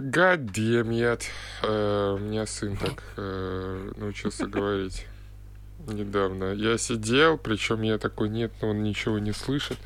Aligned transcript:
Гадемьят. 0.00 1.24
Э, 1.62 2.16
у 2.16 2.18
меня 2.18 2.46
сын 2.46 2.76
так 2.76 3.02
э, 3.16 3.92
научился 3.96 4.46
говорить 4.46 5.06
недавно. 5.86 6.52
Я 6.52 6.78
сидел, 6.78 7.38
причем 7.38 7.82
я 7.82 7.98
такой, 7.98 8.28
нет, 8.28 8.52
но 8.60 8.70
он 8.70 8.82
ничего 8.82 9.18
не 9.18 9.32
слышит. 9.32 9.78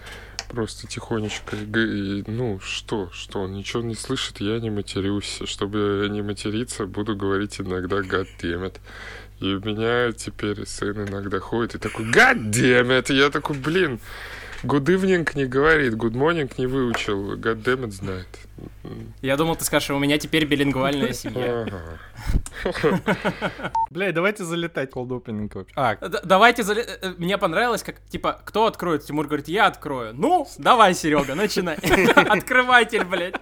Просто 0.49 0.87
тихонечко. 0.87 1.57
И, 1.57 2.23
ну, 2.27 2.61
что, 2.61 3.11
что, 3.13 3.41
он 3.41 3.55
ничего 3.55 3.83
не 3.83 3.95
слышит, 3.95 4.41
я 4.41 4.61
не 4.61 4.71
матерюсь. 4.71 5.41
Чтобы 5.45 6.07
не 6.11 6.23
материться, 6.23 6.87
буду 6.87 7.17
говорить 7.17 7.61
иногда 7.61 8.03
гадемят. 8.03 8.81
И 9.41 9.55
у 9.55 9.61
меня 9.61 10.13
теперь 10.13 10.65
сын 10.67 11.09
иногда 11.09 11.41
ходит 11.41 11.75
и 11.75 11.79
такой, 11.79 12.11
гадемят. 12.11 13.11
И 13.11 13.17
я 13.17 13.31
такой, 13.31 13.57
блин, 13.57 14.01
good 14.65 14.85
evening 14.87 15.29
не 15.35 15.45
говорит, 15.47 15.95
good 15.95 16.13
morning 16.13 16.51
не 16.59 16.67
выучил, 16.67 17.37
гадемят 17.37 17.93
знает. 17.93 18.27
Я 19.23 19.37
думал, 19.37 19.57
ты 19.57 19.65
скажешь, 19.65 19.91
у 19.91 19.99
меня 19.99 20.19
теперь 20.19 20.45
билингвальная 20.45 21.13
семья. 21.15 21.67
Блядь, 23.91 24.15
давайте 24.15 24.45
залетать 24.45 24.91
cold 24.93 25.09
opening 25.09 25.51
вообще. 25.55 25.75
А, 25.77 25.97
Д- 25.97 26.21
Давайте, 26.25 26.63
зале- 26.63 26.87
э, 27.03 27.15
мне 27.19 27.37
понравилось, 27.39 27.83
как, 27.83 28.01
типа, 28.09 28.41
кто 28.45 28.67
откроет? 28.67 29.05
Тимур 29.05 29.27
говорит, 29.27 29.49
я 29.49 29.67
открою. 29.67 30.15
Ну, 30.15 30.47
давай, 30.59 30.95
Серега, 30.95 31.35
начинай. 31.35 31.77
Открыватель, 32.17 33.05
блядь. 33.05 33.35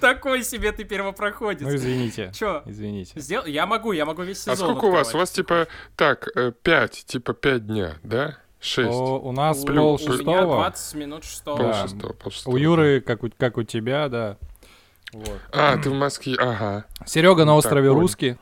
Такой 0.00 0.42
себе 0.42 0.72
ты 0.72 0.82
ну 0.82 0.88
первопроходец. 0.88 1.66
извините. 1.68 2.32
Чё? 2.34 2.62
Извините. 2.66 3.18
Сдел... 3.20 3.44
Я 3.46 3.66
могу, 3.66 3.92
я 3.92 4.04
могу 4.04 4.22
весь 4.22 4.46
А 4.46 4.54
сезон 4.54 4.70
сколько 4.70 4.86
у 4.86 4.90
вас? 4.90 5.14
У 5.14 5.18
вас 5.18 5.30
типа 5.30 5.66
так, 5.96 6.28
э, 6.36 6.52
пять, 6.62 7.04
типа 7.06 7.32
пять 7.34 7.66
дня, 7.66 7.96
да? 8.02 8.38
Шесть. 8.60 8.90
О, 8.90 9.18
у 9.20 9.32
нас 9.32 9.62
У- 9.62 9.66
пол 9.66 9.94
У 9.94 9.98
меня 9.98 10.12
шестого. 10.12 10.54
20 10.56 10.94
минут 10.94 11.24
шестого. 11.24 11.58
Да. 11.58 11.64
Полшестого, 11.72 12.12
полшестого. 12.14 12.54
У 12.54 12.56
Юры, 12.56 13.00
как 13.00 13.22
у, 13.22 13.30
как 13.36 13.58
у 13.58 13.62
тебя, 13.62 14.08
да. 14.08 14.36
Вот. 15.12 15.40
А, 15.52 15.76
ты 15.78 15.90
в 15.90 15.94
Москве, 15.94 16.34
ага. 16.38 16.84
Серега 17.06 17.44
на 17.44 17.54
острове 17.56 17.88
так. 17.88 17.98
Русский. 17.98 18.36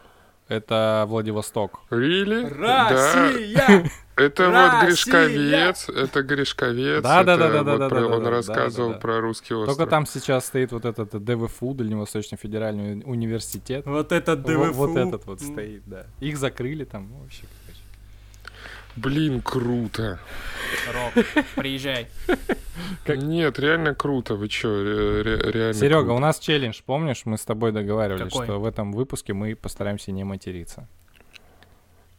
Это 0.47 1.06
Владивосток. 1.09 1.81
Really? 1.91 2.55
Да. 2.61 2.91
Россия! 2.91 3.91
Это 4.17 4.47
вот 4.47 4.55
Россия! 4.55 5.27
Гришковец, 5.27 5.89
это 5.89 6.23
Гришковец. 6.23 7.03
Да, 7.03 7.25
да, 7.25 7.37
да, 7.39 7.47
это 7.49 7.53
да, 7.55 7.62
да, 7.65 7.73
вот 7.73 7.78
да, 7.78 7.89
про- 7.89 8.01
да, 8.01 8.06
Он 8.17 8.25
да, 8.25 8.31
рассказывал 8.31 8.89
да, 8.89 8.95
да. 8.95 9.01
про 9.01 9.21
русский 9.21 9.55
остров. 9.55 9.77
Только 9.77 9.91
там 9.91 10.05
сейчас 10.06 10.47
стоит 10.47 10.71
вот 10.73 10.84
этот 10.84 11.12
ДВФУ, 11.25 11.73
Дальневосточный 11.75 12.37
федеральный 12.37 12.93
уни- 12.97 13.05
университет. 13.05 13.87
Вот 13.87 14.12
этот 14.12 14.43
ДВФУ. 14.43 14.73
Вот 14.75 14.97
этот 14.97 15.25
вот 15.27 15.41
стоит, 15.41 15.83
да. 15.87 16.06
Их 16.21 16.37
закрыли 16.37 16.84
там 16.84 17.09
вообще. 17.21 17.45
Блин, 18.97 19.41
круто. 19.41 20.19
Рок, 20.92 21.25
приезжай. 21.56 22.06
Как- 23.05 23.19
Нет, 23.19 23.59
реально 23.59 23.95
круто. 23.95 24.34
Вы 24.34 24.48
чё, 24.48 24.69
ре- 24.83 25.23
ре- 25.23 25.53
реально 25.53 25.75
Серега, 25.75 26.00
круто. 26.00 26.12
у 26.14 26.19
нас 26.20 26.39
челлендж, 26.39 26.81
помнишь, 26.87 27.22
мы 27.25 27.37
с 27.39 27.45
тобой 27.45 27.72
договаривались, 27.72 28.33
Какой? 28.33 28.47
что 28.47 28.61
в 28.61 28.65
этом 28.65 28.92
выпуске 28.92 29.33
мы 29.33 29.55
постараемся 29.56 30.12
не 30.12 30.25
материться. 30.25 30.89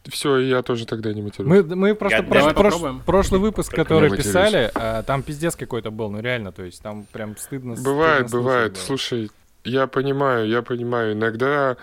Все, 0.08 0.38
я 0.38 0.62
тоже 0.62 0.86
тогда 0.86 1.12
не 1.12 1.20
матерюсь. 1.22 1.48
Мы, 1.48 1.62
мы 1.64 1.94
просто 1.96 2.18
Я- 2.18 2.22
прош- 2.22 2.28
давай 2.38 2.52
прош- 2.54 2.70
попробуем. 2.72 3.00
прошлый 3.04 3.40
выпуск, 3.40 3.70
Только 3.74 3.82
который 3.84 4.16
писали, 4.16 4.70
а, 4.74 5.02
там 5.02 5.22
пиздец 5.24 5.56
какой-то 5.56 5.90
был, 5.90 6.10
ну 6.10 6.20
реально, 6.20 6.52
то 6.52 6.62
есть 6.62 6.80
там 6.80 7.06
прям 7.12 7.36
стыдно. 7.36 7.74
Бывает, 7.74 8.28
стыдно 8.28 8.38
бывает. 8.38 8.76
Слушай, 8.76 9.30
я 9.64 9.88
понимаю, 9.88 10.46
я 10.48 10.62
понимаю. 10.62 11.14
Иногда 11.14 11.76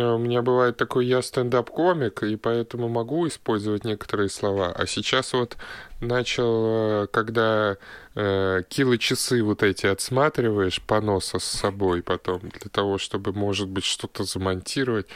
у 0.00 0.18
меня 0.18 0.42
бывает 0.42 0.76
такой, 0.76 1.06
я 1.06 1.20
стендап-комик, 1.20 2.22
и 2.22 2.36
поэтому 2.36 2.88
могу 2.88 3.28
использовать 3.28 3.84
некоторые 3.84 4.28
слова. 4.28 4.72
А 4.72 4.86
сейчас 4.86 5.32
вот 5.34 5.56
начал, 6.00 7.04
э, 7.04 7.06
когда 7.08 7.76
э, 8.14 8.62
кило-часы 8.68 9.42
вот 9.42 9.62
эти 9.62 9.86
отсматриваешь, 9.86 10.80
поноса 10.80 11.38
с 11.38 11.44
собой 11.44 12.02
потом, 12.02 12.40
для 12.40 12.70
того, 12.70 12.98
чтобы, 12.98 13.32
может 13.32 13.68
быть, 13.68 13.84
что-то 13.84 14.24
замонтировать. 14.24 15.06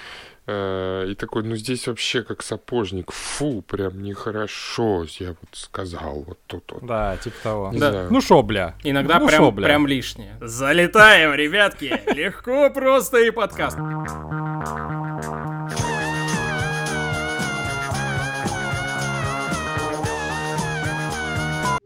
Э, 0.47 1.07
И 1.11 1.15
такой, 1.15 1.43
ну 1.43 1.57
здесь 1.57 1.87
вообще 1.89 2.23
как 2.23 2.43
сапожник. 2.43 3.11
Фу, 3.13 3.63
прям 3.63 4.03
нехорошо, 4.03 5.05
я 5.19 5.29
вот 5.29 5.39
сказал 5.53 6.25
вот 6.27 6.39
тут 6.47 6.71
вот. 6.73 6.87
Да, 6.87 7.17
типа 7.17 7.37
того. 7.43 7.71
Не 7.73 7.79
Да. 7.79 7.91
знаю. 7.91 8.09
Ну 8.11 8.21
шо, 8.21 8.43
бля. 8.43 8.75
Иногда 8.85 9.19
Ну 9.19 9.27
прям, 9.29 9.39
шо, 9.43 9.51
бля. 9.53 9.67
прям 9.67 9.87
лишнее. 9.87 10.37
Залетаем, 10.41 11.35
ребятки. 11.35 12.01
Легко, 12.15 12.71
просто 12.71 13.19
и 13.19 13.31
подкаст. 13.31 13.79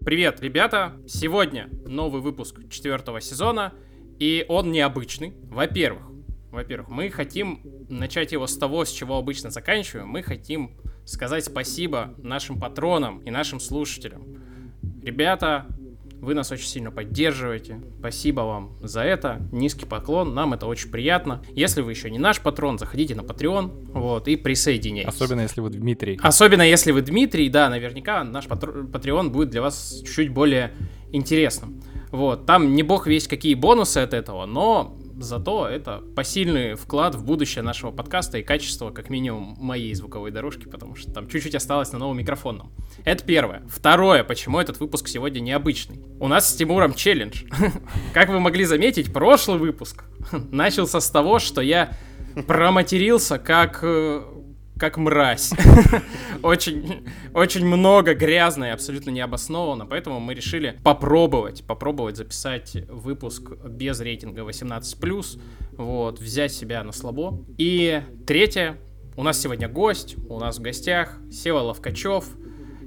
Привет, 0.05 0.41
ребята! 0.41 0.95
Сегодня 1.07 1.69
новый 1.87 2.21
выпуск 2.23 2.57
четвертого 2.71 3.21
сезона, 3.21 3.73
и 4.19 4.45
он 4.49 4.73
необычный. 4.73 5.35
Во-первых, 5.45 6.03
во-первых, 6.51 6.89
мы 6.89 7.11
хотим 7.11 7.61
начать 7.89 8.33
его 8.33 8.47
с 8.47 8.57
того, 8.57 8.85
с 8.85 8.91
чего 8.91 9.17
обычно 9.17 9.51
заканчиваем. 9.51 10.09
Мы 10.09 10.23
хотим 10.23 10.77
сказать 11.05 11.45
спасибо 11.45 12.15
нашим 12.19 12.59
патронам 12.59 13.21
и 13.21 13.31
нашим 13.31 13.61
слушателям. 13.61 14.25
Ребята, 15.03 15.67
вы 16.21 16.35
нас 16.35 16.53
очень 16.53 16.67
сильно 16.67 16.91
поддерживаете. 16.91 17.81
Спасибо 17.99 18.43
вам 18.43 18.77
за 18.81 19.01
это. 19.03 19.41
Низкий 19.53 19.87
поклон, 19.87 20.35
нам 20.35 20.53
это 20.53 20.67
очень 20.67 20.91
приятно. 20.91 21.43
Если 21.55 21.81
вы 21.81 21.93
еще 21.93 22.11
не 22.11 22.19
наш 22.19 22.41
патрон, 22.41 22.79
заходите 22.79 23.15
на 23.15 23.23
Patreon, 23.23 23.93
вот, 23.93 24.29
и 24.29 24.37
присоединяйтесь. 24.37 25.15
Особенно 25.15 25.41
если 25.41 25.63
вы 25.63 25.71
Дмитрий. 25.71 26.19
Особенно 26.23 26.63
если 26.63 26.93
вы 26.93 27.01
Дмитрий, 27.01 27.49
да, 27.49 27.71
наверняка 27.71 28.23
наш 28.23 28.47
Patreon 28.47 29.31
будет 29.31 29.51
для 29.51 29.63
вас 29.63 30.03
чуть 30.05 30.31
более 30.31 30.75
интересным. 31.11 31.83
Вот, 32.11 32.45
там 32.45 32.75
не 32.75 32.83
бог 32.83 33.07
весь 33.07 33.27
какие 33.27 33.55
бонусы 33.55 33.99
от 33.99 34.13
этого, 34.13 34.45
но 34.45 35.00
зато 35.21 35.69
это 35.69 36.03
посильный 36.17 36.75
вклад 36.75 37.15
в 37.15 37.25
будущее 37.25 37.63
нашего 37.63 37.91
подкаста 37.91 38.39
и 38.39 38.43
качество, 38.43 38.91
как 38.91 39.11
минимум, 39.11 39.57
моей 39.59 39.95
звуковой 39.95 40.31
дорожки, 40.31 40.65
потому 40.65 40.97
что 40.97 41.13
там 41.13 41.29
чуть-чуть 41.29 41.55
осталось 41.55 41.93
на 41.93 41.99
новом 41.99 42.19
микрофонном. 42.19 42.73
Это 43.05 43.25
первое. 43.25 43.63
Второе, 43.69 44.25
почему 44.25 44.59
этот 44.59 44.81
выпуск 44.81 45.09
сегодня 45.09 45.41
необычный. 45.41 46.01
У 46.19 46.29
нас 46.29 46.51
с 46.51 46.57
Тимуром 46.57 46.95
челлендж. 46.95 47.45
Как 48.15 48.29
вы 48.29 48.41
могли 48.41 48.65
заметить, 48.65 49.13
прошлый 49.13 49.59
выпуск 49.59 50.05
начался 50.51 51.01
с 51.01 51.11
того, 51.11 51.39
что 51.39 51.61
я 51.61 51.93
проматерился 52.47 53.39
как 53.39 53.81
э, 53.83 54.23
как 54.81 54.97
мразь. 54.97 55.53
очень, 56.43 57.07
очень 57.35 57.67
много 57.67 58.15
грязно 58.15 58.65
и 58.65 58.69
абсолютно 58.71 59.11
необоснованно, 59.11 59.85
поэтому 59.85 60.19
мы 60.21 60.35
решили 60.35 60.79
попробовать, 60.83 61.65
попробовать 61.65 62.17
записать 62.17 62.75
выпуск 62.89 63.53
без 63.65 64.01
рейтинга 64.01 64.41
18+, 64.41 65.41
вот, 65.77 66.19
взять 66.19 66.53
себя 66.53 66.83
на 66.83 66.93
слабо. 66.93 67.45
И 67.59 68.03
третье, 68.27 68.79
у 69.17 69.23
нас 69.23 69.39
сегодня 69.39 69.69
гость, 69.69 70.17
у 70.29 70.39
нас 70.39 70.59
в 70.59 70.63
гостях 70.63 71.19
Сева 71.31 71.59
Ловкачев. 71.59 72.25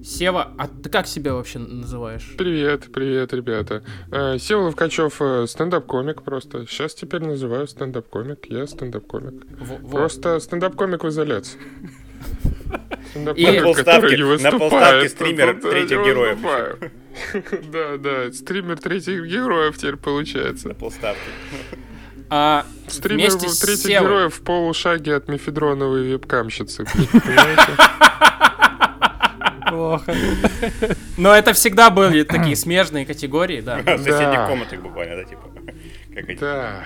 Сева, 0.03 0.49
а 0.57 0.67
ты 0.67 0.89
как 0.89 1.07
себя 1.07 1.33
вообще 1.33 1.59
называешь? 1.59 2.35
Привет, 2.37 2.91
привет, 2.93 3.33
ребята. 3.33 3.83
Э, 4.11 4.37
Сева 4.37 4.63
Ловкачев, 4.63 5.15
э, 5.21 5.45
стендап-комик 5.47 6.23
просто. 6.23 6.65
Сейчас 6.67 6.93
теперь 6.93 7.21
называю 7.21 7.67
стендап-комик. 7.67 8.45
Я 8.49 8.67
стендап-комик. 8.67 9.45
Просто 9.89 10.39
стендап-комик 10.39 11.03
в 11.03 11.09
изоляции. 11.09 11.57
И- 13.15 13.19
На 13.45 13.61
полставки- 13.63 14.41
на 14.43 14.51
полставки 14.59 15.07
стример 15.07 15.59
третьих 15.61 16.05
героев. 16.05 16.39
Да, 17.71 17.97
да, 17.97 18.33
стример 18.33 18.79
третьих 18.79 19.23
героев 19.27 19.77
теперь 19.77 19.97
получается. 19.97 20.67
на 20.69 20.73
полставки. 20.73 21.19
А 22.29 22.65
Стример 22.87 23.29
вместе 23.29 23.47
с 23.49 23.59
третьих 23.59 24.01
героев 24.01 24.33
в 24.35 24.41
полушаге 24.41 25.15
от 25.15 25.27
мефедроновой 25.27 26.03
вебкамщицы. 26.11 26.85
Понимаете? 27.11 27.71
Плохо. 29.73 30.13
Но 31.17 31.33
это 31.33 31.53
всегда 31.53 31.89
были 31.89 32.23
такие 32.23 32.55
смежные 32.55 33.05
категории, 33.07 33.59
да. 33.61 33.77
В 33.85 33.97
соседних 33.97 34.47
комнатах 34.47 34.81
буквально, 34.81 35.15
да, 35.17 35.23
типа. 35.23 35.41
Как 36.13 36.29
эти. 36.29 36.39
Да. 36.39 36.83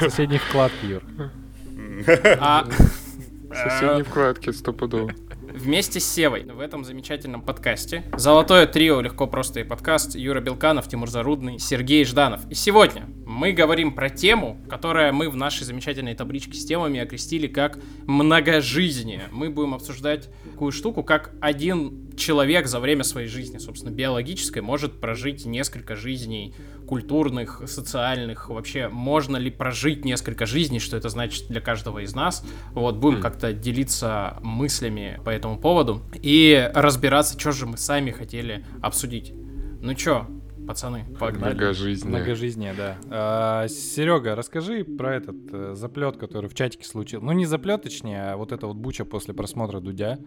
Соседний 0.00 0.38
вклад, 0.38 0.72
Юр. 0.82 1.02
А 2.40 2.64
В 2.64 3.54
соседней 3.54 4.02
вкладке 4.02 4.52
стопудово. 4.52 5.12
вместе 5.52 6.00
с 6.00 6.04
Севой 6.12 6.42
в 6.44 6.58
этом 6.58 6.84
замечательном 6.84 7.40
подкасте 7.40 8.02
«Золотое 8.16 8.66
трио. 8.66 9.00
Легко, 9.00 9.28
просто 9.28 9.60
и 9.60 9.64
подкаст» 9.64 10.16
Юра 10.16 10.40
Белканов, 10.40 10.88
Тимур 10.88 11.08
Зарудный, 11.08 11.60
Сергей 11.60 12.04
Жданов. 12.04 12.40
И 12.50 12.54
сегодня 12.56 13.06
мы 13.24 13.52
говорим 13.52 13.92
про 13.94 14.10
тему, 14.10 14.58
которая 14.68 15.12
мы 15.12 15.30
в 15.30 15.36
нашей 15.36 15.64
замечательной 15.64 16.14
табличке 16.16 16.54
с 16.54 16.64
темами 16.66 16.98
окрестили 16.98 17.46
как 17.46 17.78
многожизние. 18.06 19.28
Мы 19.30 19.50
будем 19.50 19.74
обсуждать 19.74 20.28
такую 20.50 20.72
штуку, 20.72 21.04
как 21.04 21.30
один 21.40 22.03
человек 22.16 22.66
за 22.66 22.80
время 22.80 23.04
своей 23.04 23.28
жизни, 23.28 23.58
собственно, 23.58 23.92
биологической, 23.92 24.60
может 24.60 25.00
прожить 25.00 25.46
несколько 25.46 25.96
жизней 25.96 26.54
культурных, 26.86 27.62
социальных, 27.66 28.48
вообще 28.48 28.88
можно 28.88 29.36
ли 29.36 29.50
прожить 29.50 30.04
несколько 30.04 30.46
жизней, 30.46 30.80
что 30.80 30.96
это 30.96 31.08
значит 31.08 31.48
для 31.48 31.60
каждого 31.60 32.00
из 32.00 32.14
нас. 32.14 32.44
Вот, 32.72 32.96
будем 32.96 33.20
как-то 33.20 33.52
делиться 33.52 34.38
мыслями 34.42 35.20
по 35.24 35.30
этому 35.30 35.58
поводу 35.58 36.02
и 36.14 36.70
разбираться, 36.74 37.38
что 37.38 37.52
же 37.52 37.66
мы 37.66 37.76
сами 37.76 38.10
хотели 38.10 38.64
обсудить. 38.82 39.32
Ну 39.80 39.94
чё, 39.94 40.26
пацаны, 40.66 41.04
погнали. 41.18 41.54
Многожизненно. 41.54 42.18
Многожизнее, 42.18 42.74
да. 42.74 42.96
А, 43.10 43.68
Серега, 43.68 44.34
расскажи 44.34 44.84
про 44.84 45.16
этот 45.16 45.36
э, 45.52 45.74
заплет, 45.74 46.16
который 46.16 46.48
в 46.48 46.54
чатике 46.54 46.84
случился. 46.84 47.24
Ну, 47.24 47.32
не 47.32 47.46
заплет, 47.46 47.82
точнее, 47.82 48.32
а 48.32 48.36
вот 48.36 48.52
это 48.52 48.66
вот 48.66 48.76
буча 48.76 49.04
после 49.04 49.34
просмотра 49.34 49.80
Дудя. 49.80 50.18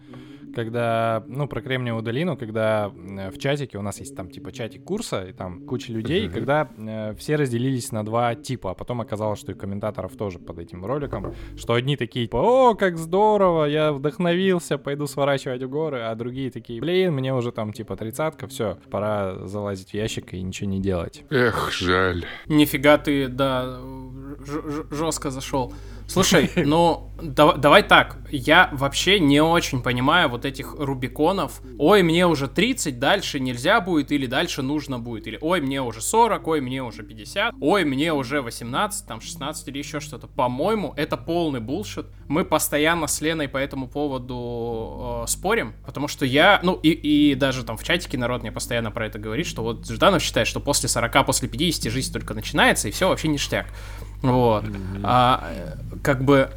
Когда, 0.54 1.24
ну, 1.26 1.46
про 1.46 1.60
Кремниевую 1.60 2.02
долину, 2.02 2.36
когда 2.36 2.92
э, 2.94 3.30
в 3.30 3.38
чатике, 3.38 3.78
у 3.78 3.82
нас 3.82 4.00
есть 4.00 4.16
там 4.16 4.30
типа 4.30 4.52
чатик 4.52 4.84
курса, 4.84 5.24
и 5.24 5.32
там 5.32 5.66
куча 5.66 5.92
людей, 5.92 6.26
и 6.26 6.28
когда 6.28 6.68
э, 6.76 7.14
все 7.16 7.36
разделились 7.36 7.92
на 7.92 8.04
два 8.04 8.34
типа, 8.34 8.72
а 8.72 8.74
потом 8.74 9.00
оказалось, 9.00 9.38
что 9.38 9.52
и 9.52 9.54
комментаторов 9.54 10.16
тоже 10.16 10.38
под 10.38 10.58
этим 10.58 10.84
роликом, 10.84 11.34
что 11.56 11.74
одни 11.74 11.96
такие, 11.96 12.26
типа, 12.26 12.36
о, 12.36 12.74
как 12.74 12.98
здорово, 12.98 13.64
я 13.64 13.92
вдохновился, 13.92 14.78
пойду 14.78 15.06
сворачивать 15.06 15.62
в 15.62 15.68
горы, 15.68 16.00
а 16.00 16.14
другие 16.14 16.50
такие, 16.50 16.80
блин, 16.80 17.14
мне 17.14 17.34
уже 17.34 17.52
там 17.52 17.72
типа 17.72 17.96
тридцатка, 17.96 18.46
все, 18.46 18.78
пора 18.90 19.46
залазить 19.46 19.90
в 19.90 19.94
ящик 19.94 20.34
и 20.34 20.42
ничего 20.42 20.70
не 20.70 20.80
делать. 20.80 21.24
Эх, 21.30 21.70
жаль. 21.72 22.24
Нифига 22.46 22.98
ты, 22.98 23.28
да, 23.28 23.80
жестко 24.90 25.30
зашел. 25.30 25.72
Слушай, 26.06 26.50
ну 26.64 27.07
да, 27.20 27.52
давай 27.54 27.82
так. 27.82 28.18
Я 28.30 28.68
вообще 28.72 29.18
не 29.18 29.40
очень 29.40 29.82
понимаю 29.82 30.28
вот 30.28 30.44
этих 30.44 30.74
Рубиконов. 30.78 31.60
Ой, 31.78 32.02
мне 32.02 32.26
уже 32.26 32.46
30, 32.46 32.98
дальше 32.98 33.40
нельзя 33.40 33.80
будет, 33.80 34.12
или 34.12 34.26
дальше 34.26 34.62
нужно 34.62 34.98
будет. 34.98 35.26
Или 35.26 35.38
ой, 35.40 35.60
мне 35.60 35.82
уже 35.82 36.00
40, 36.00 36.46
ой, 36.46 36.60
мне 36.60 36.82
уже 36.82 37.02
50, 37.02 37.54
ой, 37.60 37.84
мне 37.84 38.12
уже 38.12 38.40
18, 38.40 39.06
там 39.06 39.20
16 39.20 39.68
или 39.68 39.78
еще 39.78 39.98
что-то. 39.98 40.28
По-моему, 40.28 40.94
это 40.96 41.16
полный 41.16 41.60
булшит. 41.60 42.06
Мы 42.28 42.44
постоянно 42.44 43.08
с 43.08 43.20
Леной 43.20 43.48
по 43.48 43.58
этому 43.58 43.88
поводу 43.88 45.22
э, 45.24 45.26
спорим, 45.26 45.74
потому 45.84 46.06
что 46.06 46.24
я, 46.24 46.60
ну 46.62 46.74
и, 46.74 46.90
и 46.90 47.34
даже 47.34 47.64
там 47.64 47.76
в 47.76 47.82
чатике 47.82 48.16
народ 48.16 48.42
мне 48.42 48.52
постоянно 48.52 48.90
про 48.92 49.06
это 49.06 49.18
говорит, 49.18 49.46
что 49.46 49.62
вот 49.62 49.88
Жданов 49.88 50.22
считает, 50.22 50.46
что 50.46 50.60
после 50.60 50.88
40, 50.88 51.26
после 51.26 51.48
50 51.48 51.90
жизнь 51.90 52.12
только 52.12 52.34
начинается, 52.34 52.86
и 52.88 52.90
все 52.92 53.08
вообще 53.08 53.28
ништяк. 53.28 53.66
Вот. 54.22 54.64
А, 55.02 55.48
как 56.02 56.24
бы 56.24 56.50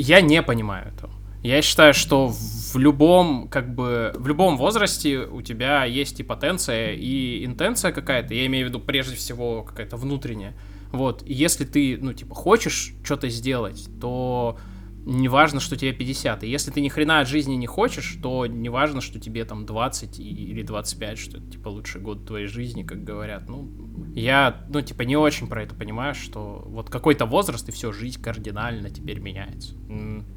я 0.00 0.20
не 0.20 0.42
понимаю 0.42 0.88
этого. 0.88 1.12
Я 1.42 1.62
считаю, 1.62 1.94
что 1.94 2.28
в 2.28 2.76
любом, 2.76 3.48
как 3.48 3.74
бы, 3.74 4.12
в 4.16 4.26
любом 4.26 4.56
возрасте 4.56 5.20
у 5.20 5.40
тебя 5.40 5.84
есть 5.84 6.18
и 6.20 6.24
потенция, 6.24 6.92
и 6.92 7.44
интенция 7.44 7.92
какая-то. 7.92 8.34
Я 8.34 8.46
имею 8.46 8.66
в 8.66 8.68
виду 8.70 8.80
прежде 8.80 9.14
всего 9.14 9.62
какая-то 9.62 9.96
внутренняя. 9.96 10.54
Вот. 10.90 11.22
И 11.24 11.32
если 11.32 11.64
ты, 11.64 11.96
ну, 12.00 12.12
типа, 12.12 12.34
хочешь 12.34 12.94
что-то 13.04 13.28
сделать, 13.28 13.88
то 14.00 14.58
не 15.08 15.28
важно, 15.28 15.58
что 15.58 15.76
тебе 15.76 15.92
50. 15.92 16.44
И 16.44 16.48
если 16.48 16.70
ты 16.70 16.82
ни 16.82 16.88
хрена 16.88 17.20
от 17.20 17.28
жизни 17.28 17.54
не 17.54 17.66
хочешь, 17.66 18.18
то 18.22 18.46
не 18.46 18.68
важно, 18.68 19.00
что 19.00 19.18
тебе 19.18 19.44
там 19.46 19.64
20 19.64 20.20
или 20.20 20.62
25, 20.62 21.18
что 21.18 21.38
это, 21.38 21.50
типа, 21.50 21.68
лучший 21.68 22.00
год 22.02 22.26
твоей 22.26 22.46
жизни, 22.46 22.82
как 22.82 23.04
говорят. 23.04 23.48
Ну, 23.48 23.70
я, 24.14 24.66
ну, 24.68 24.82
типа, 24.82 25.02
не 25.02 25.16
очень 25.16 25.48
про 25.48 25.62
это 25.62 25.74
понимаю, 25.74 26.14
что 26.14 26.62
вот 26.66 26.90
какой-то 26.90 27.24
возраст, 27.24 27.66
и 27.68 27.72
все, 27.72 27.90
жизнь 27.90 28.22
кардинально 28.22 28.90
теперь 28.90 29.18
меняется. 29.18 29.74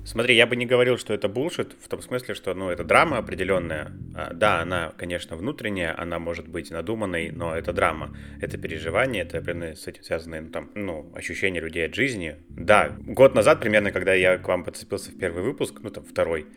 Смотри, 0.06 0.36
я 0.36 0.48
бы 0.48 0.56
не 0.56 0.66
говорил, 0.66 0.98
что 0.98 1.14
это 1.14 1.28
булшит, 1.28 1.76
в 1.82 1.90
том 1.90 2.02
смысле, 2.02 2.34
что, 2.34 2.54
ну, 2.54 2.70
это 2.70 2.86
драма 2.86 3.18
определенная. 3.18 3.92
А, 4.16 4.34
да, 4.34 4.62
она, 4.62 4.94
конечно, 4.98 5.36
внутренняя, 5.36 6.00
она 6.00 6.18
может 6.20 6.48
быть 6.48 6.72
надуманной, 6.72 7.32
но 7.32 7.54
это 7.54 7.74
драма, 7.74 8.16
это 8.40 8.58
переживание, 8.58 9.24
это 9.24 9.42
с 9.76 9.88
этим 9.88 10.04
связанные, 10.04 10.42
ну, 10.42 10.50
там, 10.50 10.70
ну, 10.76 11.12
ощущения 11.14 11.60
людей 11.60 11.86
от 11.86 11.96
жизни. 11.96 12.38
Да, 12.50 12.96
год 13.00 13.36
назад 13.36 13.60
примерно, 13.60 13.92
когда 13.92 14.14
я 14.14 14.38
к 14.38 14.48
вам 14.48 14.61
подцепился 14.64 15.12
в 15.12 15.18
первый 15.18 15.44
выпуск, 15.44 15.80
ну, 15.82 15.90
там, 15.90 16.04
второй, 16.04 16.48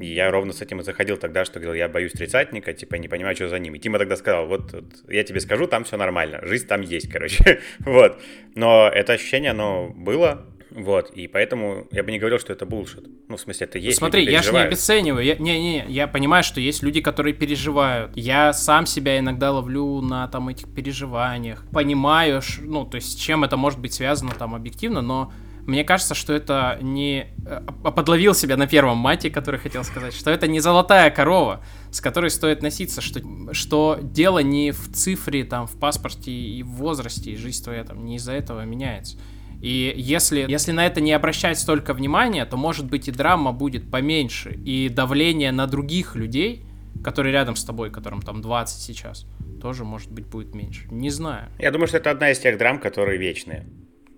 и 0.00 0.06
я 0.06 0.30
ровно 0.30 0.52
с 0.52 0.62
этим 0.62 0.80
и 0.80 0.82
заходил 0.82 1.16
тогда, 1.16 1.44
что 1.44 1.60
говорил, 1.60 1.74
я 1.78 1.88
боюсь 1.88 2.12
тридцатника, 2.12 2.72
типа, 2.72 2.96
не 2.96 3.08
понимаю, 3.08 3.34
что 3.36 3.48
за 3.48 3.58
ним. 3.58 3.74
И 3.74 3.78
Тима 3.78 3.98
тогда 3.98 4.16
сказал, 4.16 4.46
вот, 4.46 4.72
вот 4.72 4.84
я 5.08 5.24
тебе 5.24 5.40
скажу, 5.40 5.66
там 5.66 5.84
все 5.84 5.96
нормально, 5.96 6.40
жизнь 6.42 6.66
там 6.66 6.80
есть, 6.80 7.10
короче, 7.10 7.60
вот. 7.80 8.20
Но 8.54 8.88
это 8.88 9.14
ощущение, 9.14 9.50
оно 9.50 9.88
было, 9.88 10.46
вот, 10.74 11.10
и 11.10 11.26
поэтому 11.26 11.86
я 11.90 12.02
бы 12.02 12.10
не 12.10 12.18
говорил, 12.18 12.38
что 12.38 12.52
это 12.52 12.64
булшит. 12.64 13.04
Ну, 13.28 13.36
в 13.36 13.40
смысле, 13.40 13.66
это 13.66 13.78
есть. 13.78 13.98
Смотри, 13.98 14.24
я 14.24 14.42
же 14.42 14.52
не 14.52 14.58
обесцениваю. 14.58 15.24
Я, 15.24 15.36
не, 15.36 15.60
не, 15.60 15.84
я 15.88 16.06
понимаю, 16.06 16.42
что 16.42 16.60
есть 16.60 16.82
люди, 16.82 17.00
которые 17.00 17.34
переживают. 17.34 18.16
Я 18.16 18.52
сам 18.52 18.86
себя 18.86 19.18
иногда 19.18 19.52
ловлю 19.52 20.00
на 20.00 20.28
там 20.28 20.48
этих 20.48 20.72
переживаниях. 20.72 21.64
Понимаю, 21.72 22.40
ну, 22.60 22.86
то 22.86 22.96
есть, 22.96 23.12
с 23.12 23.14
чем 23.14 23.44
это 23.44 23.56
может 23.56 23.80
быть 23.80 23.92
связано 23.92 24.32
там 24.32 24.54
объективно, 24.54 25.02
но 25.02 25.32
мне 25.66 25.84
кажется, 25.84 26.14
что 26.14 26.32
это 26.32 26.78
не... 26.80 27.28
Э, 27.46 27.60
подловил 27.82 28.34
себя 28.34 28.56
на 28.56 28.66
первом 28.66 28.98
мате, 28.98 29.30
который 29.30 29.60
хотел 29.60 29.84
сказать, 29.84 30.14
что 30.14 30.30
это 30.30 30.48
не 30.48 30.60
золотая 30.60 31.10
корова, 31.10 31.64
с 31.90 32.00
которой 32.00 32.30
стоит 32.30 32.62
носиться, 32.62 33.00
что, 33.00 33.20
что 33.52 33.98
дело 34.02 34.40
не 34.40 34.72
в 34.72 34.92
цифре, 34.92 35.44
там, 35.44 35.66
в 35.66 35.78
паспорте 35.78 36.32
и 36.32 36.62
в 36.62 36.70
возрасте, 36.70 37.32
и 37.32 37.36
жизнь 37.36 37.62
твоя 37.62 37.84
там 37.84 38.04
не 38.04 38.16
из-за 38.16 38.32
этого 38.32 38.64
меняется. 38.64 39.18
И 39.60 39.94
если, 39.96 40.44
если 40.48 40.72
на 40.72 40.84
это 40.84 41.00
не 41.00 41.12
обращать 41.12 41.58
столько 41.58 41.94
внимания, 41.94 42.44
то, 42.44 42.56
может 42.56 42.86
быть, 42.86 43.06
и 43.06 43.12
драма 43.12 43.52
будет 43.52 43.88
поменьше, 43.88 44.50
и 44.64 44.88
давление 44.88 45.52
на 45.52 45.68
других 45.68 46.16
людей, 46.16 46.64
которые 47.04 47.32
рядом 47.32 47.54
с 47.54 47.64
тобой, 47.64 47.90
которым 47.90 48.22
там 48.22 48.42
20 48.42 48.82
сейчас, 48.82 49.26
тоже, 49.60 49.84
может 49.84 50.10
быть, 50.10 50.26
будет 50.26 50.54
меньше. 50.54 50.88
Не 50.90 51.10
знаю. 51.10 51.48
Я 51.60 51.70
думаю, 51.70 51.86
что 51.86 51.98
это 51.98 52.10
одна 52.10 52.32
из 52.32 52.40
тех 52.40 52.58
драм, 52.58 52.80
которые 52.80 53.18
вечные. 53.18 53.64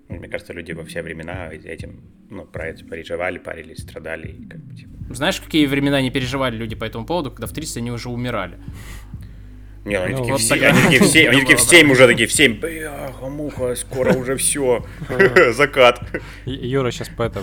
Мне 0.08 0.28
кажется, 0.28 0.52
люди 0.52 0.72
во 0.72 0.84
все 0.84 1.02
времена 1.02 1.50
этим, 1.52 2.02
ну, 2.30 2.44
про 2.44 2.68
это 2.68 2.84
переживали, 2.84 3.38
парились, 3.38 3.82
страдали. 3.82 4.28
И 4.28 4.46
как 4.46 4.60
бы, 4.60 4.74
типа... 4.74 4.92
Знаешь, 5.14 5.40
какие 5.40 5.66
времена 5.66 6.00
не 6.02 6.10
переживали 6.10 6.56
люди 6.56 6.74
по 6.74 6.84
этому 6.84 7.06
поводу, 7.06 7.30
когда 7.30 7.46
в 7.46 7.52
30 7.52 7.78
они 7.78 7.90
уже 7.90 8.10
умирали? 8.10 8.58
Не, 9.84 9.96
они, 9.96 10.14
ну, 10.14 10.18
такие, 10.18 10.32
вот 10.32 10.40
все, 10.40 10.54
они 10.54 10.82
такие 10.82 11.00
в 11.00 11.06
7, 11.06 11.30
они 11.30 11.40
такие 11.40 11.56
в 11.58 11.60
7 11.60 11.90
уже 11.90 12.06
такие 12.06 12.26
в 12.26 12.32
7, 12.32 12.60
бляха, 12.60 13.28
муха, 13.28 13.74
скоро 13.76 14.14
уже 14.14 14.36
все, 14.36 14.84
закат. 15.52 16.00
Юра 16.46 16.90
сейчас 16.90 17.10
по 17.10 17.22
это 17.22 17.42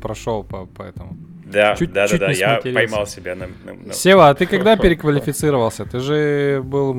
прошел 0.00 0.44
по, 0.44 0.66
по 0.66 0.82
этому. 0.82 1.16
Да, 1.50 1.76
чуть, 1.76 1.92
да, 1.92 2.06
чуть 2.06 2.20
да, 2.20 2.26
да, 2.26 2.32
я 2.32 2.60
поймал 2.60 3.06
себя 3.06 3.34
на, 3.34 3.46
на, 3.64 3.74
на... 3.74 3.92
Сева, 3.92 4.28
а 4.28 4.34
ты 4.34 4.46
когда 4.46 4.76
переквалифицировался? 4.76 5.84
Ты 5.84 6.00
же 6.00 6.62
был 6.64 6.92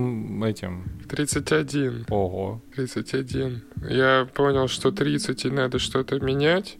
этим... 0.43 0.85
31. 1.07 2.05
Ого. 2.09 2.61
31. 2.75 3.61
Я 3.89 4.27
понял, 4.33 4.67
что 4.67 4.91
30 4.91 5.45
и 5.45 5.49
надо 5.49 5.79
что-то 5.79 6.19
менять. 6.19 6.77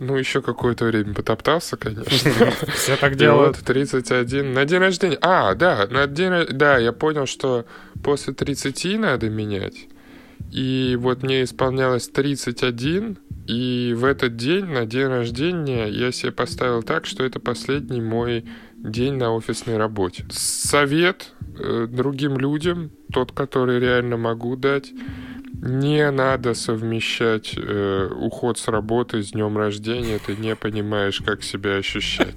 Ну, 0.00 0.16
еще 0.16 0.40
какое-то 0.40 0.86
время 0.86 1.12
потоптался, 1.12 1.76
конечно. 1.76 2.50
Все 2.74 2.96
так 2.96 3.16
делают. 3.16 3.58
вот 3.58 3.66
31. 3.66 4.54
На 4.54 4.64
день 4.64 4.78
рождения. 4.78 5.18
А, 5.20 5.54
да, 5.54 5.86
на 5.90 6.06
день 6.06 6.46
Да, 6.52 6.78
я 6.78 6.92
понял, 6.92 7.26
что 7.26 7.66
после 8.02 8.32
30 8.32 8.98
надо 8.98 9.28
менять. 9.28 9.89
И 10.52 10.96
вот 10.98 11.22
мне 11.22 11.44
исполнялось 11.44 12.08
31, 12.08 13.18
и 13.46 13.94
в 13.96 14.04
этот 14.04 14.36
день, 14.36 14.66
на 14.66 14.86
день 14.86 15.06
рождения, 15.06 15.86
я 15.86 16.12
себе 16.12 16.32
поставил 16.32 16.82
так, 16.82 17.06
что 17.06 17.24
это 17.24 17.40
последний 17.40 18.00
мой 18.00 18.44
день 18.76 19.14
на 19.14 19.32
офисной 19.32 19.76
работе. 19.76 20.24
Совет 20.30 21.32
э, 21.58 21.86
другим 21.90 22.38
людям, 22.38 22.90
тот, 23.12 23.32
который 23.32 23.80
реально 23.80 24.16
могу 24.16 24.56
дать, 24.56 24.92
не 25.62 26.10
надо 26.10 26.54
совмещать 26.54 27.52
э, 27.54 28.08
уход 28.16 28.58
с 28.58 28.68
работы 28.68 29.22
с 29.22 29.32
днем 29.32 29.58
рождения, 29.58 30.18
ты 30.24 30.34
не 30.34 30.56
понимаешь, 30.56 31.20
как 31.24 31.42
себя 31.42 31.76
ощущать. 31.76 32.34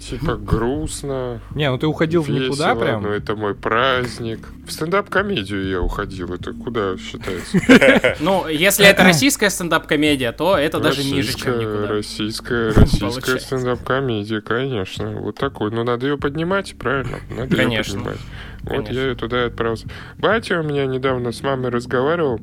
Типа 0.00 0.36
грустно. 0.36 1.40
Не, 1.54 1.70
ну 1.70 1.78
ты 1.78 1.88
уходил 1.88 2.22
в 2.22 2.28
никуда 2.28 2.76
прям. 2.76 3.02
Ну 3.02 3.08
это 3.08 3.34
мой 3.34 3.54
праздник. 3.54 4.48
В 4.66 4.70
стендап-комедию 4.70 5.68
я 5.68 5.80
уходил. 5.80 6.32
Это 6.32 6.52
куда 6.52 6.96
считается? 6.96 7.58
Ну, 8.20 8.46
если 8.46 8.86
это 8.86 9.02
российская 9.02 9.50
стендап-комедия, 9.50 10.32
то 10.32 10.56
это 10.56 10.78
даже 10.78 11.02
ниже, 11.02 11.36
чем 11.36 11.58
никуда. 11.58 11.88
Российская, 11.88 12.72
российская 12.74 13.40
стендап-комедия, 13.40 14.40
конечно. 14.40 15.10
Вот 15.12 15.36
такой. 15.36 15.70
Но 15.72 15.82
надо 15.82 16.06
ее 16.06 16.18
поднимать, 16.18 16.74
правильно? 16.78 17.18
Надо 17.36 17.60
ее 17.60 17.82
поднимать. 17.82 18.18
Вот 18.64 18.88
я 18.88 19.08
ее 19.08 19.14
туда 19.14 19.44
и 19.44 19.46
отправился. 19.46 19.88
Батя 20.18 20.60
у 20.60 20.62
меня 20.62 20.86
недавно 20.86 21.32
с 21.32 21.42
мамой 21.42 21.70
разговаривал, 21.70 22.40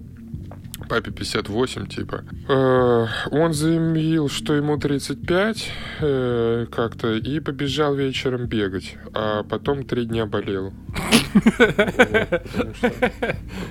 папе 0.90 1.12
58, 1.12 1.88
типа. 1.88 2.24
Э, 2.50 3.06
он 3.32 3.54
заявил, 3.54 4.28
что 4.28 4.56
ему 4.56 4.78
35 4.78 5.72
э, 6.02 6.66
как-то, 6.72 7.14
и 7.16 7.40
побежал 7.40 7.96
вечером 7.96 8.48
бегать, 8.48 8.98
а 9.14 9.44
потом 9.44 9.86
три 9.86 10.06
дня 10.06 10.26
болел. 10.26 10.74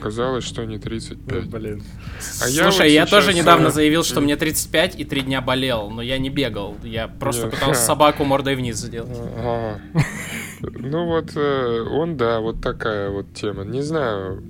Оказалось, 0.00 0.44
что 0.44 0.64
не 0.64 0.78
35. 0.78 1.46
Блин. 1.50 1.82
А 2.18 2.20
Слушай, 2.48 2.92
я 2.92 3.04
тоже 3.06 3.34
недавно 3.34 3.70
заявил, 3.70 4.04
что 4.04 4.20
мне 4.20 4.37
35 4.37 5.00
и 5.00 5.04
три 5.04 5.22
дня 5.22 5.40
болел, 5.40 5.90
но 5.90 6.00
я 6.00 6.18
не 6.18 6.30
бегал. 6.30 6.76
Я 6.82 7.08
просто 7.08 7.48
пытался 7.48 7.82
собаку 7.82 8.25
мордой 8.25 8.54
вниз 8.54 8.76
сделать. 8.76 9.18
Ну 10.60 11.06
вот, 11.06 11.37
э, 11.37 11.80
он, 11.90 12.16
да, 12.16 12.40
вот 12.40 12.60
такая 12.62 13.10
вот 13.10 13.32
тема. 13.34 13.64
Не 13.64 13.82
знаю, 13.82 14.42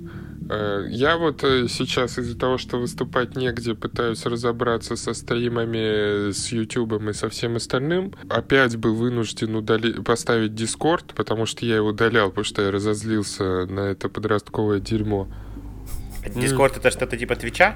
Я 0.49 1.17
вот 1.17 1.43
э, 1.43 1.67
сейчас 1.67 2.17
из-за 2.17 2.37
того, 2.37 2.57
что 2.57 2.77
выступать 2.77 3.35
негде, 3.35 3.75
пытаюсь 3.75 4.25
разобраться 4.25 4.95
со 4.95 5.13
стримами, 5.13 6.31
с 6.31 6.51
Ютубом 6.51 7.09
и 7.09 7.13
со 7.13 7.29
всем 7.29 7.55
остальным. 7.55 8.15
Опять 8.29 8.75
был 8.75 8.95
вынужден 8.95 9.55
удали... 9.55 9.93
поставить 10.01 10.55
Дискорд, 10.55 11.13
потому 11.13 11.45
что 11.45 11.65
я 11.65 11.75
его 11.75 11.89
удалял, 11.89 12.29
потому 12.29 12.45
что 12.45 12.63
я 12.63 12.71
разозлился 12.71 13.67
на 13.67 13.81
это 13.81 14.09
подростковое 14.09 14.79
дерьмо. 14.79 15.27
Дискорд 16.35 16.77
это 16.77 16.89
что-то 16.89 17.15
типа 17.15 17.35
Твича? 17.35 17.75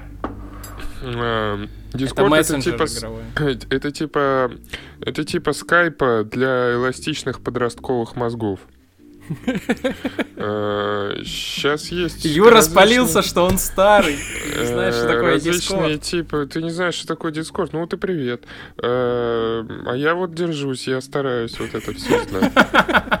Э, 1.02 1.66
Это 1.92 1.98
Дискорд 1.98 2.26
это, 2.26 2.36
мессенджер 2.36 2.72
типа... 2.72 2.98
игровой. 2.98 3.22
Это 3.70 3.90
типа... 3.92 4.52
Это 5.00 5.24
типа 5.24 5.52
скайпа 5.52 6.24
для 6.24 6.74
эластичных 6.74 7.40
подростковых 7.40 8.16
мозгов. 8.16 8.58
Сейчас 11.24 11.88
есть... 11.88 12.24
Юра 12.24 12.60
спалился, 12.60 13.22
что 13.22 13.42
он 13.44 13.58
старый. 13.58 14.16
Не 14.58 14.66
знаешь, 14.66 14.94
что 14.94 15.04
Э, 15.04 15.08
такое 15.14 15.32
различные 15.34 15.94
Discord. 15.94 15.98
типы. 15.98 16.48
Ты 16.52 16.62
не 16.62 16.70
знаешь, 16.70 16.94
что 16.94 17.06
такое 17.08 17.32
Дискорд? 17.32 17.72
Ну 17.72 17.80
вот 17.80 17.92
и 17.92 17.96
привет. 17.96 18.44
Э, 18.82 19.64
А 19.86 19.94
я 19.96 20.14
вот 20.14 20.34
держусь, 20.34 20.86
я 20.88 21.00
стараюсь 21.00 21.58
вот 21.58 21.74
это 21.74 21.92
все 21.94 22.22
знать. 22.24 22.52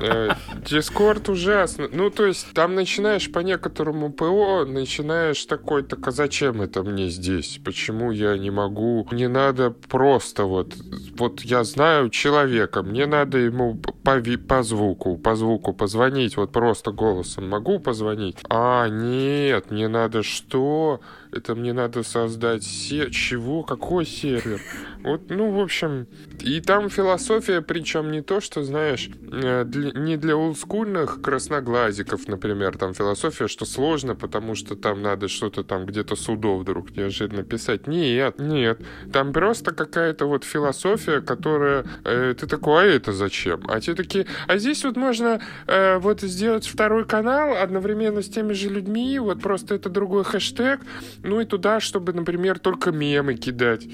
Э, 0.00 0.30
Дискорд 0.68 1.28
ужасно. 1.28 1.88
Ну, 1.92 2.10
то 2.10 2.26
есть, 2.26 2.48
там 2.52 2.74
начинаешь 2.74 3.30
по 3.30 3.40
некоторому 3.40 4.12
ПО, 4.12 4.64
начинаешь 4.66 5.44
такой, 5.44 5.82
так 5.82 6.06
а 6.06 6.10
зачем 6.10 6.60
это 6.62 6.82
мне 6.82 7.08
здесь? 7.08 7.60
Почему 7.64 8.10
я 8.12 8.36
не 8.38 8.50
могу? 8.50 9.06
Мне 9.10 9.28
надо 9.28 9.70
просто 9.70 10.44
вот... 10.44 10.74
Вот 11.16 11.40
я 11.42 11.64
знаю 11.64 12.10
человека, 12.10 12.82
мне 12.82 13.06
надо 13.06 13.38
ему 13.38 13.74
по, 13.76 14.16
ви- 14.18 14.36
по 14.36 14.62
звуку, 14.62 15.16
по 15.16 15.36
звуку 15.36 15.72
позвонить, 15.94 16.36
вот 16.36 16.50
просто 16.50 16.90
голосом 16.90 17.48
могу 17.48 17.78
позвонить? 17.78 18.38
А, 18.50 18.88
нет, 18.88 19.70
мне 19.70 19.86
надо 19.86 20.24
что? 20.24 21.00
Это 21.34 21.54
мне 21.56 21.72
надо 21.72 22.02
создать 22.04 22.62
се... 22.62 23.10
Чего? 23.10 23.64
Какой 23.64 24.06
сервер? 24.06 24.60
Вот, 25.02 25.22
ну, 25.30 25.50
в 25.50 25.60
общем... 25.60 26.06
И 26.40 26.60
там 26.60 26.88
философия, 26.90 27.60
причем 27.60 28.12
не 28.12 28.22
то, 28.22 28.40
что, 28.40 28.62
знаешь, 28.62 29.10
э, 29.32 29.64
для- 29.64 29.92
не 29.92 30.16
для 30.16 30.36
олдскульных 30.36 31.20
красноглазиков, 31.22 32.28
например, 32.28 32.78
там 32.78 32.94
философия, 32.94 33.48
что 33.48 33.64
сложно, 33.64 34.14
потому 34.14 34.54
что 34.54 34.76
там 34.76 35.02
надо 35.02 35.28
что-то 35.28 35.64
там 35.64 35.86
где-то 35.86 36.16
судов 36.16 36.62
вдруг 36.62 36.96
неожиданно 36.96 37.42
писать. 37.42 37.86
Нет, 37.86 38.38
нет. 38.38 38.80
Там 39.12 39.32
просто 39.32 39.74
какая-то 39.74 40.26
вот 40.26 40.44
философия, 40.44 41.20
которая... 41.20 41.84
э, 42.04 42.34
ты 42.38 42.46
такой, 42.46 42.84
а 42.84 42.86
это 42.86 43.12
зачем? 43.12 43.62
А 43.68 43.80
те 43.80 43.94
такие, 43.94 44.26
а 44.46 44.58
здесь 44.58 44.84
вот 44.84 44.96
можно 44.96 45.40
э, 45.66 45.98
вот 45.98 46.20
сделать 46.20 46.66
второй 46.66 47.04
канал 47.04 47.56
одновременно 47.56 48.22
с 48.22 48.28
теми 48.28 48.52
же 48.52 48.68
людьми, 48.68 49.18
вот 49.18 49.40
просто 49.40 49.74
это 49.74 49.88
другой 49.88 50.24
хэштег, 50.24 50.80
ну 51.24 51.40
и 51.40 51.44
туда, 51.44 51.80
чтобы, 51.80 52.12
например, 52.12 52.58
только 52.58 52.92
мемы 52.92 53.34
кидать. 53.34 53.86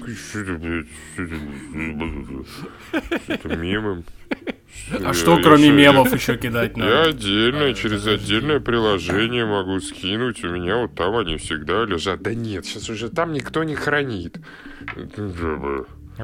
Что 3.38 3.48
мемы? 3.56 4.04
А 5.04 5.12
что 5.14 5.38
кроме 5.42 5.66
Я- 5.68 5.72
мемов 5.72 6.12
еще 6.14 6.36
кидать 6.36 6.76
Я 6.76 6.84
надо? 6.84 7.08
отдельно, 7.10 7.74
через 7.74 8.06
отдельное 8.06 8.60
приложение 8.60 9.44
могу 9.44 9.80
скинуть. 9.80 10.44
У 10.44 10.48
меня 10.48 10.76
вот 10.76 10.94
там 10.94 11.16
они 11.16 11.36
всегда 11.38 11.84
лежат. 11.84 12.22
Да 12.22 12.34
нет, 12.34 12.64
сейчас 12.66 12.88
уже 12.88 13.08
там 13.10 13.32
никто 13.32 13.64
не 13.64 13.74
хранит. 13.74 14.38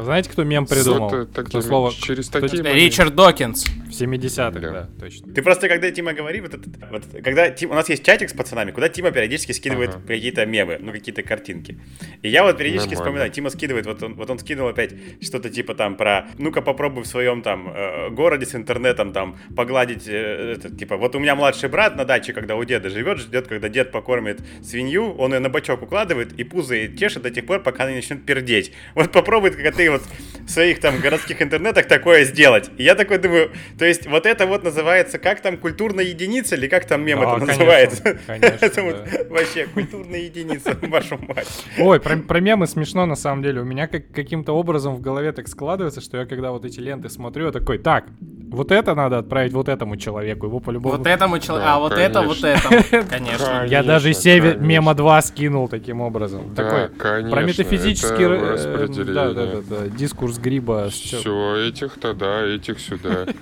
Знаете, 0.02 0.30
кто 0.30 0.44
мем 0.44 0.66
придумал? 0.66 1.08
Вот, 1.08 1.28
Кто 1.48 1.60
слово 1.62 1.92
через 1.92 2.28
кто 2.28 2.40
такие 2.40 2.62
типа 2.62 2.72
Ричард 2.72 3.14
Докинс. 3.14 3.64
в 3.64 3.90
70-х, 3.90 4.60
Да. 4.60 4.70
да, 4.72 4.88
точно. 5.00 5.32
Ты 5.32 5.42
просто, 5.42 5.68
когда 5.68 5.90
Тима 5.90 6.12
говорит, 6.12 6.42
вот, 6.42 6.54
это- 6.54 6.88
вот 6.90 7.02
когда 7.24 7.50
Тим- 7.50 7.70
у 7.70 7.74
нас 7.74 7.88
есть 7.88 8.04
чатик 8.04 8.28
с 8.30 8.32
пацанами, 8.32 8.70
куда 8.72 8.88
Тима 8.88 9.10
периодически 9.10 9.52
скидывает 9.52 9.90
Ага. 9.90 10.02
какие-то 10.06 10.44
мемы, 10.46 10.78
ну 10.80 10.92
какие-то 10.92 11.22
картинки. 11.22 11.78
И 12.22 12.28
я 12.28 12.42
вот 12.42 12.56
периодически 12.58 12.90
Нормально. 12.94 13.04
вспоминаю, 13.04 13.30
Тима 13.30 13.50
скидывает, 13.50 13.86
вот 13.86 14.02
он, 14.02 14.14
вот 14.14 14.28
он 14.30 14.38
скинул 14.38 14.68
опять 14.68 14.92
что-то 15.22 15.50
типа 15.50 15.74
там 15.74 15.96
про, 15.96 16.26
ну-ка 16.38 16.62
попробуй 16.62 17.04
в 17.04 17.06
своем 17.06 17.42
там 17.42 17.68
э, 17.74 18.10
городе 18.10 18.44
с 18.46 18.54
интернетом 18.54 19.12
там 19.12 19.38
погладить, 19.56 20.06
э, 20.08 20.54
это, 20.56 20.70
типа, 20.74 20.96
вот 20.96 21.14
у 21.14 21.18
меня 21.18 21.34
младший 21.34 21.68
брат 21.68 21.96
на 21.96 22.04
даче, 22.04 22.32
когда 22.32 22.56
у 22.56 22.64
деда 22.64 22.90
живет, 22.90 23.18
ждет, 23.18 23.46
когда 23.46 23.68
дед 23.68 23.92
покормит 23.92 24.40
свинью, 24.62 25.12
он 25.14 25.32
ее 25.32 25.40
на 25.40 25.48
бочок 25.48 25.82
укладывает 25.82 26.32
и 26.38 26.44
пузо 26.44 26.74
чешет 26.96 27.22
до 27.22 27.30
тех 27.30 27.46
пор, 27.46 27.62
пока 27.62 27.84
она 27.84 27.92
не 27.92 27.96
начнет 27.98 28.24
пердеть. 28.26 28.72
Вот 28.94 29.12
попробуй, 29.12 29.50
как 29.52 29.76
ты 29.76 29.85
вот 29.88 30.02
в 30.46 30.50
своих 30.50 30.80
там 30.80 31.00
городских 31.00 31.42
интернетах 31.42 31.86
такое 31.86 32.24
сделать. 32.24 32.70
И 32.76 32.84
я 32.84 32.94
такой 32.94 33.18
думаю, 33.18 33.50
то 33.78 33.84
есть 33.84 34.06
вот 34.06 34.26
это 34.26 34.46
вот 34.46 34.62
называется, 34.62 35.18
как 35.18 35.40
там, 35.40 35.56
культурная 35.56 36.04
единица 36.04 36.54
или 36.54 36.68
как 36.68 36.86
там 36.86 37.04
мем 37.04 37.20
Да, 37.20 37.24
это 37.24 37.40
конечно, 37.40 37.64
называется? 37.64 38.18
конечно, 38.26 38.58
Это 38.66 38.82
вот 38.82 38.96
да. 39.04 39.18
вообще 39.28 39.66
культурная 39.66 40.20
единица, 40.20 40.76
вашу 40.82 41.18
мать. 41.18 41.48
Ой, 41.78 42.00
про, 42.00 42.16
про 42.18 42.40
мемы 42.40 42.66
смешно 42.66 43.06
на 43.06 43.16
самом 43.16 43.42
деле. 43.42 43.60
У 43.60 43.64
меня 43.64 43.88
как, 43.88 44.10
каким-то 44.12 44.52
образом 44.52 44.94
в 44.94 45.00
голове 45.00 45.32
так 45.32 45.48
складывается, 45.48 46.00
что 46.00 46.18
я 46.18 46.26
когда 46.26 46.52
вот 46.52 46.64
эти 46.64 46.78
ленты 46.78 47.08
смотрю, 47.08 47.46
я 47.46 47.52
такой, 47.52 47.78
так, 47.78 48.06
вот 48.50 48.70
это 48.70 48.94
надо 48.94 49.18
отправить 49.18 49.52
вот 49.52 49.68
этому 49.68 49.96
человеку, 49.96 50.46
его 50.46 50.60
по-любому... 50.60 50.96
Вот 50.96 51.06
этому 51.06 51.38
человеку. 51.40 51.66
Да, 51.66 51.74
А 51.74 51.78
вот 51.78 51.92
это, 51.92 52.22
вот 52.22 52.40
конечно. 52.40 52.74
это. 52.74 53.02
Конечно. 53.10 53.66
Я 53.66 53.82
даже 53.82 54.04
Конечно, 54.04 54.22
Севе 54.22 54.50
конечно. 54.50 54.64
мема 54.66 54.94
2 54.94 55.22
скинул 55.22 55.68
таким 55.68 56.02
обозом. 56.02 56.54
Да, 56.54 56.64
такой, 56.64 56.96
конечно, 56.96 57.30
про 57.30 57.42
метафизический 57.42 58.24
э, 58.24 59.04
да, 59.04 59.32
да, 59.32 59.46
да, 59.46 59.60
да, 59.68 59.75
дискурс 59.88 60.38
гриба. 60.38 60.88
Все, 60.90 61.56
этих 61.56 61.94
туда, 61.94 62.42
этих 62.44 62.80
сюда. 62.80 63.26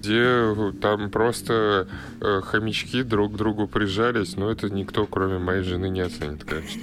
Где 0.00 0.72
там 0.80 1.10
просто 1.10 1.86
э, 2.22 2.40
хомячки 2.42 3.02
друг 3.02 3.34
к 3.34 3.36
другу 3.36 3.68
прижались, 3.68 4.34
но 4.34 4.50
это 4.50 4.70
никто, 4.70 5.04
кроме 5.04 5.38
моей 5.38 5.62
жены, 5.62 5.90
не 5.90 6.00
оценит, 6.00 6.42
конечно. 6.44 6.82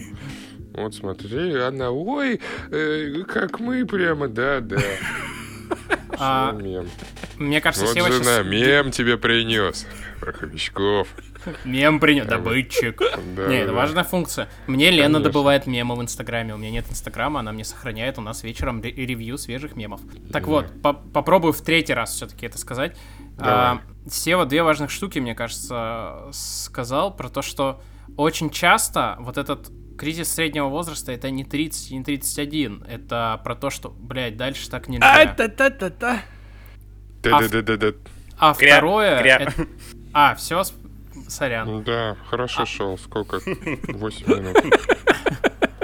Вот 0.74 0.94
смотри, 0.94 1.56
она, 1.56 1.90
ой, 1.90 2.40
э, 2.70 3.24
как 3.28 3.60
мы 3.60 3.84
прямо, 3.88 4.28
да, 4.28 4.60
да. 4.60 4.80
А, 6.20 6.52
мем. 6.52 6.88
Мне 7.38 7.62
кажется, 7.62 7.86
Вот 7.88 7.96
Сева 7.96 8.12
жена, 8.12 8.24
сейчас 8.24 8.46
мем 8.46 8.92
тебе 8.92 9.18
принес. 9.18 9.88
Про 10.20 10.34
хомячков. 10.34 11.08
Мем 11.66 12.00
принес. 12.00 12.26
Добытчик. 12.26 13.02
Да, 13.36 13.48
Не, 13.48 13.58
это 13.58 13.68
да. 13.68 13.74
важная 13.74 14.04
функция. 14.04 14.48
Мне 14.68 14.90
Лена 14.92 15.04
Конечно. 15.06 15.24
добывает 15.24 15.68
мемы 15.68 15.96
в 15.96 16.02
Инстаграме. 16.02 16.54
У 16.54 16.58
меня 16.58 16.72
нет 16.72 16.86
Инстаграма, 16.90 17.40
она 17.42 17.52
мне 17.52 17.64
сохраняет 17.64 18.18
у 18.18 18.22
нас 18.22 18.44
вечером 18.44 18.82
ре- 18.82 18.92
ревью 18.92 19.38
свежих 19.38 19.76
мемов. 19.76 20.02
Так 20.32 20.48
вот, 20.48 20.82
по- 20.82 20.94
попробую 20.94 21.54
в 21.54 21.62
третий 21.62 21.94
раз 21.94 22.14
все-таки 22.16 22.46
это 22.46 22.58
сказать. 22.58 22.98
А, 23.40 23.82
Сева 24.10 24.46
две 24.46 24.64
важных 24.64 24.90
штуки, 24.90 25.20
мне 25.20 25.36
кажется, 25.36 26.28
сказал 26.32 27.16
про 27.16 27.30
то, 27.30 27.42
что 27.42 27.82
очень 28.16 28.50
часто 28.50 29.16
вот 29.20 29.38
этот 29.38 29.70
кризис 29.98 30.34
среднего 30.34 30.68
возраста 30.68 31.12
это 31.12 31.30
не 31.30 31.44
30, 31.44 31.92
не 31.92 32.04
31. 32.04 32.84
Это 32.88 33.40
про 33.44 33.56
то, 33.56 33.70
что, 33.70 33.90
блядь, 33.90 34.38
дальше 34.38 34.70
так 34.70 34.88
нельзя. 34.88 35.34
та-та-та-та. 35.36 36.22
Да-да-да-да. 37.24 37.94
А 38.40 38.54
Кря, 38.54 38.76
второе... 38.78 39.20
кря. 39.22 39.38
это- 39.40 39.54
А, 40.14 40.36
все, 40.36 40.64
сорян. 41.28 41.84
Да, 41.84 42.18
хорошо 42.30 42.66
шел. 42.66 42.98
Сколько? 42.98 43.40
8 43.46 44.28
минут. 44.28 44.58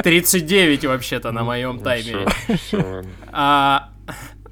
39 0.04 0.86
вообще-то 0.86 1.32
на 1.32 1.44
моем 1.44 1.80
таймере. 1.80 2.28
Все, 2.28 2.58
все. 2.58 3.04
А, 3.32 3.90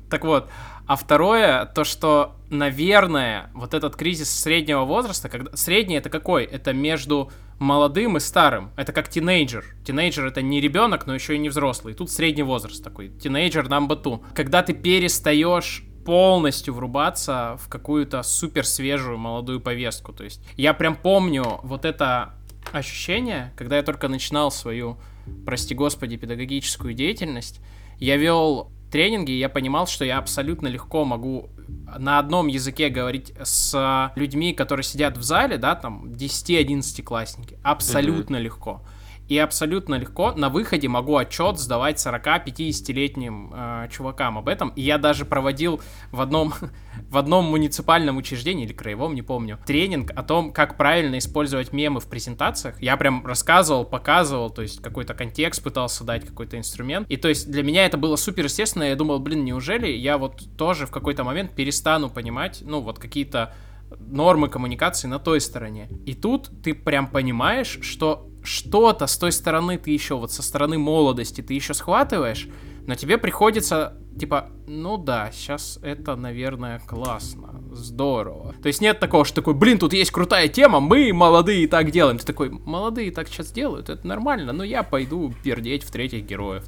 так 0.09 0.23
вот, 0.23 0.49
а 0.87 0.95
второе, 0.95 1.65
то, 1.65 1.83
что, 1.83 2.35
наверное, 2.49 3.49
вот 3.53 3.73
этот 3.73 3.95
кризис 3.95 4.31
среднего 4.31 4.83
возраста, 4.83 5.29
когда 5.29 5.55
средний 5.55 5.95
это 5.95 6.09
какой? 6.09 6.45
Это 6.45 6.73
между 6.73 7.31
молодым 7.59 8.17
и 8.17 8.19
старым. 8.19 8.71
Это 8.75 8.91
как 8.91 9.07
тинейджер. 9.07 9.63
Тинейджер 9.85 10.25
это 10.25 10.41
не 10.41 10.59
ребенок, 10.59 11.05
но 11.05 11.13
еще 11.13 11.35
и 11.35 11.37
не 11.37 11.49
взрослый. 11.49 11.93
Тут 11.93 12.09
средний 12.11 12.43
возраст 12.43 12.83
такой. 12.83 13.09
Тинейджер 13.09 13.67
number 13.67 14.01
two. 14.01 14.21
Когда 14.33 14.63
ты 14.63 14.73
перестаешь 14.73 15.83
полностью 16.05 16.73
врубаться 16.73 17.57
в 17.61 17.67
какую-то 17.67 18.23
супер 18.23 18.65
свежую 18.65 19.17
молодую 19.17 19.59
повестку. 19.59 20.13
То 20.13 20.23
есть 20.23 20.41
я 20.57 20.73
прям 20.73 20.95
помню 20.95 21.59
вот 21.63 21.85
это 21.85 22.33
ощущение, 22.71 23.53
когда 23.55 23.77
я 23.77 23.83
только 23.83 24.07
начинал 24.07 24.51
свою, 24.51 24.97
прости 25.45 25.75
господи, 25.75 26.17
педагогическую 26.17 26.93
деятельность, 26.93 27.59
я 27.97 28.17
вел 28.17 28.71
тренинги, 28.91 29.31
и 29.31 29.39
я 29.39 29.49
понимал, 29.49 29.87
что 29.87 30.05
я 30.05 30.17
абсолютно 30.17 30.67
легко 30.67 31.05
могу 31.05 31.49
на 31.97 32.19
одном 32.19 32.47
языке 32.47 32.89
говорить 32.89 33.33
с 33.41 34.11
людьми, 34.15 34.53
которые 34.53 34.83
сидят 34.83 35.17
в 35.17 35.23
зале, 35.23 35.57
да, 35.57 35.75
там 35.75 36.05
10-11 36.13 37.03
классники. 37.03 37.57
Абсолютно 37.63 38.37
легко. 38.37 38.81
И 39.27 39.37
абсолютно 39.37 39.95
легко 39.95 40.33
на 40.33 40.49
выходе 40.49 40.87
могу 40.87 41.15
отчет 41.15 41.57
сдавать 41.57 42.05
40-50-летним 42.05 43.51
э, 43.53 43.87
чувакам 43.89 44.37
об 44.37 44.49
этом. 44.49 44.69
И 44.69 44.81
я 44.81 44.97
даже 44.97 45.25
проводил 45.25 45.81
в 46.11 46.19
одном, 46.21 46.53
в 47.09 47.17
одном 47.17 47.45
муниципальном 47.45 48.17
учреждении 48.17 48.65
или 48.65 48.73
краевом, 48.73 49.15
не 49.15 49.21
помню, 49.21 49.59
тренинг 49.65 50.11
о 50.15 50.23
том, 50.23 50.51
как 50.51 50.77
правильно 50.77 51.17
использовать 51.17 51.71
мемы 51.71 51.99
в 51.99 52.07
презентациях. 52.07 52.81
Я 52.81 52.97
прям 52.97 53.25
рассказывал, 53.25 53.85
показывал, 53.85 54.49
то 54.49 54.61
есть 54.61 54.81
какой-то 54.81 55.13
контекст 55.13 55.63
пытался 55.63 56.03
дать, 56.03 56.25
какой-то 56.25 56.57
инструмент. 56.57 57.09
И 57.09 57.17
то 57.17 57.29
есть 57.29 57.49
для 57.49 57.63
меня 57.63 57.85
это 57.85 57.97
было 57.97 58.15
супер 58.15 58.45
естественно. 58.45 58.83
Я 58.83 58.95
думал, 58.95 59.19
блин, 59.19 59.45
неужели 59.45 59.87
я 59.87 60.17
вот 60.17 60.41
тоже 60.57 60.85
в 60.85 60.91
какой-то 60.91 61.23
момент 61.23 61.55
перестану 61.55 62.09
понимать, 62.09 62.63
ну 62.65 62.81
вот 62.81 62.99
какие-то 62.99 63.53
нормы 63.99 64.49
коммуникации 64.49 65.07
на 65.07 65.19
той 65.19 65.41
стороне. 65.41 65.89
И 66.05 66.13
тут 66.13 66.49
ты 66.63 66.73
прям 66.73 67.07
понимаешь, 67.07 67.79
что 67.81 68.27
что-то 68.43 69.07
с 69.07 69.17
той 69.17 69.31
стороны 69.31 69.77
ты 69.77 69.91
еще, 69.91 70.15
вот 70.15 70.31
со 70.31 70.43
стороны 70.43 70.77
молодости 70.77 71.41
ты 71.41 71.53
еще 71.53 71.73
схватываешь, 71.73 72.47
но 72.87 72.95
тебе 72.95 73.17
приходится, 73.17 73.97
типа, 74.19 74.49
ну 74.67 74.97
да, 74.97 75.31
сейчас 75.31 75.79
это, 75.81 76.15
наверное, 76.15 76.79
классно, 76.79 77.61
здорово. 77.71 78.53
То 78.61 78.67
есть 78.67 78.81
нет 78.81 78.99
такого, 78.99 79.25
что 79.25 79.35
такой, 79.35 79.53
блин, 79.53 79.79
тут 79.79 79.93
есть 79.93 80.11
крутая 80.11 80.47
тема, 80.47 80.79
мы 80.79 81.11
молодые 81.13 81.67
так 81.67 81.91
делаем. 81.91 82.17
Ты 82.17 82.25
такой, 82.25 82.49
молодые 82.49 83.11
так 83.11 83.27
сейчас 83.27 83.51
делают, 83.51 83.89
это 83.89 84.05
нормально, 84.05 84.53
но 84.53 84.63
я 84.63 84.83
пойду 84.83 85.33
пердеть 85.43 85.83
в 85.83 85.91
третьих 85.91 86.25
героев. 86.25 86.63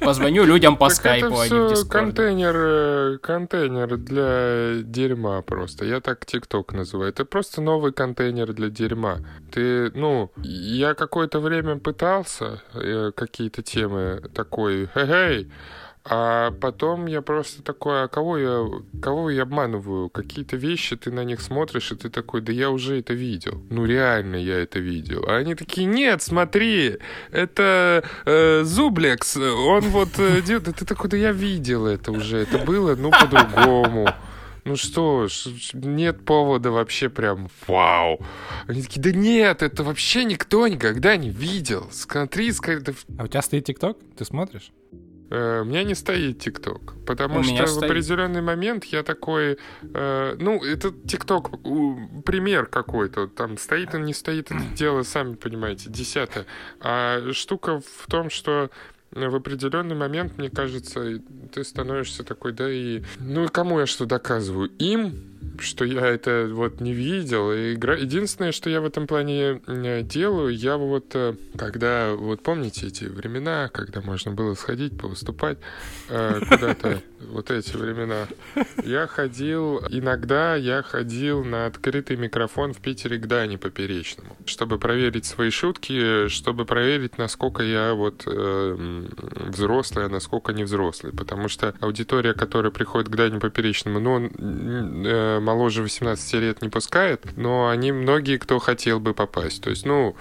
Позвоню 0.00 0.44
людям 0.44 0.76
по 0.76 0.88
скайпу, 0.88 1.38
а 1.38 1.48
не 1.48 1.74
в 1.74 1.88
контейнер, 1.88 3.18
контейнер 3.18 3.96
для 3.96 4.82
дерьма 4.82 5.42
просто. 5.42 5.84
Я 5.84 6.00
так 6.00 6.24
ТикТок 6.26 6.72
называю. 6.72 7.10
Это 7.10 7.24
просто 7.24 7.60
новый 7.60 7.92
контейнер 7.92 8.52
для 8.52 8.68
дерьма. 8.68 9.18
Ты, 9.52 9.90
ну, 9.94 10.30
я 10.42 10.94
какое-то 10.94 11.40
время 11.40 11.78
пытался 11.78 12.62
э, 12.74 13.12
какие-то 13.14 13.62
темы 13.62 14.22
такой, 14.34 14.86
хе-хей, 14.94 15.48
а 16.04 16.52
потом 16.52 17.06
я 17.06 17.22
просто 17.22 17.62
такой, 17.62 18.04
а 18.04 18.08
кого 18.08 18.38
я, 18.38 18.66
кого 19.02 19.30
я 19.30 19.42
обманываю? 19.42 20.08
Какие-то 20.08 20.56
вещи, 20.56 20.96
ты 20.96 21.10
на 21.10 21.24
них 21.24 21.40
смотришь, 21.40 21.92
и 21.92 21.96
ты 21.96 22.08
такой, 22.08 22.40
да 22.40 22.52
я 22.52 22.70
уже 22.70 22.98
это 22.98 23.12
видел. 23.12 23.62
Ну 23.70 23.84
реально 23.84 24.36
я 24.36 24.58
это 24.58 24.78
видел. 24.78 25.24
А 25.26 25.36
они 25.36 25.54
такие, 25.54 25.86
нет, 25.86 26.22
смотри, 26.22 26.98
это 27.30 28.04
э, 28.24 28.62
Зублекс, 28.64 29.36
он 29.36 29.80
вот 29.90 30.18
э, 30.18 30.42
ты 30.42 30.84
такой, 30.84 31.10
да 31.10 31.16
я 31.16 31.32
видел 31.32 31.86
это 31.86 32.12
уже, 32.12 32.38
это 32.38 32.58
было, 32.58 32.94
ну 32.96 33.10
по-другому. 33.10 34.08
Ну 34.64 34.76
что 34.76 35.28
нет 35.72 36.24
повода 36.26 36.70
вообще 36.70 37.08
прям 37.08 37.48
вау. 37.66 38.20
Они 38.66 38.82
такие, 38.82 39.00
да 39.00 39.12
нет, 39.12 39.62
это 39.62 39.82
вообще 39.82 40.24
никто 40.24 40.68
никогда 40.68 41.16
не 41.16 41.30
видел. 41.30 41.88
Смотри, 41.90 42.52
скорее, 42.52 42.82
А 43.18 43.24
у 43.24 43.26
тебя 43.28 43.40
стоит 43.40 43.64
ТикТок? 43.64 43.96
Ты 44.16 44.26
смотришь? 44.26 44.70
Э, 45.30 45.60
У 45.62 45.64
меня 45.64 45.84
не 45.84 45.94
стоит 45.94 46.38
ТикТок, 46.38 46.94
потому 47.06 47.40
У 47.40 47.42
что 47.42 47.64
в 47.64 47.68
стоит. 47.68 47.90
определенный 47.90 48.40
момент 48.42 48.84
я 48.84 49.02
такой, 49.02 49.58
э, 49.82 50.36
ну, 50.40 50.64
это 50.64 50.92
ТикТок, 51.06 51.50
пример 52.24 52.66
какой-то, 52.66 53.26
там 53.26 53.58
стоит 53.58 53.94
он, 53.94 54.04
не 54.04 54.14
стоит, 54.14 54.50
это 54.50 54.62
дело, 54.74 55.02
сами 55.02 55.34
понимаете, 55.34 55.90
десятое. 55.90 56.46
А 56.80 57.32
штука 57.32 57.80
в 57.80 58.06
том, 58.10 58.30
что 58.30 58.70
в 59.10 59.34
определенный 59.34 59.94
момент, 59.96 60.36
мне 60.38 60.50
кажется, 60.50 61.20
ты 61.52 61.64
становишься 61.64 62.24
такой, 62.24 62.52
да 62.52 62.70
и... 62.70 63.02
Ну 63.18 63.44
и 63.44 63.48
кому 63.48 63.80
я 63.80 63.86
что 63.86 64.04
доказываю? 64.06 64.70
Им, 64.78 65.37
что 65.60 65.84
я 65.84 66.06
это 66.06 66.48
вот 66.52 66.80
не 66.80 66.92
видел. 66.92 67.52
И 67.52 67.74
игра... 67.74 67.94
Единственное, 67.94 68.52
что 68.52 68.70
я 68.70 68.80
в 68.80 68.84
этом 68.84 69.06
плане 69.06 69.60
делаю, 70.04 70.54
я 70.54 70.76
вот, 70.76 71.14
э, 71.14 71.34
когда, 71.56 72.14
вот 72.14 72.42
помните 72.42 72.86
эти 72.86 73.04
времена, 73.04 73.68
когда 73.72 74.00
можно 74.00 74.32
было 74.32 74.54
сходить, 74.54 74.96
повыступать 74.98 75.58
э, 76.08 76.40
куда-то, 76.48 77.00
вот 77.20 77.50
эти 77.50 77.76
времена, 77.76 78.28
я 78.84 79.06
ходил, 79.06 79.80
иногда 79.88 80.54
я 80.54 80.82
ходил 80.82 81.44
на 81.44 81.66
открытый 81.66 82.16
микрофон 82.16 82.72
в 82.72 82.78
Питере 82.78 83.18
к 83.18 83.26
Дане 83.26 83.58
Поперечному, 83.58 84.36
чтобы 84.46 84.78
проверить 84.78 85.26
свои 85.26 85.50
шутки, 85.50 86.28
чтобы 86.28 86.64
проверить, 86.64 87.18
насколько 87.18 87.62
я 87.62 87.94
вот 87.94 88.22
э, 88.26 89.06
взрослый, 89.48 90.06
а 90.06 90.08
насколько 90.08 90.52
не 90.52 90.64
взрослый. 90.64 91.12
Потому 91.12 91.48
что 91.48 91.74
аудитория, 91.80 92.34
которая 92.34 92.70
приходит 92.70 93.08
к 93.08 93.16
Дане 93.16 93.40
Поперечному, 93.40 94.00
ну, 94.00 94.12
он 94.12 94.30
э, 95.06 95.27
моложе 95.40 95.82
18 95.82 96.34
лет 96.34 96.62
не 96.62 96.68
пускает, 96.68 97.26
но 97.36 97.68
они 97.68 97.92
многие, 97.92 98.38
кто 98.38 98.58
хотел 98.58 99.00
бы 99.00 99.14
попасть. 99.14 99.62
То 99.62 99.70
есть, 99.70 99.86
ну, 99.86 100.16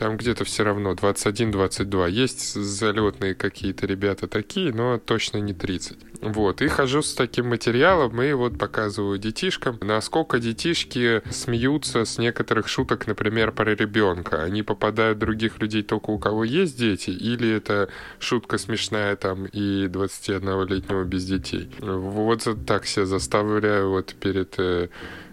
там 0.00 0.16
где-то 0.16 0.46
все 0.46 0.64
равно 0.64 0.94
21-22. 0.94 2.10
Есть 2.10 2.54
залетные 2.54 3.34
какие-то 3.34 3.86
ребята 3.86 4.28
такие, 4.28 4.72
но 4.72 4.98
точно 4.98 5.36
не 5.38 5.52
30. 5.52 5.98
Вот, 6.22 6.62
и 6.62 6.68
хожу 6.68 7.02
с 7.02 7.14
таким 7.14 7.50
материалом 7.50 8.20
и 8.22 8.32
вот 8.32 8.58
показываю 8.58 9.18
детишкам, 9.18 9.76
насколько 9.82 10.38
детишки 10.38 11.22
смеются 11.30 12.06
с 12.06 12.16
некоторых 12.16 12.66
шуток, 12.68 13.06
например, 13.06 13.52
про 13.52 13.74
ребенка. 13.74 14.42
Они 14.42 14.62
попадают 14.62 15.18
в 15.18 15.20
других 15.20 15.60
людей 15.60 15.82
только 15.82 16.08
у 16.10 16.18
кого 16.18 16.44
есть 16.44 16.78
дети, 16.78 17.10
или 17.10 17.50
это 17.50 17.90
шутка 18.18 18.56
смешная 18.56 19.16
там 19.16 19.44
и 19.44 19.84
21-летнего 19.84 21.04
без 21.04 21.26
детей. 21.26 21.70
Вот 21.78 22.48
так 22.66 22.86
себя 22.86 23.04
заставляю 23.04 23.90
вот 23.90 24.14
перед 24.18 24.58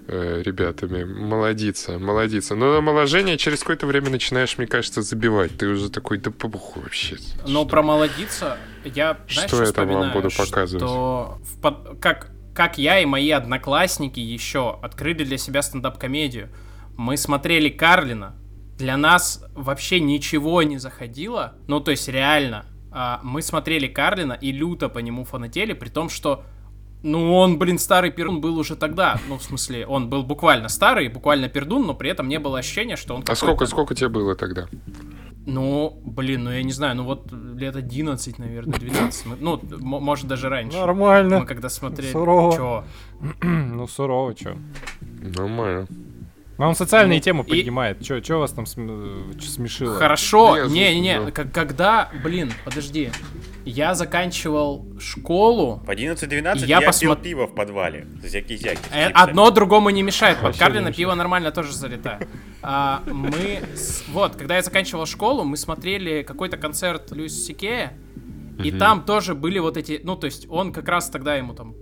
э, 0.07 0.41
ребятами. 0.43 1.03
Молодиться, 1.03 1.99
молодиться. 1.99 2.55
Но 2.55 2.77
омоложение 2.77 3.37
через 3.37 3.59
какое-то 3.59 3.85
время 3.87 4.09
начинаешь, 4.09 4.57
мне 4.57 4.67
кажется, 4.67 5.01
забивать. 5.01 5.57
Ты 5.57 5.67
уже 5.67 5.89
такой, 5.89 6.17
да 6.17 6.31
побуху 6.31 6.79
вообще. 6.79 7.17
Но 7.45 7.65
про 7.65 7.81
молодиться 7.83 8.57
я, 8.83 9.17
знаешь, 9.29 9.49
Что 9.49 9.63
я 9.63 9.71
там 9.71 9.87
вам 9.87 10.11
буду 10.13 10.29
показывать? 10.35 10.83
Что 10.83 11.39
в 11.43 11.61
под- 11.61 11.99
как, 11.99 12.31
как 12.55 12.77
я 12.77 12.99
и 12.99 13.05
мои 13.05 13.29
одноклассники 13.31 14.19
еще 14.19 14.79
открыли 14.81 15.23
для 15.23 15.37
себя 15.37 15.61
стендап-комедию. 15.61 16.49
Мы 16.95 17.17
смотрели 17.17 17.69
Карлина. 17.69 18.35
Для 18.77 18.95
нас 18.97 19.43
вообще 19.53 19.99
ничего 19.99 20.63
не 20.63 20.77
заходило. 20.77 21.55
Ну, 21.67 21.79
то 21.79 21.91
есть, 21.91 22.07
реально. 22.07 22.65
а, 22.91 23.19
мы 23.23 23.41
смотрели 23.41 23.87
Карлина 23.87 24.33
и 24.33 24.51
люто 24.51 24.89
по 24.89 24.99
нему 24.99 25.23
фанатели, 25.23 25.73
при 25.73 25.89
том, 25.89 26.09
что 26.09 26.43
ну, 27.03 27.35
он, 27.35 27.57
блин, 27.59 27.79
старый 27.79 28.11
пердун 28.11 28.41
был 28.41 28.57
уже 28.57 28.75
тогда. 28.75 29.19
Ну, 29.29 29.37
в 29.37 29.43
смысле, 29.43 29.85
он 29.87 30.09
был 30.09 30.23
буквально 30.23 30.69
старый, 30.69 31.07
буквально 31.09 31.47
пердун, 31.49 31.85
но 31.87 31.93
при 31.93 32.09
этом 32.09 32.27
не 32.27 32.39
было 32.39 32.59
ощущения, 32.59 32.95
что 32.95 33.15
он 33.15 33.23
А 33.27 33.35
сколько, 33.35 33.65
сколько 33.65 33.95
тебе 33.95 34.09
было 34.09 34.35
тогда? 34.35 34.67
ну, 35.45 36.01
блин, 36.03 36.43
ну 36.43 36.51
я 36.51 36.61
не 36.61 36.73
знаю, 36.73 36.95
ну 36.97 37.03
вот 37.03 37.31
лет 37.31 37.75
11, 37.75 38.37
наверное, 38.37 38.77
12. 38.79 39.25
Мы- 39.27 39.37
ну, 39.39 39.53
м- 39.71 39.79
может, 39.79 40.27
даже 40.27 40.49
раньше. 40.49 40.77
Нормально. 40.77 41.39
Мы 41.39 41.45
когда 41.45 41.69
смотрели... 41.69 42.11
Сурово. 42.11 42.55
Чё? 42.55 42.83
Ну, 43.43 43.87
сурово, 43.87 44.35
чё. 44.35 44.57
Нормально. 45.21 45.87
Но 46.57 46.67
он 46.69 46.75
социальные 46.75 47.19
Ну, 47.19 47.23
темы 47.23 47.43
и- 47.45 47.49
поднимает. 47.49 48.03
Чё, 48.03 48.19
чё 48.19 48.39
вас 48.39 48.51
там 48.51 48.65
см- 48.65 49.31
э, 49.37 49.39
смешило? 49.41 49.95
Хорошо, 49.95 50.65
Не, 50.67 50.93
не-не-не, 50.95 51.31
когда, 51.31 52.09
блин, 52.23 52.51
подожди, 52.65 53.11
я 53.63 53.93
заканчивал 53.95 54.85
школу, 54.99 55.81
В 55.85 55.89
11-12 55.89 56.65
Я 56.67 56.79
я, 56.79 56.91
пил 56.91 57.11
посмо- 57.11 57.21
пиво 57.21 57.45
в 57.47 57.53
подвале. 57.53 58.07
Зяки-зяки. 58.23 58.79
Э. 58.91 59.09
Одно 59.13 59.51
другому 59.51 59.89
не 59.91 60.01
мешает. 60.03 60.39
Под 60.39 60.57
Карлина 60.57 60.91
пиво 60.91 61.13
нормально 61.15 61.51
тоже 61.51 61.73
залетает. 61.73 62.27
А, 62.63 63.03
мы... 63.05 63.59
с- 63.75 64.03
Вот, 64.09 64.35
когда 64.35 64.55
я 64.55 64.61
заканчивал 64.61 65.05
школу, 65.05 65.43
мы 65.43 65.57
смотрели 65.57 66.23
какой-то 66.23 66.57
концерт 66.57 67.11
Льюиса 67.11 67.39
Сикея, 67.39 67.93
и 68.63 68.71
там 68.71 69.03
тоже 69.03 69.35
были 69.35 69.59
вот 69.59 69.77
эти... 69.77 69.99
Ну, 70.03 70.15
то 70.15 70.25
есть 70.25 70.47
он 70.49 70.73
как 70.73 70.87
раз 70.87 71.09
тогда 71.09 71.35
ему 71.35 71.53
там... 71.53 71.75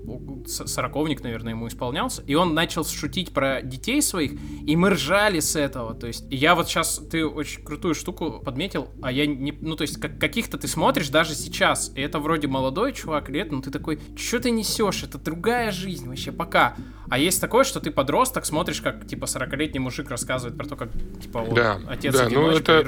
Сороковник, 0.45 1.23
наверное, 1.23 1.53
ему 1.53 1.67
исполнялся. 1.67 2.21
И 2.23 2.35
он 2.35 2.53
начал 2.53 2.85
шутить 2.85 3.33
про 3.33 3.61
детей 3.61 4.01
своих, 4.01 4.33
и 4.65 4.75
мы 4.75 4.91
ржали 4.91 5.39
с 5.39 5.55
этого. 5.55 5.93
То 5.95 6.07
есть 6.07 6.31
и 6.31 6.35
я 6.35 6.55
вот 6.55 6.67
сейчас... 6.67 7.01
Ты 7.09 7.25
очень 7.25 7.63
крутую 7.63 7.95
штуку 7.95 8.41
подметил, 8.43 8.89
а 9.01 9.11
я 9.11 9.25
не... 9.25 9.51
Ну, 9.51 9.75
то 9.75 9.81
есть 9.81 9.99
как- 9.99 10.19
каких-то 10.19 10.57
ты 10.57 10.67
смотришь 10.67 11.09
даже 11.09 11.33
сейчас, 11.35 11.91
и 11.95 12.01
это 12.01 12.19
вроде 12.19 12.47
молодой 12.47 12.93
чувак 12.93 13.29
лет, 13.29 13.51
но 13.51 13.61
ты 13.61 13.71
такой, 13.71 13.99
что 14.15 14.39
ты 14.39 14.51
несешь? 14.51 15.03
Это 15.03 15.17
другая 15.17 15.71
жизнь 15.71 16.07
вообще, 16.07 16.31
пока. 16.31 16.75
А 17.09 17.17
есть 17.17 17.39
такое, 17.41 17.63
что 17.63 17.79
ты 17.79 17.91
подросток, 17.91 18.45
смотришь, 18.45 18.81
как, 18.81 19.07
типа, 19.07 19.25
40-летний 19.25 19.79
мужик 19.79 20.09
рассказывает 20.09 20.57
про 20.57 20.65
то, 20.67 20.75
как, 20.75 20.89
типа, 21.21 21.41
вот, 21.41 21.55
Да, 21.55 21.79
отец 21.87 22.15
да, 22.15 22.29
ну 22.29 22.49
это-. 22.49 22.85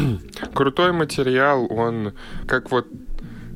Крутой 0.54 0.92
материал, 0.92 1.66
он 1.70 2.14
как 2.46 2.70
вот 2.70 2.86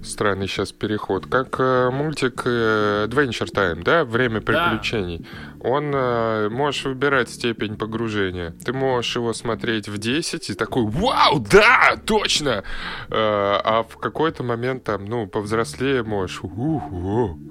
странный 0.02 0.46
сейчас 0.48 0.72
переход, 0.72 1.26
как 1.26 1.56
э, 1.58 1.90
мультик 1.90 2.42
э, 2.44 3.06
Adventure 3.08 3.52
Time, 3.52 3.82
да, 3.82 4.04
время 4.04 4.40
приключений. 4.40 5.26
Он 5.62 5.92
э, 5.94 6.48
можешь 6.48 6.84
выбирать 6.84 7.28
степень 7.28 7.76
погружения. 7.76 8.54
Ты 8.64 8.72
можешь 8.72 9.16
его 9.16 9.32
смотреть 9.32 9.88
в 9.88 9.98
10 9.98 10.50
и 10.50 10.54
такой, 10.54 10.84
вау, 10.84 11.38
да, 11.38 11.96
точно. 12.06 12.64
Э, 13.08 13.12
а 13.12 13.84
в 13.88 13.96
какой-то 13.98 14.42
момент 14.42 14.84
там, 14.84 15.04
ну, 15.04 15.26
повзрослее 15.26 16.02
можешь, 16.02 16.40
«Ух, 16.42 16.82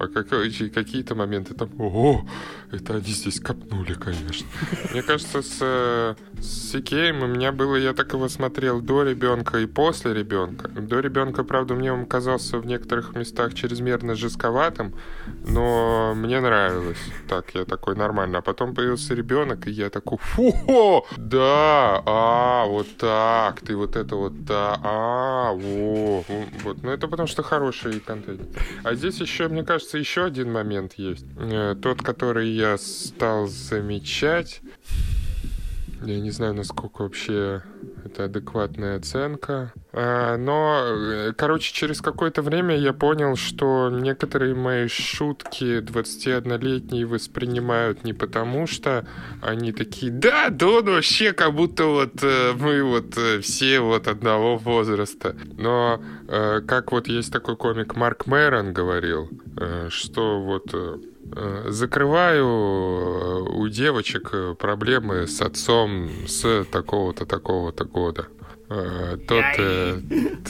а 0.00 0.08
какой- 0.08 0.50
какие-то 0.70 1.14
моменты 1.14 1.54
там, 1.54 1.70
ого, 1.78 2.26
это 2.72 2.94
они 2.94 3.04
здесь 3.12 3.40
копнули, 3.40 3.94
конечно. 3.94 4.46
Мне 4.92 5.02
кажется, 5.02 5.42
с, 5.42 5.58
э, 5.60 6.14
с 6.40 6.74
Икеем 6.74 7.22
у 7.22 7.26
меня 7.26 7.52
было, 7.52 7.76
я 7.76 7.92
так 7.92 8.12
его 8.12 8.28
смотрел 8.28 8.80
до 8.80 9.02
ребенка 9.04 9.58
и 9.58 9.66
после 9.66 10.14
ребенка. 10.14 10.68
До 10.68 11.00
ребенка, 11.00 11.44
правда, 11.44 11.74
мне 11.74 11.92
он 11.92 12.06
казался 12.06 12.58
в 12.58 12.66
некоторых 12.66 13.14
местах 13.14 13.54
чрезмерно 13.54 14.14
жестковатым, 14.14 14.94
но 15.46 16.12
мне 16.14 16.40
нравилось. 16.40 16.98
Так, 17.28 17.54
я 17.54 17.64
такой 17.64 17.96
нормально. 18.00 18.38
А 18.38 18.42
потом 18.42 18.74
появился 18.74 19.14
ребенок, 19.14 19.68
и 19.68 19.70
я 19.70 19.90
такой, 19.90 20.18
фу, 20.18 21.06
да, 21.16 22.02
а, 22.06 22.66
вот 22.66 22.96
так, 22.96 23.60
ты 23.60 23.76
вот 23.76 23.96
это 23.96 24.16
вот, 24.16 24.44
да, 24.44 24.78
а, 24.82 25.52
во, 25.52 26.24
вот. 26.64 26.82
Ну, 26.82 26.90
это 26.90 27.08
потому 27.08 27.28
что 27.28 27.42
хороший 27.42 28.00
контент. 28.00 28.40
А 28.82 28.94
здесь 28.94 29.20
еще, 29.20 29.48
мне 29.48 29.62
кажется, 29.62 29.98
еще 29.98 30.24
один 30.24 30.52
момент 30.52 30.94
есть. 30.94 31.26
Э, 31.36 31.76
тот, 31.80 32.02
который 32.02 32.48
я 32.48 32.78
стал 32.78 33.46
замечать, 33.46 34.60
я 36.02 36.20
не 36.20 36.30
знаю, 36.30 36.54
насколько 36.54 37.02
вообще 37.02 37.62
это 38.04 38.24
адекватная 38.24 38.96
оценка. 38.96 39.72
А, 39.92 40.36
но, 40.36 40.82
э, 40.84 41.32
короче, 41.36 41.72
через 41.72 42.00
какое-то 42.00 42.42
время 42.42 42.76
я 42.76 42.92
понял, 42.92 43.36
что 43.36 43.90
некоторые 43.90 44.54
мои 44.54 44.88
шутки 44.88 45.80
21-летние 45.80 47.06
воспринимают 47.06 48.04
не 48.04 48.12
потому, 48.12 48.66
что 48.66 49.06
они 49.42 49.72
такие, 49.72 50.10
да, 50.10 50.48
да, 50.50 50.68
он 50.68 50.86
вообще 50.86 51.32
как 51.32 51.54
будто 51.54 51.84
вот 51.86 52.22
э, 52.22 52.52
мы 52.58 52.82
вот 52.82 53.16
э, 53.16 53.40
все 53.40 53.80
вот 53.80 54.08
одного 54.08 54.56
возраста. 54.56 55.36
Но 55.56 56.00
как 56.26 56.92
вот 56.92 57.08
есть 57.08 57.32
такой 57.32 57.56
комик 57.56 57.96
Марк 57.96 58.26
Мэрон 58.26 58.72
говорил, 58.72 59.28
что 59.88 60.40
вот 60.40 60.72
закрываю 61.66 63.52
у 63.54 63.68
девочек 63.68 64.32
проблемы 64.58 65.26
с 65.26 65.40
отцом 65.40 66.10
с 66.26 66.64
такого-то, 66.70 67.26
такого-то 67.26 67.84
года. 67.84 68.28
Тот, 68.70 69.44
э, 69.58 70.00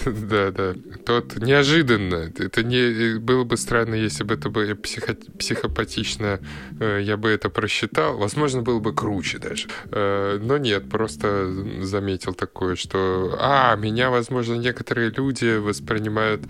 да, 0.05 0.51
да, 0.51 0.75
тот 1.07 1.37
неожиданно. 1.37 2.31
Это 2.39 2.63
не 2.63 3.19
было 3.19 3.45
бы 3.45 3.57
странно, 3.57 3.95
если 3.95 4.25
бы 4.25 4.35
это 4.35 4.51
было 4.51 4.75
психо, 4.75 5.17
психопатично, 5.39 6.39
э, 6.79 7.01
я 7.03 7.17
бы 7.17 7.31
это 7.31 7.49
просчитал. 7.49 8.19
Возможно, 8.19 8.61
было 8.61 8.79
бы 8.79 8.95
круче 8.95 9.39
даже. 9.39 9.69
Э, 9.91 10.39
но 10.39 10.59
нет, 10.59 10.91
просто 10.91 11.51
заметил 11.81 12.35
такое, 12.35 12.77
что, 12.77 13.39
а, 13.41 13.75
меня, 13.77 14.11
возможно, 14.11 14.53
некоторые 14.57 15.09
люди 15.09 15.57
воспринимают 15.57 16.43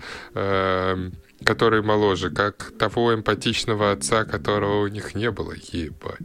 которые 1.43 1.81
моложе, 1.81 2.29
как 2.29 2.71
того 2.77 3.13
эмпатичного 3.13 3.91
отца, 3.91 4.25
которого 4.25 4.83
у 4.83 4.87
них 4.87 5.15
не 5.15 5.31
было. 5.31 5.53
Ебать. 5.71 6.19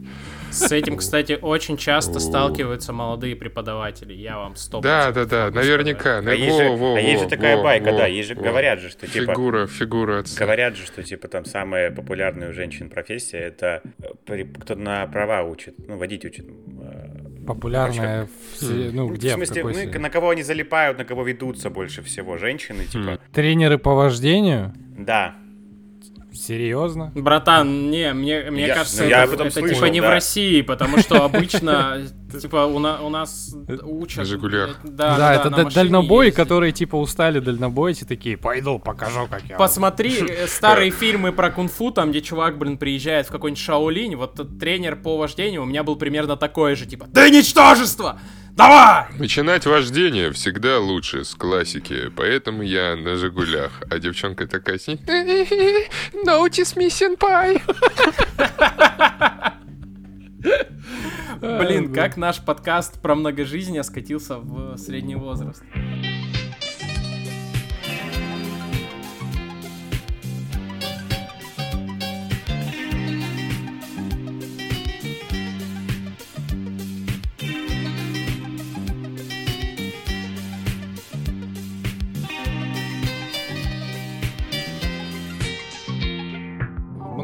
С 0.51 0.71
этим, 0.71 0.97
кстати, 0.97 1.37
очень 1.41 1.77
часто 1.77 2.19
сталкиваются 2.19 2.93
молодые 2.93 3.35
преподаватели. 3.35 4.13
Я 4.13 4.37
вам 4.37 4.55
стоп. 4.55 4.83
Да, 4.83 5.11
да, 5.11 5.25
да, 5.25 5.51
наверняка. 5.51 6.19
А 6.19 6.33
есть 6.33 6.57
же, 6.57 6.67
а 6.67 7.23
же 7.23 7.29
такая 7.29 7.61
байка, 7.61 7.91
да, 7.91 8.05
есть 8.07 8.29
же 8.29 8.35
говорят 8.35 8.79
же, 8.79 8.89
что 8.89 9.07
типа... 9.07 9.31
Фигура, 9.31 9.67
фигура 9.67 10.19
отца. 10.19 10.39
Говорят 10.39 10.75
же, 10.75 10.85
что 10.85 11.03
типа 11.03 11.27
там 11.27 11.45
самая 11.45 11.91
популярная 11.91 12.49
у 12.49 12.53
женщин 12.53 12.89
профессия 12.89 13.39
это 13.39 13.81
э, 14.27 14.45
кто 14.59 14.75
на 14.75 15.05
права 15.07 15.43
учит, 15.43 15.75
ну, 15.87 15.97
водить 15.97 16.25
учит. 16.25 16.45
Популярная 17.47 18.27
в, 18.27 18.61
хм. 18.61 18.89
ну, 18.93 19.09
где? 19.09 19.29
В 19.29 19.35
смысле, 19.35 19.63
в 19.63 19.93
ну, 19.93 19.99
на 19.99 20.09
кого 20.09 20.29
они 20.31 20.43
залипают, 20.43 20.97
на 20.97 21.05
кого 21.05 21.23
ведутся 21.23 21.69
больше 21.69 22.03
всего 22.03 22.37
женщины, 22.37 22.85
типа. 22.85 23.19
Тренеры 23.31 23.77
по 23.77 23.93
вождению? 23.93 24.73
Да. 24.97 25.35
Серьезно? 26.37 27.11
Братан, 27.15 27.89
не, 27.89 28.13
мне, 28.13 28.49
мне 28.51 28.67
я, 28.67 28.75
кажется, 28.75 29.03
я 29.03 29.23
это, 29.23 29.33
это 29.33 29.51
слышал, 29.51 29.75
типа 29.75 29.85
не 29.85 30.01
да. 30.01 30.07
в 30.07 30.09
России, 30.11 30.61
потому 30.61 30.99
что 30.99 31.23
обычно, 31.25 32.07
типа, 32.39 32.65
у, 32.65 32.79
на, 32.79 33.01
у 33.01 33.09
нас 33.09 33.55
учат... 33.83 34.19
На 34.19 34.25
Жигулях. 34.25 34.77
Да, 34.83 35.17
да, 35.17 35.35
это 35.35 35.69
дальнобои, 35.73 36.29
которые, 36.29 36.71
типа, 36.71 36.95
устали 36.95 37.39
дальнобойцы, 37.39 38.05
такие, 38.05 38.37
пойду, 38.37 38.79
покажу, 38.79 39.27
как 39.29 39.43
я... 39.43 39.57
Посмотри 39.57 40.19
э, 40.19 40.47
старые 40.47 40.91
фильмы 40.91 41.31
про 41.31 41.49
кунг-фу, 41.49 41.91
там, 41.91 42.11
где 42.11 42.21
чувак, 42.21 42.57
блин, 42.57 42.77
приезжает 42.77 43.27
в 43.27 43.31
какой-нибудь 43.31 43.61
Шаолинь, 43.61 44.15
вот 44.15 44.59
тренер 44.59 44.95
по 44.97 45.17
вождению 45.17 45.63
у 45.63 45.65
меня 45.65 45.83
был 45.83 45.95
примерно 45.95 46.37
такой 46.37 46.75
же, 46.75 46.85
типа, 46.85 47.07
да 47.09 47.29
ничтожество! 47.29 48.19
Давай! 48.57 49.05
Начинать 49.19 49.67
вождение 49.67 50.31
всегда 50.31 50.79
лучше 50.79 51.23
с 51.23 51.35
классики, 51.35 52.09
поэтому 52.15 52.63
я 52.63 52.95
на 52.95 53.15
«Жигулях». 53.15 53.83
А 53.91 53.99
девчонка 53.99 54.47
такая 54.47 54.79
сидит... 54.79 55.07
Notice 56.25 56.75
me, 56.75 56.87
senpai! 56.87 57.61
Блин, 61.39 61.93
как 61.93 62.17
наш 62.17 62.43
подкаст 62.43 62.99
про 62.99 63.13
многожизнь 63.13 63.79
скатился 63.83 64.39
в 64.39 64.75
средний 64.77 65.15
возраст. 65.15 65.61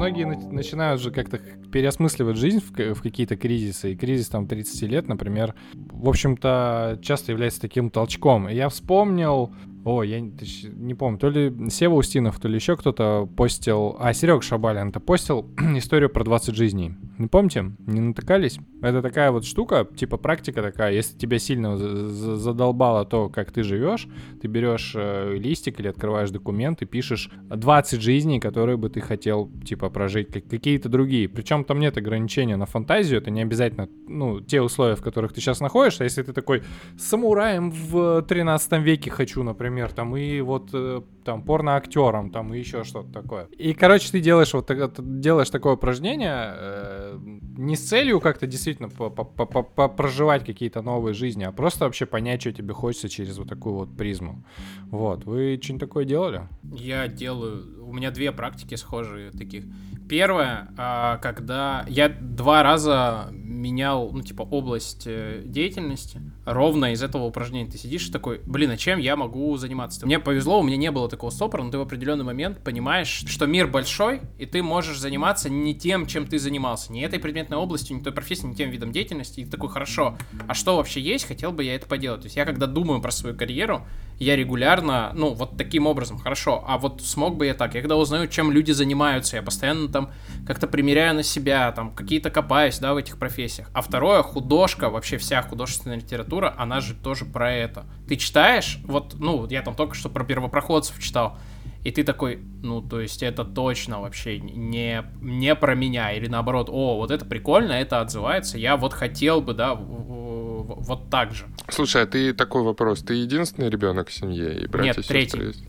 Многие 0.03 0.25
начинают 0.25 1.01
же 1.01 1.11
как-то 1.11 1.39
переосмысливать 1.71 2.35
жизнь 2.35 2.59
в, 2.59 2.93
в 2.93 3.01
какие-то 3.01 3.37
кризисы. 3.37 3.93
И 3.93 3.95
кризис 3.95 4.27
там 4.27 4.47
30 4.47 4.81
лет, 4.83 5.07
например, 5.07 5.55
в 5.73 6.09
общем-то, 6.09 6.99
часто 7.01 7.31
является 7.31 7.61
таким 7.61 7.89
толчком. 7.89 8.49
И 8.49 8.55
я 8.55 8.67
вспомнил 8.67 9.53
о, 9.85 10.03
я 10.03 10.19
не 10.21 10.93
помню, 10.93 11.19
то 11.19 11.29
ли 11.29 11.53
Сева 11.69 11.95
Устинов, 11.95 12.39
то 12.39 12.47
ли 12.47 12.55
еще 12.55 12.77
кто-то 12.77 13.27
постил... 13.35 13.97
А, 13.99 14.13
Серег 14.13 14.41
Шабалин, 14.41 14.89
это 14.89 14.99
постил 14.99 15.49
историю 15.75 16.09
про 16.09 16.23
20 16.23 16.55
жизней. 16.55 16.95
Не 17.17 17.27
помните? 17.27 17.71
Не 17.85 17.99
натыкались? 17.99 18.59
Это 18.81 19.01
такая 19.01 19.31
вот 19.31 19.45
штука, 19.45 19.85
типа 19.95 20.17
практика 20.17 20.61
такая. 20.61 20.93
Если 20.93 21.17
тебя 21.17 21.37
сильно 21.37 21.77
задолбало 21.77 23.05
то, 23.05 23.27
как 23.27 23.51
ты 23.51 23.63
живешь, 23.63 24.07
ты 24.41 24.47
берешь 24.47 24.93
э, 24.95 25.35
листик 25.37 25.79
или 25.79 25.89
открываешь 25.89 26.31
документ 26.31 26.81
и 26.81 26.85
пишешь 26.85 27.29
20 27.49 28.01
жизней, 28.01 28.39
которые 28.39 28.77
бы 28.77 28.89
ты 28.89 29.01
хотел, 29.01 29.51
типа, 29.65 29.89
прожить, 29.89 30.31
как 30.31 30.47
какие-то 30.47 30.87
другие. 30.87 31.27
Причем 31.27 31.65
там 31.65 31.79
нет 31.79 31.97
ограничения 31.97 32.55
на 32.55 32.65
фантазию, 32.65 33.19
это 33.19 33.31
не 33.31 33.41
обязательно, 33.41 33.89
ну, 34.07 34.39
те 34.39 34.61
условия, 34.61 34.95
в 34.95 35.01
которых 35.01 35.33
ты 35.33 35.41
сейчас 35.41 35.59
находишься. 35.59 36.05
Если 36.05 36.23
ты 36.23 36.31
такой 36.31 36.63
самураем 36.97 37.71
в 37.71 38.21
13 38.21 38.81
веке 38.81 39.11
хочу, 39.11 39.43
например, 39.43 39.72
например, 39.73 39.91
там 39.91 40.15
и 40.15 40.41
вот 40.41 40.69
э, 40.73 41.01
там 41.25 41.43
порно-актером, 41.43 42.29
там 42.29 42.53
и 42.53 42.59
еще 42.59 42.83
что-то 42.83 43.11
такое. 43.11 43.47
И, 43.57 43.73
короче, 43.73 44.09
ты 44.11 44.19
делаешь 44.19 44.53
вот 44.53 44.71
делаешь 45.19 45.49
такое 45.49 45.73
упражнение 45.73 46.53
э, 46.55 47.19
не 47.57 47.75
с 47.75 47.87
целью 47.87 48.19
как-то 48.19 48.45
действительно 48.45 48.89
проживать 48.89 50.45
какие-то 50.45 50.81
новые 50.81 51.13
жизни, 51.13 51.43
а 51.43 51.51
просто 51.51 51.85
вообще 51.85 52.05
понять, 52.05 52.41
что 52.41 52.51
тебе 52.51 52.73
хочется 52.73 53.09
через 53.09 53.37
вот 53.37 53.49
такую 53.49 53.75
вот 53.75 53.97
призму. 53.97 54.43
Вот. 54.91 55.25
Вы 55.25 55.59
что-нибудь 55.61 55.87
такое 55.87 56.05
делали? 56.05 56.47
Я 56.71 57.07
делаю... 57.07 57.83
У 57.83 57.93
меня 57.93 58.11
две 58.11 58.31
практики 58.31 58.75
схожие 58.75 59.31
таких. 59.31 59.65
Первое, 60.09 60.69
а, 60.77 61.17
когда 61.17 61.85
я 61.87 62.09
два 62.09 62.63
раза 62.63 63.29
менял, 63.63 64.11
ну, 64.11 64.21
типа, 64.21 64.43
область 64.43 65.03
э, 65.05 65.41
деятельности, 65.45 66.21
ровно 66.45 66.91
из 66.91 67.01
этого 67.01 67.23
упражнения 67.23 67.71
ты 67.71 67.77
сидишь 67.77 68.09
и 68.09 68.11
такой, 68.11 68.41
блин, 68.45 68.71
а 68.71 68.77
чем 68.77 68.99
я 68.99 69.15
могу 69.15 69.55
заниматься? 69.57 70.05
Мне 70.05 70.19
повезло, 70.19 70.59
у 70.59 70.63
меня 70.63 70.77
не 70.77 70.91
было 70.91 71.09
такого 71.09 71.29
стопора, 71.29 71.63
но 71.63 71.71
ты 71.71 71.77
в 71.77 71.81
определенный 71.81 72.25
момент 72.25 72.59
понимаешь, 72.59 73.23
что 73.27 73.45
мир 73.45 73.67
большой, 73.67 74.21
и 74.37 74.45
ты 74.45 74.61
можешь 74.61 74.99
заниматься 74.99 75.49
не 75.49 75.73
тем, 75.73 76.05
чем 76.05 76.27
ты 76.27 76.37
занимался, 76.37 76.91
не 76.91 77.01
этой 77.01 77.19
предметной 77.19 77.57
областью, 77.57 77.97
не 77.97 78.03
той 78.03 78.13
профессией, 78.13 78.49
не 78.49 78.55
тем 78.55 78.69
видом 78.69 78.91
деятельности, 78.91 79.39
и 79.39 79.45
ты 79.45 79.51
такой, 79.51 79.69
хорошо, 79.69 80.17
а 80.47 80.53
что 80.53 80.75
вообще 80.75 80.99
есть, 80.99 81.25
хотел 81.25 81.51
бы 81.51 81.63
я 81.63 81.75
это 81.75 81.87
поделать. 81.87 82.21
То 82.21 82.25
есть 82.25 82.35
я, 82.35 82.45
когда 82.45 82.67
думаю 82.67 83.01
про 83.01 83.11
свою 83.11 83.35
карьеру, 83.35 83.83
я 84.23 84.35
регулярно, 84.35 85.11
ну, 85.13 85.33
вот 85.33 85.57
таким 85.57 85.87
образом, 85.87 86.17
хорошо, 86.17 86.63
а 86.67 86.77
вот 86.77 87.01
смог 87.01 87.37
бы 87.37 87.45
я 87.45 87.53
так, 87.53 87.75
я 87.75 87.81
когда 87.81 87.97
узнаю, 87.97 88.27
чем 88.27 88.51
люди 88.51 88.71
занимаются, 88.71 89.35
я 89.35 89.43
постоянно 89.43 89.87
там 89.89 90.11
как-то 90.47 90.67
примеряю 90.67 91.15
на 91.15 91.23
себя, 91.23 91.71
там, 91.71 91.93
какие-то 91.93 92.29
копаюсь, 92.29 92.79
да, 92.79 92.93
в 92.93 92.97
этих 92.97 93.17
профессиях. 93.17 93.69
А 93.73 93.81
второе, 93.81 94.23
художка, 94.23 94.89
вообще 94.89 95.17
вся 95.17 95.41
художественная 95.41 95.97
литература, 95.97 96.53
она 96.57 96.81
же 96.81 96.93
тоже 96.93 97.25
про 97.25 97.51
это. 97.51 97.85
Ты 98.07 98.15
читаешь, 98.15 98.79
вот, 98.85 99.15
ну, 99.19 99.47
я 99.49 99.61
там 99.61 99.75
только 99.75 99.95
что 99.95 100.09
про 100.09 100.23
первопроходцев 100.23 100.99
читал, 100.99 101.37
и 101.83 101.91
ты 101.91 102.03
такой, 102.03 102.39
ну, 102.61 102.81
то 102.81 103.01
есть 103.01 103.23
это 103.23 103.43
точно 103.43 104.01
вообще 104.01 104.39
не, 104.39 105.03
не 105.21 105.55
про 105.55 105.75
меня, 105.75 106.13
или 106.13 106.27
наоборот, 106.27 106.69
о, 106.71 106.97
вот 106.97 107.11
это 107.11 107.25
прикольно, 107.25 107.73
это 107.73 107.99
отзывается, 107.99 108.57
я 108.57 108.77
вот 108.77 108.93
хотел 108.93 109.41
бы, 109.41 109.53
да, 109.53 109.75
вот 109.75 111.09
так 111.09 111.33
же. 111.33 111.45
Слушай, 111.69 112.03
а 112.03 112.05
ты 112.05 112.33
такой 112.33 112.63
вопрос, 112.63 113.01
ты 113.01 113.15
единственный 113.15 113.69
ребенок 113.69 114.09
в 114.09 114.13
семье 114.13 114.61
и 114.61 114.67
братья 114.67 114.95
Нет, 114.97 115.07
третий. 115.07 115.39
есть? 115.39 115.65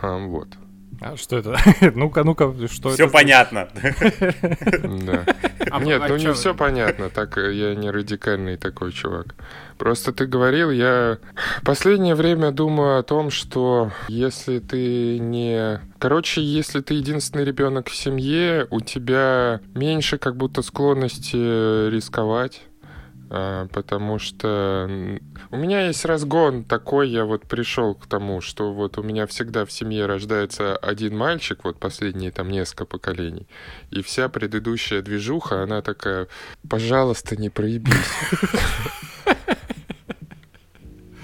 А, 0.00 0.16
вот. 0.18 0.48
А 1.02 1.16
что 1.16 1.38
это? 1.38 1.56
ну-ка, 1.94 2.24
ну-ка, 2.24 2.52
что 2.68 2.90
Все 2.90 3.04
это? 3.04 3.12
понятно. 3.12 3.68
Да. 5.04 5.24
А- 5.70 5.82
Нет, 5.82 6.02
а 6.02 6.08
ну 6.08 6.16
не 6.16 6.32
все 6.32 6.54
понятно, 6.54 7.10
так 7.10 7.36
я 7.36 7.74
не 7.74 7.90
радикальный 7.90 8.56
такой 8.56 8.92
чувак. 8.92 9.34
Просто 9.80 10.12
ты 10.12 10.26
говорил, 10.26 10.70
я 10.70 11.16
последнее 11.64 12.14
время 12.14 12.50
думаю 12.50 12.98
о 12.98 13.02
том, 13.02 13.30
что 13.30 13.90
если 14.08 14.58
ты 14.58 15.18
не... 15.18 15.80
Короче, 15.98 16.42
если 16.42 16.80
ты 16.80 16.92
единственный 16.92 17.46
ребенок 17.46 17.88
в 17.88 17.96
семье, 17.96 18.66
у 18.68 18.82
тебя 18.82 19.62
меньше 19.74 20.18
как 20.18 20.36
будто 20.36 20.60
склонности 20.60 21.88
рисковать. 21.88 22.60
А, 23.30 23.68
Потому 23.68 24.18
что 24.18 24.86
у 25.50 25.56
меня 25.56 25.86
есть 25.86 26.04
разгон 26.04 26.64
такой, 26.64 27.08
я 27.08 27.24
вот 27.24 27.46
пришел 27.46 27.94
к 27.94 28.06
тому, 28.06 28.42
что 28.42 28.74
вот 28.74 28.98
у 28.98 29.02
меня 29.02 29.26
всегда 29.26 29.64
в 29.64 29.72
семье 29.72 30.04
рождается 30.04 30.76
один 30.76 31.16
мальчик, 31.16 31.60
вот 31.64 31.78
последние 31.78 32.32
там 32.32 32.50
несколько 32.50 32.84
поколений, 32.84 33.46
и 33.90 34.02
вся 34.02 34.28
предыдущая 34.28 35.00
движуха, 35.00 35.62
она 35.62 35.80
такая, 35.80 36.28
пожалуйста, 36.68 37.36
не 37.36 37.48
проебись. 37.48 37.94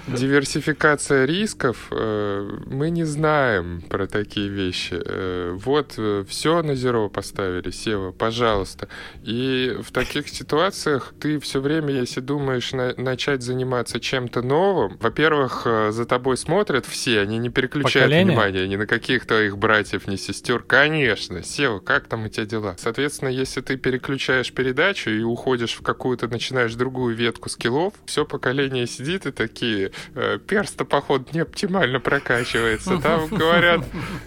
Диверсификация 0.07 1.25
рисков, 1.25 1.87
э, 1.91 2.49
мы 2.65 2.89
не 2.89 3.03
знаем 3.03 3.81
про 3.81 4.07
такие 4.07 4.47
вещи. 4.47 4.95
Э, 5.03 5.51
вот 5.53 5.99
все 6.27 6.61
на 6.63 6.75
зеро 6.75 7.09
поставили, 7.09 7.71
Сева, 7.71 8.11
пожалуйста. 8.11 8.87
И 9.23 9.75
в 9.81 9.91
таких 9.91 10.29
ситуациях 10.29 11.13
ты 11.19 11.39
все 11.39 11.59
время, 11.59 11.93
если 11.93 12.21
думаешь 12.21 12.71
на- 12.71 12.93
начать 12.95 13.41
заниматься 13.41 13.99
чем-то 13.99 14.41
новым, 14.41 14.97
во-первых, 15.01 15.63
э, 15.65 15.91
за 15.91 16.05
тобой 16.05 16.37
смотрят 16.37 16.85
все, 16.85 17.19
они 17.19 17.37
не 17.37 17.49
переключают 17.49 18.09
Поколение? 18.09 18.25
внимание 18.33 18.67
ни 18.67 18.75
на 18.77 18.87
каких 18.87 19.25
твоих 19.25 19.57
братьев, 19.57 20.07
ни 20.07 20.15
сестер. 20.15 20.59
Конечно, 20.63 21.43
Сева, 21.43 21.79
как 21.79 22.07
там 22.07 22.25
у 22.25 22.29
тебя 22.29 22.45
дела? 22.45 22.75
Соответственно, 22.79 23.29
если 23.29 23.59
ты 23.61 23.75
переключаешь 23.75 24.53
передачу 24.53 25.09
и 25.09 25.21
уходишь 25.21 25.73
в 25.75 25.81
какую-то, 25.81 26.27
начинаешь 26.27 26.73
другую 26.75 27.13
ветку 27.15 27.49
скиллов, 27.49 27.93
все 28.05 28.25
поколение 28.25 28.87
сидит 28.87 29.25
и 29.25 29.31
такие, 29.31 29.91
э, 30.15 30.39
перс-то, 30.45 30.85
походу, 30.85 31.25
не 31.33 31.39
оптимально 31.41 31.99
прокачивается. 31.99 32.97
Там 32.97 33.27
говорят, 33.27 33.85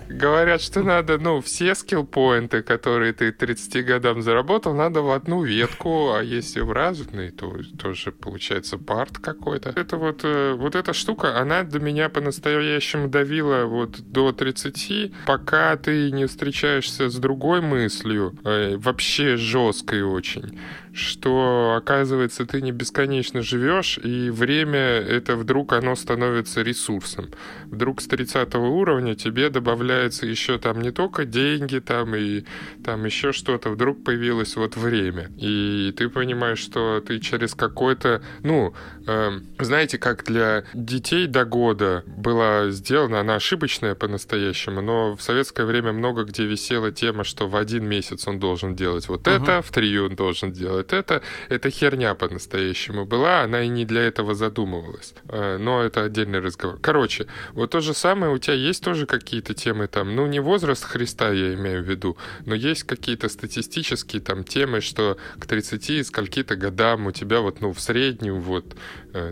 говорят, 0.09 0.61
что 0.61 0.83
надо, 0.83 1.19
ну, 1.19 1.41
все 1.41 1.75
скилл-поинты, 1.75 2.63
которые 2.63 3.13
ты 3.13 3.33
30 3.33 3.85
годам 3.85 4.23
заработал, 4.23 4.75
надо 4.75 5.03
в 5.03 5.11
одну 5.11 5.43
ветку, 5.43 6.13
а 6.13 6.23
если 6.23 6.61
в 6.61 6.73
разные, 6.73 7.31
то 7.31 7.57
тоже 7.79 8.13
получается 8.13 8.79
парт 8.79 9.19
какой-то. 9.19 9.71
Это 9.71 9.97
вот, 9.97 10.21
э, 10.25 10.55
вот 10.55 10.75
эта 10.75 10.93
штука, 10.93 11.39
она 11.39 11.63
до 11.63 11.81
меня 11.81 12.09
по-настоящему 12.09 13.09
давила 13.09 13.65
вот 13.65 14.01
до 14.01 14.33
30, 14.33 15.13
пока 15.27 15.77
ты 15.77 16.11
не 16.11 16.27
встречаешься 16.27 17.09
с 17.09 17.17
другой 17.17 17.61
мыслью, 17.61 18.35
э, 18.45 18.77
вообще 18.77 19.37
жесткой 19.37 20.03
очень, 20.03 20.59
что, 20.93 21.75
оказывается, 21.77 22.47
ты 22.47 22.61
не 22.63 22.73
бесконечно 22.73 23.43
живешь, 23.43 23.99
и 24.03 24.31
время 24.31 24.79
это 24.79 25.37
вдруг 25.37 25.73
оно 25.73 25.95
становится 25.97 26.63
ресурсом. 26.63 27.29
Вдруг 27.67 28.01
с 28.01 28.07
30 28.07 28.55
уровня 28.57 29.15
тебе 29.15 29.51
добавляется 29.51 30.27
еще 30.27 30.59
там 30.59 30.81
не 30.81 30.91
только 30.91 31.25
деньги, 31.25 31.79
там 31.79 32.15
и 32.17 32.45
там 32.85 33.05
еще 33.05 33.33
что-то, 33.33 33.71
вдруг 33.71 34.03
появилось 34.05 34.57
вот 34.57 34.77
время. 34.77 35.31
И 35.37 35.93
ты 35.97 36.09
понимаешь, 36.09 36.59
что 36.59 37.01
ты 37.01 37.19
через 37.21 37.55
какой-то, 37.55 38.23
ну, 38.43 38.75
эм, 39.07 39.45
знаете, 39.59 39.99
как 39.99 40.25
для 40.25 40.65
детей 40.75 41.27
до 41.27 41.45
года 41.45 42.05
была 42.07 42.71
сделана, 42.71 43.21
она 43.21 43.37
ошибочная 43.37 43.95
по-настоящему, 43.95 44.81
но 44.81 45.17
в 45.17 45.23
советское 45.23 45.65
время 45.67 45.93
много 45.93 46.25
где 46.25 46.47
висела 46.47 46.91
тема, 46.91 47.25
что 47.25 47.47
в 47.49 47.57
один 47.57 47.85
месяц 47.87 48.27
он 48.27 48.39
должен 48.39 48.75
делать 48.75 49.09
вот 49.09 49.27
Мгм. 49.27 49.43
это, 49.43 49.63
в 49.63 49.71
три 49.71 49.99
он 49.99 50.15
должен 50.17 50.53
делать 50.53 50.80
это. 50.93 51.23
Это 51.49 51.71
херня 51.71 52.15
по-настоящему 52.15 53.05
была, 53.07 53.43
она 53.43 53.63
и 53.63 53.69
не 53.69 53.85
для 53.85 54.03
этого 54.03 54.35
задумывалась. 54.35 55.15
Э, 55.29 55.59
Но 55.59 55.83
это 55.83 56.05
отдельный 56.05 56.41
разговор. 56.41 56.79
Короче, 56.81 57.27
вот 57.53 57.71
то 57.71 57.81
же 57.81 57.95
самое, 57.95 58.33
у 58.33 58.39
тебя 58.39 58.55
есть 58.55 58.83
тоже 58.83 59.07
какие-то 59.07 59.55
темы 59.55 59.87
там, 59.87 60.15
ну, 60.17 60.27
не 60.27 60.41
возраст 60.41 60.85
Христа 60.85 61.31
я 61.31 61.55
имею 61.55 61.83
в 61.83 61.89
виду, 61.89 62.17
но 62.47 62.55
есть 62.55 62.85
какие-то 62.85 63.29
статистические 63.29 64.23
там 64.23 64.45
темы, 64.45 64.81
что 64.81 65.17
к 65.39 65.47
30 65.47 66.07
скольки-то 66.07 66.57
годам 66.57 67.07
у 67.07 67.13
тебя 67.13 67.41
вот, 67.41 67.61
ну, 67.61 67.73
в 67.73 67.81
среднем 67.81 68.41
вот 68.41 68.65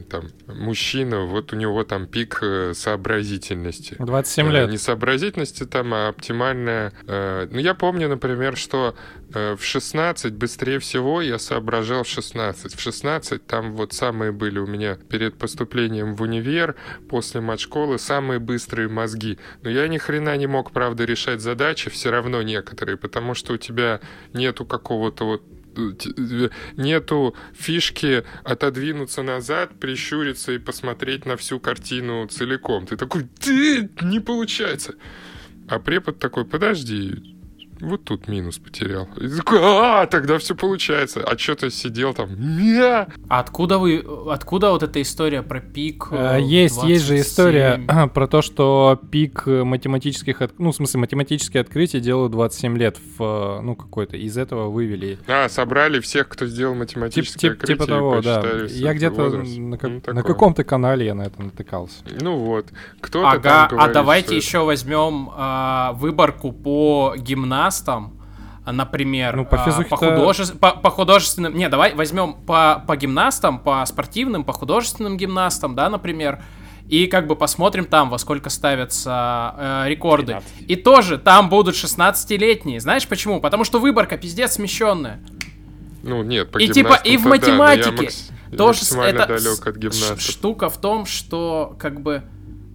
там 0.09 0.25
мужчина, 0.47 1.25
вот 1.25 1.53
у 1.53 1.57
него 1.57 1.85
там 1.85 2.07
пик 2.07 2.38
э, 2.43 2.73
сообразительности. 2.75 3.97
27 3.99 4.47
Э, 4.49 4.53
лет. 4.53 4.71
Не 4.71 4.79
сообразительности 4.79 5.64
там, 5.64 5.93
а 5.95 6.09
оптимальная... 6.09 6.93
э, 7.07 7.49
Ну, 7.51 7.59
я 7.59 7.75
помню, 7.75 8.09
например, 8.09 8.57
что 8.57 8.95
э, 9.35 9.57
в 9.57 9.64
16 9.64 10.35
быстрее 10.35 10.79
всего 10.79 11.21
я 11.23 11.38
соображал 11.38 12.03
в 12.03 12.09
16. 12.09 12.75
В 12.75 12.81
16 12.81 13.47
там 13.47 13.75
вот 13.75 13.93
самые 13.93 14.33
были 14.33 14.59
у 14.59 14.67
меня 14.67 14.97
перед 15.09 15.37
поступлением 15.38 16.14
в 16.14 16.23
универ, 16.23 16.75
после 17.09 17.41
матшколы, 17.41 17.99
самые 17.99 18.38
быстрые 18.38 18.88
мозги. 18.88 19.38
Но 19.62 19.71
я 19.71 19.88
ни 19.88 19.99
хрена 19.99 20.37
не 20.37 20.47
мог, 20.47 20.73
правда, 20.73 21.05
решать 21.05 21.41
задачи, 21.41 21.91
все 21.91 22.11
равно 22.11 22.43
некоторые, 22.43 22.97
потому 22.97 23.35
что 23.35 23.55
у 23.55 23.57
тебя 23.57 24.01
нету 24.33 24.64
какого-то 24.64 25.25
вот 25.25 25.43
э, 25.43 25.55
э, 25.57 25.58
нету 26.77 27.35
фишки 27.55 28.25
отодвинуться 28.45 29.23
назад, 29.23 29.79
прищуриться 29.79 30.53
и 30.53 30.59
посмотреть 30.59 31.27
на 31.27 31.37
всю 31.37 31.61
картину 31.61 32.27
целиком. 32.27 32.87
Ты 32.87 32.97
такой, 32.97 33.29
не 34.03 34.21
получается. 34.21 34.95
А 35.69 35.79
препод 35.79 36.19
такой, 36.19 36.45
подожди, 36.45 37.38
вот 37.81 38.05
тут 38.05 38.29
минус 38.29 38.59
потерял. 38.59 39.09
И 39.21 39.29
такой, 39.29 39.59
а, 39.62 40.07
тогда 40.07 40.38
все 40.38 40.55
получается. 40.55 41.23
А 41.25 41.37
что 41.38 41.55
ты 41.55 41.71
сидел 41.71 42.14
там? 42.14 42.31
Мя! 42.38 43.09
А 43.29 43.41
откуда 43.41 43.79
вы, 43.79 44.05
откуда 44.31 44.71
вот 44.71 44.83
эта 44.83 45.01
история 45.03 45.43
про 45.43 45.61
пик? 45.61 46.09
А, 46.11 46.38
э, 46.38 46.43
Есть, 46.43 46.83
есть 46.83 47.05
же 47.05 47.14
27? 47.14 47.21
история 47.21 48.09
про 48.14 48.27
то, 48.27 48.43
что 48.43 48.99
пик 49.11 49.45
э, 49.47 49.64
математических, 49.64 50.43
от- 50.43 50.59
ну, 50.59 50.73
в 50.73 50.77
смысле, 50.77 51.01
математические 51.01 51.61
открытия 51.61 52.01
делают 52.01 52.33
27 52.33 52.77
лет 52.79 52.97
в, 53.19 53.23
э, 53.23 53.61
ну, 53.62 53.77
какой-то, 53.77 54.17
из 54.17 54.37
этого 54.37 54.69
вывели. 54.71 55.19
А, 55.27 55.49
собрали 55.49 56.01
всех, 56.01 56.29
кто 56.29 56.47
сделал 56.47 56.73
Тип- 56.75 56.79
математическое 56.81 57.51
тип- 57.51 57.64
типа 57.64 57.85
открытие 57.85 57.87
и 57.87 57.88
того, 57.88 58.21
да. 58.21 58.43
Я 58.69 58.95
где-то 58.95 59.29
на, 59.31 59.79
как- 59.79 59.91
Ну, 59.91 60.12
на 60.14 60.23
каком-то 60.23 60.64
канале 60.64 61.07
я 61.07 61.14
на 61.14 61.23
это 61.23 61.43
натыкался. 61.43 61.97
Ну 62.21 62.37
вот. 62.38 62.67
Кто-то 63.01 63.29
Ага, 63.31 63.69
там 63.71 63.81
а 63.81 63.88
давайте 63.88 64.27
что 64.29 64.35
это- 64.37 64.45
еще 64.47 64.59
возьмем 64.64 65.31
а, 65.35 65.93
выборку 65.95 66.53
по 66.53 67.14
гимнастам, 67.72 68.14
а, 68.64 68.72
например, 68.72 69.37
Ну, 69.37 69.44
по 69.44 69.57
физухе-то- 69.59 69.96
по, 69.96 69.96
художе- 69.96 70.54
по- 70.59 70.72
по 70.72 70.90
художественным... 70.90 71.54
Не, 71.57 71.68
давай 71.68 71.94
возьмем 71.94 72.35
по, 72.35 72.83
по 72.87 72.96
гимнастам, 72.96 73.59
по 73.59 73.85
спортивным, 73.87 74.44
по 74.44 74.52
художественным 74.52 75.16
гимнастам, 75.16 75.74
да, 75.74 75.88
например, 75.88 76.42
и 76.88 77.07
как 77.07 77.26
бы 77.26 77.37
посмотрим 77.37 77.85
там, 77.85 78.09
во 78.11 78.18
сколько 78.18 78.48
ставятся 78.50 79.54
э, 79.59 79.88
рекорды. 79.88 80.26
13. 80.38 80.70
И 80.70 80.76
тоже 80.76 81.18
там 81.18 81.48
будут 81.50 81.74
16-летние. 81.74 82.81
Знаешь 82.81 83.07
почему? 83.07 83.40
Потому 83.40 83.64
что 83.64 83.78
выборка 83.78 84.16
пиздец 84.16 84.52
смещенная. 84.52 85.20
Ну, 86.02 86.22
нет, 86.22 86.50
по 86.50 86.59
И 86.59 86.68
типа 86.68 86.94
и 87.04 87.16
в 87.16 87.22
гимнастам-то 87.24 87.46
да, 87.46 87.52
математике 87.52 88.07
макс- 88.07 88.31
тоже 88.57 88.81
это 89.02 89.26
далек 89.26 89.59
от 89.66 89.74
ш- 89.74 89.81
гимнастов. 89.81 90.20
штука 90.22 90.68
в 90.70 90.78
том, 90.81 91.04
что 91.07 91.76
как 91.78 92.00
бы 92.00 92.22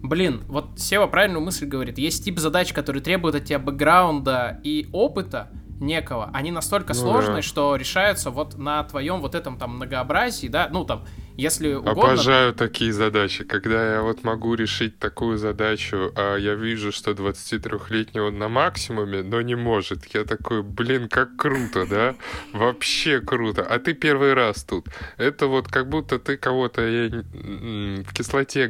Блин, 0.04 0.42
вот 0.48 0.78
Сева 0.78 1.06
правильную 1.06 1.42
мысль 1.42 1.64
говорит. 1.64 1.96
Есть 1.96 2.26
тип 2.26 2.38
задач, 2.38 2.74
которые 2.74 3.02
требуют 3.02 3.36
от 3.36 3.46
тебя 3.46 3.58
бэкграунда 3.58 4.60
и 4.62 4.86
опыта 4.92 5.48
некого. 5.80 6.28
Они 6.34 6.50
настолько 6.50 6.92
Ну 6.92 7.00
сложные, 7.00 7.36
да. 7.36 7.42
что 7.42 7.74
решаются 7.74 8.30
вот 8.30 8.58
на 8.58 8.84
твоем 8.84 9.22
вот 9.22 9.34
этом 9.34 9.56
там 9.56 9.76
многообразии, 9.76 10.48
да, 10.48 10.68
ну 10.70 10.84
там, 10.84 11.04
если 11.36 11.74
угодно. 11.74 11.90
Обожаю 11.92 12.52
такие 12.54 12.92
задачи, 12.92 13.44
когда 13.44 13.94
я 13.94 14.02
вот 14.02 14.24
могу 14.24 14.54
решить 14.54 14.98
такую 14.98 15.36
задачу, 15.38 16.12
а 16.16 16.36
я 16.36 16.54
вижу, 16.54 16.92
что 16.92 17.10
23-летний 17.12 18.20
он 18.20 18.38
на 18.38 18.48
максимуме, 18.48 19.22
но 19.22 19.40
не 19.42 19.54
может. 19.54 20.04
Я 20.14 20.24
такой, 20.24 20.62
блин, 20.62 21.08
как 21.08 21.36
круто, 21.36 21.86
да? 21.86 22.14
Вообще 22.52 23.20
круто. 23.20 23.62
А 23.62 23.78
ты 23.78 23.94
первый 23.94 24.34
раз 24.34 24.64
тут. 24.64 24.86
Это 25.16 25.46
вот 25.46 25.68
как 25.68 25.88
будто 25.88 26.18
ты 26.18 26.36
кого-то 26.36 26.82
м, 26.82 28.04
в 28.04 28.12
кислоте 28.12 28.66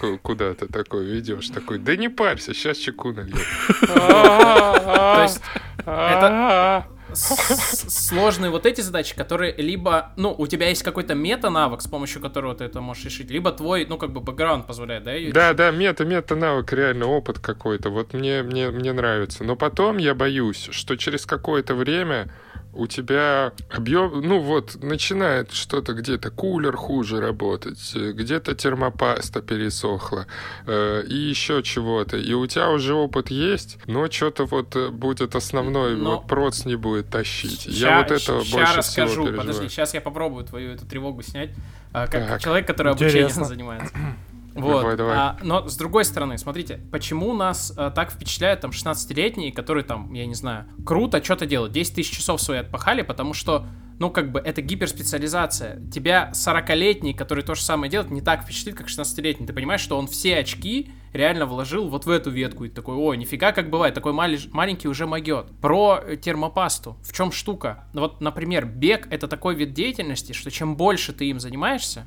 ку- 0.00 0.18
куда-то 0.18 0.66
такой 0.72 1.04
ведешь, 1.04 1.48
такой, 1.48 1.78
да 1.78 1.96
не 1.96 2.08
парься, 2.08 2.54
сейчас 2.54 2.78
чеку 2.78 3.12
нальем. 3.12 3.36
То 3.86 5.20
есть 5.22 5.40
это 5.84 6.86
сложные 7.14 8.50
вот 8.50 8.66
эти 8.66 8.80
задачи, 8.80 9.14
которые 9.14 9.54
либо, 9.56 10.12
ну, 10.16 10.34
у 10.36 10.46
тебя 10.46 10.68
есть 10.68 10.82
какой-то 10.82 11.14
мета-навык, 11.14 11.80
с 11.80 11.88
помощью 11.88 12.20
которого 12.20 12.54
ты 12.54 12.64
это 12.64 12.80
можешь 12.80 13.04
решить, 13.04 13.30
либо 13.30 13.52
твой, 13.52 13.86
ну, 13.86 13.98
как 13.98 14.12
бы 14.12 14.20
бэкграунд 14.20 14.66
позволяет, 14.66 15.04
да, 15.04 15.12
Да, 15.32 15.54
да, 15.54 15.70
мета, 15.70 16.04
мета 16.04 16.34
навык, 16.34 16.72
реально 16.72 17.06
опыт 17.06 17.38
какой-то. 17.38 17.90
Вот 17.90 18.14
мне, 18.14 18.42
мне, 18.42 18.70
мне 18.70 18.92
нравится. 18.92 19.44
Но 19.44 19.56
потом 19.56 19.98
я 19.98 20.14
боюсь, 20.14 20.68
что 20.70 20.96
через 20.96 21.26
какое-то 21.26 21.74
время 21.74 22.32
у 22.74 22.86
тебя 22.86 23.52
объем, 23.70 24.20
ну 24.20 24.40
вот, 24.40 24.82
начинает 24.82 25.52
что-то 25.52 25.92
где-то 25.92 26.30
кулер 26.30 26.76
хуже 26.76 27.20
работать, 27.20 27.94
где-то 27.94 28.54
термопаста 28.54 29.42
пересохла, 29.42 30.26
э, 30.66 31.02
и 31.06 31.14
еще 31.14 31.62
чего-то. 31.62 32.16
И 32.16 32.32
у 32.32 32.46
тебя 32.46 32.70
уже 32.70 32.94
опыт 32.94 33.30
есть, 33.30 33.78
но 33.86 34.10
что-то 34.10 34.46
вот 34.46 34.74
э, 34.76 34.88
будет 34.88 35.34
основной, 35.34 35.96
но... 35.96 36.16
вот 36.16 36.26
проц 36.26 36.64
не 36.64 36.76
будет 36.76 37.08
тащить. 37.10 37.62
Ща, 37.62 37.70
я 37.70 37.98
вот 37.98 38.10
этого 38.10 38.38
больше 38.38 38.76
расскажу, 38.76 39.10
всего 39.12 39.26
переживаю. 39.26 39.36
подожди, 39.36 39.68
сейчас 39.68 39.94
я 39.94 40.00
попробую 40.00 40.44
твою 40.44 40.72
эту 40.72 40.86
тревогу 40.86 41.22
снять. 41.22 41.50
А, 41.92 42.06
как 42.06 42.26
так. 42.26 42.40
человек, 42.40 42.66
который 42.66 42.92
обучением 42.92 43.44
занимается. 43.44 43.94
Вот. 44.54 44.80
Давай, 44.80 44.96
давай. 44.96 45.16
А, 45.16 45.36
но 45.42 45.68
с 45.68 45.76
другой 45.76 46.04
стороны, 46.04 46.38
смотрите, 46.38 46.80
почему 46.90 47.32
нас 47.32 47.72
а, 47.76 47.90
так 47.90 48.10
впечатляют 48.12 48.60
там 48.60 48.70
16-летние, 48.70 49.52
которые 49.52 49.84
там, 49.84 50.12
я 50.12 50.26
не 50.26 50.34
знаю, 50.34 50.66
круто 50.84 51.22
что-то 51.22 51.46
делают, 51.46 51.72
10 51.72 51.94
тысяч 51.94 52.16
часов 52.16 52.40
свои 52.40 52.58
отпахали, 52.58 53.02
потому 53.02 53.34
что, 53.34 53.66
ну, 53.98 54.10
как 54.10 54.32
бы, 54.32 54.40
это 54.40 54.60
гиперспециализация. 54.62 55.80
Тебя 55.90 56.30
40-летний, 56.34 57.14
который 57.14 57.44
то 57.44 57.54
же 57.54 57.62
самое 57.62 57.90
делает, 57.90 58.10
не 58.10 58.20
так 58.20 58.42
впечатлит, 58.42 58.74
как 58.74 58.88
16-летний. 58.88 59.46
Ты 59.46 59.52
понимаешь, 59.52 59.80
что 59.80 59.98
он 59.98 60.06
все 60.06 60.38
очки 60.38 60.90
реально 61.12 61.46
вложил 61.46 61.88
вот 61.88 62.06
в 62.06 62.10
эту 62.10 62.30
ветку. 62.30 62.64
И 62.64 62.68
такой, 62.68 62.96
о, 62.96 63.14
нифига 63.14 63.52
как 63.52 63.70
бывает, 63.70 63.94
такой 63.94 64.12
мали- 64.12 64.38
маленький 64.50 64.88
уже 64.88 65.06
могет. 65.06 65.50
Про 65.60 66.00
термопасту. 66.20 66.96
В 67.02 67.12
чем 67.12 67.32
штука? 67.32 67.84
Вот, 67.92 68.20
например, 68.20 68.66
бег— 68.66 69.08
это 69.10 69.28
такой 69.28 69.54
вид 69.54 69.72
деятельности, 69.74 70.32
что 70.32 70.50
чем 70.50 70.76
больше 70.76 71.12
ты 71.12 71.26
им 71.26 71.38
занимаешься, 71.38 72.06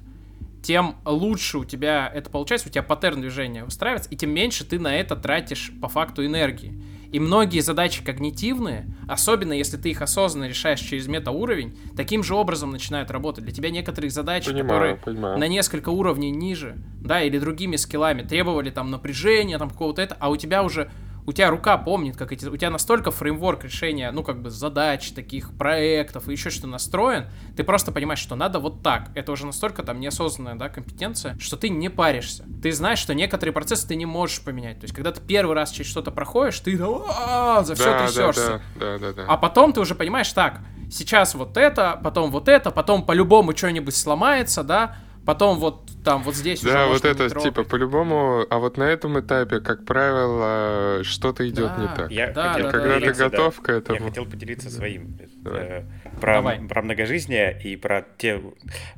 тем 0.66 0.96
лучше 1.06 1.60
у 1.60 1.64
тебя 1.64 2.12
это 2.12 2.32
получается, 2.32 2.70
у 2.70 2.72
тебя 2.72 2.82
паттерн 2.82 3.22
движения 3.22 3.64
выстраивается, 3.64 4.10
и 4.10 4.16
тем 4.16 4.32
меньше 4.32 4.66
ты 4.66 4.80
на 4.80 4.96
это 4.96 5.16
тратишь 5.16 5.72
по 5.80 5.88
факту 5.88 6.26
энергии. 6.26 6.82
И 7.12 7.20
многие 7.20 7.60
задачи 7.60 8.04
когнитивные, 8.04 8.88
особенно 9.08 9.54
если 9.54 9.78
ты 9.78 9.92
их 9.92 10.02
осознанно 10.02 10.50
решаешь 10.50 10.80
через 10.80 11.08
метауровень, 11.08 11.78
таким 11.96 12.24
же 12.24 12.34
образом 12.34 12.72
начинают 12.72 13.12
работать. 13.12 13.44
Для 13.44 13.54
тебя 13.54 13.70
некоторые 13.70 14.10
задачи, 14.10 14.48
понимаю, 14.48 14.68
которые 14.68 14.96
понимаю. 14.96 15.38
на 15.38 15.48
несколько 15.48 15.90
уровней 15.90 16.32
ниже, 16.32 16.76
да, 17.00 17.22
или 17.22 17.38
другими 17.38 17.76
скиллами 17.76 18.24
требовали 18.24 18.72
там 18.72 18.90
напряжения, 18.90 19.60
там 19.60 19.70
какого-то 19.70 20.02
это, 20.02 20.18
а 20.20 20.32
у 20.32 20.36
тебя 20.36 20.64
уже 20.64 20.90
у 21.26 21.34
тебя 21.34 21.50
рука 21.50 21.78
помнит, 21.78 22.18
как 22.18 22.32
эти, 22.32 22.46
у 22.46 22.56
тебя 22.56 22.70
настолько 22.70 23.12
фреймворк 23.12 23.64
решения, 23.64 24.12
ну, 24.12 24.24
как 24.24 24.42
бы 24.42 24.50
задач, 24.50 25.12
таких 25.12 25.52
проектов 25.58 26.30
и 26.30 26.32
еще 26.32 26.50
что 26.50 26.68
настроен, 26.68 27.28
ты 27.56 27.64
просто 27.64 27.92
понимаешь, 27.92 28.20
что 28.20 28.36
надо 28.36 28.60
вот 28.60 28.84
так. 28.84 29.10
Это 29.16 29.32
уже 29.32 29.46
настолько 29.46 29.84
там 29.84 30.00
неосознанная, 30.00 30.56
да, 30.56 30.70
компетенция, 30.70 31.38
что 31.40 31.58
ты 31.58 31.70
не 31.70 31.90
паришься. 31.90 32.46
Ты 32.62 32.72
знаешь, 32.72 33.00
что 33.00 33.14
некоторые 33.14 33.54
процессы 33.54 33.88
ты 33.88 33.96
не 33.96 34.06
можешь 34.06 34.42
поменять. 34.42 34.80
То 34.80 34.86
есть, 34.86 34.94
когда 34.94 35.12
ты 35.12 35.22
первый 35.22 35.56
раз 35.56 35.72
через 35.72 35.90
что-то 35.90 36.12
проходишь, 36.12 36.60
ты 36.60 36.78
за 36.78 37.74
все 37.76 37.98
трясешься. 38.00 38.62
Да, 38.76 38.98
да, 38.98 39.00
да, 39.00 39.14
да. 39.14 39.26
А 39.28 39.38
потом 39.38 39.74
ты 39.74 39.80
уже 39.80 39.96
понимаешь, 39.96 40.32
так, 40.32 40.60
сейчас 40.92 41.34
вот 41.36 41.58
это, 41.58 42.00
потом 42.04 42.30
вот 42.32 42.48
это, 42.48 42.72
потом 42.72 43.04
по-любому 43.04 43.56
что-нибудь 43.56 43.96
сломается, 43.96 44.64
да, 44.64 44.98
потом 45.26 45.60
вот 45.60 45.86
там 46.06 46.22
вот 46.22 46.36
здесь 46.36 46.62
да, 46.62 46.86
вот 46.88 47.04
это 47.04 47.30
типа 47.30 47.64
по-любому, 47.64 48.46
а 48.50 48.60
вот 48.60 48.78
на 48.78 48.84
этом 48.84 49.20
этапе, 49.20 49.60
как 49.60 49.84
правило, 49.86 51.04
что-то 51.04 51.48
идет 51.50 51.72
да, 51.76 51.82
не 51.82 51.88
так. 51.88 52.12
Я 52.12 52.32
да, 52.32 52.54
хотел, 52.54 52.66
да, 52.66 52.72
когда 52.72 53.00
ты 53.00 53.14
готов 53.14 53.58
да. 53.58 53.64
к 53.64 53.70
этому. 53.70 54.00
Я 54.00 54.06
хотел 54.06 54.26
поделиться 54.26 54.70
своим 54.70 55.18
э, 55.46 55.84
про, 56.22 56.42
про 56.70 56.82
многожизние 56.84 57.60
и 57.64 57.76
про 57.76 58.06
те. 58.18 58.40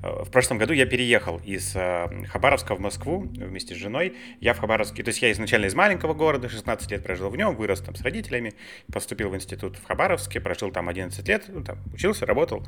Э, 0.03 0.23
в 0.23 0.29
прошлом 0.29 0.57
году 0.57 0.73
я 0.73 0.85
переехал 0.85 1.39
из 1.45 1.73
э, 1.75 2.25
Хабаровска 2.27 2.75
в 2.75 2.79
Москву 2.81 3.21
вместе 3.21 3.73
с 3.73 3.77
женой. 3.77 4.15
Я 4.41 4.53
в 4.53 4.59
Хабаровске, 4.59 5.01
то 5.01 5.09
есть 5.09 5.21
я 5.21 5.31
изначально 5.31 5.67
из 5.67 5.75
маленького 5.75 6.13
города, 6.13 6.49
16 6.49 6.91
лет 6.91 7.03
прожил 7.03 7.29
в 7.29 7.37
нем, 7.37 7.55
вырос 7.55 7.79
там 7.79 7.95
с 7.95 8.01
родителями, 8.01 8.53
поступил 8.91 9.29
в 9.29 9.35
институт 9.35 9.77
в 9.77 9.87
Хабаровске, 9.87 10.41
прожил 10.41 10.71
там 10.71 10.89
11 10.89 11.25
лет, 11.27 11.45
ну, 11.47 11.63
там 11.63 11.77
учился, 11.93 12.25
работал. 12.25 12.67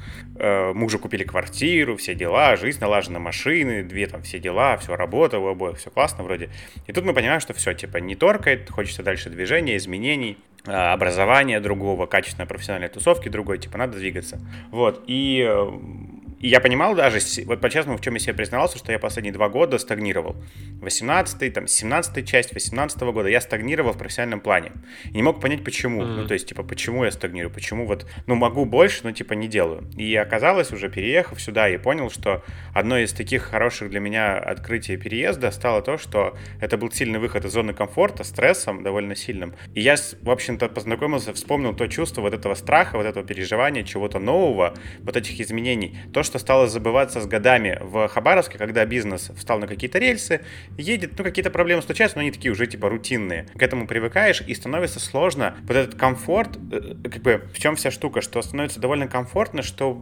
Мужу 0.74 0.98
купили 0.98 1.24
квартиру, 1.24 1.98
все 1.98 2.16
дела, 2.16 2.56
жизнь 2.56 2.80
налажена, 2.80 3.20
машины, 3.50 3.84
две 3.84 4.08
там 4.08 4.22
все 4.22 4.40
дела, 4.40 4.78
все 4.78 4.96
работа 4.96 5.40
у 5.40 5.48
обоих, 5.48 5.78
все 5.78 5.90
классно 5.90 6.24
вроде. 6.24 6.50
И 6.88 6.94
тут 6.94 7.04
мы 7.06 7.14
понимаем, 7.14 7.40
что 7.40 7.54
все, 7.54 7.74
типа, 7.74 7.98
не 7.98 8.16
торкает, 8.16 8.70
хочется 8.70 9.04
дальше 9.04 9.30
движения, 9.30 9.78
изменений, 9.78 10.38
а, 10.66 10.94
образования 10.94 11.60
другого, 11.60 12.06
качественной 12.06 12.48
профессиональной 12.48 12.90
тусовки 12.90 13.30
другой, 13.30 13.58
типа, 13.58 13.78
надо 13.78 13.98
двигаться. 13.98 14.40
Вот, 14.72 15.04
и 15.08 15.46
э, 15.48 15.72
и 16.40 16.48
я 16.48 16.62
понимал 16.62 16.96
даже, 16.96 17.20
вот 17.46 17.60
по-честному, 17.60 17.98
в 17.98 18.02
чем 18.02 18.14
я 18.14 18.20
себе 18.20 18.34
признавался, 18.34 18.78
что 18.78 18.92
я 18.92 19.00
последние 19.00 19.34
два 19.34 19.50
года 19.50 19.78
стагнировал. 19.78 20.38
18 20.82 21.54
там, 21.54 21.68
17 21.68 22.28
часть 22.28 22.54
18 22.54 23.00
года 23.02 23.28
я 23.28 23.42
стагнировал 23.42 23.92
в 23.92 23.98
профессиональном 23.98 24.40
плане. 24.40 24.72
И 25.06 25.18
не 25.18 25.24
мог 25.24 25.42
понять, 25.42 25.64
почему. 25.64 26.02
Mm-hmm. 26.02 26.16
Ну, 26.16 26.28
то 26.28 26.34
есть, 26.34 26.48
типа, 26.48 26.64
почему 26.64 27.04
я 27.04 27.12
стагнирую, 27.12 27.52
почему 27.52 27.86
вот, 27.86 28.06
ну, 28.26 28.36
могу 28.36 28.66
больше, 28.66 29.02
но, 29.04 29.12
типа, 29.12 29.34
не 29.34 29.48
делаю. 29.48 29.84
И 29.98 30.16
оказалось, 30.16 30.72
уже 30.72 30.90
переехав 30.90 31.42
сюда, 31.42 31.68
я 31.68 31.78
понял, 31.78 32.10
что 32.10 32.44
одно 32.74 32.98
из 32.98 33.12
таких 33.12 33.44
хороших 33.44 33.90
для 33.90 34.00
меня 34.00 34.38
открытий 34.38 34.96
переезда 34.96 35.52
стало 35.52 35.82
то, 35.82 35.98
что 35.98 36.38
это 36.62 36.78
был 36.78 36.90
сильный 36.92 37.20
выход 37.20 37.44
из 37.46 37.52
зоны 37.52 37.74
комфорта, 37.74 38.24
стрессом 38.24 38.82
довольно 38.84 39.16
сильным. 39.16 39.56
И 39.74 39.82
я, 39.82 39.96
в 40.22 40.30
общем-то, 40.30 40.70
познакомился, 40.70 41.34
вспомнил 41.34 41.76
то 41.76 41.88
чувство 41.88 42.22
вот 42.22 42.34
этого 42.34 42.56
страха, 42.56 42.96
вот 42.96 43.06
этого 43.06 43.26
переживания, 43.26 43.84
чего-то 43.84 44.20
нового, 44.20 44.74
вот 45.00 45.18
этих 45.18 45.40
изменений. 45.42 45.98
То, 46.14 46.24
что 46.30 46.40
стало 46.40 46.68
забываться 46.68 47.22
с 47.22 47.26
годами 47.26 47.80
в 47.82 48.08
Хабаровске, 48.08 48.58
когда 48.58 48.86
бизнес 48.86 49.32
встал 49.36 49.60
на 49.60 49.68
какие-то 49.68 49.98
рельсы, 49.98 50.42
едет, 50.78 51.14
ну, 51.18 51.24
какие-то 51.24 51.50
проблемы 51.50 51.82
случаются, 51.82 52.18
но 52.18 52.22
они 52.22 52.32
такие 52.32 52.52
уже, 52.52 52.68
типа, 52.68 52.88
рутинные. 52.88 53.48
К 53.58 53.64
этому 53.64 53.88
привыкаешь, 53.88 54.42
и 54.42 54.54
становится 54.54 55.00
сложно. 55.00 55.56
Вот 55.64 55.76
этот 55.76 55.96
комфорт, 55.96 56.58
э, 56.72 56.94
как 57.04 57.22
бы, 57.24 57.50
в 57.52 57.60
чем 57.60 57.76
вся 57.76 57.90
штука, 57.90 58.22
что 58.22 58.42
становится 58.42 58.80
довольно 58.80 59.08
комфортно, 59.08 59.64
что 59.64 60.02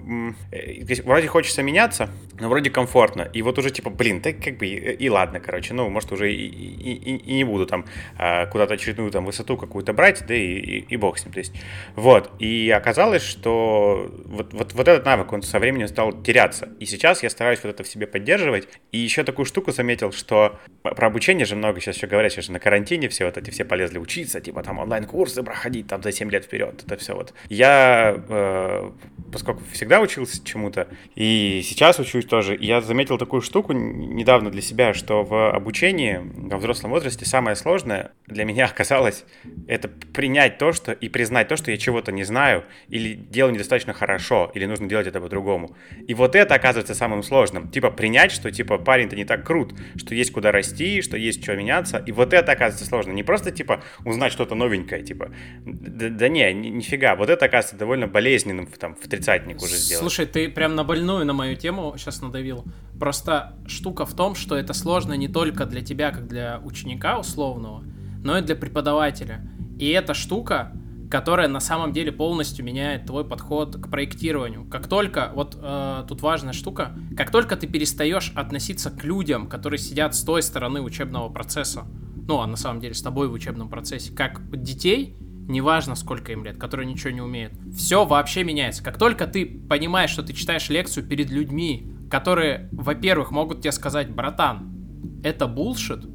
э, 0.52 1.02
вроде 1.04 1.28
хочется 1.28 1.64
меняться, 1.64 2.10
но 2.40 2.50
вроде 2.50 2.70
комфортно. 2.70 3.22
И 3.34 3.42
вот 3.42 3.58
уже, 3.58 3.72
типа, 3.72 3.90
блин, 3.90 4.22
так 4.22 4.44
как 4.44 4.58
бы, 4.58 4.68
и, 4.68 4.76
и 4.76 5.10
ладно, 5.10 5.40
короче, 5.40 5.74
ну, 5.74 5.90
может, 5.90 6.12
уже 6.12 6.34
и, 6.34 6.46
и, 6.46 6.94
и, 6.94 7.16
и 7.16 7.34
не 7.36 7.44
буду 7.46 7.66
там 7.66 7.86
а, 8.18 8.46
куда-то 8.48 8.74
очередную 8.74 9.12
там 9.12 9.26
высоту 9.26 9.56
какую-то 9.56 9.94
брать, 9.94 10.26
да 10.28 10.36
и, 10.36 10.58
и, 10.58 10.80
и 10.80 10.98
бог 10.98 11.18
с 11.18 11.26
ним. 11.26 11.34
То 11.34 11.40
есть, 11.40 11.54
вот. 11.96 12.32
И 12.40 12.70
оказалось, 12.70 13.24
что 13.24 14.12
вот, 14.26 14.54
вот, 14.54 14.74
вот 14.74 14.88
этот 14.88 15.06
навык, 15.06 15.32
он 15.32 15.42
со 15.42 15.60
временем 15.60 15.88
стал 15.88 16.12
теряться. 16.24 16.70
И 16.80 16.86
сейчас 16.86 17.24
я 17.24 17.30
стараюсь 17.30 17.60
вот 17.64 17.70
это 17.70 17.84
в 17.84 17.88
себе 17.88 18.08
поддерживать. 18.08 18.68
И 18.92 18.98
еще 18.98 19.24
такую 19.24 19.46
штуку 19.46 19.72
заметил, 19.72 20.12
что 20.12 20.60
про 20.82 21.08
обучение 21.08 21.46
же 21.46 21.56
много 21.56 21.80
сейчас 21.80 21.98
еще 21.98 22.08
говорят, 22.08 22.32
сейчас 22.32 22.46
же 22.46 22.52
на 22.52 22.60
карантине 22.60 23.10
все 23.10 23.26
вот 23.26 23.38
эти 23.38 23.50
все 23.50 23.66
полезли 23.66 23.98
учиться, 23.98 24.40
типа 24.42 24.64
там 24.64 24.80
онлайн-курсы 24.80 25.44
проходить 25.44 25.88
там 25.88 26.02
за 26.02 26.12
7 26.12 26.30
лет 26.32 26.46
вперед, 26.46 26.84
это 26.86 26.98
все 26.98 27.16
вот. 27.16 27.34
Я, 27.50 28.16
э, 28.30 28.92
поскольку 29.32 29.64
всегда 29.72 30.02
учился 30.02 30.44
чему-то, 30.44 30.88
и 31.16 31.62
сейчас 31.64 32.00
учусь 32.00 32.26
тоже, 32.26 32.58
я 32.60 32.82
заметил 32.82 33.18
такую 33.18 33.42
штуку 33.42 33.74
недавно 33.74 34.50
для 34.50 34.62
себя, 34.62 34.94
что 34.94 35.24
в 35.24 35.52
обучении 35.52 36.22
во 36.24 36.58
взрослом 36.58 36.92
возрасте 36.92 37.26
самое 37.26 37.56
сложное 37.56 38.12
для 38.28 38.46
меня 38.46 38.66
оказалось 38.74 39.26
это 39.68 39.88
принять 39.88 40.58
то, 40.58 40.72
что 40.74 40.92
и 40.92 41.10
признать 41.10 41.48
то, 41.48 41.58
что 41.58 41.72
я 41.72 41.78
чего-то 41.78 42.12
не 42.12 42.24
знаю, 42.24 42.64
или 42.90 43.14
делаю 43.14 43.54
недостаточно 43.54 43.94
хорошо, 43.94 44.52
или 44.54 44.66
нужно 44.66 44.88
делать 44.88 45.08
это 45.08 45.20
по-другому. 45.20 45.76
И 46.08 46.14
вот 46.14 46.36
это 46.36 46.56
оказывается 46.56 46.96
самым 46.96 47.22
сложным. 47.22 47.70
Типа 47.70 47.92
принять, 47.92 48.32
что 48.32 48.50
типа 48.50 48.78
парень-то 48.78 49.16
не 49.16 49.26
так 49.26 49.46
крут, 49.46 49.74
что 49.98 50.16
есть 50.16 50.32
куда 50.32 50.54
расти, 50.54 51.02
что 51.02 51.18
есть 51.18 51.44
что 51.44 51.56
меняться. 51.56 51.98
И 51.98 52.14
вот 52.14 52.34
это 52.34 52.54
оказывается 52.54 52.86
сложно. 52.86 53.12
Не 53.12 53.24
просто 53.24 53.52
типа 53.52 53.84
узнать 54.06 54.32
что-то 54.32 54.56
новенькое, 54.56 55.04
типа. 55.04 55.32
Да, 55.66 56.10
да 56.10 56.30
не, 56.30 56.54
ни, 56.54 56.70
нифига. 56.70 57.16
Вот 57.18 57.30
это 57.30 57.46
оказывается 57.46 57.76
довольно 57.76 58.08
болезненным 58.08 58.68
там 58.68 58.96
в 58.96 59.08
тридцатник 59.08 59.62
уже 59.62 59.76
сделать. 59.76 60.00
Слушай, 60.00 60.28
ты 60.28 60.50
прям 60.50 60.76
на 60.76 60.86
больную 60.86 61.26
на 61.26 61.34
мою 61.34 61.58
тему 61.58 61.94
сейчас 61.98 62.22
надавил. 62.22 62.64
Просто 62.98 63.58
штука 63.68 64.06
в 64.06 64.16
том, 64.16 64.36
что 64.36 64.56
это 64.56 64.74
сложно 64.74 65.14
не 65.14 65.28
только 65.28 65.66
для 65.66 65.82
тебя, 65.82 66.12
как 66.12 66.28
для 66.28 66.62
ученика 66.64 67.20
условного, 67.20 67.84
но 68.24 68.38
и 68.38 68.42
для 68.42 68.56
преподавателя. 68.56 69.42
И 69.78 69.90
эта 69.90 70.14
штука, 70.14 70.72
которая 71.10 71.48
на 71.48 71.60
самом 71.60 71.94
деле 71.94 72.12
полностью 72.12 72.66
меняет 72.66 73.06
твой 73.06 73.24
подход 73.24 73.76
к 73.78 73.90
проектированию. 73.90 74.66
Как 74.66 74.88
только, 74.88 75.32
вот 75.34 75.58
э, 75.60 76.06
тут 76.08 76.22
важная 76.22 76.54
штука, 76.54 76.92
как 77.16 77.32
только 77.32 77.56
ты 77.56 77.68
перестаешь 77.68 78.32
относиться 78.36 78.90
к 78.92 79.04
людям, 79.04 79.48
которые 79.48 79.80
сидят 79.80 80.16
с 80.16 80.24
той 80.24 80.42
стороны 80.42 80.82
учебного 80.82 81.30
процесса, 81.30 81.86
ну, 82.28 82.42
а 82.42 82.48
на 82.48 82.58
самом 82.58 82.82
деле 82.82 82.94
с 82.94 83.02
тобой 83.02 83.30
в 83.30 83.34
учебном 83.34 83.70
процессе, 83.70 84.14
как 84.14 84.42
детей, 84.62 85.16
неважно 85.48 85.96
сколько 85.96 86.34
им 86.34 86.44
лет, 86.44 86.58
которые 86.58 86.86
ничего 86.86 87.12
не 87.12 87.22
умеют, 87.22 87.54
все 87.76 88.06
вообще 88.06 88.44
меняется. 88.44 88.84
Как 88.84 88.98
только 88.98 89.28
ты 89.28 89.46
понимаешь, 89.46 90.10
что 90.10 90.24
ты 90.24 90.34
читаешь 90.34 90.68
лекцию 90.70 91.06
перед 91.06 91.30
людьми, 91.30 91.90
которые, 92.10 92.70
во-первых, 92.74 93.32
могут 93.32 93.62
тебе 93.62 93.72
сказать, 93.72 94.10
братан, 94.10 95.22
это 95.24 95.48
булшит, 95.48 96.06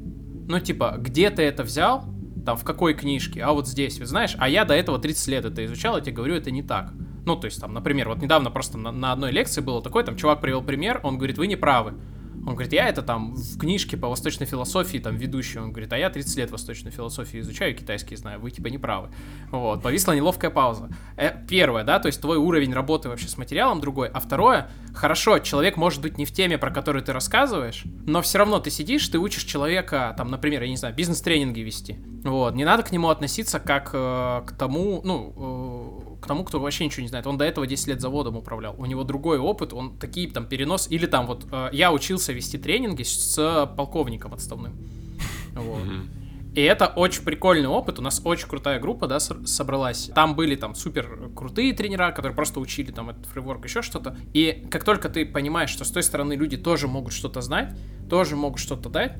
ну, 0.47 0.59
типа, 0.59 0.97
где 0.99 1.29
ты 1.29 1.41
это 1.41 1.63
взял, 1.63 2.12
там, 2.45 2.57
в 2.57 2.63
какой 2.63 2.93
книжке, 2.93 3.41
а 3.41 3.51
вот 3.51 3.67
здесь, 3.67 3.99
вы 3.99 4.05
знаешь, 4.05 4.35
а 4.37 4.49
я 4.49 4.65
до 4.65 4.73
этого 4.73 4.99
30 4.99 5.27
лет 5.29 5.45
это 5.45 5.65
изучал, 5.65 5.95
я 5.97 6.01
тебе 6.01 6.13
говорю, 6.13 6.35
это 6.35 6.51
не 6.51 6.63
так. 6.63 6.91
Ну, 7.25 7.35
то 7.35 7.45
есть, 7.45 7.59
там, 7.61 7.73
например, 7.73 8.09
вот 8.09 8.21
недавно 8.21 8.51
просто 8.51 8.77
на, 8.77 8.91
на 8.91 9.13
одной 9.13 9.31
лекции 9.31 9.61
было 9.61 9.81
такое, 9.81 10.03
там, 10.03 10.17
чувак 10.17 10.41
привел 10.41 10.61
пример, 10.61 10.99
он 11.03 11.17
говорит, 11.17 11.37
вы 11.37 11.47
не 11.47 11.55
правы. 11.55 11.93
Он 12.45 12.53
говорит, 12.53 12.73
я 12.73 12.89
это 12.89 13.01
там 13.01 13.35
в 13.35 13.57
книжке 13.57 13.95
по 13.95 14.09
восточной 14.09 14.45
философии 14.45 14.97
там 14.97 15.15
ведущий. 15.15 15.59
Он 15.59 15.71
говорит, 15.71 15.93
а 15.93 15.97
я 15.97 16.09
30 16.09 16.37
лет 16.37 16.51
восточную 16.51 16.93
философию 16.93 17.41
изучаю, 17.41 17.75
китайский 17.75 18.15
знаю, 18.15 18.39
вы 18.39 18.51
типа 18.51 18.67
не 18.67 18.77
правы. 18.77 19.09
Вот, 19.51 19.81
повисла 19.81 20.13
неловкая 20.13 20.51
пауза. 20.51 20.89
Э, 21.15 21.31
первое, 21.47 21.83
да, 21.83 21.99
то 21.99 22.07
есть 22.07 22.19
твой 22.19 22.37
уровень 22.37 22.73
работы 22.73 23.09
вообще 23.09 23.27
с 23.27 23.37
материалом 23.37 23.79
другой. 23.79 24.09
А 24.09 24.19
второе, 24.19 24.69
хорошо, 24.93 25.39
человек 25.39 25.77
может 25.77 26.01
быть 26.01 26.17
не 26.17 26.25
в 26.25 26.31
теме, 26.31 26.57
про 26.57 26.71
которую 26.71 27.03
ты 27.03 27.13
рассказываешь, 27.13 27.83
но 28.05 28.21
все 28.21 28.39
равно 28.39 28.59
ты 28.59 28.69
сидишь, 28.69 29.07
ты 29.07 29.19
учишь 29.19 29.43
человека, 29.43 30.13
там, 30.17 30.29
например, 30.29 30.63
я 30.63 30.69
не 30.69 30.77
знаю, 30.77 30.93
бизнес-тренинги 30.93 31.61
вести. 31.61 31.99
Вот, 32.23 32.55
не 32.55 32.65
надо 32.65 32.83
к 32.83 32.91
нему 32.91 33.09
относиться 33.09 33.59
как 33.59 33.91
э, 33.93 34.41
к 34.45 34.51
тому, 34.57 35.01
ну, 35.03 36.09
э, 36.09 36.12
к 36.23 36.27
тому, 36.27 36.43
кто 36.43 36.59
вообще 36.59 36.85
ничего 36.85 37.03
не 37.03 37.09
знает. 37.09 37.27
Он 37.27 37.37
до 37.37 37.45
этого 37.45 37.67
10 37.67 37.87
лет 37.87 38.01
заводом 38.01 38.37
управлял. 38.37 38.75
У 38.77 38.85
него 38.85 39.03
другой 39.03 39.37
опыт, 39.37 39.73
он 39.73 39.97
такие 39.97 40.29
там 40.29 40.47
перенос. 40.47 40.89
Или 40.89 41.05
там 41.05 41.27
вот 41.27 41.45
э, 41.51 41.69
я 41.73 41.91
учился 41.91 42.33
вести 42.33 42.57
тренинги 42.57 43.03
с, 43.03 43.35
с 43.35 43.73
полковником 43.77 44.33
отставным. 44.33 44.73
Вот. 45.55 45.83
И 46.55 46.61
это 46.61 46.87
очень 46.87 47.23
прикольный 47.23 47.67
опыт. 47.67 47.99
У 47.99 48.01
нас 48.01 48.21
очень 48.23 48.47
крутая 48.47 48.79
группа, 48.79 49.07
да, 49.07 49.19
собралась. 49.19 50.11
Там 50.13 50.35
были 50.35 50.55
там 50.55 50.75
супер 50.75 51.29
крутые 51.35 51.73
тренера, 51.73 52.11
которые 52.11 52.35
просто 52.35 52.59
учили 52.59 52.91
там 52.91 53.09
этот 53.09 53.25
фрейворк, 53.25 53.65
еще 53.65 53.81
что-то. 53.81 54.15
И 54.33 54.67
как 54.69 54.83
только 54.83 55.09
ты 55.09 55.25
понимаешь, 55.25 55.71
что 55.71 55.83
с 55.83 55.91
той 55.91 56.03
стороны 56.03 56.33
люди 56.33 56.57
тоже 56.57 56.87
могут 56.87 57.13
что-то 57.13 57.41
знать, 57.41 57.75
тоже 58.09 58.35
могут 58.35 58.59
что-то 58.59 58.89
дать, 58.89 59.17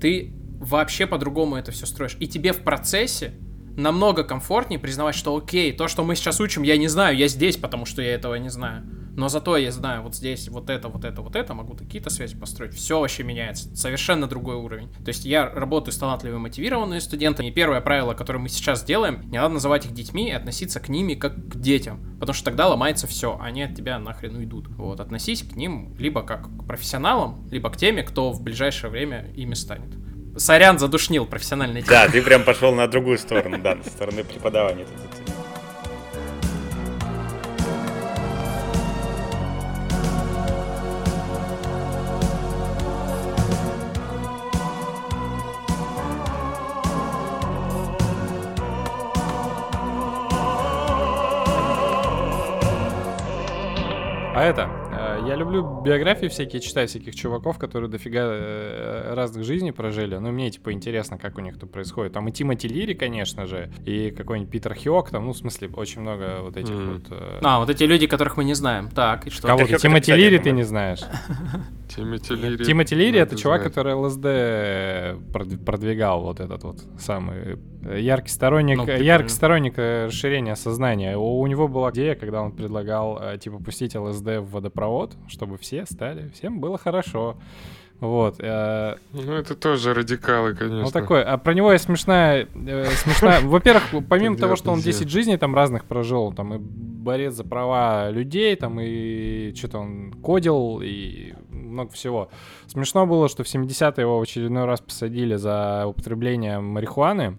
ты 0.00 0.32
вообще 0.58 1.06
по-другому 1.06 1.56
это 1.56 1.70
все 1.70 1.86
строишь. 1.86 2.16
И 2.18 2.26
тебе 2.26 2.52
в 2.52 2.62
процессе 2.62 3.34
намного 3.76 4.24
комфортнее 4.24 4.78
признавать, 4.78 5.14
что 5.14 5.36
окей, 5.36 5.72
то, 5.72 5.88
что 5.88 6.04
мы 6.04 6.16
сейчас 6.16 6.40
учим, 6.40 6.62
я 6.62 6.76
не 6.76 6.88
знаю, 6.88 7.16
я 7.16 7.28
здесь, 7.28 7.56
потому 7.56 7.86
что 7.86 8.02
я 8.02 8.14
этого 8.14 8.34
не 8.36 8.48
знаю. 8.48 8.84
Но 9.16 9.28
зато 9.28 9.56
я 9.56 9.70
знаю 9.70 10.02
вот 10.02 10.16
здесь 10.16 10.48
вот 10.48 10.70
это, 10.70 10.88
вот 10.88 11.04
это, 11.04 11.22
вот 11.22 11.36
это, 11.36 11.54
могу 11.54 11.74
какие-то 11.74 12.10
связи 12.10 12.36
построить. 12.36 12.74
Все 12.74 13.00
вообще 13.00 13.22
меняется. 13.22 13.74
Совершенно 13.76 14.26
другой 14.26 14.56
уровень. 14.56 14.88
То 15.04 15.08
есть 15.08 15.24
я 15.24 15.48
работаю 15.48 15.92
с 15.92 15.98
талантливыми, 15.98 16.40
мотивированными 16.40 16.98
студентами. 16.98 17.46
И 17.46 17.52
первое 17.52 17.80
правило, 17.80 18.14
которое 18.14 18.40
мы 18.40 18.48
сейчас 18.48 18.82
делаем, 18.82 19.22
не 19.30 19.38
надо 19.38 19.54
называть 19.54 19.86
их 19.86 19.92
детьми 19.92 20.28
и 20.28 20.32
относиться 20.32 20.80
к 20.80 20.88
ними 20.88 21.14
как 21.14 21.36
к 21.36 21.56
детям. 21.56 22.16
Потому 22.18 22.34
что 22.34 22.46
тогда 22.46 22.66
ломается 22.66 23.06
все. 23.06 23.38
Они 23.40 23.62
от 23.62 23.76
тебя 23.76 24.00
нахрен 24.00 24.34
уйдут. 24.34 24.66
Вот, 24.70 24.98
относись 24.98 25.44
к 25.44 25.54
ним 25.54 25.94
либо 25.96 26.22
как 26.22 26.48
к 26.48 26.66
профессионалам, 26.66 27.46
либо 27.52 27.70
к 27.70 27.76
теме, 27.76 28.02
кто 28.02 28.32
в 28.32 28.42
ближайшее 28.42 28.90
время 28.90 29.30
ими 29.36 29.54
станет. 29.54 29.94
Сорян, 30.36 30.78
задушнил 30.78 31.26
профессиональный 31.26 31.82
Да, 31.82 32.08
ты 32.08 32.20
прям 32.20 32.42
пошел 32.42 32.74
на 32.74 32.88
другую 32.88 33.18
сторону, 33.18 33.58
да, 33.58 33.76
на 33.76 33.84
стороны 33.84 34.24
преподавания. 34.24 34.86
А 54.36 54.42
это, 54.42 54.68
люблю 55.44 55.80
биографии 55.82 56.26
всякие, 56.26 56.60
читаю 56.60 56.88
всяких 56.88 57.14
чуваков, 57.14 57.58
которые 57.58 57.90
дофига 57.90 58.20
э, 58.24 59.14
разных 59.14 59.44
жизней 59.44 59.72
прожили. 59.72 60.16
Ну, 60.16 60.32
мне, 60.32 60.50
типа, 60.50 60.72
интересно, 60.72 61.18
как 61.18 61.38
у 61.38 61.40
них 61.40 61.58
тут 61.58 61.70
происходит. 61.70 62.12
Там 62.12 62.28
и 62.28 62.32
Тимоти 62.32 62.68
Лири, 62.68 62.94
конечно 62.94 63.46
же, 63.46 63.70
и 63.84 64.10
какой-нибудь 64.10 64.50
Питер 64.50 64.74
Хиок, 64.74 65.10
там, 65.10 65.26
ну, 65.26 65.32
в 65.32 65.36
смысле, 65.36 65.68
очень 65.74 66.00
много 66.00 66.40
вот 66.42 66.56
этих 66.56 66.74
mm. 66.74 66.92
вот... 66.92 67.02
Э... 67.10 67.38
А, 67.42 67.58
вот 67.60 67.70
эти 67.70 67.84
люди, 67.84 68.06
которых 68.06 68.36
мы 68.36 68.44
не 68.44 68.54
знаем. 68.54 68.88
Так, 68.90 69.26
и 69.26 69.30
что? 69.30 69.46
Кого 69.46 69.66
ты? 69.66 69.76
Тимоти 69.76 70.12
Лири 70.12 70.38
ты 70.38 70.52
не 70.52 70.62
знаешь. 70.62 71.00
Тимоти 71.94 72.34
Лири. 72.34 72.64
Тимоти 72.64 72.94
Лири 72.94 73.18
это 73.18 73.36
чувак, 73.36 73.62
который 73.62 73.94
ЛСД 73.94 75.32
продвигал 75.64 76.22
вот 76.22 76.40
этот 76.40 76.64
вот 76.64 76.84
самый 76.98 77.58
э, 77.82 78.00
яркий 78.00 78.30
сторонник, 78.30 78.78
ну, 78.78 78.86
яркий 78.86 79.28
сторонник 79.28 79.74
э, 79.76 80.06
расширения 80.06 80.56
сознания. 80.56 81.16
У, 81.16 81.40
у 81.40 81.46
него 81.46 81.68
была 81.68 81.90
идея, 81.90 82.14
когда 82.14 82.42
он 82.42 82.52
предлагал 82.52 83.20
типа 83.38 83.58
пустить 83.58 83.94
ЛСД 83.94 84.38
в 84.38 84.50
водопровод, 84.50 85.16
чтобы 85.28 85.58
все 85.58 85.86
стали, 85.86 86.30
всем 86.30 86.60
было 86.60 86.78
хорошо. 86.78 87.36
Вот. 88.00 88.36
Э, 88.40 88.96
ну, 89.12 89.32
это 89.32 89.54
тоже 89.54 89.94
радикалы, 89.94 90.54
конечно. 90.54 90.82
Ну, 90.82 90.90
такой. 90.90 91.22
А 91.22 91.38
про 91.38 91.54
него 91.54 91.72
есть 91.72 91.84
смешная... 91.84 92.48
Э, 92.54 92.86
смешная... 92.96 93.40
Во-первых, 93.42 93.84
помимо 94.08 94.36
того, 94.36 94.56
что 94.56 94.72
он 94.72 94.80
10 94.80 95.08
жизней 95.08 95.36
там 95.36 95.54
разных 95.54 95.84
прожил, 95.84 96.32
там 96.32 96.54
и 96.54 96.58
борец 96.58 97.34
за 97.34 97.44
права 97.44 98.10
людей, 98.10 98.56
там 98.56 98.78
и 98.80 99.54
что-то 99.54 99.78
он 99.78 100.12
кодил, 100.22 100.80
и 100.82 101.34
много 101.74 101.92
всего. 101.92 102.28
Смешно 102.66 103.06
было, 103.06 103.28
что 103.28 103.44
в 103.44 103.46
70-е 103.46 104.02
его 104.02 104.18
в 104.18 104.22
очередной 104.22 104.64
раз 104.64 104.80
посадили 104.80 105.36
за 105.36 105.84
употребление 105.86 106.60
марихуаны. 106.60 107.38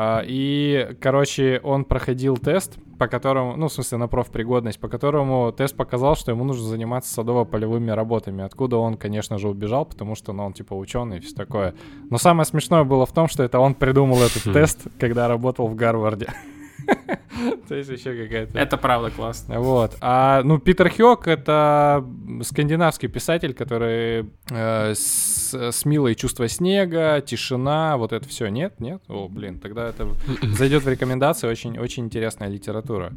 А, 0.00 0.22
и, 0.24 0.96
короче, 1.00 1.60
он 1.64 1.84
проходил 1.84 2.36
тест, 2.36 2.78
по 2.98 3.08
которому, 3.08 3.56
ну, 3.56 3.66
в 3.66 3.72
смысле, 3.72 3.98
на 3.98 4.06
профпригодность, 4.06 4.78
по 4.78 4.88
которому 4.88 5.50
тест 5.50 5.74
показал, 5.76 6.14
что 6.14 6.30
ему 6.30 6.44
нужно 6.44 6.68
заниматься 6.68 7.12
садово-полевыми 7.14 7.90
работами. 7.90 8.44
Откуда 8.44 8.76
он, 8.76 8.96
конечно 8.96 9.38
же, 9.38 9.48
убежал, 9.48 9.86
потому 9.86 10.14
что, 10.14 10.32
ну, 10.32 10.44
он, 10.44 10.52
типа, 10.52 10.74
ученый 10.74 11.18
и 11.18 11.20
все 11.20 11.34
такое. 11.34 11.74
Но 12.10 12.18
самое 12.18 12.46
смешное 12.46 12.84
было 12.84 13.06
в 13.06 13.12
том, 13.12 13.26
что 13.26 13.42
это 13.42 13.58
он 13.58 13.74
придумал 13.74 14.18
этот 14.22 14.42
тест, 14.52 14.86
когда 15.00 15.26
работал 15.26 15.66
в 15.66 15.74
Гарварде. 15.74 16.28
То 17.68 17.74
есть 17.74 17.90
еще 17.90 18.14
какая-то... 18.14 18.58
Это 18.58 18.76
правда 18.76 19.10
классно. 19.10 19.60
Вот. 19.60 19.96
А, 20.00 20.42
ну, 20.42 20.58
Питер 20.58 20.90
Хёк— 20.90 21.26
это 21.28 22.04
скандинавский 22.42 23.08
писатель, 23.08 23.54
который 23.54 24.30
э, 24.50 24.94
с, 24.94 25.54
с 25.54 25.84
милой 25.84 26.14
чувство 26.14 26.48
снега, 26.48 27.20
тишина, 27.20 27.96
вот 27.96 28.12
это 28.12 28.28
все. 28.28 28.48
Нет? 28.48 28.80
Нет? 28.80 29.02
О, 29.08 29.28
блин, 29.28 29.58
тогда 29.60 29.88
это 29.88 30.08
зайдет 30.42 30.82
в 30.82 30.88
рекомендации. 30.88 31.48
Очень, 31.48 31.78
очень 31.78 32.04
интересная 32.04 32.48
литература. 32.48 33.12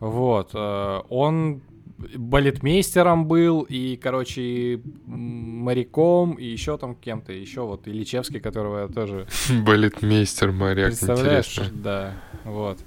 Вот. 0.00 0.50
Э, 0.54 1.00
он 1.08 1.62
балетмейстером 1.98 3.26
был, 3.26 3.62
и, 3.62 3.96
короче, 3.96 4.80
моряком, 5.06 6.34
и 6.34 6.44
еще 6.44 6.76
там 6.78 6.94
кем-то, 6.94 7.32
еще 7.32 7.62
вот 7.62 7.88
Ильичевский, 7.88 8.40
которого 8.40 8.82
я 8.82 8.88
тоже... 8.88 9.26
Балетмейстер, 9.64 10.52
моряк, 10.52 10.88
Представляешь? 10.88 11.46
Интересно. 11.46 11.82
Да, 11.82 12.14
вот. 12.44 12.78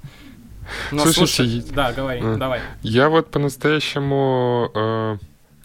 Но 0.91 1.03
Слушайте, 1.03 1.62
слушай, 1.62 1.76
да, 1.76 1.93
говори, 1.93 2.22
э, 2.22 2.36
давай. 2.38 2.62
Я 2.84 3.10
вот 3.10 3.32
по-настоящему, 3.32 4.72
э, 4.76 5.18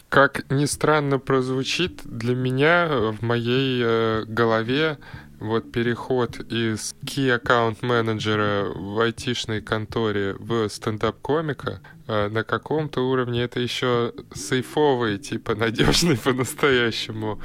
как 0.09 0.49
ни 0.49 0.65
странно 0.65 1.19
прозвучит, 1.19 2.01
для 2.05 2.35
меня 2.35 2.87
в 2.89 3.21
моей 3.21 3.81
э, 3.83 4.25
голове 4.27 4.97
вот 5.39 5.71
переход 5.71 6.39
из 6.51 6.95
key 7.03 7.29
аккаунт 7.31 7.81
менеджера 7.81 8.65
в 8.73 8.99
айтишной 8.99 9.61
конторе 9.61 10.35
в 10.39 10.69
стендап-комика 10.69 11.81
э, 12.07 12.29
на 12.29 12.43
каком-то 12.43 13.01
уровне 13.01 13.43
это 13.43 13.59
еще 13.59 14.13
сейфовый, 14.33 15.17
типа 15.17 15.55
надежный 15.55 16.17
по-настоящему 16.23 17.41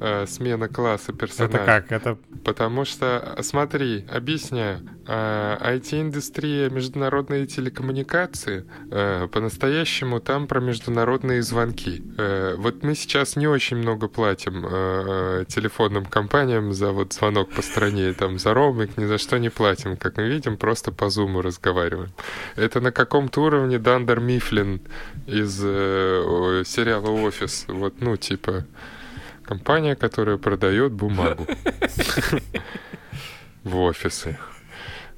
э, 0.00 0.26
смена 0.26 0.68
класса 0.68 1.12
персонажа. 1.12 1.56
Это 1.56 1.66
как? 1.66 1.92
Это... 1.92 2.18
Потому 2.44 2.84
что, 2.84 3.36
смотри, 3.42 4.04
объясняю. 4.10 4.80
Э, 5.06 5.56
IT-индустрия, 5.60 6.70
международные 6.70 7.46
телекоммуникации, 7.46 8.64
э, 8.90 9.28
по-настоящему 9.28 10.20
там 10.20 10.46
про 10.46 10.60
международные 10.60 11.42
звонки. 11.42 12.02
Э, 12.16 12.54
вот 12.56 12.82
мы 12.82 12.94
сейчас 12.94 13.36
не 13.36 13.46
очень 13.46 13.76
много 13.76 14.08
платим 14.08 14.66
э, 14.68 15.44
телефонным 15.48 16.06
компаниям 16.06 16.72
за 16.72 16.92
вот 16.92 17.12
звонок 17.12 17.50
по 17.50 17.62
стране, 17.62 18.12
там 18.14 18.38
за 18.38 18.54
роуминг 18.54 18.96
ни 18.96 19.06
за 19.06 19.18
что 19.18 19.38
не 19.38 19.50
платим. 19.50 19.96
Как 19.96 20.16
мы 20.16 20.28
видим, 20.28 20.56
просто 20.56 20.92
по 20.92 21.10
зуму 21.10 21.42
разговариваем. 21.42 22.10
Это 22.56 22.80
на 22.80 22.92
каком-то 22.92 23.42
уровне 23.42 23.78
Дандер 23.78 24.20
Мифлин 24.20 24.80
из 25.26 25.60
э, 25.62 26.62
сериала 26.66 27.10
«Офис». 27.10 27.64
Вот, 27.68 27.94
ну, 28.00 28.16
типа... 28.16 28.64
Компания, 29.50 29.96
которая 29.96 30.36
продает 30.36 30.92
бумагу 30.92 31.44
в 33.64 33.80
офисы. 33.80 34.38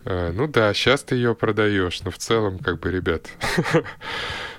Э, 0.06 0.32
ну 0.32 0.48
да, 0.48 0.72
сейчас 0.72 1.02
ты 1.02 1.16
ее 1.16 1.34
продаешь, 1.34 2.00
но 2.00 2.10
в 2.10 2.16
целом, 2.16 2.58
как 2.58 2.80
бы, 2.80 2.90
ребят, 2.90 3.28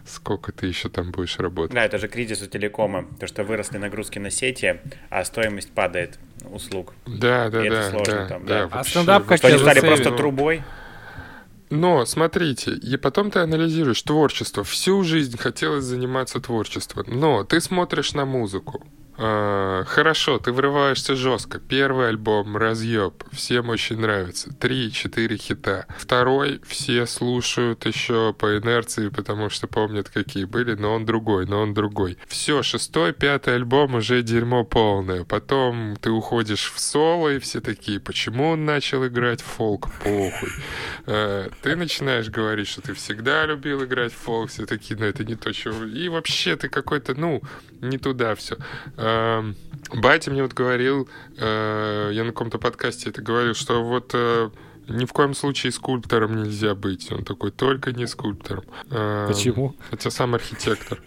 сколько 0.05 0.51
ты 0.51 0.67
еще 0.67 0.89
там 0.89 1.09
будешь 1.09 1.39
работать? 1.39 1.73
Да, 1.73 1.85
это 1.85 1.97
же 1.97 2.07
кризис 2.07 2.43
у 2.43 2.45
телекома, 2.45 3.07
то 3.19 3.25
что 3.25 3.43
выросли 3.43 3.79
нагрузки 3.79 4.19
на 4.19 4.29
сети, 4.29 4.79
а 5.09 5.25
стоимость 5.25 5.71
падает 5.71 6.19
услуг. 6.51 6.93
Да, 7.07 7.49
да, 7.49 7.65
и 7.65 7.69
да, 7.69 7.75
это 7.79 7.89
сложно 7.89 8.13
да, 8.13 8.27
там, 8.27 8.45
да. 8.45 8.67
да. 8.67 8.79
А 8.79 8.83
стендап 8.83 9.25
как 9.25 9.39
Что 9.39 9.47
они 9.47 9.57
стали 9.57 9.79
просто 9.79 10.11
трубой? 10.11 10.61
Но, 11.71 12.05
смотрите, 12.05 12.75
и 12.75 12.95
потом 12.97 13.31
ты 13.31 13.39
анализируешь 13.39 14.03
творчество. 14.03 14.63
Всю 14.63 15.01
жизнь 15.01 15.35
хотелось 15.35 15.85
заниматься 15.85 16.39
творчеством, 16.39 17.05
но 17.07 17.43
ты 17.43 17.59
смотришь 17.59 18.13
на 18.13 18.25
музыку 18.25 18.85
А, 19.15 19.83
хорошо, 19.85 20.39
ты 20.39 20.51
врываешься 20.51 21.15
жестко. 21.15 21.59
Первый 21.59 22.09
альбом 22.09 22.57
разъеб, 22.57 23.23
всем 23.31 23.69
очень 23.69 23.99
нравится. 23.99 24.53
Три-четыре 24.53 25.37
хита. 25.37 25.85
Второй 25.97 26.61
все 26.65 27.05
слушают 27.05 27.85
еще 27.85 28.33
по 28.33 28.57
инерции, 28.57 29.09
потому 29.09 29.49
что 29.49 29.67
помнят, 29.67 30.09
какие 30.09 30.45
были, 30.45 30.73
но 30.73 30.93
он 30.93 31.05
другой, 31.05 31.45
но 31.45 31.61
он 31.61 31.73
другой. 31.73 32.17
Все, 32.27 32.63
шестой, 32.63 33.13
пятый 33.13 33.55
альбом 33.55 33.95
уже 33.95 34.23
дерьмо 34.23 34.63
полное. 34.63 35.23
Потом 35.25 35.95
ты 36.01 36.09
уходишь 36.09 36.71
в 36.73 36.79
соло, 36.79 37.29
и 37.29 37.39
все 37.39 37.61
такие, 37.61 37.99
почему 37.99 38.49
он 38.49 38.65
начал 38.65 39.05
играть 39.05 39.41
фолк? 39.41 39.89
Похуй. 40.03 40.49
А, 41.05 41.49
ты 41.61 41.75
начинаешь 41.75 42.29
говорить, 42.29 42.67
что 42.67 42.81
ты 42.81 42.93
всегда 42.93 43.45
любил 43.45 43.83
играть 43.83 44.13
фолк, 44.13 44.49
все 44.49 44.65
такие, 44.65 44.99
но 44.99 45.05
это 45.05 45.23
не 45.23 45.35
то, 45.35 45.53
что... 45.53 45.85
И 45.85 46.09
вообще 46.09 46.55
ты 46.55 46.67
какой-то, 46.67 47.13
ну, 47.13 47.41
не 47.81 47.97
туда 47.97 48.33
все. 48.35 48.57
Эм, 49.03 49.55
батя 49.93 50.31
мне 50.31 50.41
вот 50.43 50.53
говорил, 50.53 51.09
э, 51.37 52.11
я 52.13 52.23
на 52.23 52.31
каком-то 52.31 52.57
подкасте 52.57 53.09
это 53.09 53.21
говорил, 53.21 53.53
что 53.53 53.83
вот 53.83 54.11
э, 54.13 54.49
ни 54.87 55.05
в 55.05 55.11
коем 55.11 55.33
случае 55.33 55.71
скульптором 55.71 56.43
нельзя 56.43 56.73
быть. 56.73 57.11
Он 57.11 57.25
такой, 57.25 57.51
только 57.51 57.91
не 57.91 58.07
скульптором. 58.07 58.63
Эм, 58.91 59.27
Почему? 59.27 59.75
Хотя 59.89 60.09
сам 60.09 60.35
архитектор. 60.35 61.01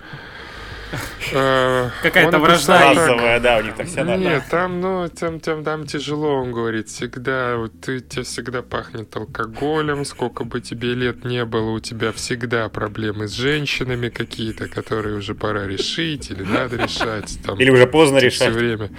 Э, 1.32 1.91
Какая-то 2.03 2.39
вражда 2.39 2.93
Разовая, 2.95 3.41
да, 3.41 3.59
у 3.59 3.62
них 3.62 3.74
так 3.74 3.87
все 3.87 4.05
надо. 4.05 4.18
нет, 4.22 4.45
там, 4.51 4.80
ну, 4.80 5.09
там, 5.09 5.41
там, 5.41 5.64
там 5.64 5.87
тяжело, 5.87 6.34
он 6.43 6.53
говорит, 6.53 6.89
всегда, 6.89 7.57
вот 7.57 7.72
ты, 7.80 8.01
тебе 8.01 8.22
всегда 8.22 8.62
пахнет 8.62 9.14
алкоголем, 9.16 10.05
сколько 10.05 10.45
бы 10.45 10.61
тебе 10.61 10.95
лет 10.95 11.24
не 11.24 11.45
было, 11.45 11.70
у 11.70 11.80
тебя 11.80 12.12
всегда 12.12 12.68
проблемы 12.68 13.26
с 13.26 13.32
женщинами 13.32 14.09
какие-то, 14.09 14.68
которые 14.68 15.16
уже 15.16 15.34
пора 15.34 15.66
решить 15.66 16.30
или 16.30 16.45
надо 16.45 16.76
решать. 16.76 17.39
Там, 17.45 17.59
Или 17.59 17.70
уже 17.70 17.87
поздно 17.87 18.18
все 18.18 18.26
решать. 18.26 18.55
время, 18.55 18.91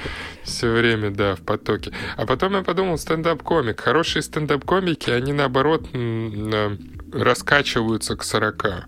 все 0.44 0.70
время, 0.70 1.12
да, 1.12 1.36
в 1.36 1.42
потоке. 1.42 1.92
А 2.18 2.26
потом 2.26 2.56
я 2.56 2.62
подумал, 2.62 2.98
стендап-комик. 2.98 3.80
Хорошие 3.80 4.22
стендап-комики, 4.22 5.10
они 5.10 5.32
наоборот 5.34 5.88
э, 5.94 6.76
раскачиваются 7.14 8.16
к 8.16 8.24
40. 8.24 8.88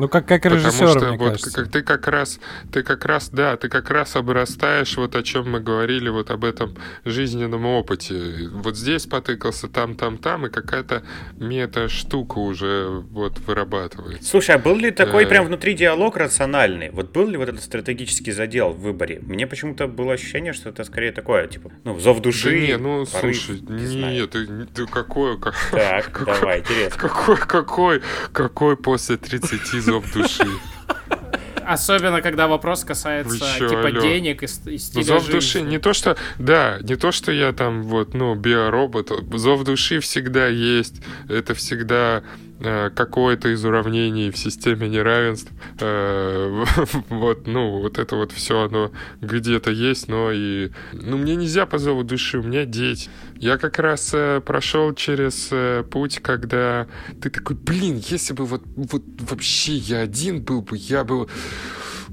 Ну, 0.00 0.08
как, 0.08 0.26
как 0.26 0.42
Потому 0.42 0.60
режиссер, 0.62 0.88
что 0.88 0.98
мне 1.08 1.18
вот 1.18 1.32
кажется. 1.32 1.50
как 1.62 1.70
ты 1.70 1.82
как 1.82 2.08
раз, 2.08 2.40
ты 2.72 2.82
как 2.82 3.04
раз, 3.04 3.28
да, 3.28 3.56
ты 3.58 3.68
как 3.68 3.90
раз 3.90 4.16
обрастаешь, 4.16 4.96
вот 4.96 5.14
о 5.14 5.22
чем 5.22 5.50
мы 5.50 5.60
говорили, 5.60 6.08
вот 6.08 6.30
об 6.30 6.44
этом 6.46 6.74
жизненном 7.04 7.66
опыте. 7.66 8.48
Вот 8.50 8.76
здесь 8.78 9.04
потыкался, 9.04 9.68
там, 9.68 9.94
там, 9.96 10.16
там, 10.16 10.46
и 10.46 10.48
какая-то 10.50 11.02
мета-штука 11.36 12.38
уже 12.38 12.88
вот 13.10 13.38
вырабатывается. 13.40 14.24
Слушай, 14.30 14.54
а 14.56 14.58
был 14.58 14.76
ли 14.76 14.90
такой 14.90 15.24
Э. 15.24 15.26
прям 15.26 15.44
внутри 15.46 15.74
диалог 15.74 16.16
рациональный? 16.16 16.88
Вот 16.90 17.10
был 17.12 17.28
ли 17.28 17.36
вот 17.36 17.48
этот 17.50 17.62
стратегический 17.62 18.32
задел 18.32 18.70
в 18.70 18.80
выборе? 18.80 19.20
Мне 19.20 19.46
почему-то 19.46 19.86
было 19.86 20.14
ощущение, 20.14 20.54
что 20.54 20.70
это 20.70 20.84
скорее 20.84 21.12
такое, 21.12 21.46
типа, 21.46 21.70
ну, 21.84 21.98
зов 21.98 22.20
души. 22.22 22.50
Да 22.50 22.56
не, 22.56 22.76
ну 22.78 23.04
порыв, 23.04 23.36
слушай, 23.36 23.60
не 23.60 23.86
знаю. 23.86 24.14
нет, 24.14 24.30
ты, 24.30 24.46
ты 24.74 24.86
какой, 24.86 25.38
как- 25.38 25.54
Так, 25.70 26.10
какой- 26.12 26.34
давай, 26.34 26.60
интересно. 26.60 26.98
какой, 26.98 27.36
какой, 27.36 28.02
какой 28.32 28.76
после 28.78 29.18
30 29.18 29.60
зов 29.90 30.12
души? 30.12 30.44
Особенно, 31.66 32.20
когда 32.20 32.48
вопрос 32.48 32.82
касается 32.84 33.38
чё, 33.38 33.68
типа 33.68 33.88
алло? 33.88 34.00
денег 34.00 34.42
и, 34.42 34.46
и 34.46 34.48
Ну, 34.72 34.78
стиля 34.78 35.02
зов 35.04 35.20
жизни. 35.24 35.32
души, 35.32 35.60
не 35.60 35.78
то 35.78 35.92
что, 35.92 36.16
да, 36.38 36.78
не 36.80 36.96
то 36.96 37.12
что 37.12 37.30
я 37.30 37.52
там 37.52 37.82
вот, 37.84 38.12
ну, 38.14 38.34
биоробот, 38.34 39.12
зов 39.34 39.62
души 39.64 40.00
всегда 40.00 40.48
есть, 40.48 41.00
это 41.28 41.54
всегда 41.54 42.24
какое-то 42.60 43.48
из 43.48 43.64
уравнений 43.64 44.30
в 44.30 44.36
системе 44.36 44.88
неравенств, 44.88 45.50
Э, 45.80 46.64
вот, 47.08 47.46
ну, 47.46 47.80
вот 47.80 47.98
это 47.98 48.16
вот 48.16 48.32
все 48.32 48.62
оно 48.62 48.90
где-то 49.20 49.70
есть, 49.70 50.08
но 50.08 50.30
и, 50.30 50.70
ну, 50.92 51.16
мне 51.16 51.36
нельзя 51.36 51.66
по 51.66 51.78
зову 51.78 52.02
души, 52.02 52.38
у 52.38 52.42
меня 52.42 52.64
дети. 52.64 53.08
Я 53.36 53.56
как 53.56 53.78
раз 53.78 54.10
э, 54.12 54.40
прошел 54.44 54.94
через 54.94 55.48
э, 55.50 55.84
путь, 55.90 56.20
когда 56.20 56.86
ты 57.20 57.30
такой, 57.30 57.56
блин, 57.56 58.02
если 58.06 58.34
бы 58.34 58.44
вот, 58.44 58.62
вот 58.76 59.02
вообще 59.20 59.74
я 59.74 60.00
один 60.00 60.42
был 60.42 60.62
бы, 60.62 60.76
я 60.76 61.04
бы 61.04 61.28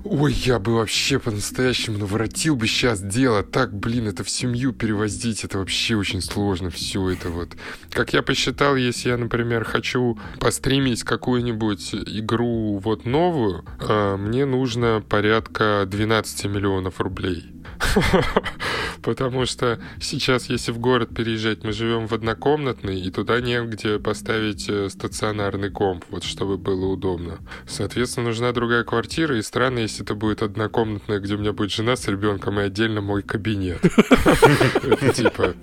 Ой, 0.09 0.31
я 0.31 0.57
бы 0.57 0.75
вообще 0.75 1.19
по-настоящему 1.19 1.97
наворотил 1.97 2.55
бы 2.55 2.65
сейчас 2.67 3.01
дело. 3.01 3.43
Так, 3.43 3.73
блин, 3.73 4.07
это 4.07 4.23
в 4.23 4.29
семью 4.29 4.71
перевозить, 4.71 5.43
это 5.43 5.57
вообще 5.57 5.95
очень 5.95 6.21
сложно. 6.21 6.69
Все 6.69 7.09
это 7.09 7.29
вот. 7.29 7.49
Как 7.91 8.13
я 8.13 8.21
посчитал, 8.21 8.77
если 8.77 9.09
я, 9.09 9.17
например, 9.17 9.65
хочу 9.65 10.17
постримить 10.39 11.03
какую-нибудь 11.03 11.93
игру 11.93 12.77
вот 12.77 13.05
новую, 13.05 13.65
э, 13.79 14.15
мне 14.17 14.45
нужно 14.45 15.03
порядка 15.07 15.83
12 15.85 16.45
миллионов 16.45 17.01
рублей. 17.01 17.56
Потому 19.01 19.45
что 19.45 19.79
сейчас, 20.01 20.49
если 20.49 20.71
в 20.71 20.79
город 20.79 21.15
переезжать, 21.15 21.63
мы 21.63 21.71
живем 21.71 22.07
в 22.07 22.13
однокомнатной, 22.13 22.99
и 22.99 23.11
туда 23.11 23.39
негде 23.39 23.99
поставить 23.99 24.67
э, 24.69 24.89
стационарный 24.89 25.69
комп, 25.69 26.05
вот 26.09 26.23
чтобы 26.23 26.57
было 26.57 26.85
удобно. 26.87 27.39
Соответственно, 27.67 28.27
нужна 28.27 28.51
другая 28.51 28.83
квартира, 28.83 29.37
и 29.37 29.41
странно, 29.41 29.79
если 29.79 30.03
это 30.03 30.15
будет 30.15 30.41
однокомнатная, 30.41 31.19
где 31.19 31.35
у 31.35 31.37
меня 31.37 31.53
будет 31.53 31.71
жена 31.71 31.95
с 31.95 32.07
ребенком, 32.07 32.59
и 32.59 32.63
отдельно 32.63 33.01
мой 33.01 33.21
кабинет. 33.21 33.79
Это 33.83 35.13
типа 35.13 35.55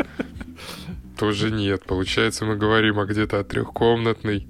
тоже 1.17 1.51
нет. 1.51 1.85
Получается, 1.85 2.45
мы 2.45 2.57
говорим 2.57 2.99
о 2.99 3.07
где-то 3.07 3.41
о 3.41 3.45
трехкомнатной. 3.45 4.47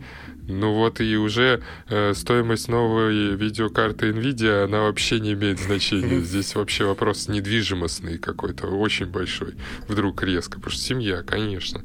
Ну 0.46 0.74
вот 0.74 1.00
и 1.00 1.16
уже 1.16 1.62
э, 1.88 2.12
стоимость 2.14 2.68
новой 2.68 3.34
видеокарты 3.34 4.10
NVIDIA, 4.10 4.64
она 4.64 4.82
вообще 4.82 5.20
не 5.20 5.32
имеет 5.32 5.58
значения. 5.58 6.20
Здесь 6.22 6.54
вообще 6.54 6.84
вопрос 6.84 7.28
недвижимостный 7.28 8.18
какой-то, 8.18 8.66
очень 8.66 9.06
большой. 9.06 9.54
Вдруг 9.88 10.22
резко, 10.22 10.56
потому 10.56 10.72
что 10.72 10.82
семья, 10.82 11.22
конечно. 11.22 11.82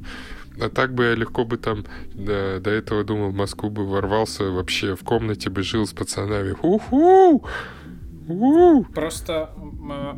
А 0.59 0.69
так 0.69 0.93
бы 0.93 1.05
я 1.05 1.15
легко 1.15 1.45
бы 1.45 1.57
там 1.57 1.85
да, 2.13 2.59
до 2.59 2.69
этого 2.69 3.05
думал, 3.05 3.29
в 3.29 3.35
Москву 3.35 3.69
бы 3.69 3.87
ворвался, 3.87 4.45
вообще 4.51 4.95
в 4.95 5.03
комнате 5.03 5.49
бы 5.49 5.63
жил 5.63 5.87
с 5.87 5.93
пацанами. 5.93 6.53
Уху! 6.61 7.47
У! 8.27 8.83
Просто 8.93 9.51
э, 9.89 10.13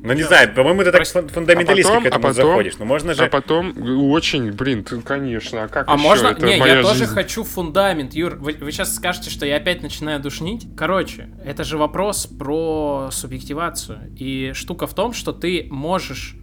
Ну, 0.00 0.12
не 0.12 0.22
знаю, 0.22 0.54
по-моему, 0.54 0.84
ты 0.84 0.92
так 0.92 1.06
фундаменталистски 1.06 1.90
А 1.90 1.94
потом- 1.94 2.02
к 2.04 2.06
этому 2.06 2.24
а 2.24 2.28
потом- 2.28 2.46
заходишь. 2.50 2.78
Ну, 2.78 2.84
можно 2.84 3.14
же... 3.14 3.24
А 3.24 3.28
потом 3.28 3.74
очень, 4.12 4.52
блин, 4.52 4.84
ты, 4.84 5.00
конечно, 5.00 5.64
а 5.64 5.68
как 5.68 5.88
А 5.88 5.94
еще? 5.94 6.02
можно? 6.02 6.26
Это 6.28 6.46
Не, 6.46 6.56
моя 6.56 6.76
я 6.76 6.82
тоже 6.82 7.00
жизнь. 7.00 7.12
хочу 7.14 7.42
фундамент, 7.42 8.14
Юр. 8.14 8.36
Вы, 8.36 8.56
вы 8.60 8.70
сейчас 8.72 8.94
скажете, 8.94 9.28
что 9.30 9.44
я 9.44 9.56
опять 9.56 9.82
начинаю 9.82 10.20
душнить. 10.20 10.68
Короче, 10.76 11.30
это 11.44 11.64
же 11.64 11.78
вопрос 11.78 12.26
про 12.26 13.08
субъективацию. 13.10 14.12
И 14.16 14.52
штука 14.54 14.86
в 14.86 14.94
том, 14.94 15.12
что 15.12 15.32
ты 15.32 15.66
можешь... 15.70 16.36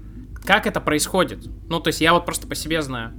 Как 0.45 0.67
это 0.67 0.79
происходит? 0.81 1.47
Ну, 1.69 1.79
то 1.79 1.87
есть 1.87 2.01
я 2.01 2.13
вот 2.13 2.25
просто 2.25 2.47
по 2.47 2.55
себе 2.55 2.81
знаю. 2.81 3.13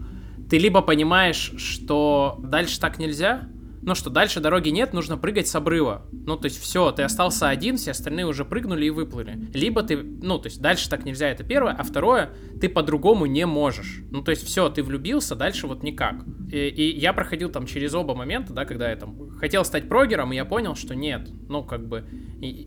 Ты 0.50 0.58
либо 0.58 0.80
понимаешь, 0.82 1.52
что 1.58 2.38
дальше 2.42 2.78
так 2.78 2.98
нельзя, 2.98 3.48
ну 3.86 3.94
что 3.94 4.10
дальше 4.10 4.40
дороги 4.40 4.70
нет, 4.70 4.92
нужно 4.92 5.16
прыгать 5.16 5.46
с 5.46 5.54
обрыва. 5.54 6.06
Ну, 6.10 6.36
то 6.36 6.46
есть 6.46 6.60
все, 6.60 6.90
ты 6.90 7.04
остался 7.04 7.48
один, 7.48 7.76
все 7.76 7.92
остальные 7.92 8.26
уже 8.26 8.44
прыгнули 8.44 8.86
и 8.86 8.90
выплыли. 8.90 9.48
Либо 9.54 9.84
ты, 9.84 9.96
ну, 9.96 10.38
то 10.38 10.48
есть 10.48 10.60
дальше 10.60 10.90
так 10.90 11.04
нельзя, 11.04 11.28
это 11.28 11.44
первое, 11.44 11.72
а 11.72 11.84
второе, 11.84 12.30
ты 12.60 12.68
по-другому 12.68 13.26
не 13.26 13.46
можешь. 13.46 14.02
Ну, 14.10 14.22
то 14.22 14.32
есть 14.32 14.44
все, 14.44 14.68
ты 14.70 14.82
влюбился, 14.82 15.36
дальше 15.36 15.68
вот 15.68 15.84
никак. 15.84 16.16
И, 16.50 16.56
и 16.66 16.98
я 16.98 17.12
проходил 17.12 17.48
там 17.48 17.64
через 17.66 17.94
оба 17.94 18.16
момента, 18.16 18.52
да, 18.52 18.64
когда 18.64 18.90
я 18.90 18.96
там 18.96 19.30
хотел 19.38 19.64
стать 19.64 19.88
прогером, 19.88 20.32
и 20.32 20.36
я 20.36 20.44
понял, 20.44 20.74
что 20.74 20.96
нет, 20.96 21.28
ну, 21.48 21.62
как 21.62 21.86
бы, 21.86 22.04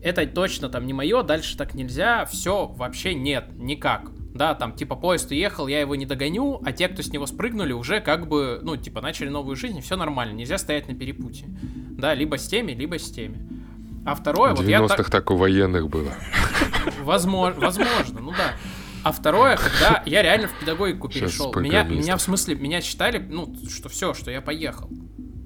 это 0.02 0.26
точно 0.26 0.70
там 0.70 0.86
не 0.86 0.94
мое, 0.94 1.22
дальше 1.22 1.54
так 1.54 1.74
нельзя, 1.74 2.24
все, 2.24 2.66
вообще 2.66 3.12
нет, 3.12 3.50
никак. 3.56 4.10
Да, 4.34 4.54
там, 4.54 4.72
типа, 4.72 4.94
поезд 4.94 5.30
уехал, 5.30 5.66
я 5.66 5.80
его 5.80 5.96
не 5.96 6.06
догоню, 6.06 6.60
а 6.64 6.72
те, 6.72 6.88
кто 6.88 7.02
с 7.02 7.08
него 7.08 7.26
спрыгнули, 7.26 7.72
уже 7.72 8.00
как 8.00 8.28
бы, 8.28 8.60
ну, 8.62 8.76
типа, 8.76 9.00
начали 9.00 9.28
новую 9.28 9.56
жизнь, 9.56 9.80
все 9.80 9.96
нормально, 9.96 10.32
нельзя 10.32 10.56
стоять 10.56 10.88
на 10.88 10.94
перепутье. 10.94 11.48
Да, 11.48 12.14
либо 12.14 12.38
с 12.38 12.46
теми, 12.46 12.72
либо 12.72 12.98
с 12.98 13.10
теми. 13.10 13.38
А 14.06 14.14
второе, 14.14 14.54
В 14.54 14.58
вот 14.58 14.66
я 14.66 14.78
90-х 14.78 15.10
так... 15.10 15.30
у 15.30 15.36
военных 15.36 15.88
было. 15.88 16.12
Возможно, 17.02 17.60
возможно, 17.60 18.20
ну 18.20 18.30
да. 18.30 18.54
А 19.02 19.12
второе, 19.12 19.56
когда 19.56 20.02
я 20.06 20.22
реально 20.22 20.48
в 20.48 20.58
педагогику 20.58 21.08
перешел. 21.08 21.52
Меня, 21.54 21.82
меня 21.84 22.16
в 22.16 22.22
смысле, 22.22 22.54
меня 22.54 22.80
считали, 22.80 23.18
ну, 23.18 23.54
что 23.68 23.88
все, 23.88 24.14
что 24.14 24.30
я 24.30 24.40
поехал. 24.40 24.90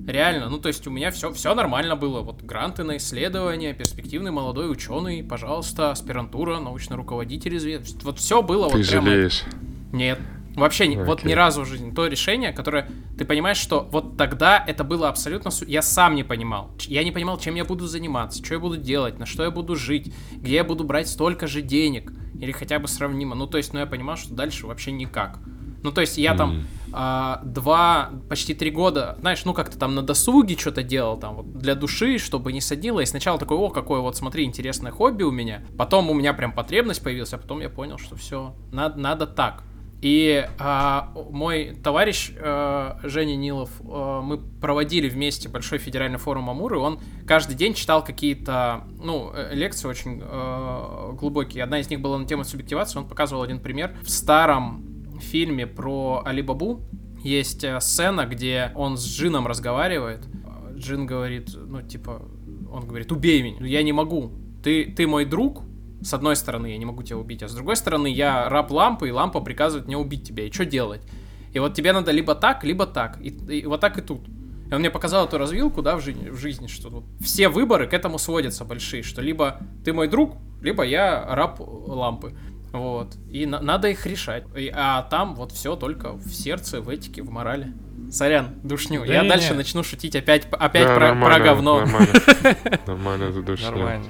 Реально, 0.07 0.51
ну 0.51 0.59
то 0.59 0.69
есть 0.69 0.87
у 0.87 0.91
меня 0.91 1.11
все, 1.11 1.33
все 1.33 1.55
нормально 1.55 1.97
было. 1.97 2.21
Вот 2.21 2.43
гранты 2.43 2.85
на 2.85 2.99
исследования, 2.99 3.73
перспективный 3.73 4.31
молодой 4.31 4.71
ученый, 4.71 5.23
пожалуйста, 5.23 5.91
аспирантура, 5.91 6.59
научный 6.59 6.97
руководитель 6.97 7.57
известный. 7.57 8.01
Вот 8.05 8.19
все 8.19 8.43
было 8.43 8.69
Ты 8.71 8.79
вот 8.79 8.87
прямо- 8.87 9.07
жалеешь. 9.07 9.45
Нет. 9.93 10.19
Вообще, 10.57 10.87
ни- 10.87 10.97
вот 10.97 11.25
ни 11.25 11.33
разу 11.33 11.63
в 11.63 11.67
жизни. 11.67 11.91
То 11.91 12.07
решение, 12.07 12.53
которое 12.53 12.89
ты 13.19 13.25
понимаешь, 13.25 13.57
что 13.57 13.89
вот 13.91 14.17
тогда 14.17 14.63
это 14.65 14.85
было 14.85 15.09
абсолютно... 15.09 15.51
Я 15.67 15.83
сам 15.83 16.15
не 16.15 16.23
понимал. 16.23 16.71
Я 16.81 17.03
не 17.03 17.11
понимал, 17.11 17.39
чем 17.39 17.57
я 17.57 17.65
буду 17.65 17.87
заниматься, 17.87 18.45
что 18.45 18.55
я 18.55 18.61
буду 18.61 18.77
делать, 18.77 19.19
на 19.19 19.27
что 19.27 19.43
я 19.43 19.51
буду 19.51 19.75
жить, 19.75 20.15
где 20.33 20.57
я 20.57 20.65
буду 20.65 20.85
брать 20.85 21.09
столько 21.09 21.49
же 21.49 21.61
денег. 21.61 22.13
Или 22.41 22.53
хотя 22.53 22.79
бы 22.79 22.87
сравнимо. 22.89 23.35
Ну, 23.35 23.47
то 23.47 23.59
есть, 23.59 23.73
ну, 23.73 23.81
я 23.81 23.87
понимал, 23.87 24.17
что 24.17 24.35
дальше 24.35 24.67
вообще 24.67 24.93
никак. 24.93 25.41
Ну, 25.85 25.93
то 25.93 26.01
есть, 26.01 26.19
я 26.19 26.35
там 26.35 26.67
а, 26.97 27.41
два, 27.45 28.11
почти 28.29 28.55
три 28.55 28.71
года, 28.71 29.17
знаешь, 29.21 29.45
ну 29.45 29.53
как-то 29.53 29.77
там 29.77 29.95
на 29.97 30.03
досуге 30.03 30.57
что-то 30.57 30.85
делал, 30.85 31.19
там 31.19 31.35
вот 31.35 31.59
для 31.59 31.75
души, 31.75 32.19
чтобы 32.19 32.53
не 32.53 32.61
садило. 32.61 33.01
И 33.01 33.07
сначала 33.07 33.39
такой, 33.39 33.57
о, 33.59 33.69
какое 33.69 34.01
вот, 34.01 34.17
смотри, 34.17 34.45
интересное 34.45 34.93
хобби 34.93 35.25
у 35.25 35.31
меня. 35.33 35.63
Потом 35.77 36.09
у 36.09 36.15
меня 36.15 36.33
прям 36.33 36.53
потребность 36.53 37.03
появилась, 37.03 37.35
а 37.35 37.39
потом 37.39 37.61
я 37.61 37.69
понял, 37.69 37.99
что 37.99 38.17
все, 38.17 38.55
надо, 38.73 38.99
надо 38.99 39.27
так. 39.27 39.65
И 40.03 40.49
а, 40.59 41.13
мой 41.31 41.77
товарищ 41.83 42.33
а, 42.39 43.01
Женя 43.03 43.35
Нилов, 43.35 43.71
а, 43.87 44.23
мы 44.23 44.39
проводили 44.39 45.09
вместе 45.09 45.49
большой 45.49 45.79
федеральный 45.79 46.19
форум 46.19 46.49
Амуры, 46.49 46.79
он 46.79 47.01
каждый 47.27 47.57
день 47.57 47.75
читал 47.75 48.05
какие-то, 48.05 48.85
ну, 49.03 49.33
э, 49.35 49.53
лекции 49.53 49.89
очень 49.89 50.23
а, 50.23 51.13
глубокие. 51.13 51.65
Одна 51.65 51.81
из 51.81 51.91
них 51.91 52.01
была 52.01 52.19
на 52.19 52.27
тему 52.27 52.45
субъективации, 52.45 53.01
он 53.01 53.09
показывал 53.09 53.43
один 53.43 53.59
пример. 53.59 53.97
В 54.03 54.11
старом 54.11 54.94
фильме 55.21 55.67
про 55.67 56.23
Алибабу 56.25 56.83
есть 57.23 57.65
э, 57.65 57.81
сцена, 57.81 58.27
где 58.27 58.73
он 58.75 58.97
с 58.97 59.07
Джином 59.07 59.47
разговаривает. 59.47 60.27
Джин 60.77 61.07
говорит, 61.07 61.51
ну, 61.55 61.83
типа, 61.83 62.23
он 62.71 62.87
говорит, 62.87 63.13
убей 63.13 63.43
меня, 63.43 63.65
я 63.67 63.83
не 63.83 63.93
могу. 63.93 64.33
Ты, 64.63 64.87
ты 64.87 65.07
мой 65.07 65.25
друг, 65.25 65.63
с 66.03 66.13
одной 66.13 66.37
стороны, 66.37 66.67
я 66.67 66.77
не 66.77 66.85
могу 66.85 67.03
тебя 67.03 67.19
убить, 67.19 67.43
а 67.43 67.49
с 67.49 67.55
другой 67.55 67.77
стороны, 67.77 68.09
я 68.09 68.49
раб 68.49 68.71
лампы, 68.71 69.09
и 69.09 69.13
лампа 69.13 69.41
приказывает 69.41 69.87
мне 69.87 69.97
убить 69.97 70.27
тебя. 70.27 70.47
И 70.47 70.53
что 70.53 70.65
делать? 70.65 71.03
И 71.53 71.59
вот 71.59 71.75
тебе 71.75 71.93
надо 71.93 72.11
либо 72.11 72.35
так, 72.35 72.65
либо 72.65 72.87
так. 72.87 73.19
И, 73.21 73.29
и 73.29 73.67
вот 73.67 73.81
так 73.81 73.97
и 73.99 74.03
тут. 74.03 74.27
И 74.71 74.75
он 74.75 74.81
мне 74.81 74.91
показал 74.91 75.27
эту 75.27 75.39
развилку, 75.39 75.83
да, 75.83 75.97
в 75.97 76.01
жизни, 76.01 76.29
в 76.31 76.37
жизни 76.37 76.67
что 76.67 76.91
вот 76.91 77.05
все 77.21 77.49
выборы 77.49 77.87
к 77.87 77.95
этому 77.95 78.19
сводятся 78.19 78.65
большие, 78.65 79.03
что 79.03 79.23
либо 79.23 79.61
ты 79.85 79.93
мой 79.93 80.09
друг, 80.09 80.37
либо 80.61 80.83
я 80.83 81.25
раб 81.35 81.61
лампы. 81.61 82.35
Вот. 82.75 83.15
И 83.31 83.47
на- 83.47 83.61
надо 83.61 83.89
их 83.89 84.05
решать. 84.05 84.45
И, 84.57 84.69
а 84.75 85.03
там 85.03 85.37
вот 85.37 85.53
все 85.53 85.77
только 85.77 86.13
в 86.13 86.29
сердце, 86.35 86.81
в 86.81 86.89
этике, 86.89 87.23
в 87.23 87.31
морали. 87.31 87.73
Сорян, 88.11 88.57
душню. 88.65 89.07
Да 89.07 89.13
Я 89.15 89.23
не, 89.23 89.29
дальше 89.29 89.51
не. 89.53 89.59
начну 89.59 89.85
шутить 89.85 90.17
опять, 90.17 90.47
опять 90.51 90.89
Да, 90.89 90.95
про, 90.97 91.07
нормально, 91.15 91.37
про 91.37 91.45
говно. 91.45 91.81
Нормально, 91.81 92.13
нормально 92.87 93.33
задушнил. 93.33 93.71
Нормально. 93.71 94.07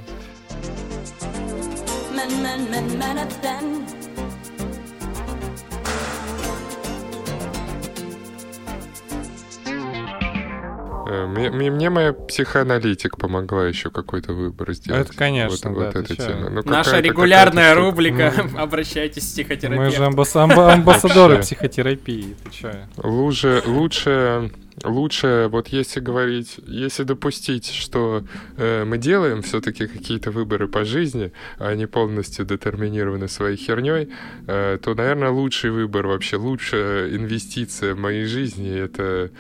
Мне, 11.07 11.51
мне- 11.51 11.71
мне 11.71 11.91
моя 11.91 12.13
психоаналитик 12.13 13.17
помогла 13.17 13.67
еще 13.67 13.91
какой-то 13.91 14.33
выбор 14.33 14.73
сделать. 14.73 15.09
Это, 15.09 15.17
конечно, 15.17 15.71
вот, 15.71 15.79
да, 15.81 15.87
вот 15.87 15.97
эта 15.97 16.17
чё? 16.17 16.27
тема. 16.27 16.51
Ну, 16.51 16.63
Наша 16.65 17.01
регулярная 17.01 17.75
рубрика. 17.75 18.33
Ну. 18.53 18.59
Обращайтесь 18.59 19.23
к 19.23 19.37
Мы 19.37 19.45
психотерапевту. 19.45 19.97
же 19.97 20.03
амбас- 20.05 20.35
амба- 20.37 20.73
амбассадоры 20.73 21.39
психотерапии. 21.41 22.35
Ты 22.45 22.51
чё? 22.51 22.73
Лучше, 23.03 23.63
лучше, 23.67 24.51
лучше, 24.85 25.49
вот 25.51 25.69
если 25.69 26.01
говорить, 26.01 26.57
если 26.67 27.05
допустить, 27.05 27.67
что 27.67 28.25
э, 28.57 28.85
мы 28.85 28.99
делаем 28.99 29.43
все-таки 29.43 29.87
какие-то 29.87 30.31
выборы 30.31 30.69
по 30.69 30.85
жизни, 30.85 31.33
а 31.59 31.69
они 31.69 31.87
полностью 31.87 32.45
детерминированы 32.45 33.29
своей 33.29 33.57
херней, 33.57 34.09
э, 34.47 34.79
то, 34.83 34.95
наверное, 34.95 35.31
лучший 35.31 35.71
выбор 35.71 36.07
вообще, 36.07 36.37
лучшая 36.37 37.09
инвестиция 37.15 37.95
в 37.95 37.99
моей 37.99 38.25
жизни 38.25 38.77
это 38.79 39.31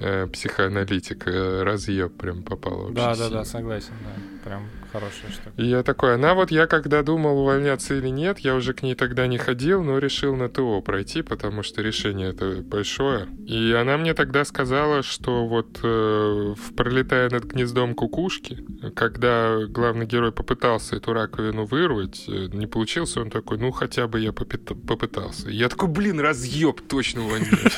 э, 0.00 0.26
психоаналитик. 0.26 1.26
Э, 1.26 1.62
Разъеб 1.62 2.16
прям 2.16 2.42
попал 2.42 2.78
вообще. 2.78 2.94
Да, 2.94 3.08
да, 3.08 3.14
сильно. 3.14 3.30
да, 3.30 3.44
согласен, 3.44 3.92
да. 4.02 4.48
Прям 4.48 4.68
хорошая 4.92 5.30
штука. 5.30 5.50
И 5.56 5.66
я 5.66 5.82
такой, 5.82 6.14
она 6.14 6.34
вот 6.34 6.50
я 6.50 6.66
когда 6.66 7.02
думал 7.02 7.40
увольняться 7.40 7.94
или 7.94 8.08
нет, 8.08 8.38
я 8.38 8.54
уже 8.54 8.72
к 8.72 8.82
ней 8.82 8.94
тогда 8.94 9.26
не 9.26 9.36
ходил, 9.36 9.82
но 9.82 9.98
решил 9.98 10.34
на 10.36 10.48
ТО 10.48 10.80
пройти, 10.80 11.22
потому 11.22 11.62
что 11.62 11.82
решение 11.82 12.30
это 12.30 12.62
большое. 12.62 13.26
И 13.46 13.72
она 13.72 13.98
мне 13.98 14.14
тогда 14.14 14.44
сказала, 14.44 15.02
что 15.02 15.46
вот 15.46 15.80
э, 15.82 16.54
в 16.56 16.74
«Пролетая 16.74 17.28
над 17.28 17.44
гнездом 17.44 17.94
кукушки», 17.94 18.64
когда 18.94 19.58
главный 19.66 20.06
герой 20.06 20.32
попытался 20.32 20.96
эту 20.96 21.12
раковину 21.12 21.66
вырвать, 21.66 22.24
э, 22.28 22.46
не 22.52 22.66
получился, 22.66 23.20
он 23.20 23.30
такой, 23.30 23.58
ну 23.58 23.70
хотя 23.72 24.06
бы 24.06 24.20
я 24.20 24.30
попыт- 24.30 24.86
попытался. 24.86 25.50
И 25.50 25.54
я 25.56 25.68
такой, 25.68 25.88
блин, 25.88 26.20
разъеб, 26.20 26.80
точно 26.88 27.24
увольняюсь. 27.26 27.76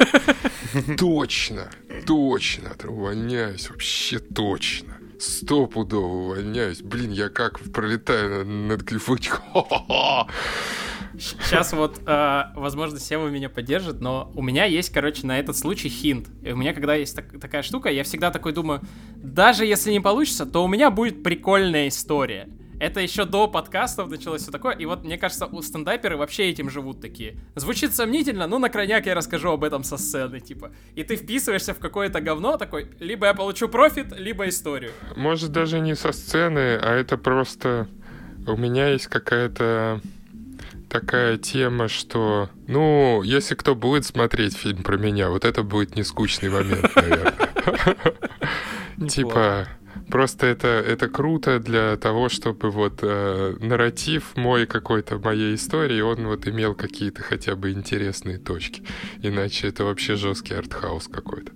Точно, 0.98 1.68
точно, 2.06 2.72
увольняюсь, 2.84 3.70
вообще 3.70 4.18
точно. 4.18 4.96
Стопудово 5.18 6.06
увольняюсь. 6.06 6.80
Блин, 6.80 7.10
я 7.10 7.28
как 7.28 7.60
пролетаю 7.72 8.46
над, 8.46 8.82
глифочком. 8.82 9.42
Сейчас 11.18 11.72
вот, 11.74 12.00
э, 12.06 12.42
возможно, 12.54 12.98
Сева 12.98 13.28
меня 13.28 13.50
поддержит, 13.50 14.00
но 14.00 14.30
у 14.34 14.42
меня 14.42 14.64
есть, 14.64 14.90
короче, 14.90 15.26
на 15.26 15.38
этот 15.38 15.56
случай 15.58 15.88
хинт. 15.90 16.28
И 16.42 16.52
у 16.52 16.56
меня, 16.56 16.72
когда 16.72 16.94
есть 16.94 17.14
так- 17.14 17.38
такая 17.38 17.62
штука, 17.62 17.90
я 17.90 18.04
всегда 18.04 18.30
такой 18.30 18.52
думаю, 18.52 18.80
даже 19.16 19.66
если 19.66 19.92
не 19.92 20.00
получится, 20.00 20.46
то 20.46 20.64
у 20.64 20.68
меня 20.68 20.90
будет 20.90 21.22
прикольная 21.22 21.88
история. 21.88 22.48
Это 22.80 23.00
еще 23.00 23.26
до 23.26 23.46
подкастов 23.46 24.08
началось 24.08 24.40
все 24.40 24.50
такое, 24.50 24.74
и 24.74 24.86
вот 24.86 25.04
мне 25.04 25.18
кажется, 25.18 25.44
у 25.44 25.60
стендаперы 25.60 26.16
вообще 26.16 26.48
этим 26.48 26.70
живут 26.70 27.02
такие. 27.02 27.36
Звучит 27.54 27.94
сомнительно, 27.94 28.46
ну 28.46 28.58
на 28.58 28.70
крайняк 28.70 29.04
я 29.04 29.14
расскажу 29.14 29.50
об 29.50 29.64
этом 29.64 29.84
со 29.84 29.98
сцены, 29.98 30.40
типа. 30.40 30.72
И 30.94 31.04
ты 31.04 31.16
вписываешься 31.16 31.74
в 31.74 31.78
какое-то 31.78 32.22
говно 32.22 32.56
такой, 32.56 32.90
либо 32.98 33.26
я 33.26 33.34
получу 33.34 33.68
профит, 33.68 34.18
либо 34.18 34.48
историю. 34.48 34.92
Может, 35.14 35.52
даже 35.52 35.78
не 35.78 35.94
со 35.94 36.12
сцены, 36.12 36.78
а 36.80 36.94
это 36.94 37.18
просто... 37.18 37.86
У 38.46 38.56
меня 38.56 38.88
есть 38.88 39.08
какая-то 39.08 40.00
такая 40.88 41.36
тема, 41.36 41.86
что... 41.88 42.48
Ну, 42.66 43.22
если 43.22 43.56
кто 43.56 43.74
будет 43.74 44.06
смотреть 44.06 44.56
фильм 44.56 44.82
про 44.82 44.96
меня, 44.96 45.28
вот 45.28 45.44
это 45.44 45.62
будет 45.62 45.96
не 45.96 46.02
скучный 46.02 46.48
момент, 46.48 46.96
наверное. 46.96 47.34
Типа, 49.08 49.68
просто 50.10 50.46
это, 50.46 50.68
это 50.68 51.08
круто 51.08 51.58
для 51.58 51.96
того, 51.96 52.28
чтобы 52.28 52.70
вот 52.70 53.00
э, 53.02 53.56
нарратив 53.60 54.36
мой 54.36 54.66
какой-то 54.66 55.18
моей 55.18 55.54
истории, 55.54 56.00
он 56.00 56.26
вот 56.26 56.46
имел 56.46 56.74
какие-то 56.74 57.22
хотя 57.22 57.54
бы 57.56 57.70
интересные 57.72 58.38
точки. 58.38 58.82
Иначе 59.22 59.68
это 59.68 59.84
вообще 59.84 60.16
жесткий 60.16 60.54
артхаус 60.54 61.08
какой-то. 61.08 61.52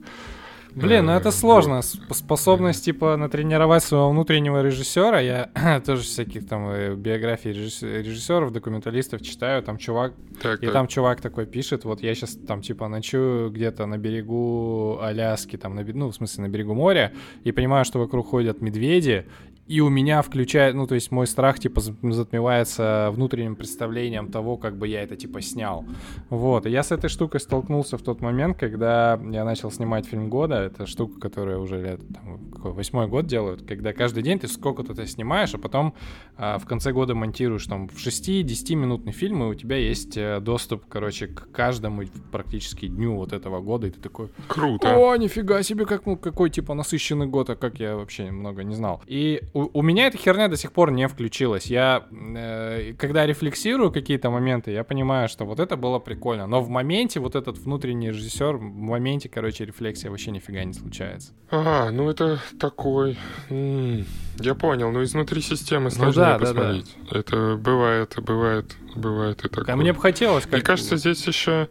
Блин, 0.75 1.07
ну 1.07 1.13
Э, 1.13 1.17
это 1.17 1.31
сложно. 1.31 1.81
Сп- 1.83 2.13
Способность, 2.15 2.85
типа, 2.85 3.17
натренировать 3.17 3.83
своего 3.83 4.11
внутреннего 4.11 4.63
режиссера. 4.63 5.21
Я 5.21 5.51
тоже 5.87 6.03
всяких 6.03 6.47
там 6.49 6.69
э, 6.69 6.95
биографий 6.95 7.53
режисс- 7.53 7.83
режиссеров, 8.03 8.53
документалистов 8.53 9.23
читаю. 9.23 9.63
Там 9.63 9.79
чувак, 9.79 10.13
Так, 10.43 10.63
и 10.63 10.67
так. 10.67 10.73
там 10.73 10.87
чувак 10.89 11.21
такой 11.21 11.47
пишет, 11.47 11.85
вот 11.85 12.03
я 12.03 12.15
сейчас 12.15 12.35
там, 12.35 12.61
типа, 12.63 12.89
ночую 12.89 13.51
где-то 13.51 13.87
на 13.87 13.99
берегу 13.99 14.99
Аляски, 15.01 15.57
там, 15.57 15.75
на, 15.77 15.85
ну, 15.85 16.09
в 16.11 16.15
смысле, 16.15 16.45
на 16.45 16.49
берегу 16.49 16.75
моря, 16.75 17.13
и 17.45 17.53
понимаю, 17.53 17.85
что 17.85 17.99
вокруг 17.99 18.29
ходят 18.29 18.61
медведи, 18.61 19.27
и 19.67 19.81
у 19.81 19.89
меня 19.89 20.21
включает, 20.21 20.75
ну, 20.75 20.87
то 20.87 20.95
есть 20.95 21.11
мой 21.11 21.27
страх, 21.27 21.59
типа, 21.59 21.81
затмевается 21.81 23.11
внутренним 23.13 23.57
представлением 23.57 24.31
того, 24.31 24.59
как 24.59 24.77
бы 24.77 24.87
я 24.89 25.03
это, 25.03 25.17
типа, 25.17 25.41
снял. 25.41 25.85
Вот, 26.29 26.67
и 26.67 26.71
я 26.71 26.83
с 26.83 26.93
этой 26.93 27.09
штукой 27.09 27.41
столкнулся 27.41 27.97
в 27.97 28.03
тот 28.03 28.21
момент, 28.21 28.59
когда 28.59 29.19
я 29.31 29.45
начал 29.45 29.71
снимать 29.71 30.07
фильм 30.07 30.29
года. 30.29 30.57
Это 30.57 30.87
штука, 30.87 31.19
которая 31.19 31.59
уже 31.59 31.81
лет, 31.81 32.01
там, 32.13 32.51
какой, 32.51 32.73
восьмой 32.73 33.09
год 33.09 33.27
делают, 33.27 33.67
когда 33.67 33.93
каждый 33.93 34.23
день 34.23 34.39
ты 34.39 34.49
сколько-то 34.49 34.95
ты 34.95 35.07
снимаешь, 35.07 35.55
а 35.55 35.59
потом 35.59 35.95
а, 36.37 36.59
в 36.59 36.67
конце 36.67 36.93
года 36.93 37.15
монтируешь 37.15 37.67
там 37.67 37.89
в 37.89 37.97
6-10 37.97 38.75
минутный 38.75 39.13
фильм, 39.13 39.43
и 39.45 39.47
у 39.47 39.55
тебя 39.55 39.77
есть 39.77 40.17
э, 40.17 40.41
доступ, 40.41 40.85
короче, 40.89 41.29
к 41.29 41.51
каждому 41.53 42.03
практически 42.31 42.89
дню 42.89 43.17
вот 43.17 43.33
этого 43.33 43.61
года, 43.61 43.87
и 43.87 43.91
ты 43.91 44.01
такой, 44.01 44.29
Круто. 44.47 44.95
о, 44.95 45.17
нифига 45.17 45.63
себе, 45.63 45.87
как, 45.87 46.05
ну, 46.05 46.17
какой, 46.17 46.51
типа, 46.51 46.75
насыщенный 46.75 47.27
год, 47.27 47.49
а 47.51 47.57
как 47.57 47.81
я 47.81 47.97
вообще 47.97 48.31
много 48.31 48.63
не 48.63 48.75
знал. 48.75 49.03
И 49.07 49.41
у, 49.55 49.71
у 49.79 49.83
меня 49.83 50.09
эта 50.09 50.19
херня 50.19 50.49
до 50.49 50.57
сих 50.57 50.73
пор 50.73 50.91
не 50.91 51.07
включилась. 51.09 51.67
Я, 51.67 52.07
э, 52.11 52.93
когда 52.99 53.25
рефлексирую 53.25 53.93
какие-то 53.93 54.29
моменты, 54.31 54.73
я 54.73 54.85
понимаю, 54.85 55.29
что 55.29 55.45
вот 55.45 55.61
это 55.61 55.77
было 55.77 56.01
прикольно. 56.01 56.47
Но 56.47 56.61
в 56.61 56.69
моменте 56.69 57.21
вот 57.21 57.37
этот 57.37 57.57
внутренний 57.59 58.09
режиссер, 58.09 58.57
в 58.57 58.63
моменте, 58.63 59.29
короче, 59.29 59.65
рефлексия 59.65 60.11
вообще 60.11 60.33
нифига 60.33 60.65
не 60.65 60.75
случается. 60.75 61.33
А, 61.51 61.91
ну 61.91 62.11
это 62.11 62.41
такой... 62.59 63.17
м, 63.49 64.05
Я 64.41 64.55
понял, 64.55 64.91
ну 64.91 65.03
изнутри 65.05 65.41
системы 65.41 65.85
Ну 65.85 65.91
сложнее 65.91 66.15
да, 66.25 66.33
да, 66.33 66.39
да. 66.39 66.45
посмотреть. 66.47 66.97
Это 67.13 67.57
бывает, 67.57 68.15
бывает, 68.19 68.77
бывает 68.97 69.45
и 69.45 69.49
такое. 69.49 69.73
А 69.73 69.77
мне 69.77 69.93
бы 69.93 70.01
хотелось... 70.01 70.45
Мне 70.47 70.57
Как... 70.59 70.67
кажется, 70.67 70.97
здесь 70.97 71.25
еще, 71.27 71.69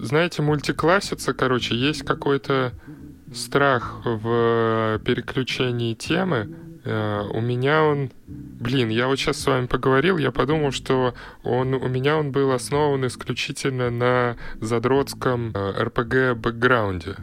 знаете, 0.00 0.42
мультиклассица, 0.42 1.32
короче, 1.32 1.74
есть 1.74 2.02
какой-то 2.02 2.72
страх 3.34 4.02
в 4.04 5.00
переключении 5.04 5.94
темы. 5.94 6.54
Э, 6.86 7.22
У 7.32 7.40
меня 7.40 7.82
он... 7.82 8.10
Блин, 8.26 8.88
я 8.90 9.08
вот 9.08 9.18
сейчас 9.18 9.38
с 9.40 9.46
вами 9.46 9.66
поговорил, 9.66 10.18
я 10.18 10.30
подумал, 10.30 10.70
что 10.72 11.14
он, 11.42 11.74
у 11.74 11.88
меня 11.88 12.16
он 12.16 12.30
был 12.32 12.52
основан 12.52 13.06
исключительно 13.06 13.90
на 13.90 14.36
задротском 14.60 15.52
РПГ-бэкграунде. 15.52 17.16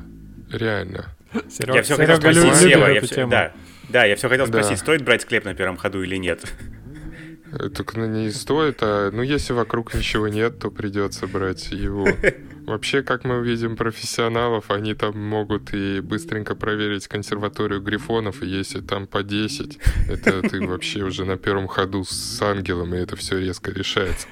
Реально. 0.52 1.06
Серега, 1.50 1.78
Я 1.78 1.84
все 1.84 1.96
хотел 1.96 2.18
спросить 2.18 2.56
Сева, 2.56 2.88
я 2.92 3.02
тему. 3.02 3.32
да, 3.32 3.54
да, 3.90 4.06
я 4.06 4.16
все 4.16 4.30
хотел 4.30 4.46
Да. 4.48 4.52
спросить, 4.62 4.80
стоит 4.80 5.04
брать 5.04 5.24
склеп 5.24 5.46
на 5.46 5.56
первом 5.56 5.78
ходу 5.78 6.04
или 6.04 6.18
нет? 6.18 6.44
Э, 7.54 7.70
Так 7.70 7.96
ну, 7.96 8.06
не 8.06 8.30
стоит, 8.32 8.80
а 8.82 9.10
ну 9.12 9.22
если 9.24 9.54
вокруг 9.54 9.94
ничего 9.96 10.28
нет, 10.28 10.60
то 10.60 10.70
придется 10.72 11.26
брать 11.28 11.72
его. 11.72 12.08
Вообще, 12.66 13.04
как 13.04 13.26
мы 13.26 13.40
увидим 13.40 13.76
профессионалов, 13.76 14.72
они 14.72 14.94
там 14.94 15.18
могут 15.18 15.74
и 15.74 16.00
быстренько 16.00 16.56
проверить 16.56 17.08
консерваторию 17.08 17.82
грифонов, 17.82 18.42
и 18.42 18.48
если 18.48 18.82
там 18.82 19.08
по 19.08 19.24
10, 19.24 19.80
это 20.10 20.42
ты 20.50 20.66
вообще 20.66 21.04
уже 21.04 21.26
на 21.26 21.38
первом 21.38 21.68
ходу 21.68 22.04
с 22.04 22.42
ангелом, 22.42 22.96
и 22.96 23.00
это 23.00 23.16
все 23.16 23.40
резко 23.40 23.72
решается. 23.72 24.28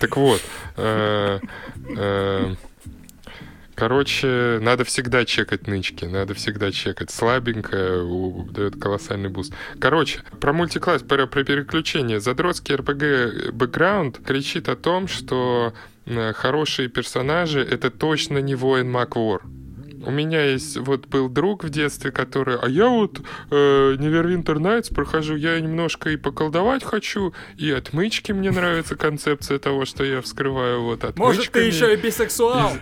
Так 0.00 0.16
вот, 0.16 0.40
э, 0.76 1.40
э, 1.96 2.54
Короче, 3.74 4.58
надо 4.60 4.84
всегда 4.84 5.24
чекать 5.24 5.66
нычки, 5.66 6.04
надо 6.04 6.34
всегда 6.34 6.70
чекать. 6.70 7.10
Слабенькая 7.10 8.02
дает 8.52 8.80
колоссальный 8.80 9.28
буст. 9.28 9.52
Короче, 9.78 10.20
про 10.40 10.52
мультикласс, 10.52 11.02
про, 11.02 11.26
про 11.26 11.44
переключение. 11.44 12.20
Задротский 12.20 12.76
RPG 12.76 13.52
бэкграунд 13.52 14.18
кричит 14.24 14.68
о 14.68 14.76
том, 14.76 15.08
что 15.08 15.74
э, 16.06 16.32
хорошие 16.34 16.88
персонажи— 16.88 17.60
это 17.70 17.90
точно 17.90 18.38
не 18.38 18.54
воин-маг-вор. 18.54 19.42
У 20.06 20.10
меня 20.10 20.44
есть, 20.44 20.76
вот 20.76 21.06
был 21.06 21.28
друг 21.28 21.64
в 21.64 21.70
детстве, 21.70 22.10
который, 22.10 22.56
а 22.58 22.68
я 22.68 22.88
вот 22.88 23.20
э, 23.50 23.96
Neverwinter 23.98 24.56
Nights 24.56 24.94
прохожу, 24.94 25.36
я 25.36 25.58
немножко 25.60 26.10
и 26.10 26.16
поколдовать 26.16 26.84
хочу, 26.84 27.34
и 27.56 27.70
отмычки 27.70 28.32
мне 28.32 28.50
нравится 28.50 28.96
концепция 28.96 29.58
того, 29.58 29.84
что 29.84 30.04
я 30.04 30.20
вскрываю 30.20 30.82
вот 30.82 31.04
отмычками. 31.04 31.36
Может, 31.36 31.52
ты 31.52 31.60
еще 31.60 31.94
и 31.94 31.96
бисексуал? 31.96 32.72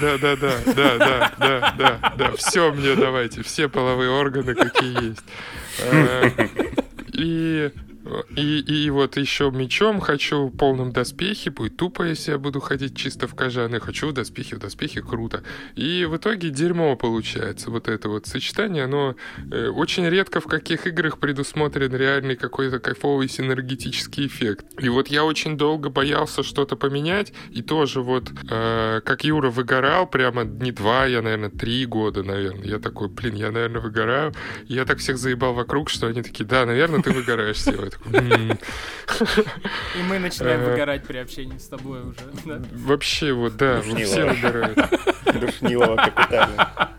Да, 0.00 0.18
да, 0.18 0.36
да, 0.36 0.52
да, 0.66 0.98
да, 0.98 1.34
да, 1.38 1.74
да, 1.78 2.14
да. 2.16 2.32
Все 2.36 2.72
мне 2.72 2.94
давайте, 2.94 3.42
все 3.42 3.68
половые 3.68 4.10
органы, 4.10 4.54
какие 4.54 5.08
есть. 5.10 5.24
Э, 5.80 6.30
И, 7.12 7.70
и, 8.36 8.60
и 8.60 8.90
вот 8.90 9.16
еще 9.16 9.50
мечом 9.50 10.00
хочу 10.00 10.46
в 10.46 10.56
полном 10.56 10.92
доспехе, 10.92 11.50
будет 11.50 11.76
тупо, 11.76 12.02
если 12.02 12.32
я 12.32 12.38
буду 12.38 12.60
ходить 12.60 12.96
чисто 12.96 13.26
в 13.26 13.34
кожаные. 13.34 13.80
Хочу 13.80 14.08
в 14.08 14.12
доспехе, 14.12 14.56
в 14.56 14.58
доспехе 14.58 15.02
круто. 15.02 15.42
И 15.74 16.04
в 16.04 16.16
итоге 16.16 16.50
дерьмо 16.50 16.96
получается. 16.96 17.70
Вот 17.70 17.88
это 17.88 18.08
вот 18.08 18.26
сочетание, 18.26 18.84
оно 18.84 19.16
э, 19.50 19.68
очень 19.68 20.06
редко 20.08 20.40
в 20.40 20.46
каких 20.46 20.86
играх 20.86 21.18
предусмотрен 21.18 21.94
реальный 21.94 22.36
какой-то 22.36 22.78
кайфовый 22.78 23.28
синергетический 23.28 24.26
эффект. 24.26 24.66
И 24.78 24.88
вот 24.88 25.08
я 25.08 25.24
очень 25.24 25.56
долго 25.56 25.90
боялся 25.90 26.42
что-то 26.42 26.76
поменять, 26.76 27.32
и 27.50 27.62
тоже 27.62 28.00
вот, 28.00 28.30
э, 28.50 29.00
как 29.04 29.24
Юра 29.24 29.50
выгорал, 29.50 30.06
прямо 30.06 30.44
не 30.44 30.72
два, 30.72 31.06
я, 31.06 31.22
наверное, 31.22 31.50
три 31.50 31.86
года, 31.86 32.22
наверное. 32.22 32.64
Я 32.64 32.78
такой, 32.78 33.08
блин, 33.08 33.34
я, 33.34 33.50
наверное, 33.50 33.80
выгораю. 33.80 34.34
И 34.66 34.74
я 34.74 34.84
так 34.84 34.98
всех 34.98 35.18
заебал 35.18 35.54
вокруг, 35.54 35.90
что 35.90 36.06
они 36.06 36.22
такие, 36.22 36.44
да, 36.44 36.64
наверное, 36.66 37.02
ты 37.02 37.10
выгораешь, 37.10 37.58
Сева. 37.58 37.88
И 38.06 40.02
мы 40.08 40.18
начинаем 40.18 40.60
Э. 40.60 40.70
выгорать 40.70 41.04
при 41.04 41.18
общении 41.18 41.58
с 41.58 41.68
тобой 41.68 42.00
уже. 42.02 42.18
Вообще 42.72 43.32
вот, 43.32 43.56
да, 43.56 43.80
все 43.82 44.24
выгорают. 44.30 44.78
Душнилова 45.40 45.96
капитально. 45.96 46.90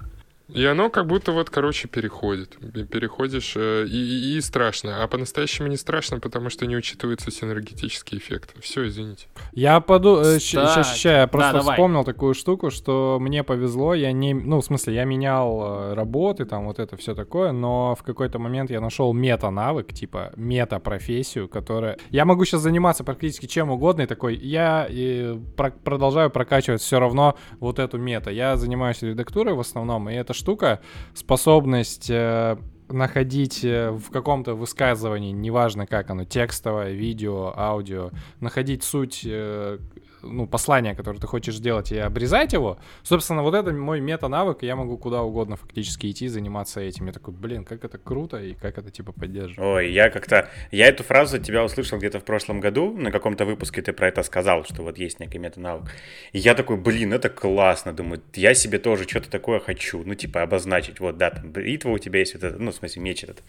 И 0.53 0.65
оно 0.65 0.89
как 0.89 1.05
будто 1.07 1.31
вот, 1.31 1.49
короче, 1.49 1.87
переходит. 1.87 2.57
И 2.75 2.83
Переходишь, 2.85 3.53
э, 3.55 3.85
и, 3.87 3.95
и- 4.33 4.37
и 4.37 4.41
страшно. 4.41 5.03
А 5.03 5.07
по-настоящему 5.07 5.67
не 5.67 5.77
страшно, 5.77 6.19
потому 6.19 6.49
что 6.49 6.65
не 6.65 6.75
учитывается 6.75 7.31
синергетический 7.31 8.17
эффект. 8.17 8.55
Все, 8.61 8.87
извините. 8.87 9.27
Я 9.53 9.79
поду... 9.79 10.17
э, 10.17 10.37
Кстати. 10.39 10.39
Сейчас, 10.39 11.05
я 11.05 11.27
просто 11.27 11.53
Да, 11.53 11.59
давай. 11.59 11.75
вспомнил 11.75 12.03
такую 12.03 12.33
штуку, 12.33 12.71
что 12.71 13.17
мне 13.21 13.43
повезло, 13.43 13.93
я 13.93 14.11
не... 14.11 14.33
Ну, 14.33 14.59
в 14.61 14.65
смысле, 14.65 14.95
я 14.95 15.05
менял 15.05 15.91
э, 15.91 15.93
работы, 15.93 16.45
там 16.45 16.65
вот 16.65 16.79
это 16.79 16.97
все 16.97 17.13
такое, 17.15 17.51
но 17.51 17.95
в 17.95 18.03
какой-то 18.03 18.39
момент 18.39 18.71
я 18.71 18.81
нашел 18.81 19.13
мета-навык, 19.13 19.93
типа 19.93 20.31
мета-профессию, 20.35 21.47
которая... 21.47 21.97
Я 22.09 22.25
могу 22.25 22.45
сейчас 22.45 22.61
заниматься 22.61 23.03
практически 23.03 23.45
чем 23.45 23.69
угодно, 23.71 24.03
и 24.03 24.05
такой, 24.05 24.35
я 24.35 24.87
э, 24.89 25.37
про- 25.55 25.71
продолжаю 25.71 26.29
прокачивать 26.29 26.81
все 26.81 26.99
равно 26.99 27.35
вот 27.59 27.79
эту 27.79 27.97
мета. 27.97 28.31
Я 28.31 28.55
занимаюсь 28.57 29.01
редактурой 29.01 29.53
в 29.53 29.59
основном, 29.59 30.09
и 30.09 30.13
эта 30.13 30.33
штука, 30.39 30.79
способность... 31.13 32.09
э, 32.09 32.57
находить 32.91 33.63
э, 33.63 33.91
в 33.91 34.09
каком-то 34.09 34.55
высказывании, 34.55 35.31
неважно 35.31 35.85
как 35.85 36.09
оно, 36.09 36.25
текстовое, 36.25 36.91
видео, 36.91 37.53
аудио, 37.55 38.11
находить 38.39 38.83
суть, 38.83 39.21
э, 39.25 39.77
ну, 40.21 40.47
послания, 40.47 40.95
которое 40.95 41.19
ты 41.19 41.27
хочешь 41.27 41.55
сделать, 41.55 41.91
и 41.91 41.97
обрезать 41.97 42.53
его, 42.53 42.79
собственно, 43.03 43.43
вот 43.43 43.53
это 43.53 43.71
мой 43.71 44.01
мета-навык, 44.01 44.63
и 44.63 44.65
я 44.65 44.75
могу 44.75 44.97
куда 44.97 45.21
угодно 45.21 45.55
фактически 45.55 46.09
идти, 46.09 46.27
заниматься 46.27 46.79
этим. 46.81 47.07
Я 47.07 47.13
такой, 47.13 47.33
блин, 47.33 47.65
как 47.65 47.83
это 47.83 47.97
круто, 47.97 48.37
и 48.37 48.53
как 48.53 48.77
это, 48.77 48.91
типа, 48.91 49.11
поддерживать. 49.11 49.59
Ой, 49.59 49.91
я 49.91 50.09
как-то... 50.09 50.49
Я 50.71 50.87
эту 50.87 51.03
фразу 51.03 51.37
от 51.37 51.43
тебя 51.43 51.63
услышал 51.63 51.97
где-то 51.97 52.19
в 52.19 52.23
прошлом 52.23 52.59
году, 52.59 52.91
на 52.91 53.11
каком-то 53.11 53.45
выпуске 53.45 53.81
ты 53.81 53.93
про 53.93 54.07
это 54.07 54.23
сказал, 54.23 54.65
что 54.65 54.83
вот 54.83 54.97
есть 54.97 55.19
некий 55.19 55.39
мета-навык. 55.39 55.89
И 56.31 56.39
я 56.39 56.55
такой, 56.55 56.77
блин, 56.77 57.13
это 57.13 57.29
классно, 57.29 57.93
думаю, 57.93 58.21
я 58.33 58.53
себе 58.53 58.79
тоже 58.79 59.07
что-то 59.07 59.29
такое 59.29 59.59
хочу, 59.59 60.03
ну, 60.03 60.15
типа, 60.15 60.41
обозначить, 60.41 60.99
вот, 60.99 61.17
да, 61.17 61.29
там, 61.31 61.51
бритва 61.51 61.89
у 61.89 61.97
тебя 61.97 62.19
есть, 62.19 62.33
вот 62.33 62.43
это, 62.43 62.57
ну, 62.57 62.71
в 62.71 62.75
смысле, 62.75 63.01
меч 63.01 63.23
этот. 63.23 63.43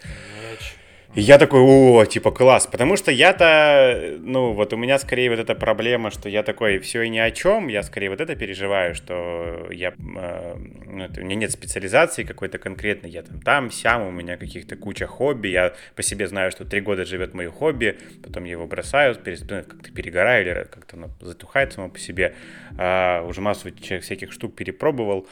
И 1.13 1.23
я 1.23 1.39
такой, 1.39 1.61
о, 1.61 2.05
типа, 2.05 2.31
класс, 2.31 2.69
потому 2.69 2.97
что 2.97 3.11
я-то, 3.11 4.17
ну, 4.21 4.53
вот 4.53 4.73
у 4.73 4.77
меня 4.77 4.97
скорее 4.97 5.29
вот 5.29 5.41
эта 5.41 5.57
проблема, 5.57 6.13
что 6.13 6.29
я 6.29 6.45
такой, 6.45 6.79
все 6.79 7.03
и 7.03 7.09
ни 7.09 7.19
о 7.19 7.33
чем, 7.33 7.67
я 7.67 7.83
скорее 7.83 8.11
вот 8.11 8.21
это 8.21 8.37
переживаю, 8.37 8.95
что 8.95 9.67
я, 9.73 9.89
э, 9.89 10.57
ну, 10.87 11.03
это, 11.03 11.21
у 11.21 11.25
меня 11.25 11.35
нет 11.35 11.51
специализации 11.51 12.23
какой-то 12.23 12.59
конкретной, 12.59 13.11
я 13.11 13.23
там 13.23 13.41
там, 13.41 13.73
сям, 13.73 14.03
у 14.03 14.13
меня 14.13 14.37
каких-то 14.37 14.77
куча 14.77 15.09
хобби, 15.09 15.49
я 15.49 15.75
по 15.97 16.03
себе 16.05 16.29
знаю, 16.29 16.53
что 16.53 16.65
три 16.65 16.81
года 16.81 17.05
живет 17.05 17.35
мое 17.35 17.51
хобби, 17.51 17.99
потом 18.23 18.45
я 18.45 18.53
его 18.53 18.69
бросаю, 18.69 19.17
ну, 19.27 19.63
как-то 19.65 19.91
перегораю 19.91 20.47
или 20.47 20.67
как-то 20.71 20.97
оно 20.97 21.09
затухает 21.21 21.73
само 21.73 21.89
по 21.89 21.99
себе, 21.99 22.37
А, 22.79 23.25
уже 23.27 23.41
массу 23.41 23.69
всяких 23.75 24.31
штук 24.31 24.55
перепробовал, 24.55 25.27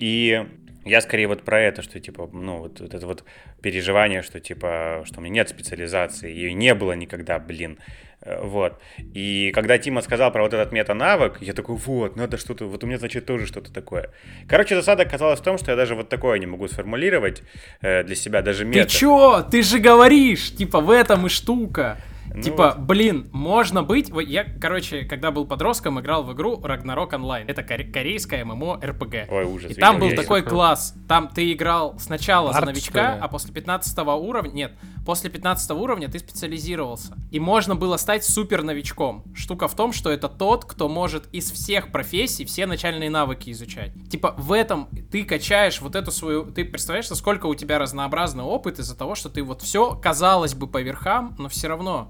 и 0.00 0.44
я 0.84 1.00
скорее 1.00 1.26
вот 1.28 1.42
про 1.42 1.60
это, 1.60 1.82
что 1.82 2.00
типа, 2.00 2.28
ну, 2.32 2.58
вот, 2.58 2.80
вот 2.80 2.94
это 2.94 3.06
вот 3.06 3.24
переживание, 3.60 4.22
что 4.22 4.40
типа, 4.40 5.02
что 5.04 5.20
у 5.20 5.22
меня 5.22 5.34
нет 5.34 5.48
специализации, 5.48 6.30
ее 6.30 6.52
не 6.52 6.74
было 6.74 6.92
никогда, 6.92 7.38
блин. 7.38 7.78
Э, 8.20 8.40
Вот. 8.42 8.80
И 9.14 9.50
когда 9.54 9.78
Тима 9.78 10.00
сказал 10.00 10.32
про 10.32 10.42
вот 10.42 10.54
этот 10.54 10.72
мета-навык, 10.72 11.38
я 11.40 11.52
такой, 11.52 11.76
вот, 11.76 12.16
надо 12.16 12.36
что-то, 12.36 12.66
вот 12.66 12.84
у 12.84 12.86
меня, 12.86 12.98
значит, 12.98 13.26
тоже 13.26 13.46
что-то 13.46 13.72
такое. 13.72 14.10
Короче, 14.48 14.74
засада 14.74 15.02
оказалась 15.02 15.40
в 15.40 15.42
том, 15.42 15.58
что 15.58 15.70
я 15.72 15.76
даже 15.76 15.94
вот 15.94 16.08
такое 16.08 16.38
не 16.38 16.46
могу 16.46 16.68
сформулировать 16.68 17.42
э, 17.80 18.04
для 18.04 18.14
себя, 18.14 18.42
даже 18.42 18.64
Ты 18.64 18.70
мета. 18.70 18.88
чё? 18.90 19.42
Ты 19.50 19.62
же 19.62 19.78
говоришь, 19.78 20.54
типа, 20.54 20.80
в 20.80 20.90
этом 20.90 21.26
и 21.26 21.28
штука. 21.28 21.98
Ну 22.34 22.42
типа, 22.42 22.74
вот. 22.76 22.86
блин, 22.86 23.28
можно 23.32 23.82
быть... 23.82 24.10
Вот 24.10 24.22
Я, 24.22 24.44
короче, 24.44 25.04
когда 25.04 25.30
был 25.30 25.46
подростком, 25.46 26.00
играл 26.00 26.22
в 26.24 26.32
игру 26.32 26.58
Ragnarok 26.58 27.10
Online. 27.10 27.44
Это 27.46 27.62
коре- 27.62 27.90
корейская 27.90 28.44
ММО 28.44 28.80
РПГ. 28.82 29.14
Ой, 29.30 29.44
ужас. 29.44 29.72
И 29.72 29.74
там 29.74 29.98
был 29.98 30.08
я 30.08 30.16
такой 30.16 30.42
класс. 30.42 30.94
Там 31.08 31.28
ты 31.28 31.52
играл 31.52 31.98
сначала 31.98 32.52
за 32.52 32.58
Арт, 32.58 32.66
новичка, 32.68 32.90
что 32.90 33.14
ли? 33.14 33.20
а 33.20 33.28
после 33.28 33.52
15 33.52 33.98
уровня... 33.98 34.50
Нет, 34.52 34.72
после 35.04 35.30
15 35.30 35.70
уровня 35.72 36.08
ты 36.08 36.18
специализировался. 36.18 37.16
И 37.30 37.40
можно 37.40 37.74
было 37.74 37.96
стать 37.96 38.24
супер 38.24 38.62
новичком. 38.62 39.24
Штука 39.34 39.68
в 39.68 39.76
том, 39.76 39.92
что 39.92 40.10
это 40.10 40.28
тот, 40.28 40.64
кто 40.64 40.88
может 40.88 41.26
из 41.32 41.50
всех 41.50 41.92
профессий 41.92 42.44
все 42.44 42.66
начальные 42.66 43.10
навыки 43.10 43.50
изучать. 43.50 43.92
Типа 44.10 44.34
в 44.38 44.52
этом 44.52 44.88
ты 45.10 45.24
качаешь 45.24 45.80
вот 45.80 45.96
эту 45.96 46.10
свою... 46.10 46.46
Ты 46.46 46.64
представляешь, 46.64 47.08
сколько 47.08 47.46
у 47.46 47.54
тебя 47.54 47.78
разнообразный 47.78 48.44
опыт 48.44 48.78
из-за 48.78 48.96
того, 48.96 49.14
что 49.14 49.28
ты 49.28 49.42
вот 49.42 49.62
все, 49.62 49.94
казалось 49.94 50.54
бы, 50.54 50.66
по 50.66 50.80
верхам, 50.80 51.34
но 51.38 51.48
все 51.48 51.68
равно... 51.68 52.08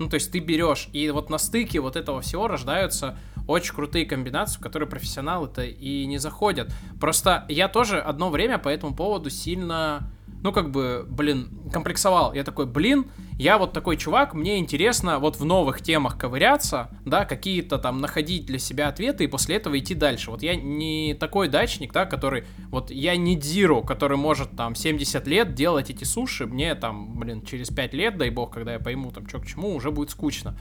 Ну, 0.00 0.08
то 0.08 0.14
есть 0.14 0.32
ты 0.32 0.38
берешь, 0.38 0.88
и 0.94 1.10
вот 1.10 1.28
на 1.28 1.36
стыке 1.36 1.78
вот 1.78 1.94
этого 1.94 2.22
всего 2.22 2.48
рождаются 2.48 3.18
очень 3.46 3.74
крутые 3.74 4.06
комбинации, 4.06 4.58
в 4.58 4.62
которые 4.62 4.88
профессионалы-то 4.88 5.62
и 5.62 6.06
не 6.06 6.16
заходят. 6.16 6.72
Просто 6.98 7.44
я 7.50 7.68
тоже 7.68 8.00
одно 8.00 8.30
время 8.30 8.56
по 8.56 8.70
этому 8.70 8.94
поводу 8.96 9.28
сильно, 9.28 10.10
ну, 10.42 10.52
как 10.52 10.70
бы, 10.70 11.04
блин, 11.06 11.50
комплексовал. 11.70 12.32
Я 12.32 12.44
такой, 12.44 12.64
блин, 12.64 13.10
я 13.40 13.56
вот 13.56 13.72
такой 13.72 13.96
чувак, 13.96 14.34
мне 14.34 14.58
интересно 14.58 15.18
вот 15.18 15.36
в 15.36 15.46
новых 15.46 15.80
темах 15.80 16.18
ковыряться, 16.18 16.90
да, 17.06 17.24
какие-то 17.24 17.78
там 17.78 18.02
находить 18.02 18.44
для 18.44 18.58
себя 18.58 18.88
ответы 18.88 19.24
и 19.24 19.28
после 19.28 19.56
этого 19.56 19.78
идти 19.78 19.94
дальше. 19.94 20.30
Вот 20.30 20.42
я 20.42 20.54
не 20.54 21.16
такой 21.18 21.48
дачник, 21.48 21.90
да, 21.90 22.04
который, 22.04 22.44
вот 22.68 22.90
я 22.90 23.16
не 23.16 23.36
Дзиро, 23.36 23.80
который 23.80 24.18
может 24.18 24.50
там 24.50 24.74
70 24.74 25.26
лет 25.26 25.54
делать 25.54 25.88
эти 25.88 26.04
суши, 26.04 26.44
мне 26.44 26.74
там, 26.74 27.18
блин, 27.18 27.42
через 27.42 27.70
5 27.70 27.94
лет, 27.94 28.18
дай 28.18 28.28
бог, 28.28 28.52
когда 28.52 28.74
я 28.74 28.78
пойму 28.78 29.10
там, 29.10 29.26
что 29.26 29.38
к 29.38 29.46
чему, 29.46 29.74
уже 29.74 29.90
будет 29.90 30.10
скучно. 30.10 30.54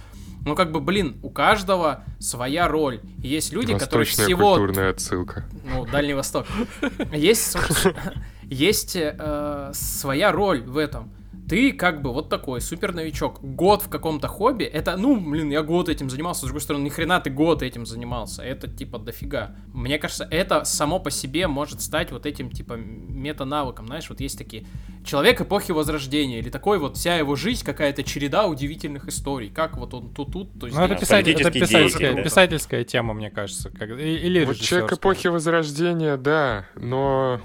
Ну, 0.45 0.55
как 0.55 0.71
бы, 0.71 0.79
блин, 0.79 1.17
у 1.21 1.29
каждого 1.29 2.05
своя 2.17 2.69
роль. 2.69 3.01
Есть 3.17 3.51
люди, 3.51 3.77
которые 3.77 4.05
всего 4.05 4.55
культурная 4.55 4.91
отсылка. 4.91 5.43
ну, 5.65 5.85
Дальний 5.85 6.13
Восток. 6.13 6.47
Есть, 7.11 7.57
есть 8.43 8.95
э, 8.95 9.71
своя 9.73 10.31
роль 10.31 10.61
в 10.61 10.77
этом. 10.77 11.11
Ты 11.49 11.73
как 11.73 12.01
бы 12.03 12.13
вот 12.13 12.29
такой 12.29 12.61
супер 12.61 12.93
новичок. 12.93 13.41
Год 13.41 13.81
в 13.81 13.89
каком-то 13.89 14.27
хобби, 14.27 14.65
это, 14.65 14.95
ну, 14.97 15.19
блин, 15.19 15.49
я 15.49 15.63
год 15.63 15.89
этим 15.89 16.09
занимался, 16.09 16.41
с 16.41 16.43
другой 16.43 16.61
стороны, 16.61 16.83
ни 16.83 16.89
хрена 16.89 17.19
ты 17.19 17.31
год 17.31 17.63
этим 17.63 17.85
занимался, 17.87 18.43
это 18.43 18.67
типа 18.69 18.99
дофига. 18.99 19.55
Мне 19.73 19.97
кажется, 19.97 20.27
это 20.29 20.63
само 20.63 20.99
по 20.99 21.09
себе 21.09 21.47
может 21.47 21.81
стать 21.81 22.11
вот 22.11 22.25
этим 22.27 22.51
типа 22.51 22.73
мета-навыком, 22.73 23.87
знаешь, 23.87 24.09
вот 24.09 24.19
есть 24.21 24.37
такие 24.37 24.65
человек 25.03 25.41
эпохи 25.41 25.71
Возрождения, 25.71 26.39
или 26.39 26.49
такой 26.49 26.77
вот 26.77 26.97
вся 26.97 27.15
его 27.15 27.35
жизнь 27.35 27.65
какая-то 27.65 28.03
череда 28.03 28.45
удивительных 28.45 29.07
историй, 29.07 29.49
как 29.49 29.77
вот 29.77 29.93
он 29.93 30.13
тут 30.13 30.31
тут, 30.31 30.59
то 30.59 30.67
Ну, 30.67 30.81
это, 30.81 30.95
писатель- 30.95 31.33
это 31.33 31.51
писательская, 31.51 31.99
деятель, 31.99 32.15
да. 32.15 32.21
писательская 32.23 32.83
тема, 32.83 33.13
мне 33.13 33.31
кажется. 33.31 33.69
как- 33.71 33.89
или 33.99 34.45
Вот 34.45 34.57
человек 34.57 34.93
эпохи 34.93 35.27
Возрождения, 35.27 36.15
да, 36.17 36.65
но... 36.75 37.41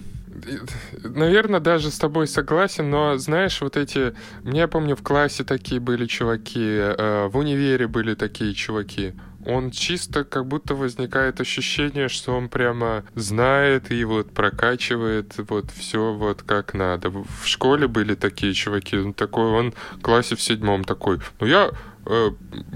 Наверное, 1.03 1.61
даже 1.61 1.91
с 1.91 1.99
тобой 1.99 2.27
согласен, 2.27 2.91
но 2.91 3.17
знаешь, 3.19 3.61
вот 3.61 3.77
эти... 3.77 4.15
Мне, 4.43 4.69
помню, 4.69 4.97
в 4.97 5.03
классе 5.03 5.45
такие 5.45 5.81
были 5.81 6.07
чуваки, 6.07 6.61
э, 6.61 7.29
в 7.29 7.37
универе 7.37 7.87
были 7.87 8.15
такие 8.15 8.55
чуваки. 8.55 9.15
Он 9.47 9.71
чисто 9.71 10.25
как 10.25 10.47
будто 10.47 10.75
возникает 10.75 11.41
ощущение, 11.41 12.09
что 12.09 12.35
он 12.35 12.49
прямо 12.49 13.05
знает 13.15 13.91
и 13.91 14.03
вот 14.05 14.33
прокачивает 14.33 15.35
вот 15.37 15.71
все 15.71 16.15
вот 16.15 16.43
как 16.43 16.73
надо. 16.73 17.11
В 17.11 17.45
школе 17.45 17.87
были 17.87 18.15
такие 18.15 18.55
чуваки, 18.55 18.97
он 18.97 19.13
такой, 19.13 19.45
он 19.45 19.75
в 19.93 20.01
классе 20.01 20.35
в 20.35 20.41
седьмом 20.41 20.85
такой, 20.85 21.21
ну 21.41 21.47
я 21.47 21.73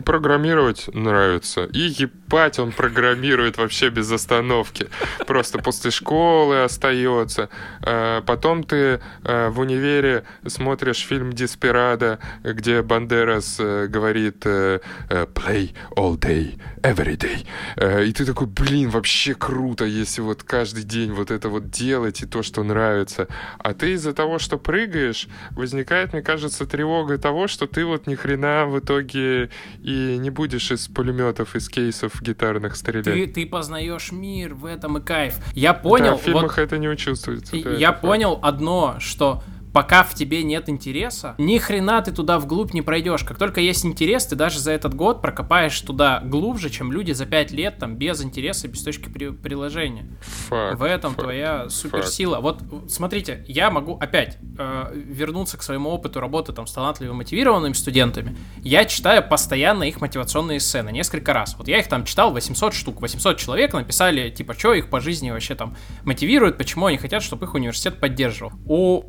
программировать 0.05 0.89
нравится. 0.95 1.64
И 1.64 1.81
ебать, 1.81 2.59
он 2.59 2.72
программирует 2.72 3.59
вообще 3.59 3.91
без 3.91 4.11
остановки. 4.11 4.89
Просто 5.26 5.59
после 5.59 5.91
школы 5.91 6.62
остается. 6.62 7.49
Э, 7.83 8.22
Потом 8.26 8.64
ты 8.64 9.01
э, 9.24 9.49
в 9.49 9.61
универе 9.61 10.24
смотришь 10.47 10.99
фильм 11.07 11.33
«Деспирадо», 11.33 12.18
где 12.43 12.83
Бандерас 12.83 13.57
э, 13.61 13.87
говорит 13.87 14.43
э, 14.45 14.81
э, 15.11 15.26
«play 15.26 15.74
all 15.97 16.18
day, 16.18 16.59
every 16.83 17.16
day». 17.16 17.47
Э, 17.76 18.05
И 18.05 18.12
ты 18.12 18.24
такой, 18.24 18.47
блин, 18.47 18.91
вообще 18.91 19.35
круто, 19.35 19.85
если 19.85 20.20
вот 20.22 20.43
каждый 20.43 20.85
день 20.85 21.12
вот 21.12 21.31
это 21.31 21.49
вот 21.49 21.70
делать 21.70 22.22
и 22.22 22.26
то, 22.26 22.43
что 22.43 22.62
нравится. 22.62 23.29
А 23.59 23.72
ты 23.74 23.93
из-за 23.93 24.12
того, 24.12 24.39
что 24.39 24.59
прыгаешь, 24.59 25.29
возникает, 25.51 26.12
мне 26.12 26.22
кажется, 26.22 26.66
тревога 26.66 27.18
того, 27.18 27.49
что 27.49 27.66
ты 27.66 27.85
вот 27.85 28.07
ни 28.07 28.14
хрена 28.14 28.66
в 28.66 28.79
итоге 28.79 29.18
и 29.19 30.16
не 30.19 30.31
будешь 30.31 30.71
из 30.71 30.89
пулеметов, 30.89 31.57
из 31.57 31.69
кейсов 31.69 32.21
гитарных 32.23 32.77
стрелять. 32.77 33.05
Ты, 33.05 33.27
ты 33.27 33.47
познаешь 33.47 34.12
мир, 34.12 34.55
в 34.55 34.64
этом 34.64 34.99
и 34.99 35.01
кайф. 35.03 35.37
Я 35.55 35.75
понял, 35.75 36.12
Да, 36.12 36.16
в 36.16 36.21
фильмах 36.23 36.57
вот 36.57 36.59
это 36.59 36.79
не 36.79 36.89
учувствуется. 36.89 37.53
да, 37.53 37.71
я 37.71 37.77
это 37.77 37.87
факт. 37.93 38.01
понял 38.03 38.39
одно, 38.43 38.97
что 39.01 39.43
пока 39.73 40.03
в 40.03 40.14
тебе 40.14 40.43
нет 40.43 40.69
интереса, 40.69 41.35
ни 41.39 41.59
хрена 41.59 42.01
ты 42.03 42.12
туда 42.12 42.39
вглубь 42.39 42.73
не 42.75 42.83
пройдешь. 42.83 43.25
Как 43.25 43.39
только 43.39 43.61
есть 43.61 43.85
интерес, 43.85 44.27
ты 44.27 44.37
даже 44.37 44.59
за 44.61 44.73
этот 44.73 44.95
год 44.95 45.23
прокопаешь 45.23 45.81
туда 45.81 46.21
глубже, 46.25 46.71
чем 46.71 46.93
люди 46.93 47.12
за 47.12 47.27
пять 47.27 47.51
лет 47.51 47.79
там 47.79 47.97
без 47.97 48.23
интереса, 48.23 48.69
без 48.69 48.83
точки 48.83 49.09
при- 49.09 49.31
приложения. 49.31 50.07
Факт, 50.49 50.79
В 50.79 50.83
этом 50.83 51.11
факт. 51.12 51.23
твоя 51.23 51.69
суперсила. 51.69 52.41
Вот 52.41 52.62
смотрите, 52.89 53.45
я 53.49 53.71
могу 53.71 53.97
опять 53.99 54.39
э, 54.59 54.93
вернуться 54.95 55.57
к 55.59 55.62
своему 55.62 55.91
опыту 55.91 56.21
работы 56.21 56.53
там 56.53 56.66
с 56.66 56.73
талантливыми 56.73 57.16
мотивированными 57.19 57.73
студентами. 57.75 58.37
Я 58.62 58.85
читаю 58.85 59.27
постоянно 59.29 59.85
их 59.85 60.01
мотивационные 60.01 60.61
сцены 60.61 60.91
несколько 60.91 61.33
раз. 61.33 61.55
Вот 61.59 61.69
я 61.69 61.79
их 61.79 61.89
там 61.89 62.05
читал 62.05 62.33
800 62.33 62.75
штук. 62.75 63.01
800 63.01 63.37
человек 63.39 63.73
написали, 63.73 64.31
типа, 64.31 64.55
что 64.55 64.75
их 64.75 64.91
по 64.91 65.01
жизни 65.01 65.31
вообще 65.31 65.55
там 65.55 65.77
мотивирует, 66.05 66.57
почему 66.59 66.87
они 66.87 66.99
хотят, 66.99 67.23
чтобы 67.23 67.47
их 67.47 67.55
университет 67.55 68.01
поддерживал. 68.01 68.53
У 68.66 69.03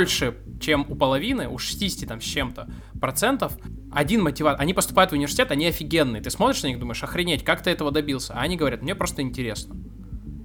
больше, 0.00 0.34
чем 0.60 0.86
у 0.88 0.94
половины, 0.94 1.46
у 1.46 1.58
60 1.58 2.08
там 2.08 2.22
с 2.22 2.24
чем-то 2.24 2.68
процентов, 3.00 3.52
один 3.92 4.22
мотиватор. 4.22 4.58
Они 4.58 4.72
поступают 4.72 5.10
в 5.10 5.14
университет, 5.14 5.50
они 5.50 5.66
офигенные. 5.66 6.22
Ты 6.22 6.30
смотришь 6.30 6.62
на 6.62 6.68
них, 6.68 6.78
думаешь, 6.78 7.02
охренеть, 7.02 7.44
как 7.44 7.62
ты 7.62 7.68
этого 7.68 7.90
добился? 7.90 8.32
А 8.32 8.40
они 8.40 8.56
говорят, 8.56 8.80
мне 8.80 8.94
просто 8.94 9.20
интересно. 9.20 9.76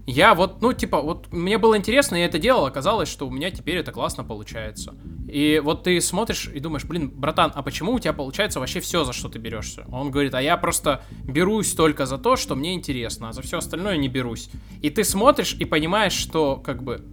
Я 0.07 0.35
вот, 0.35 0.61
ну, 0.61 0.73
типа, 0.73 1.01
вот 1.01 1.31
мне 1.31 1.57
было 1.57 1.77
интересно, 1.77 2.17
я 2.17 2.25
это 2.25 2.37
делал, 2.37 2.65
оказалось, 2.65 3.07
что 3.07 3.27
у 3.27 3.31
меня 3.31 3.49
теперь 3.49 3.77
это 3.77 3.93
классно 3.93 4.25
получается. 4.25 4.93
И 5.25 5.61
вот 5.63 5.83
ты 5.83 6.01
смотришь 6.01 6.49
и 6.53 6.59
думаешь, 6.59 6.83
блин, 6.83 7.09
братан, 7.09 7.51
а 7.55 7.63
почему 7.63 7.93
у 7.93 7.99
тебя 7.99 8.13
получается 8.13 8.59
вообще 8.59 8.81
все, 8.81 9.05
за 9.05 9.13
что 9.13 9.29
ты 9.29 9.39
берешься? 9.39 9.85
Он 9.89 10.11
говорит, 10.11 10.33
а 10.33 10.41
я 10.41 10.57
просто 10.57 11.01
берусь 11.23 11.71
только 11.71 12.05
за 12.05 12.17
то, 12.17 12.35
что 12.35 12.55
мне 12.55 12.73
интересно, 12.73 13.29
а 13.29 13.33
за 13.33 13.41
все 13.41 13.59
остальное 13.59 13.95
не 13.95 14.09
берусь. 14.09 14.49
И 14.81 14.89
ты 14.89 15.05
смотришь 15.05 15.55
и 15.57 15.63
понимаешь, 15.63 16.13
что, 16.13 16.57
как 16.57 16.83
бы, 16.83 17.03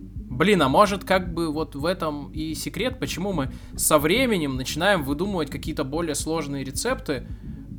блин, 0.43 0.61
а 0.63 0.69
может, 0.69 1.05
как 1.05 1.33
бы 1.33 1.53
вот 1.53 1.77
в 1.77 1.87
этом 1.87 2.33
и 2.33 2.55
секрет, 2.55 2.99
почему 2.99 3.33
мы 3.33 3.53
со 3.77 4.01
временем 4.01 4.57
начинаем 4.57 5.05
выдумывать 5.05 5.51
какие-то 5.51 5.85
более 5.85 6.17
сложные 6.17 6.65
рецепты, 6.65 7.29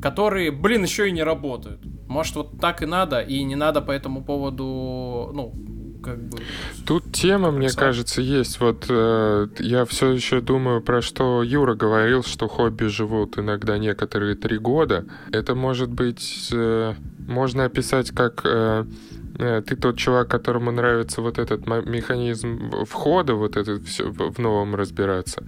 которые, 0.02 0.50
блин, 0.50 0.84
еще 0.84 1.10
и 1.10 1.12
не 1.12 1.24
работают. 1.24 1.82
Может, 2.08 2.36
вот 2.38 2.62
так 2.62 2.82
и 2.82 2.86
надо, 2.86 3.20
и 3.20 3.44
не 3.44 3.56
надо 3.56 3.82
по 3.82 3.92
этому 3.92 4.24
поводу, 4.24 5.30
ну, 5.34 5.54
как 6.02 6.24
бы... 6.24 6.38
Тут 6.88 7.12
тема, 7.12 7.52
мне 7.52 7.68
Сам. 7.68 7.82
кажется, 7.82 8.22
есть. 8.22 8.62
Вот 8.62 8.86
э, 8.88 9.48
я 9.60 9.84
все 9.84 10.12
еще 10.12 10.40
думаю 10.40 10.82
про 10.82 11.02
что 11.02 11.44
Юра 11.44 11.76
говорил, 11.76 12.24
что 12.24 12.48
хобби 12.48 12.86
живут 12.86 13.38
иногда 13.38 13.78
некоторые 13.78 14.36
три 14.36 14.58
года. 14.58 15.06
Это 15.34 15.54
может 15.54 15.90
быть 15.90 16.50
э, 16.54 16.94
можно 17.28 17.66
описать 17.66 18.12
как 18.12 18.42
э, 18.46 18.86
ты 19.38 19.76
тот 19.76 19.98
чувак, 19.98 20.28
которому 20.28 20.72
нравится 20.72 21.22
вот 21.22 21.40
этот 21.40 21.66
механизм 21.68 22.86
входа, 22.86 23.36
вот 23.36 23.58
этот 23.58 23.84
все 23.86 24.10
в 24.10 24.40
новом 24.40 24.76
разбираться. 24.76 25.44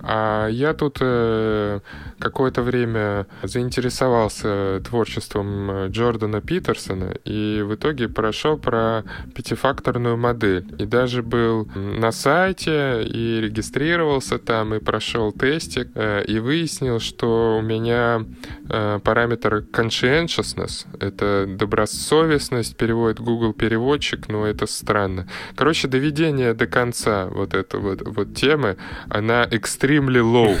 А 0.00 0.48
я 0.48 0.74
тут 0.74 0.98
э, 1.00 1.80
какое-то 2.18 2.62
время 2.62 3.26
заинтересовался 3.42 4.80
творчеством 4.84 5.70
э, 5.70 5.88
Джордана 5.88 6.40
Питерсона 6.40 7.14
и 7.24 7.62
в 7.62 7.74
итоге 7.74 8.08
прошел 8.08 8.56
про 8.56 9.04
пятифакторную 9.34 10.16
модель. 10.16 10.66
И 10.78 10.86
даже 10.86 11.22
был 11.22 11.68
на 11.74 12.12
сайте 12.12 13.02
и 13.04 13.40
регистрировался 13.40 14.38
там, 14.38 14.74
и 14.74 14.78
прошел 14.78 15.32
тестик, 15.32 15.88
э, 15.94 16.24
и 16.24 16.38
выяснил, 16.38 17.00
что 17.00 17.58
у 17.58 17.62
меня 17.62 18.24
э, 18.68 19.00
параметр 19.02 19.64
conscientiousness, 19.72 20.86
это 21.00 21.46
добросовестность, 21.48 22.76
переводит 22.76 23.20
Google 23.28 23.52
переводчик, 23.52 24.28
но 24.28 24.46
это 24.46 24.66
странно. 24.66 25.28
Короче, 25.54 25.86
доведение 25.86 26.54
до 26.54 26.66
конца 26.66 27.26
вот 27.26 27.52
этой 27.52 27.78
вот, 27.78 28.00
вот 28.02 28.34
темы, 28.34 28.78
она 29.10 29.44
extremely 29.44 30.22
low. 30.22 30.56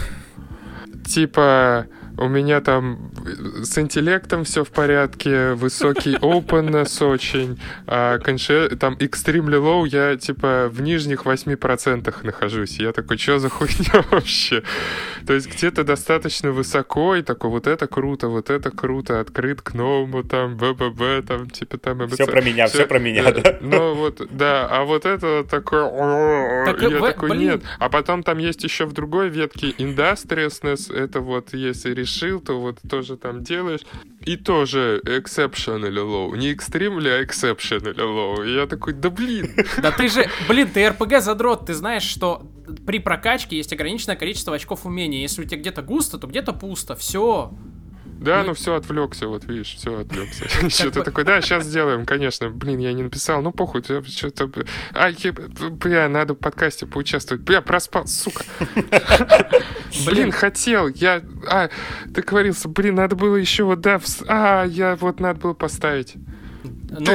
Типа, 1.06 1.86
у 2.18 2.28
меня 2.28 2.60
там 2.60 3.10
с 3.62 3.78
интеллектом 3.78 4.44
все 4.44 4.64
в 4.64 4.70
порядке, 4.70 5.52
высокий 5.54 6.14
openness 6.20 7.04
очень, 7.04 7.58
а 7.86 8.18
конше- 8.18 8.74
там 8.76 8.94
extremely 8.94 9.58
low, 9.60 9.86
я 9.88 10.16
типа 10.16 10.68
в 10.70 10.80
нижних 10.82 11.24
8% 11.24 12.14
нахожусь. 12.24 12.78
Я 12.78 12.92
такой, 12.92 13.18
что 13.18 13.38
за 13.38 13.48
хуйня 13.48 14.04
вообще? 14.10 14.62
То 15.26 15.34
есть 15.34 15.48
где-то 15.52 15.84
достаточно 15.84 16.50
высоко, 16.52 17.14
и 17.16 17.22
такой, 17.22 17.50
вот 17.50 17.66
это 17.66 17.86
круто, 17.86 18.28
вот 18.28 18.50
это 18.50 18.70
круто, 18.70 19.20
открыт 19.20 19.62
к 19.62 19.74
новому, 19.74 20.22
там, 20.24 20.56
БББ, 20.56 21.26
там, 21.26 21.50
типа 21.50 21.78
там... 21.78 22.08
Все 22.08 22.26
про 22.26 22.40
меня, 22.42 22.66
все 22.66 22.86
про 22.86 22.98
меня, 22.98 23.30
да. 23.32 23.58
Ну 23.60 23.94
вот, 23.94 24.20
да, 24.30 24.66
а 24.70 24.84
вот 24.84 25.04
это 25.06 25.44
такое... 25.44 25.84
Так, 26.66 26.80
Я 26.82 26.88
в- 26.98 27.00
такой, 27.00 27.30
блин. 27.30 27.40
нет. 27.40 27.62
А 27.78 27.88
потом 27.88 28.22
там 28.22 28.38
есть 28.38 28.64
еще 28.64 28.84
в 28.86 28.92
другой 28.92 29.28
ветке 29.28 29.70
industriousness, 29.70 30.92
это 30.94 31.20
вот 31.20 31.54
если 31.54 31.94
решил, 32.08 32.40
то 32.40 32.60
вот 32.60 32.78
тоже 32.88 33.16
там 33.16 33.42
делаешь. 33.42 33.80
И 34.24 34.36
тоже 34.36 35.00
exceptionally 35.04 35.90
low. 35.90 36.36
Не 36.36 36.52
extremely, 36.52 37.08
а 37.08 37.22
exceptionally 37.22 37.94
low. 37.94 38.46
И 38.46 38.54
я 38.54 38.66
такой, 38.66 38.94
да 38.94 39.10
блин. 39.10 39.54
Да 39.82 39.92
ты 39.92 40.08
же, 40.08 40.28
блин, 40.48 40.68
ты 40.68 40.88
РПГ 40.88 41.20
задрот, 41.20 41.66
ты 41.66 41.74
знаешь, 41.74 42.02
что 42.02 42.42
при 42.86 42.98
прокачке 42.98 43.56
есть 43.56 43.72
ограниченное 43.72 44.16
количество 44.16 44.54
очков 44.54 44.86
умения. 44.86 45.20
Если 45.20 45.42
у 45.42 45.44
тебя 45.44 45.60
где-то 45.60 45.82
густо, 45.82 46.18
то 46.18 46.26
где-то 46.26 46.52
пусто. 46.52 46.96
Все. 46.96 47.52
Да, 48.18 48.40
Ну, 48.40 48.48
ну 48.48 48.54
все, 48.54 48.74
отвлекся, 48.74 49.28
вот 49.28 49.44
видишь, 49.44 49.76
все 49.76 50.00
отвлекся. 50.00 50.48
Что 50.68 50.90
ты 50.90 50.98
бы- 50.98 51.04
такой, 51.04 51.24
да, 51.24 51.40
сейчас 51.40 51.64
сделаем, 51.64 52.04
конечно. 52.04 52.50
Блин, 52.50 52.78
я 52.78 52.92
не 52.92 53.04
написал, 53.04 53.42
ну 53.42 53.52
похуй, 53.52 53.82
что-то... 53.82 54.50
А, 54.92 55.10
бля, 55.70 56.08
надо 56.08 56.34
в 56.34 56.36
подкасте 56.36 56.86
поучаствовать. 56.86 57.42
Бля, 57.42 57.62
проспал, 57.62 58.06
сука. 58.06 58.44
Блин, 60.06 60.32
хотел, 60.32 60.88
я... 60.88 61.22
А, 61.48 61.70
договорился, 62.06 62.68
блин, 62.68 62.96
надо 62.96 63.14
было 63.14 63.36
еще 63.36 63.64
вот, 63.64 63.80
да, 63.80 64.00
а, 64.26 64.64
я 64.64 64.96
вот 64.96 65.20
надо 65.20 65.40
было 65.40 65.54
поставить. 65.54 66.14
Ну, 66.64 67.12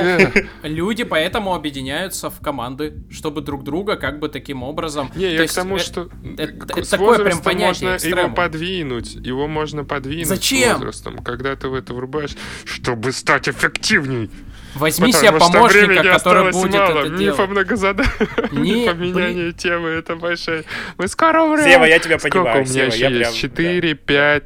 люди 0.64 1.04
поэтому 1.04 1.54
объединяются 1.54 2.30
в 2.30 2.40
команды, 2.40 3.04
чтобы 3.12 3.42
друг 3.42 3.64
друга 3.64 3.96
как 3.96 4.20
бы 4.20 4.30
таким 4.30 4.64
образом... 4.64 5.12
Не, 5.16 5.36
То 5.36 5.42
я 5.44 5.48
к 5.48 5.54
тому, 5.54 5.76
э, 5.76 5.80
что 5.80 6.10
это- 6.38 6.84
с 6.84 6.90
такое 6.90 7.20
прям 7.20 7.42
понятие 7.42 7.68
можно 7.90 7.96
экстремум. 7.96 8.26
его 8.26 8.36
подвинуть, 8.36 9.16
его 9.16 9.48
можно 9.48 9.84
подвинуть 9.84 10.28
Зачем? 10.28 10.74
возрастом, 10.74 11.18
когда 11.20 11.56
ты 11.56 11.68
в 11.68 11.74
это 11.74 11.94
врубаешь, 11.94 12.36
чтобы 12.66 13.12
стать 13.12 13.50
эффективней. 13.50 14.30
Возьми 14.76 15.12
себе 15.14 15.32
помощника, 15.32 16.04
который 16.04 16.52
будет 16.52 16.74
мало. 16.74 17.00
это 17.00 17.10
Миф 17.10 17.20
делать. 17.20 17.40
о 17.40 17.48
многозадании, 17.48 18.52
Не, 18.52 18.94
менянии 18.94 19.52
темы, 19.52 19.90
это 19.90 20.16
большая... 20.16 20.64
Мы 20.98 21.08
скоро 21.08 21.42
умрем. 21.44 21.64
Сева, 21.66 21.86
я 21.86 22.00
тебя 22.00 22.18
Сколько 22.20 22.38
понимаю, 22.40 22.64
у 22.64 22.66
меня 22.68 22.92
Сева, 22.92 23.10
еще 23.10 23.20
есть? 23.20 23.52
прям, 23.54 23.74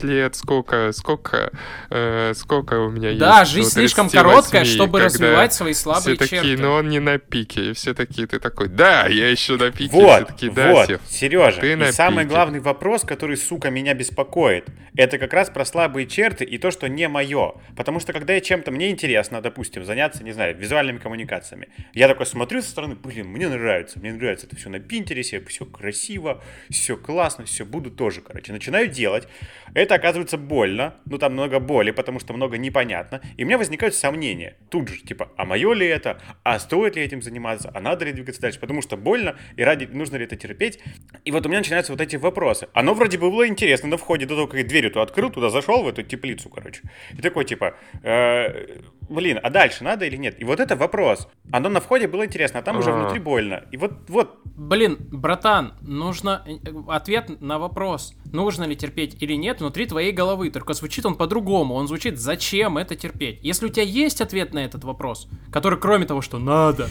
4-5 0.01 0.05
лет, 0.05 0.36
сколько, 0.36 0.91
сколько, 0.91 1.51
э, 1.89 2.34
сколько 2.36 2.80
у 2.80 2.89
меня 2.89 3.09
есть? 3.09 3.19
Да, 3.19 3.45
жизнь 3.45 3.69
слишком 3.69 4.09
38, 4.09 4.30
короткая, 4.30 4.65
чтобы 4.65 4.99
развивать 5.01 5.53
свои 5.53 5.73
Все 5.73 5.82
слабые 5.84 6.17
такие, 6.17 6.41
черты. 6.41 6.61
но 6.61 6.73
он 6.73 6.89
не 6.89 6.99
на 6.99 7.17
пике. 7.17 7.71
И 7.71 7.73
все 7.73 7.93
такие, 7.93 8.28
ты 8.28 8.39
такой, 8.39 8.67
да, 8.67 9.07
я 9.07 9.30
еще 9.30 9.57
на 9.57 9.71
пике. 9.71 9.89
все 9.89 10.01
Вот, 10.01 10.28
такие, 10.28 10.51
да, 10.51 10.71
вот, 10.71 10.88
Сев. 10.88 11.01
Сережа, 11.07 11.61
ты 11.61 11.71
и 11.73 11.75
на 11.75 11.91
самый 11.91 12.23
пике. 12.25 12.30
главный 12.36 12.59
вопрос, 12.59 13.03
который, 13.03 13.38
сука, 13.38 13.69
меня 13.69 13.93
беспокоит, 13.93 14.65
это 14.95 15.17
как 15.17 15.34
раз 15.34 15.49
про 15.49 15.63
слабые 15.65 16.07
черты 16.07 16.43
и 16.43 16.57
то, 16.57 16.71
что 16.71 16.88
не 16.88 17.07
мое. 17.07 17.53
Потому 17.75 17.99
что 17.99 18.13
когда 18.13 18.34
я 18.34 18.41
чем-то, 18.41 18.71
мне 18.71 18.89
интересно, 18.89 19.41
допустим, 19.41 19.86
заняться, 19.86 20.16
не 20.24 20.32
знаю, 20.32 20.55
визуальными 20.57 20.97
коммуникациями, 20.97 21.70
я 21.93 22.07
такой 22.07 22.26
смотрю 22.26 22.61
со 22.61 22.70
стороны, 22.70 22.95
блин, 22.95 23.28
мне 23.28 23.47
нравится, 23.47 23.99
мне 23.99 24.13
нравится 24.13 24.47
это 24.47 24.55
все 24.55 24.70
на 24.70 24.80
Пинтересе, 24.80 25.41
все 25.41 25.65
красиво, 25.65 26.43
все 26.70 26.97
классно, 26.97 27.45
все 27.45 27.65
буду 27.65 27.91
тоже, 27.91 28.22
короче. 28.22 28.51
Начинаю 28.51 28.88
делать, 28.88 29.28
это 29.74 29.95
оказывается 29.95 30.38
больно, 30.38 30.95
ну 31.05 31.18
там 31.18 31.34
много 31.34 31.59
боли, 31.59 31.91
потому 31.91 32.20
что 32.20 32.34
много 32.34 32.57
непонятно, 32.57 33.22
и 33.38 33.43
у 33.43 33.47
меня 33.47 33.57
возникают 33.57 33.95
сомнения. 33.95 34.57
Тут 34.70 34.89
же, 34.89 35.01
типа, 35.01 35.32
а 35.38 35.45
мое 35.45 35.74
ли 35.74 35.88
это, 35.88 36.22
а 36.43 36.59
стоит 36.59 36.95
ли 36.95 37.03
этим 37.03 37.22
заниматься, 37.22 37.72
а 37.74 37.80
надо 37.80 38.05
ли 38.05 38.11
двигаться 38.11 38.41
дальше, 38.41 38.59
потому 38.59 38.82
что 38.82 38.97
больно, 38.97 39.38
и 39.55 39.63
ради, 39.63 39.86
нужно 39.86 40.18
ли 40.18 40.26
это 40.26 40.36
терпеть. 40.36 40.80
И 41.26 41.32
вот 41.32 41.45
у 41.45 41.49
меня 41.49 41.59
начинаются 41.59 41.91
вот 41.91 42.01
эти 42.01 42.15
вопросы. 42.15 42.68
Оно 42.74 42.93
вроде 42.93 43.18
бы 43.18 43.30
было 43.30 43.47
интересно 43.47 43.89
на 43.89 43.97
входе, 43.97 44.26
до 44.26 44.36
того, 44.36 44.47
как 44.47 44.68
дверь 44.68 44.88
эту 44.88 45.01
открыл, 45.01 45.30
туда 45.30 45.49
зашел, 45.49 45.84
в 45.84 45.88
эту 45.88 46.03
теплицу, 46.03 46.49
короче. 46.49 46.82
И 47.18 47.22
такой, 47.22 47.45
типа, 47.45 47.76
э, 48.03 48.80
блин, 49.10 49.39
а 49.41 49.49
дальше 49.49 49.84
надо 49.84 50.05
или 50.05 50.18
нет? 50.18 50.39
И 50.39 50.43
вот 50.43 50.60
это 50.60 50.76
вопрос. 50.76 51.28
Оно 51.51 51.70
на 51.70 51.80
входе 51.80 52.08
было 52.08 52.26
интересно, 52.26 52.60
а 52.60 52.64
там 52.64 52.78
уже 52.78 52.91
А. 52.91 52.95
внутри 52.95 53.20
больно. 53.20 53.64
И 53.72 53.78
вот, 53.78 54.10
вот, 54.10 54.39
Блин, 54.58 54.97
братан, 55.12 55.74
нужно 55.82 56.43
э, 56.47 56.58
ответ 56.88 57.41
на 57.41 57.60
вопрос, 57.60 58.16
нужно 58.32 58.64
ли 58.64 58.76
терпеть 58.76 59.22
или 59.22 59.34
нет, 59.34 59.60
внутри 59.60 59.86
твоей 59.86 60.12
головы. 60.12 60.49
Только 60.49 60.74
звучит 60.74 61.05
он 61.05 61.16
по-другому. 61.16 61.76
Он 61.76 61.88
звучит, 61.88 62.18
зачем 62.18 62.78
это 62.78 62.95
терпеть? 62.95 63.39
Если 63.43 63.68
у 63.68 63.70
тебя 63.70 63.84
есть 63.84 64.20
ответ 64.20 64.53
на 64.53 64.60
этот 64.66 64.84
вопрос, 64.84 65.30
который 65.51 65.80
кроме 65.80 66.05
того, 66.05 66.22
что 66.22 66.39
надо, 66.39 66.89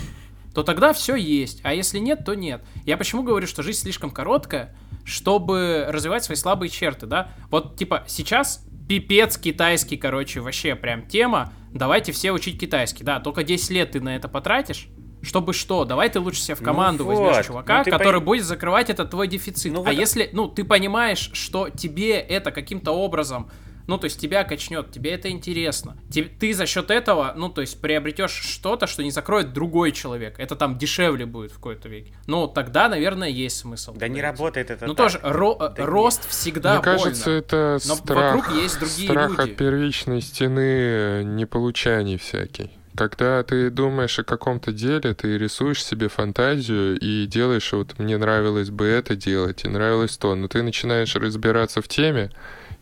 то 0.55 0.63
тогда 0.63 0.93
все 0.93 1.17
есть. 1.17 1.61
А 1.65 1.75
если 1.75 1.99
нет, 1.99 2.25
то 2.25 2.35
нет. 2.35 2.63
Я 2.85 2.97
почему 2.97 3.23
говорю, 3.23 3.47
что 3.47 3.63
жизнь 3.63 3.81
слишком 3.81 4.11
короткая, 4.11 4.75
чтобы 5.05 5.87
развивать 5.89 6.25
свои 6.25 6.37
слабые 6.37 6.71
черты, 6.71 7.07
да? 7.07 7.33
Вот, 7.51 7.77
типа, 7.77 8.05
сейчас 8.07 8.65
пипец 8.89 9.37
китайский, 9.37 9.97
короче, 9.97 10.41
вообще 10.41 10.75
прям 10.75 11.07
тема. 11.07 11.53
Давайте 11.79 12.13
все 12.13 12.33
учить 12.33 12.59
китайский. 12.61 13.05
Да, 13.05 13.21
только 13.21 13.43
10 13.45 13.71
лет 13.71 13.93
ты 13.93 14.01
на 14.01 14.17
это 14.17 14.29
потратишь, 14.29 14.89
чтобы 15.23 15.53
что? 15.53 15.85
Давай 15.85 16.09
ты 16.09 16.21
лучше 16.21 16.41
себе 16.41 16.55
в 16.55 16.61
Ну 16.61 16.65
команду 16.67 17.05
вот, 17.05 17.17
возьмешь 17.19 17.47
чувака, 17.47 17.79
ну 17.79 17.91
который 17.91 18.21
пон- 18.21 18.25
будет 18.25 18.45
закрывать 18.45 18.91
этот 18.91 19.11
твой 19.11 19.29
дефицит. 19.29 19.73
Ну 19.73 19.81
а 19.81 19.85
вот- 19.85 19.91
если, 19.95 20.31
ну, 20.33 20.49
ты 20.49 20.65
понимаешь, 20.65 21.31
что 21.33 21.69
тебе 21.69 22.19
это 22.19 22.51
каким-то 22.53 22.93
образом, 22.93 23.51
ну, 23.87 23.99
то 23.99 24.05
есть 24.07 24.21
тебя 24.21 24.45
качнет, 24.45 24.91
тебе 24.91 25.13
это 25.13 25.31
интересно. 25.31 25.97
Те- 26.11 26.25
ты 26.25 26.53
за 26.55 26.67
счет 26.67 26.91
этого, 26.91 27.33
ну, 27.37 27.49
то 27.49 27.61
есть 27.61 27.81
приобретешь 27.81 28.33
что-то, 28.33 28.87
что 28.87 29.03
не 29.03 29.11
закроет 29.11 29.53
другой 29.53 29.93
человек. 29.93 30.35
Это 30.39 30.57
там 30.57 30.79
дешевле 30.79 31.27
будет 31.27 31.51
в 31.53 31.55
какой-то 31.57 31.89
веке. 31.89 32.13
Ну, 32.27 32.47
тогда, 32.49 32.89
наверное, 32.89 33.29
есть 33.29 33.59
смысл. 33.59 33.95
да 33.95 34.09
не 34.09 34.21
работает 34.21 34.71
это 34.71 34.87
Ну, 34.87 34.95
так. 34.95 35.07
тоже 35.13 35.19
ро- 35.25 35.57
э, 35.71 35.75
Да 35.77 35.87
рост 35.87 36.29
всегда 36.29 36.75
Мне 36.75 36.83
кажется, 36.83 37.25
больно. 37.27 37.39
это 37.39 37.79
Но 37.87 37.95
страх, 37.95 38.37
вокруг 38.37 38.57
есть 38.63 38.79
другие 38.81 39.09
страх 39.11 39.31
люди. 39.39 39.41
от 39.51 39.57
первичной 39.57 40.21
стены 40.21 40.61
э, 40.61 41.23
неполучаний 41.23 42.17
всякий. 42.19 42.71
Когда 42.97 43.43
ты 43.43 43.69
думаешь 43.71 44.19
о 44.19 44.25
каком-то 44.25 44.73
деле, 44.73 45.13
ты 45.13 45.37
рисуешь 45.37 45.85
себе 45.85 46.09
фантазию 46.09 46.99
и 46.99 47.27
делаешь, 47.27 47.73
вот 47.73 47.99
мне 47.99 48.17
нравилось 48.17 48.71
бы 48.71 48.87
это 48.87 49.15
делать, 49.17 49.65
и 49.65 49.69
нравилось 49.69 50.17
то, 50.17 50.35
но 50.35 50.49
ты 50.49 50.63
начинаешь 50.63 51.15
разбираться 51.15 51.83
в 51.83 51.89
теме, 51.89 52.31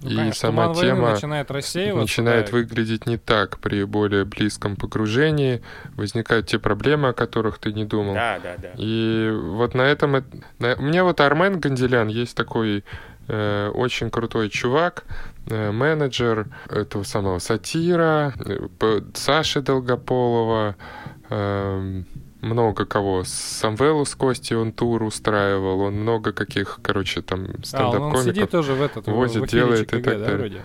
Ну, 0.05 0.11
и 0.11 0.17
конечно, 0.17 0.49
сама 0.49 0.75
тема 0.75 1.11
начинает 1.13 1.51
начинает 2.03 2.47
да, 2.47 2.53
выглядеть 2.53 3.07
не 3.07 3.17
так 3.17 3.59
при 3.59 3.85
более 3.85 4.25
близком 4.25 4.77
погружении, 4.77 5.63
возникают 5.97 6.47
те 6.47 6.59
проблемы, 6.59 7.09
о 7.09 7.13
которых 7.15 7.59
ты 7.59 7.73
не 7.73 7.85
думал. 7.85 8.15
Да, 8.15 8.39
да, 8.43 8.55
да. 8.59 8.69
И 8.77 9.31
вот 9.33 9.75
на 9.75 9.83
этом... 9.83 10.17
эт- 10.17 10.45
на- 10.59 10.75
У 10.75 10.83
меня 10.83 11.05
вот 11.05 11.21
Армен 11.21 11.59
Ганделян 11.59 12.09
есть 12.09 12.37
такой 12.37 12.85
э, 13.29 13.71
очень 13.75 14.11
крутой 14.11 14.51
чувак, 14.51 15.05
э, 15.49 15.71
менеджер 15.73 16.47
этого 16.69 17.03
самого 17.05 17.39
сатира, 17.39 18.35
э, 18.81 19.01
Саши 19.15 19.63
Долгополова, 19.63 20.77
эм, 21.31 22.05
много 22.45 22.87
кого. 22.87 23.25
Самвелу 23.25 24.05
с 24.05 24.15
Костей 24.15 24.57
он 24.57 24.73
тур 24.73 25.03
устраивал, 25.03 25.81
он 25.81 25.95
много 25.95 26.33
каких, 26.33 26.79
короче, 26.83 27.23
там 27.23 27.45
А, 27.45 27.49
он, 27.57 27.65
стендап-комиков. 27.65 28.23
сидит 28.23 28.51
тоже 28.51 28.75
в 28.75 28.83
этот, 28.83 29.07
возит, 29.07 29.43
в 29.45 29.47
делает 29.49 29.93
и 29.93 30.03
так 30.03 30.19
да, 30.21 30.27
далее. 30.27 30.63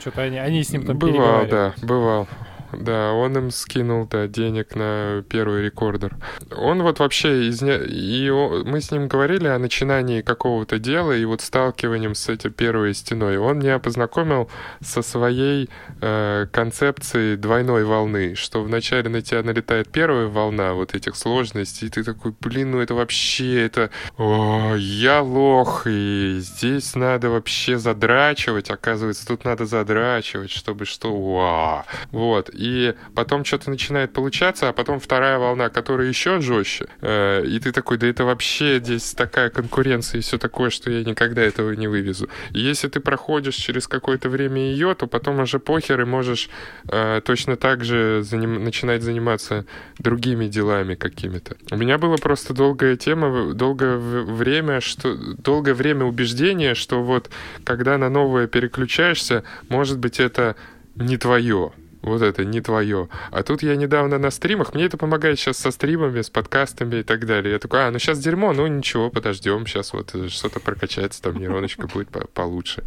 Что-то 0.00 0.22
они, 0.22 0.38
они 0.38 0.62
с 0.64 0.70
ним 0.70 0.86
там 0.86 0.98
Бывал, 0.98 1.46
да, 1.46 1.74
бывал. 1.82 2.26
Да, 2.72 3.12
он 3.12 3.36
им 3.36 3.50
скинул, 3.50 4.06
да, 4.06 4.26
денег 4.26 4.74
на 4.74 5.24
первый 5.28 5.62
рекордер. 5.64 6.16
Он 6.56 6.82
вот 6.82 6.98
вообще 6.98 7.48
из 7.48 7.60
и 7.62 8.30
мы 8.64 8.80
с 8.80 8.90
ним 8.90 9.08
говорили 9.08 9.46
о 9.46 9.58
начинании 9.58 10.22
какого-то 10.22 10.78
дела 10.78 11.12
и 11.12 11.24
вот 11.24 11.40
сталкиванием 11.40 12.14
с 12.14 12.28
этой 12.28 12.50
первой 12.50 12.94
стеной. 12.94 13.38
Он 13.38 13.58
меня 13.58 13.78
познакомил 13.78 14.50
со 14.82 15.02
своей 15.02 15.68
э, 16.00 16.46
концепцией 16.52 17.36
двойной 17.36 17.84
волны, 17.84 18.34
что 18.34 18.62
вначале 18.62 19.08
на 19.08 19.20
тебя 19.20 19.42
налетает 19.42 19.90
первая 19.90 20.26
волна 20.26 20.74
вот 20.74 20.94
этих 20.94 21.16
сложностей, 21.16 21.88
и 21.88 21.90
ты 21.90 22.04
такой, 22.04 22.34
блин, 22.40 22.72
ну 22.72 22.80
это 22.80 22.94
вообще, 22.94 23.66
это, 23.66 23.90
о, 24.16 24.74
я 24.76 25.22
лох, 25.22 25.86
и 25.86 26.38
здесь 26.40 26.94
надо 26.94 27.30
вообще 27.30 27.78
задрачивать, 27.78 28.70
оказывается, 28.70 29.26
тут 29.26 29.44
надо 29.44 29.66
задрачивать, 29.66 30.50
чтобы 30.50 30.84
что, 30.84 31.12
уа. 31.12 31.84
Вот, 32.10 32.50
и 32.60 32.94
потом 33.14 33.44
что-то 33.44 33.70
начинает 33.70 34.12
получаться, 34.12 34.68
а 34.68 34.72
потом 34.72 35.00
вторая 35.00 35.38
волна, 35.38 35.70
которая 35.70 36.08
еще 36.08 36.40
жестче, 36.40 36.86
э, 37.00 37.44
и 37.46 37.58
ты 37.58 37.72
такой, 37.72 37.96
да 37.96 38.06
это 38.06 38.24
вообще 38.24 38.78
здесь 38.78 39.14
такая 39.14 39.48
конкуренция 39.48 40.18
и 40.18 40.22
все 40.22 40.36
такое, 40.36 40.68
что 40.68 40.90
я 40.90 41.02
никогда 41.02 41.40
этого 41.40 41.72
не 41.72 41.88
вывезу. 41.88 42.28
И 42.52 42.60
если 42.60 42.88
ты 42.88 43.00
проходишь 43.00 43.54
через 43.54 43.88
какое-то 43.88 44.28
время 44.28 44.60
ее, 44.60 44.94
то 44.94 45.06
потом 45.06 45.40
уже 45.40 45.58
похер 45.58 46.02
и 46.02 46.04
можешь 46.04 46.50
э, 46.88 47.22
точно 47.24 47.56
так 47.56 47.82
же 47.82 48.20
заним- 48.20 48.58
начинать 48.58 49.02
заниматься 49.02 49.64
другими 49.98 50.46
делами 50.46 50.96
какими-то. 50.96 51.56
У 51.70 51.76
меня 51.76 51.96
было 51.96 52.16
просто 52.16 52.52
долгая 52.52 52.96
тема, 52.96 53.54
долгое 53.54 53.96
время, 53.96 54.82
что 54.82 55.14
долгое 55.14 55.72
время 55.72 56.04
убеждения, 56.04 56.74
что 56.74 57.02
вот 57.02 57.30
когда 57.64 57.96
на 57.96 58.10
новое 58.10 58.46
переключаешься, 58.46 59.44
может 59.70 59.98
быть 59.98 60.20
это 60.20 60.56
не 60.94 61.16
твое. 61.16 61.72
Вот 62.02 62.22
это 62.22 62.44
не 62.44 62.60
твое. 62.60 63.08
А 63.30 63.42
тут 63.42 63.62
я 63.62 63.76
недавно 63.76 64.18
на 64.18 64.30
стримах, 64.30 64.74
мне 64.74 64.84
это 64.84 64.96
помогает 64.96 65.38
сейчас 65.38 65.58
со 65.58 65.70
стримами, 65.70 66.22
с 66.22 66.30
подкастами 66.30 66.96
и 66.96 67.02
так 67.02 67.26
далее. 67.26 67.52
Я 67.52 67.58
такой, 67.58 67.86
а, 67.86 67.90
ну 67.90 67.98
сейчас 67.98 68.18
дерьмо, 68.18 68.52
ну 68.52 68.66
ничего, 68.66 69.10
подождем, 69.10 69.66
сейчас 69.66 69.92
вот 69.92 70.14
э, 70.14 70.28
что-то 70.28 70.60
прокачается, 70.60 71.20
там 71.22 71.36
нейроночка 71.36 71.86
будет 71.86 72.08
по- 72.08 72.26
получше. 72.26 72.84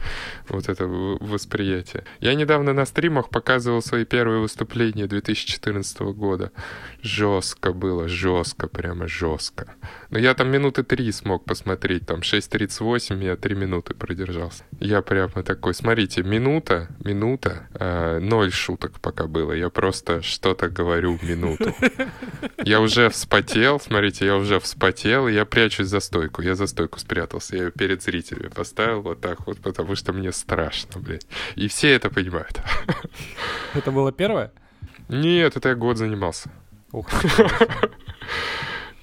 Вот 0.49 0.67
это 0.67 0.87
восприятие. 0.87 2.05
Я 2.19 2.33
недавно 2.33 2.73
на 2.73 2.85
стримах 2.85 3.29
показывал 3.29 3.81
свои 3.81 4.05
первые 4.05 4.39
выступления 4.41 5.05
2014 5.05 5.99
года. 6.13 6.51
Жестко 7.01 7.73
было, 7.73 8.07
жестко, 8.07 8.67
прямо 8.67 9.07
жестко. 9.07 9.75
Но 10.09 10.17
я 10.17 10.33
там 10.33 10.49
минуты 10.49 10.83
три 10.83 11.11
смог 11.11 11.45
посмотреть, 11.45 12.07
там 12.07 12.19
6.38, 12.21 13.23
я 13.23 13.35
три 13.35 13.55
минуты 13.55 13.93
продержался. 13.93 14.63
Я 14.79 15.01
прямо 15.01 15.43
такой, 15.43 15.73
смотрите, 15.73 16.23
минута, 16.23 16.87
минута, 17.03 17.67
э, 17.73 18.19
ноль 18.19 18.51
шуток 18.51 18.99
пока 19.03 19.27
было. 19.27 19.51
Я 19.51 19.69
просто 19.69 20.21
что-то 20.23 20.69
говорю 20.69 21.19
минуту. 21.21 21.75
Я 22.65 22.79
уже 22.81 23.09
вспотел, 23.09 23.79
смотрите, 23.79 24.25
я 24.25 24.35
уже 24.37 24.59
вспотел, 24.59 25.27
и 25.27 25.33
я 25.33 25.45
прячусь 25.45 25.87
за 25.87 25.99
стойку. 25.99 26.41
Я 26.41 26.55
за 26.55 26.65
стойку 26.67 26.99
спрятался, 26.99 27.55
я 27.57 27.63
ее 27.65 27.71
перед 27.71 28.01
зрителями 28.01 28.47
поставил 28.47 29.01
вот 29.01 29.21
так 29.21 29.45
вот, 29.45 29.59
потому 29.59 29.95
что 29.95 30.13
мне 30.13 30.31
страшно, 30.31 30.99
блядь. 31.01 31.27
И 31.55 31.67
все 31.67 31.93
это 31.93 32.09
понимают. 32.09 32.61
Это 33.73 33.91
было 33.91 34.11
первое? 34.11 34.51
Нет, 35.09 35.57
это 35.57 35.69
я 35.69 35.75
год 35.75 35.97
занимался. 35.97 36.49
Ух 36.91 37.09
ты, 37.09 37.27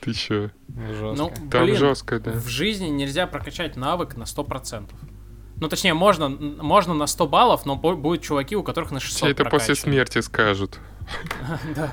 Ты 0.01 0.15
чё? 0.15 0.51
жестко. 0.69 1.15
Ну, 1.17 1.33
Там 1.51 1.65
блин, 1.67 1.77
жестко, 1.77 2.19
да. 2.21 2.31
в 2.33 2.49
жизни 2.49 2.87
нельзя 2.89 3.27
прокачать 3.27 3.77
навык 3.77 4.17
на 4.17 4.23
100%. 4.25 4.89
Ну, 5.61 5.69
точнее, 5.69 5.95
можно, 5.95 6.29
можно 6.29 6.95
на 6.95 7.07
100 7.07 7.27
баллов, 7.29 7.67
но 7.67 7.77
бу- 7.77 7.95
будут 7.97 8.23
чуваки, 8.23 8.57
у 8.57 8.63
которых 8.63 8.91
на 8.91 9.01
600 9.01 9.17
Все 9.17 9.29
это 9.29 9.45
после 9.45 9.75
смерти 9.75 10.21
скажут. 10.21 10.79
Да. 11.77 11.93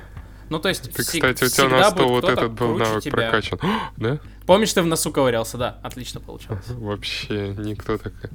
Ну, 0.50 0.60
то 0.60 0.70
есть, 0.70 0.94
Ты, 0.94 1.04
кстати, 1.04 1.44
у 1.44 1.50
тебя 1.50 1.68
на 1.68 1.90
100 1.90 1.98
будет 2.08 2.24
вот 2.24 2.32
этот 2.32 2.54
был 2.54 2.78
навык 2.78 3.04
тебя. 3.04 3.12
прокачан. 3.12 3.60
Да? 3.98 4.20
Помнишь, 4.46 4.72
ты 4.72 4.82
в 4.82 4.86
носу 4.86 5.12
ковырялся, 5.12 5.58
да, 5.58 5.80
отлично 5.84 6.22
получилось. 6.22 6.64
Вообще 6.70 7.50
никто 7.58 7.98
такой. 7.98 8.30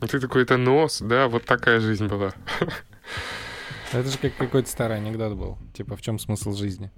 Ну 0.00 0.06
ты 0.06 0.18
такой, 0.18 0.42
это 0.42 0.56
нос, 0.56 1.00
да, 1.02 1.28
вот 1.28 1.44
такая 1.44 1.78
жизнь 1.80 2.06
была. 2.06 2.32
Это 3.92 4.08
же 4.08 4.16
как 4.16 4.34
какой-то 4.36 4.70
старый 4.70 4.96
анекдот 4.96 5.34
был. 5.36 5.58
Типа, 5.74 5.96
в 5.96 6.00
чем 6.00 6.18
смысл 6.18 6.54
жизни? 6.54 6.90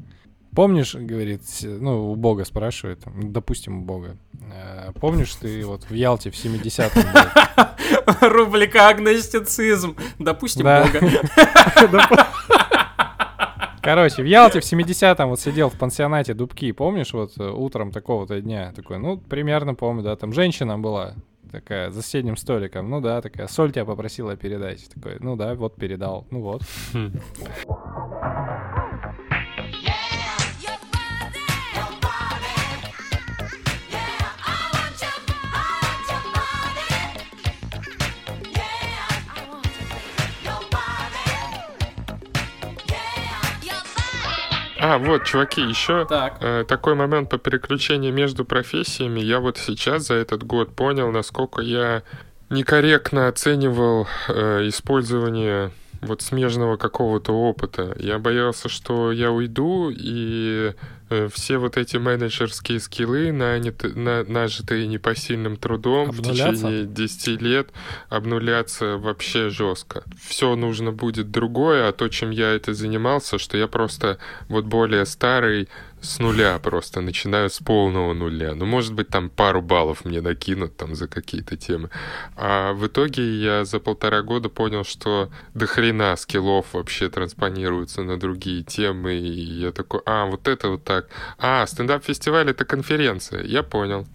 Помнишь, 0.54 0.94
говорит, 0.94 1.42
ну, 1.62 2.12
у 2.12 2.16
Бога 2.16 2.44
спрашивает, 2.44 3.00
ну, 3.06 3.30
допустим, 3.30 3.78
у 3.78 3.84
Бога. 3.84 4.16
э, 4.52 4.92
Помнишь, 5.00 5.34
ты 5.34 5.64
вот 5.66 5.84
в 5.90 5.94
Ялте 5.94 6.30
в 6.30 6.34
70-м 6.34 7.02
был? 7.12 7.20
Рубрика 8.28 8.88
агностицизм. 8.88 9.96
Допустим. 10.18 10.64
Бога. 10.64 11.00
Короче, 13.82 14.22
в 14.22 14.26
Ялте 14.26 14.60
в 14.60 14.64
70-м 14.64 15.28
вот 15.28 15.40
сидел 15.40 15.68
в 15.68 15.74
пансионате 15.74 16.32
Дубки, 16.34 16.72
помнишь, 16.72 17.12
вот 17.12 17.32
э, 17.38 17.50
утром 17.50 17.90
такого-то 17.92 18.40
дня, 18.40 18.72
такой, 18.74 18.98
ну, 18.98 19.18
примерно 19.18 19.74
помню, 19.74 20.02
да, 20.02 20.16
там 20.16 20.32
женщина 20.32 20.78
была, 20.78 21.14
такая, 21.52 21.90
за 21.90 22.00
соседним 22.00 22.38
столиком, 22.38 22.88
ну 22.88 23.02
да, 23.02 23.20
такая, 23.20 23.46
соль 23.46 23.72
тебя 23.72 23.84
попросила 23.84 24.36
передать, 24.36 24.88
такой, 24.88 25.18
ну 25.20 25.36
да, 25.36 25.54
вот 25.54 25.76
передал, 25.76 26.26
ну 26.30 26.40
вот. 26.40 26.62
А, 44.86 44.98
вот, 44.98 45.24
чуваки, 45.24 45.62
еще 45.62 46.04
Так. 46.04 46.36
э, 46.42 46.62
такой 46.68 46.94
момент 46.94 47.30
по 47.30 47.38
переключению 47.38 48.12
между 48.12 48.44
профессиями. 48.44 49.18
Я 49.18 49.40
вот 49.40 49.56
сейчас 49.56 50.08
за 50.08 50.14
этот 50.16 50.44
год 50.44 50.76
понял, 50.76 51.10
насколько 51.10 51.62
я 51.62 52.02
некорректно 52.50 53.28
оценивал 53.28 54.06
э, 54.28 54.68
использование 54.68 55.70
вот 56.02 56.20
смежного 56.20 56.76
какого-то 56.76 57.32
опыта. 57.32 57.96
Я 57.98 58.18
боялся, 58.18 58.68
что 58.68 59.10
я 59.10 59.30
уйду, 59.30 59.90
и 59.90 60.74
все 61.32 61.58
вот 61.58 61.76
эти 61.76 61.96
менеджерские 61.96 62.80
скиллы, 62.80 63.32
наняты, 63.32 63.88
на, 63.88 64.24
нажитые 64.24 64.86
непосильным 64.86 65.56
трудом 65.56 66.10
в 66.10 66.22
течение 66.22 66.84
10 66.84 67.42
лет, 67.42 67.68
обнулятся 68.08 68.96
вообще 68.96 69.50
жестко. 69.50 70.04
Все 70.20 70.54
нужно 70.56 70.92
будет 70.92 71.30
другое, 71.30 71.88
а 71.88 71.92
то, 71.92 72.08
чем 72.08 72.30
я 72.30 72.50
это 72.50 72.74
занимался, 72.74 73.38
что 73.38 73.56
я 73.56 73.68
просто 73.68 74.18
вот 74.48 74.64
более 74.64 75.06
старый 75.06 75.68
с 76.04 76.18
нуля 76.18 76.58
просто 76.58 77.00
начинаю 77.00 77.48
с 77.50 77.58
полного 77.58 78.12
нуля. 78.14 78.54
Ну, 78.54 78.66
может 78.66 78.94
быть, 78.94 79.08
там 79.08 79.28
пару 79.30 79.62
баллов 79.62 80.04
мне 80.04 80.20
накинут 80.20 80.76
там 80.76 80.94
за 80.94 81.08
какие-то 81.08 81.56
темы. 81.56 81.90
А 82.36 82.72
в 82.72 82.86
итоге 82.86 83.22
я 83.42 83.64
за 83.64 83.80
полтора 83.80 84.22
года 84.22 84.48
понял, 84.48 84.84
что 84.84 85.30
до 85.54 85.66
хрена 85.66 86.14
скиллов 86.16 86.66
вообще 86.74 87.08
транспонируются 87.08 88.02
на 88.02 88.18
другие 88.18 88.62
темы. 88.62 89.14
И 89.14 89.28
я 89.62 89.72
такой, 89.72 90.00
а, 90.06 90.26
вот 90.26 90.46
это 90.48 90.68
вот 90.68 90.84
так. 90.84 91.08
А, 91.38 91.66
стендап-фестиваль— 91.66 92.48
это 92.50 92.64
конференция. 92.64 93.42
Я 93.42 93.62
понял. 93.62 94.06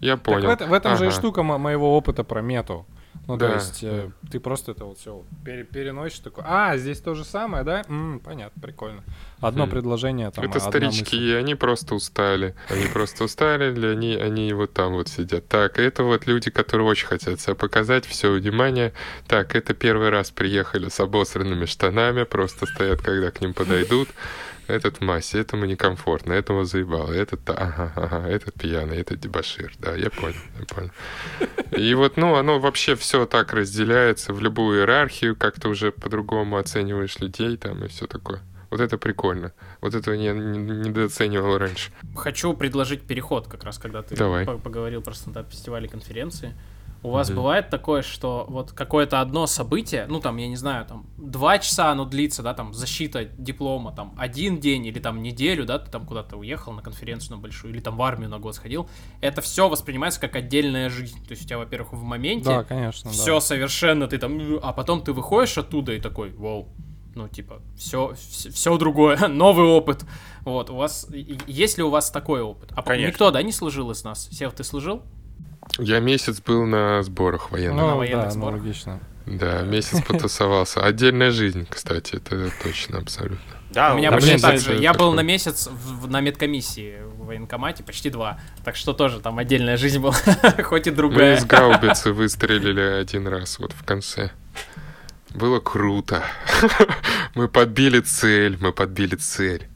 Я 0.00 0.16
Так 0.16 0.24
понял. 0.24 0.48
в, 0.48 0.50
это- 0.50 0.66
в 0.66 0.72
этом 0.72 0.96
же 0.96 1.04
и 1.04 1.08
Ага. 1.08 1.16
штука 1.16 1.42
мо- 1.42 1.58
моего 1.58 1.96
опыта 1.96 2.24
про 2.24 2.42
мету. 2.42 2.86
Ну, 3.26 3.36
то 3.36 3.46
Да, 3.48 3.54
есть, 3.54 3.82
э, 3.82 4.10
ты 4.30 4.38
просто 4.38 4.70
это 4.72 4.84
вот 4.84 4.98
все 4.98 5.24
переносишь, 5.44 6.20
такой, 6.20 6.44
а, 6.46 6.76
здесь 6.76 7.00
то 7.00 7.14
же 7.14 7.24
самое, 7.24 7.64
да? 7.64 7.82
М, 7.88 8.20
понятно, 8.24 8.62
прикольно. 8.62 9.02
Одно 9.40 9.66
Хм. 9.66 9.70
предложение, 9.70 10.30
там, 10.30 10.44
Это 10.44 10.60
старички, 10.60 11.16
мысль. 11.16 11.30
и 11.30 11.32
они 11.34 11.54
просто 11.56 11.94
устали. 11.96 12.54
Они 12.68 12.86
просто 12.86 13.24
устали, 13.24 13.72
или 13.72 13.86
они, 13.86 14.14
они 14.14 14.52
вот 14.52 14.72
там 14.72 14.92
вот 14.92 15.08
сидят. 15.08 15.48
Так, 15.48 15.78
это 15.80 16.04
вот 16.04 16.26
люди, 16.26 16.50
которые 16.50 16.86
очень 16.86 17.06
хотят 17.08 17.40
себя 17.40 17.54
показать, 17.56 18.06
все 18.06 18.30
внимание. 18.32 18.92
Так, 19.26 19.56
это 19.56 19.74
первый 19.74 20.10
раз 20.10 20.30
приехали 20.30 20.88
с 20.88 21.00
обосранными 21.00 21.64
штанами, 21.66 22.22
просто 22.24 22.66
стоят, 22.66 23.02
когда 23.02 23.30
к 23.32 23.40
ним 23.40 23.54
подойдут. 23.54 24.08
Этот 24.68 24.98
в 24.98 25.00
массе, 25.00 25.38
этому 25.40 25.64
некомфортно, 25.64 26.32
этому 26.32 26.64
заебало, 26.64 27.12
этот, 27.12 27.48
ага, 27.50 27.92
ага, 27.94 28.28
этот 28.28 28.54
пьяный, 28.54 28.98
этот 28.98 29.20
дебашир, 29.20 29.72
да, 29.78 29.94
я 29.94 30.10
понял, 30.10 30.34
я 30.58 30.66
понял. 30.66 30.90
И 31.76 31.94
вот, 31.94 32.16
ну, 32.16 32.34
оно 32.34 32.58
вообще 32.58 32.94
все 32.96 33.26
так 33.26 33.52
разделяется 33.52 34.32
в 34.32 34.40
любую 34.40 34.80
иерархию, 34.80 35.36
как 35.36 35.60
ты 35.60 35.68
уже 35.68 35.92
по-другому 35.92 36.56
оцениваешь 36.56 37.18
людей 37.20 37.56
там 37.56 37.84
и 37.84 37.88
все 37.88 38.06
такое. 38.06 38.40
Вот 38.70 38.80
это 38.80 38.98
прикольно. 38.98 39.52
Вот 39.80 39.94
этого 39.94 40.14
я 40.14 40.32
не- 40.32 40.58
недооценивал 40.58 41.58
раньше. 41.58 41.92
Хочу 42.16 42.52
предложить 42.54 43.02
переход, 43.02 43.46
как 43.46 43.62
раз 43.62 43.78
когда 43.78 44.02
ты 44.02 44.16
Давай. 44.16 44.44
по- 44.44 44.58
поговорил 44.58 45.00
про 45.02 45.14
стендап-фестивали 45.14 45.86
конференции. 45.86 46.52
У 47.02 47.10
вас 47.10 47.28
Мгм. 47.28 47.36
бывает 47.36 47.70
такое, 47.70 48.02
что 48.02 48.46
вот 48.48 48.72
какое-то 48.72 49.20
одно 49.20 49.46
событие, 49.46 50.06
ну 50.08 50.20
там, 50.20 50.36
я 50.38 50.48
не 50.48 50.56
знаю, 50.56 50.86
там 50.86 51.06
два 51.16 51.58
часа 51.58 51.90
оно 51.90 52.04
длится, 52.04 52.42
да, 52.42 52.52
там 52.54 52.72
защита 52.74 53.24
диплома, 53.24 53.92
там 53.92 54.14
один 54.18 54.58
день 54.58 54.86
или 54.86 54.98
там 54.98 55.22
неделю, 55.22 55.64
да, 55.66 55.78
ты 55.78 55.90
там 55.90 56.06
куда-то 56.06 56.36
уехал 56.36 56.72
на 56.72 56.82
конференцию 56.82 57.36
на 57.36 57.42
большую, 57.42 57.72
или 57.72 57.80
там 57.80 57.96
в 57.96 58.02
армию 58.02 58.28
на 58.28 58.38
год 58.38 58.54
сходил, 58.54 58.88
это 59.20 59.40
все 59.40 59.68
воспринимается 59.68 60.20
как 60.20 60.34
отдельная 60.36 60.90
жизнь. 60.90 61.24
То 61.24 61.32
есть 61.32 61.44
у 61.44 61.46
тебя, 61.46 61.58
во-первых, 61.58 61.92
в 61.92 62.02
моменте 62.02 62.46
Да, 62.46 62.64
конечно, 62.64 63.10
да. 63.10 63.16
все 63.16 63.40
совершенно, 63.40 64.08
ты 64.08 64.18
там, 64.18 64.58
а 64.62 64.72
потом 64.72 65.02
ты 65.02 65.12
выходишь 65.12 65.58
оттуда 65.58 65.92
и 65.92 66.00
такой, 66.00 66.32
вау, 66.32 66.68
ну, 67.14 67.28
типа, 67.28 67.62
все, 67.76 68.14
все 68.14 68.76
другое, 68.78 69.16
новый 69.28 69.66
опыт. 69.66 70.04
Вот, 70.42 70.70
у 70.70 70.76
вас, 70.76 71.08
есть 71.46 71.78
ли 71.78 71.84
у 71.84 71.90
вас 71.90 72.10
такой 72.10 72.42
опыт? 72.42 72.72
А 72.74 72.82
Конечно. 72.82 73.08
никто, 73.08 73.30
да, 73.30 73.42
не 73.42 73.52
служил 73.52 73.90
из 73.90 74.04
нас? 74.04 74.28
Сев, 74.30 74.52
ты 74.52 74.64
служил? 74.64 75.02
Я 75.78 76.00
месяц 76.00 76.40
был 76.40 76.64
на 76.64 77.02
сборах 77.02 77.50
военных. 77.50 77.76
на 77.82 77.90
Ну, 77.92 77.96
военных 77.98 78.28
да, 78.28 78.34
ну, 78.34 78.40
сборах. 78.40 78.60
логично. 78.60 79.00
Да, 79.26 79.62
месяц 79.62 80.02
потусовался. 80.02 80.80
Отдельная 80.84 81.30
жизнь, 81.32 81.66
кстати, 81.68 82.16
это 82.16 82.50
точно, 82.62 82.98
абсолютно. 82.98 83.38
Да, 83.70 83.92
у 83.92 83.98
меня 83.98 84.10
да, 84.10 84.16
почти 84.16 84.30
блин, 84.32 84.40
так 84.42 84.60
же. 84.60 84.74
Я 84.76 84.92
был 84.92 84.98
такое. 85.10 85.16
на 85.16 85.20
месяц 85.22 85.66
в- 85.70 86.08
на 86.08 86.20
медкомиссии 86.20 86.98
в 87.02 87.26
военкомате, 87.26 87.82
почти 87.82 88.08
два. 88.10 88.38
Так 88.64 88.76
что 88.76 88.92
тоже 88.92 89.18
там 89.20 89.38
отдельная 89.38 89.76
жизнь 89.76 89.98
была, 89.98 90.14
хоть 90.64 90.86
и 90.86 90.90
Мы 90.90 90.96
другая. 90.96 91.36
из 91.36 91.44
гаубицы 91.44 92.12
выстрелили 92.12 92.80
один 92.80 93.26
раз 93.26 93.58
вот 93.58 93.72
в 93.72 93.84
конце. 93.84 94.30
Было 95.34 95.58
круто. 95.60 96.22
Мы 97.34 97.48
подбили 97.48 98.00
цель, 98.00 98.56
мы 98.60 98.72
подбили 98.72 99.16
цель. 99.16 99.68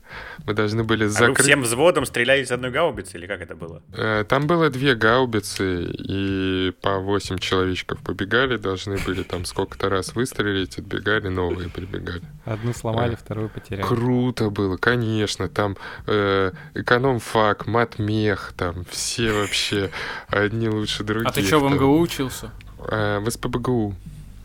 Мы 0.51 0.55
должны 0.55 0.83
были 0.83 1.05
А 1.05 1.07
вы 1.07 1.13
закрыть... 1.13 1.39
всем 1.47 1.63
взводом 1.63 2.05
стреляли 2.05 2.43
из 2.43 2.51
одной 2.51 2.73
гаубицы, 2.73 3.17
или 3.17 3.27
как 3.29 3.41
это 3.41 3.55
было? 3.55 3.83
Э, 3.93 4.25
Там 4.29 4.49
было 4.49 4.69
две 4.69 4.97
гаубицы, 4.97 5.85
и 5.85 6.73
по 6.83 6.99
восемь 6.99 7.39
человечков 7.39 8.01
побегали, 8.01 8.57
должны 8.57 8.99
были 9.07 9.23
там 9.23 9.45
сколько-то 9.45 9.89
раз 9.89 10.17
выстрелить, 10.17 10.77
отбегали, 10.79 11.29
новые 11.29 11.69
прибегали. 11.69 12.23
Одну 12.45 12.73
сломали, 12.75 13.13
Да. 13.13 13.17
вторую 13.17 13.49
потеряли. 13.49 13.87
Круто 13.87 14.51
было, 14.51 14.77
конечно, 14.77 15.49
там 15.49 15.77
э, 16.09 16.51
эконом-фак, 16.75 17.69
матмех, 17.69 18.53
там 18.57 18.85
все 18.91 19.31
вообще 19.33 19.91
одни 20.27 20.69
лучше 20.69 21.05
других. 21.05 21.29
А 21.29 21.33
ты 21.33 21.43
что, 21.45 21.61
в 21.61 21.63
там. 21.63 21.75
МГУ 21.77 22.01
учился? 22.01 22.51
Э, 22.91 23.21
в 23.21 23.31
СПБГУ. 23.31 23.95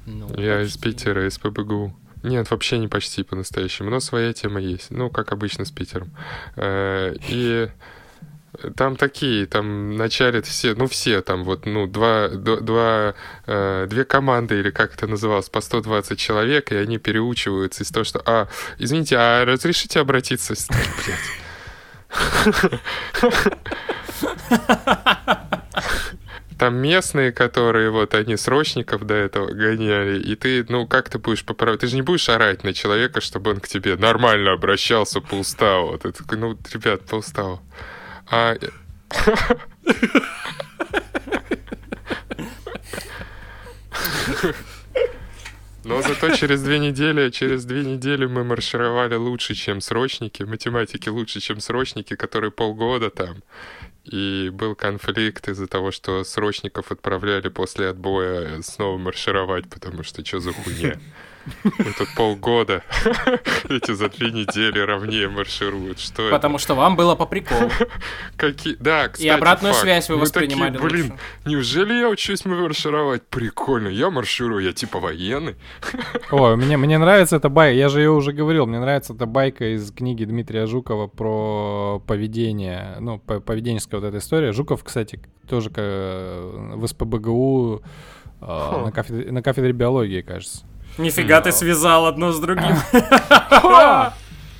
Ну, 0.06 0.30
Я 0.40 0.62
из 0.62 0.78
почти. 0.78 0.84
Питера, 0.92 1.28
из 1.28 1.40
ПБГУ. 1.40 1.96
Нет, 2.26 2.50
вообще 2.50 2.80
не 2.80 2.88
почти 2.88 3.24
по-настоящему, 3.24 3.92
но 3.92 4.00
своя 4.00 4.34
тема 4.34 4.60
есть. 4.60 4.90
Ну, 4.90 5.10
как 5.10 5.32
обычно 5.32 5.64
с 5.64 5.72
Питером. 5.72 6.10
Э, 6.56 7.16
И 7.30 7.70
там 8.76 8.96
такие, 8.96 9.46
там 9.46 9.96
начале 9.96 10.42
все, 10.42 10.74
ну 10.76 10.88
все 10.88 11.22
там 11.22 11.44
вот, 11.44 11.66
ну 11.66 11.88
два, 11.88 12.30
два, 12.30 13.14
э, 13.46 13.86
две 13.90 14.06
команды 14.06 14.60
или 14.60 14.72
как 14.72 14.96
это 14.96 15.08
называлось, 15.08 15.50
по 15.50 15.62
120 15.62 16.18
человек, 16.18 16.72
и 16.72 16.76
они 16.76 16.98
переучиваются 16.98 17.84
из 17.84 17.90
того, 17.90 18.06
что, 18.06 18.22
а, 18.26 18.48
извините, 18.80 19.18
а 19.18 19.46
разрешите 19.46 20.00
обратиться? 20.00 20.56
Блядь. 20.70 21.20
Там 26.58 26.78
местные, 26.78 27.34
которые 27.34 27.90
вот 27.90 28.14
они 28.14 28.38
срочников 28.38 29.06
до 29.06 29.14
этого 29.14 29.52
гоняли, 29.52 30.22
и 30.22 30.36
ты, 30.36 30.66
ну 30.70 30.88
как 30.88 31.10
ты 31.10 31.20
будешь 31.20 31.44
поправить? 31.44 31.82
Ты 31.82 31.88
же 31.88 31.96
не 31.96 32.02
будешь 32.02 32.30
орать 32.30 32.64
на 32.64 32.74
человека, 32.74 33.20
чтобы 33.20 33.52
он 33.52 33.60
к 33.60 33.68
тебе 33.68 33.98
нормально 33.98 34.54
обращался 34.54 35.20
по 35.20 35.36
уставу. 35.36 35.98
Ты 35.98 36.14
такой, 36.14 36.38
ну, 36.38 36.58
ребят, 36.72 37.06
по 37.06 37.16
уставу. 37.16 37.62
А... 38.30 38.56
Но 45.86 46.02
зато 46.02 46.36
через 46.36 46.64
две 46.64 46.80
недели, 46.80 47.30
через 47.30 47.64
две 47.64 47.84
недели 47.84 48.26
мы 48.26 48.44
маршировали 48.44 49.16
лучше, 49.16 49.54
чем 49.54 49.82
срочники, 49.82 50.42
математики 50.42 51.10
лучше, 51.10 51.42
чем 51.42 51.60
срочники, 51.60 52.16
которые 52.16 52.52
полгода 52.52 53.12
там. 53.12 53.44
И 54.06 54.50
был 54.54 54.76
конфликт 54.76 55.48
из-за 55.48 55.68
того, 55.68 55.92
что 55.92 56.24
срочников 56.24 56.92
отправляли 56.92 57.50
после 57.50 57.90
отбоя 57.90 58.62
снова 58.62 58.98
маршировать, 58.98 59.68
потому 59.70 60.04
что 60.04 60.24
что 60.24 60.40
за 60.40 60.54
хуйня? 60.54 61.00
этот 61.80 62.08
полгода 62.16 62.84
эти 63.70 63.92
за 63.94 64.10
две 64.10 64.32
недели 64.32 64.80
ровнее 64.80 65.30
маршируют. 65.30 66.00
Что 66.00 66.24
это? 66.24 66.36
Потому 66.36 66.58
что 66.58 66.76
вам 66.76 66.96
было 66.96 67.16
по 67.16 67.26
приколу. 67.26 67.70
Какие... 68.38 68.76
Да, 68.76 69.10
кстати, 69.10 69.28
обратную 69.28 69.74
факт. 69.74 69.84
связь 69.84 70.10
вы 70.10 70.16
Мы 70.16 70.22
воспринимали 70.22 70.74
такие, 70.74 70.90
блин, 70.90 71.04
лучше. 71.12 71.20
неужели 71.46 71.94
я 71.94 72.10
учусь 72.10 72.46
маршировать? 72.46 73.24
Прикольно, 73.28 73.88
я 73.88 74.10
марширую, 74.10 74.64
я 74.64 74.74
типа 74.74 75.00
военный. 75.00 75.56
Ой, 76.32 76.56
мне, 76.58 76.78
мне 76.78 76.98
нравится 76.98 77.36
эта 77.38 77.50
байка, 77.50 77.76
я 77.76 77.90
же 77.90 78.00
ее 78.02 78.12
уже 78.12 78.32
говорил, 78.34 78.66
мне 78.66 78.80
нравится 78.80 79.14
эта 79.14 79.26
байка 79.26 79.74
из 79.76 79.92
книги 79.92 80.26
Дмитрия 80.26 80.66
Жукова 80.66 81.08
про 81.08 82.02
поведение, 82.08 82.98
ну, 83.00 83.20
по- 83.20 83.40
поведенческая 83.40 84.00
вот 84.02 84.08
эта 84.08 84.18
история. 84.18 84.52
Жуков, 84.52 84.84
кстати, 84.84 85.20
тоже 85.48 85.70
в 85.70 86.86
СПБГУ 86.88 87.82
э, 88.42 88.82
на, 88.86 88.92
кафедре, 88.92 89.32
на 89.32 89.42
кафедре 89.42 89.72
биологии, 89.74 90.22
кажется. 90.22 90.66
Нифига 90.98 91.42
ты 91.42 91.52
связал 91.52 92.06
одно 92.06 92.32
с 92.32 92.40
другим. 92.40 92.76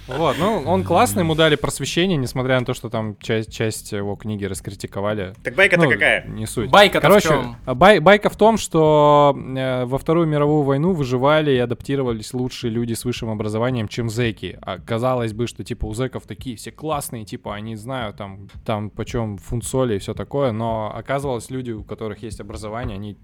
Вот, 0.08 0.36
ну, 0.38 0.62
он 0.68 0.84
классный, 0.84 1.24
ему 1.24 1.34
дали 1.34 1.56
просвещение, 1.56 2.16
несмотря 2.16 2.60
на 2.60 2.66
то, 2.66 2.76
что 2.76 2.90
там 2.92 3.18
часть, 3.18 3.52
часть 3.52 3.92
его 3.92 4.16
книги 4.16 4.46
раскритиковали. 4.46 5.34
Так 5.44 5.56
байка-то 5.56 5.86
Ну, 5.86 5.90
какая? 5.90 6.28
Не 6.28 6.46
суть. 6.46 6.70
Байка-то 6.70 7.00
в 7.00 7.10
Короче, 7.10 7.28
чём? 7.30 7.56
а 7.66 7.74
бай- 7.74 7.98
байка 8.00 8.30
в 8.30 8.36
том, 8.36 8.58
что 8.60 9.36
э, 9.36 9.86
во 9.86 9.98
Вторую 9.98 10.28
мировую 10.28 10.62
войну 10.62 10.94
выживали 10.94 11.50
и 11.54 11.58
адаптировались 11.58 12.36
лучшие 12.36 12.70
люди 12.70 12.94
с 12.94 13.04
высшим 13.04 13.32
образованием, 13.32 13.88
чем 13.88 14.12
зэки. 14.12 14.60
А 14.62 14.78
казалось 14.78 15.34
бы, 15.34 15.48
что 15.48 15.64
типа 15.64 15.88
у 15.88 15.96
зэков 15.96 16.28
такие 16.28 16.56
все 16.56 16.70
классные, 16.72 17.26
типа 17.26 17.56
они 17.56 17.76
знают 17.76 18.18
там, 18.18 18.48
там 18.64 18.92
почем 18.92 19.38
фунт 19.38 19.66
соли 19.66 19.96
и 19.96 19.98
все 19.98 20.14
такое, 20.14 20.52
но 20.52 20.94
оказывалось 20.96 21.50
люди, 21.50 21.72
у 21.72 21.84
которых 21.84 22.22
есть 22.22 22.40
образование, 22.40 22.94
они 22.98 23.18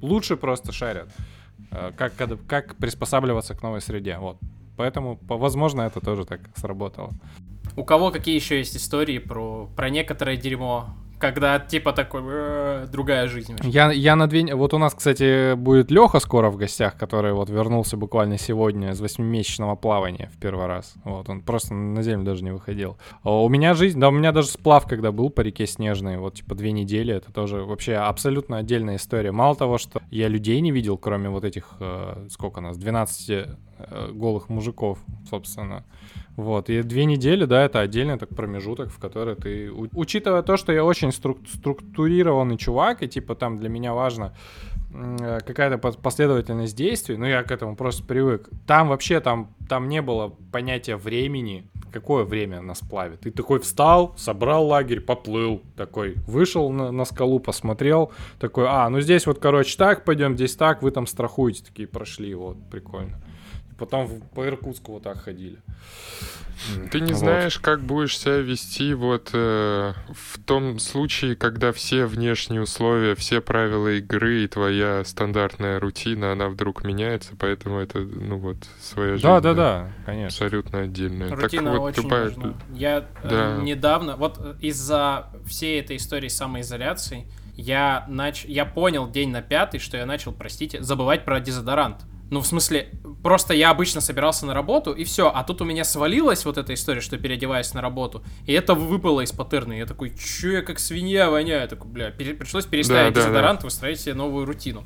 лучше 0.00 0.36
просто 0.38 0.72
шарят, 0.72 1.08
э, 1.08 1.22
как, 1.96 2.20
ада- 2.20 2.38
как 2.48 2.76
приспосабливаться 2.76 3.54
к 3.54 3.62
новой 3.62 3.80
среде. 3.80 4.16
Вот. 4.18 4.38
Поэтому, 4.76 5.16
по- 5.16 5.36
возможно, 5.36 5.82
это 5.82 6.00
тоже 6.00 6.24
так 6.24 6.40
сработало. 6.56 7.10
У 7.76 7.84
кого 7.84 8.10
какие 8.10 8.34
еще 8.34 8.58
есть 8.58 8.76
истории 8.76 9.18
про, 9.18 9.68
про 9.76 9.90
некоторое 9.90 10.36
дерьмо, 10.36 10.94
когда 11.24 11.58
типа 11.58 11.94
такой 11.94 12.20
«Э, 12.26 12.86
другая 12.92 13.28
жизнь. 13.28 13.52
вообще». 13.52 13.70
Я, 13.70 13.90
я 13.92 14.14
на 14.14 14.26
две... 14.26 14.54
Вот 14.54 14.74
у 14.74 14.78
нас, 14.78 14.92
кстати, 14.92 15.54
будет 15.54 15.90
Леха 15.90 16.20
скоро 16.20 16.50
в 16.50 16.58
гостях, 16.58 16.98
который 16.98 17.32
вот 17.32 17.48
вернулся 17.48 17.96
буквально 17.96 18.36
сегодня 18.36 18.90
из 18.90 19.00
восьмимесячного 19.00 19.74
плавания 19.74 20.30
в 20.34 20.38
первый 20.38 20.66
раз. 20.66 20.92
Вот, 21.04 21.30
он 21.30 21.40
просто 21.40 21.72
на 21.72 22.02
землю 22.02 22.26
даже 22.26 22.44
не 22.44 22.50
выходил. 22.50 22.98
А 23.22 23.42
у 23.42 23.48
меня 23.48 23.72
жизнь... 23.72 23.98
Да, 23.98 24.08
у 24.08 24.12
меня 24.12 24.32
даже 24.32 24.48
сплав, 24.48 24.86
когда 24.86 25.12
был 25.12 25.30
по 25.30 25.40
реке 25.40 25.66
Снежной, 25.66 26.18
вот 26.18 26.34
типа 26.34 26.54
две 26.54 26.72
недели, 26.72 27.14
это 27.14 27.32
тоже 27.32 27.64
вообще 27.64 27.94
абсолютно 27.94 28.58
отдельная 28.58 28.96
история. 28.96 29.32
Мало 29.32 29.56
того, 29.56 29.78
что 29.78 30.02
я 30.10 30.28
людей 30.28 30.60
не 30.60 30.72
видел, 30.72 30.98
кроме 30.98 31.30
вот 31.30 31.44
этих, 31.44 31.76
э, 31.80 32.26
сколько 32.28 32.60
нас, 32.60 32.76
12 32.76 33.30
э, 33.30 34.10
голых 34.12 34.50
мужиков, 34.50 34.98
собственно. 35.30 35.84
Вот, 36.36 36.68
и 36.68 36.82
две 36.82 37.04
недели, 37.04 37.44
да, 37.44 37.64
это 37.64 37.80
отдельный 37.80 38.18
так 38.18 38.30
промежуток, 38.30 38.90
в 38.90 38.98
который 38.98 39.36
ты, 39.36 39.70
учитывая 39.70 40.42
то, 40.42 40.56
что 40.56 40.72
я 40.72 40.84
очень 40.84 41.10
струк- 41.10 41.46
структурированный 41.46 42.56
чувак, 42.56 43.02
и 43.02 43.08
типа 43.08 43.36
там 43.36 43.58
для 43.58 43.68
меня 43.68 43.94
важно 43.94 44.34
э, 44.92 45.38
какая-то 45.46 45.76
пос- 45.76 46.00
последовательность 46.00 46.76
действий, 46.76 47.16
ну 47.16 47.24
я 47.24 47.44
к 47.44 47.52
этому 47.52 47.76
просто 47.76 48.04
привык. 48.04 48.50
Там 48.66 48.88
вообще, 48.88 49.20
там, 49.20 49.54
там 49.68 49.88
не 49.88 50.02
было 50.02 50.34
понятия 50.50 50.96
времени, 50.96 51.70
какое 51.92 52.24
время 52.24 52.60
на 52.60 52.74
сплаве. 52.74 53.16
Ты 53.16 53.30
такой 53.30 53.60
встал, 53.60 54.14
собрал 54.16 54.66
лагерь, 54.66 55.00
поплыл, 55.00 55.62
такой, 55.76 56.16
вышел 56.26 56.68
на, 56.70 56.90
на 56.90 57.04
скалу, 57.04 57.38
посмотрел, 57.38 58.10
такой, 58.40 58.66
а, 58.68 58.88
ну 58.88 59.00
здесь 59.00 59.24
вот, 59.28 59.38
короче, 59.38 59.78
так 59.78 60.04
пойдем, 60.04 60.34
здесь 60.34 60.56
так, 60.56 60.82
вы 60.82 60.90
там 60.90 61.06
страхуете, 61.06 61.62
такие 61.64 61.86
прошли, 61.86 62.34
вот, 62.34 62.56
прикольно. 62.72 63.22
Потом 63.78 64.20
по 64.34 64.46
Иркутску 64.46 64.92
вот 64.92 65.02
так 65.02 65.18
ходили. 65.22 65.58
Ты 66.92 67.00
не 67.00 67.12
Вот. 67.12 67.18
знаешь, 67.18 67.58
как 67.58 67.80
будешь 67.82 68.16
себя 68.16 68.36
вести 68.38 68.94
вот 68.94 69.30
э, 69.32 69.92
в 70.14 70.38
том 70.44 70.78
случае, 70.78 71.34
когда 71.34 71.72
все 71.72 72.06
внешние 72.06 72.62
условия, 72.62 73.16
все 73.16 73.40
правила 73.40 73.88
игры 73.88 74.44
и 74.44 74.48
твоя 74.48 75.04
стандартная 75.04 75.80
рутина, 75.80 76.30
она 76.32 76.48
вдруг 76.48 76.84
меняется, 76.84 77.32
поэтому 77.38 77.78
это, 77.80 77.98
ну 77.98 78.38
вот, 78.38 78.58
своя 78.80 79.14
жизнь. 79.14 79.24
Да, 79.24 79.40
да, 79.40 79.54
да, 79.54 79.92
конечно. 80.06 80.46
Абсолютно 80.46 80.80
отдельная. 80.82 81.34
Рутина 81.34 81.72
так 81.72 81.80
вот, 81.80 81.86
очень 81.88 82.02
любая- 82.04 82.24
важна. 82.28 82.54
Я 82.72 82.98
э, 83.24 83.28
Да. 83.28 83.56
недавно, 83.60 84.16
вот 84.16 84.38
э, 84.38 84.54
из-за 84.60 85.26
всей 85.46 85.80
этой 85.80 85.96
истории 85.96 86.28
самоизоляции, 86.28 87.26
я, 87.56 88.04
нач... 88.08 88.44
я 88.44 88.64
понял 88.64 89.10
день 89.10 89.30
на 89.30 89.42
пятый, 89.42 89.80
что 89.80 89.96
я 89.96 90.06
начал, 90.06 90.32
простите, 90.32 90.82
забывать 90.82 91.24
про 91.24 91.40
дезодорант. 91.40 92.02
Ну, 92.30 92.40
в 92.40 92.46
смысле, 92.46 92.88
просто 93.22 93.54
я 93.54 93.70
обычно 93.70 94.00
собирался 94.00 94.46
на 94.46 94.54
работу, 94.54 94.92
и 94.92 95.04
все. 95.04 95.30
А 95.32 95.44
тут 95.44 95.60
у 95.60 95.64
меня 95.64 95.84
свалилась 95.84 96.44
вот 96.44 96.58
эта 96.58 96.74
история, 96.74 97.00
что 97.00 97.16
переодеваюсь 97.18 97.72
на 97.74 97.80
работу. 97.80 98.24
И 98.46 98.52
это 98.52 98.74
выпало 98.74 99.20
из 99.20 99.30
паттерна. 99.32 99.74
Я 99.74 99.86
такой, 99.86 100.10
чё 100.16 100.52
я 100.52 100.62
как 100.62 100.78
свинья 100.78 101.30
воняю? 101.30 101.60
Я 101.60 101.66
такой, 101.68 101.90
бля, 101.90 102.10
пере- 102.10 102.34
пришлось 102.34 102.66
переставить 102.66 103.14
Да, 103.14 103.20
да, 103.20 103.26
дезодорант, 103.26 103.62
выстроить 103.62 104.00
себе 104.00 104.14
новую 104.14 104.46
рутину. 104.46 104.84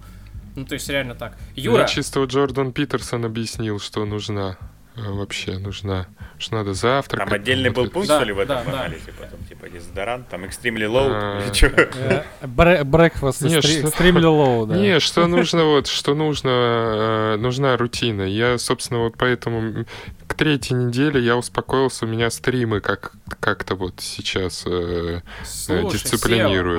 Ну, 0.56 0.64
то 0.64 0.74
есть 0.74 0.88
реально 0.88 1.14
так. 1.14 1.38
Юра, 1.54 1.84
Мне 1.84 1.88
чисто 1.88 2.24
Джордан 2.24 2.72
Питерсон 2.72 3.24
объяснил, 3.24 3.78
что 3.78 4.04
нужна 4.04 4.58
вообще 5.06 5.58
нужна, 5.58 6.06
что 6.38 6.56
надо 6.56 6.74
завтракать. 6.74 7.28
Там 7.28 7.34
отдельный 7.34 7.70
был 7.70 7.88
пункт, 7.88 8.08
что 8.08 8.22
ли, 8.24 8.32
в 8.32 8.38
этом 8.38 8.58
анализе? 8.68 9.12
Потом, 9.18 9.44
типа, 9.48 9.68
дезодорант, 9.68 10.28
там, 10.28 10.44
extremely 10.44 10.86
low, 10.86 11.08
А. 11.10 11.40
Э, 12.40 12.82
Breakfast 12.82 13.86
стримли 13.88 14.24
лоу, 14.24 14.66
да. 14.68 14.76
Не, 14.76 15.00
что 15.00 15.26
нужно 15.26 15.64
вот, 15.64 15.86
что 15.86 16.14
нужно, 16.14 16.50
э, 16.50 17.36
нужна 17.38 17.76
рутина. 17.76 18.22
Я, 18.22 18.58
собственно, 18.58 19.00
вот 19.00 19.14
поэтому 19.16 19.84
к 20.26 20.34
третьей 20.34 20.76
неделе 20.76 21.20
я 21.20 21.36
успокоился, 21.36 22.04
у 22.04 22.08
меня 22.08 22.30
стримы 22.30 22.80
как 22.80 23.12
как-то 23.40 23.74
вот 23.74 23.94
сейчас. 23.98 24.64
э. 24.66 25.20
Сева, 25.44 25.90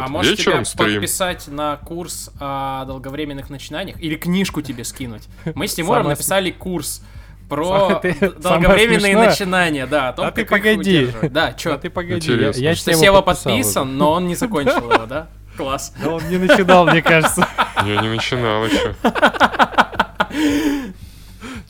а 0.04 0.08
может 0.08 0.38
тебя 0.38 0.64
подписать 0.78 1.48
на 1.48 1.78
курс 1.78 2.32
о 2.40 2.86
долговременных 2.86 3.50
начинаниях? 3.50 4.00
Или 4.02 4.16
книжку 4.16 4.62
тебе 4.62 4.84
скинуть? 4.84 5.24
Мы 5.56 5.68
с 5.68 5.74
Тимуром 5.80 6.08
написали 6.08 6.52
курс 6.52 7.02
про 7.49 8.01
долговременные 8.38 9.17
начинания, 9.17 9.85
да, 9.88 10.09
о 10.09 10.13
том, 10.13 10.26
А 10.27 10.31
ты 10.31 10.45
погоди. 10.45 10.77
удерживать. 10.99 11.34
Да, 11.34 11.47
А 11.47 11.53
чё? 11.53 11.77
ты 11.77 11.89
погоди, 11.89 12.31
я, 12.31 12.51
я 12.51 12.76
Что 12.76 12.93
Сева 12.93 13.21
подписан, 13.21 13.97
но 13.97 14.11
он 14.13 14.27
не 14.27 14.35
закончил 14.35 14.91
его, 14.91 15.05
да? 15.05 15.27
Класс. 15.57 15.91
уже. 15.97 16.05
Да 16.05 16.11
он 16.15 16.30
не 16.30 16.38
начинал, 16.38 16.85
мне 16.85 17.01
кажется. 17.01 17.45
Я 17.85 18.01
не 18.01 18.07
начинал 18.09 18.63
еще. 18.65 18.95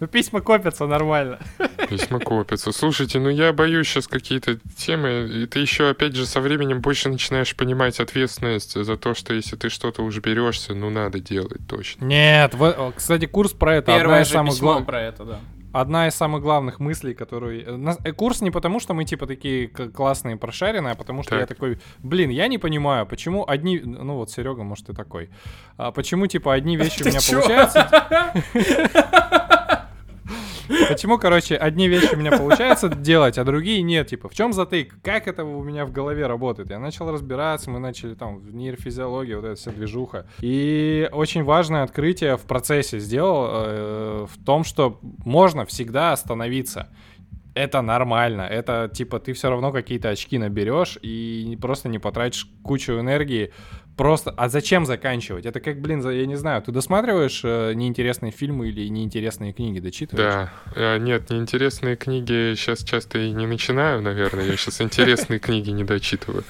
Ну, 0.01 0.07
письма 0.07 0.39
копятся 0.39 0.85
нормально. 0.87 1.39
Письма 1.89 2.19
копятся. 2.19 2.71
Слушайте, 2.71 3.19
ну 3.19 3.29
я 3.29 3.51
боюсь 3.51 3.87
сейчас 3.87 4.07
какие-то 4.07 4.57
темы, 4.77 5.27
и 5.29 5.45
ты 5.45 5.59
еще, 5.59 5.89
опять 5.89 6.15
же, 6.15 6.25
со 6.25 6.39
временем 6.39 6.79
больше 6.79 7.09
начинаешь 7.09 7.53
понимать 7.55 7.99
ответственность 7.99 8.81
за 8.81 8.95
то, 8.95 9.13
что 9.13 9.33
если 9.33 9.57
ты 9.57 9.67
что-то 9.69 10.01
уж 10.03 10.17
берешься, 10.19 10.73
ну 10.73 10.89
надо 10.89 11.19
делать 11.19 11.59
точно. 11.67 12.05
Нет, 12.05 12.53
вот, 12.53 12.77
о, 12.77 12.93
кстати, 12.95 13.25
курс 13.25 13.51
про 13.51 13.75
это 13.77 13.91
одна 13.91 13.97
Первое 14.03 14.21
из 14.21 14.27
же 14.27 14.33
самых 14.33 14.53
письмо 14.53 14.75
гла- 14.75 14.83
про 14.85 15.01
это, 15.01 15.23
да. 15.25 15.39
Одна 15.71 16.07
из 16.07 16.15
самых 16.15 16.41
главных 16.41 16.79
мыслей, 16.79 17.13
которую... 17.13 17.61
э, 17.89 17.95
э, 18.03 18.11
Курс 18.13 18.41
не 18.41 18.51
потому, 18.51 18.79
что 18.79 18.93
мы, 18.93 19.05
типа, 19.05 19.27
такие 19.27 19.67
классные 19.67 20.37
прошаренные, 20.37 20.93
а 20.93 20.95
потому 20.95 21.23
что 21.23 21.31
Так. 21.31 21.39
я 21.41 21.45
такой, 21.45 21.79
блин, 21.99 22.29
я 22.29 22.47
не 22.47 22.57
понимаю, 22.57 23.05
почему 23.05 23.47
одни... 23.47 23.79
Ну 23.79 24.15
вот, 24.15 24.31
Серега, 24.31 24.63
может, 24.63 24.87
ты 24.87 24.93
такой. 24.93 25.29
А 25.77 25.91
почему, 25.91 26.27
типа, 26.27 26.53
одни 26.53 26.77
вещи 26.81 27.01
у 27.01 27.03
Ты 27.03 27.09
меня 27.09 27.19
чё? 27.19 27.39
получаются... 27.41 27.89
Почему, 30.87 31.17
короче, 31.17 31.55
одни 31.55 31.87
вещи 31.87 32.13
у 32.13 32.17
меня 32.17 32.37
получается 32.37 32.89
делать, 32.89 33.37
а 33.37 33.43
другие 33.43 33.81
нет? 33.81 34.07
Типа, 34.07 34.29
в 34.29 34.33
чем 34.33 34.53
затык? 34.53 34.95
Как 35.03 35.27
это 35.27 35.43
у 35.43 35.63
меня 35.63 35.85
в 35.85 35.91
голове 35.91 36.27
работает? 36.27 36.69
Я 36.69 36.79
начал 36.79 37.11
разбираться, 37.11 37.69
мы 37.71 37.79
начали 37.79 38.13
там 38.13 38.39
в 38.39 38.53
нейрофизиологии, 38.53 39.33
вот 39.33 39.45
эта 39.45 39.55
вся 39.55 39.71
движуха. 39.71 40.27
И 40.41 41.09
очень 41.11 41.43
важное 41.43 41.83
открытие 41.83 42.37
в 42.37 42.43
процессе 42.43 42.99
сделал 42.99 43.47
э, 43.49 44.27
в 44.29 44.45
том, 44.45 44.63
что 44.63 44.99
можно 45.01 45.65
всегда 45.65 46.11
остановиться. 46.11 46.89
Это 47.55 47.81
нормально. 47.81 48.43
Это 48.43 48.89
типа 48.93 49.19
ты 49.19 49.33
все 49.33 49.49
равно 49.49 49.71
какие-то 49.71 50.09
очки 50.09 50.37
наберешь 50.37 50.97
и 51.01 51.57
просто 51.59 51.89
не 51.89 51.99
потратишь 51.99 52.47
кучу 52.63 52.93
энергии. 52.99 53.51
Просто, 53.99 54.33
а 54.37 54.47
зачем 54.47 54.85
заканчивать? 54.85 55.45
Это 55.45 55.59
как, 55.59 55.81
блин, 55.81 55.99
я 56.09 56.25
не 56.25 56.37
знаю, 56.37 56.61
ты 56.61 56.71
досматриваешь 56.71 57.41
э, 57.43 57.73
неинтересные 57.73 58.31
фильмы 58.31 58.69
или 58.69 58.87
неинтересные 58.87 59.51
книги, 59.51 59.81
дочитываешь? 59.81 60.33
Да. 60.33 60.53
А, 60.73 60.97
нет, 60.97 61.29
неинтересные 61.29 61.97
книги 61.97 62.53
сейчас 62.55 62.85
часто 62.85 63.19
и 63.19 63.31
не 63.31 63.45
начинаю, 63.45 64.01
наверное. 64.01 64.45
Я 64.45 64.55
сейчас 64.55 64.79
интересные 64.79 65.39
книги 65.39 65.71
не 65.71 65.83
дочитываю. 65.83 66.45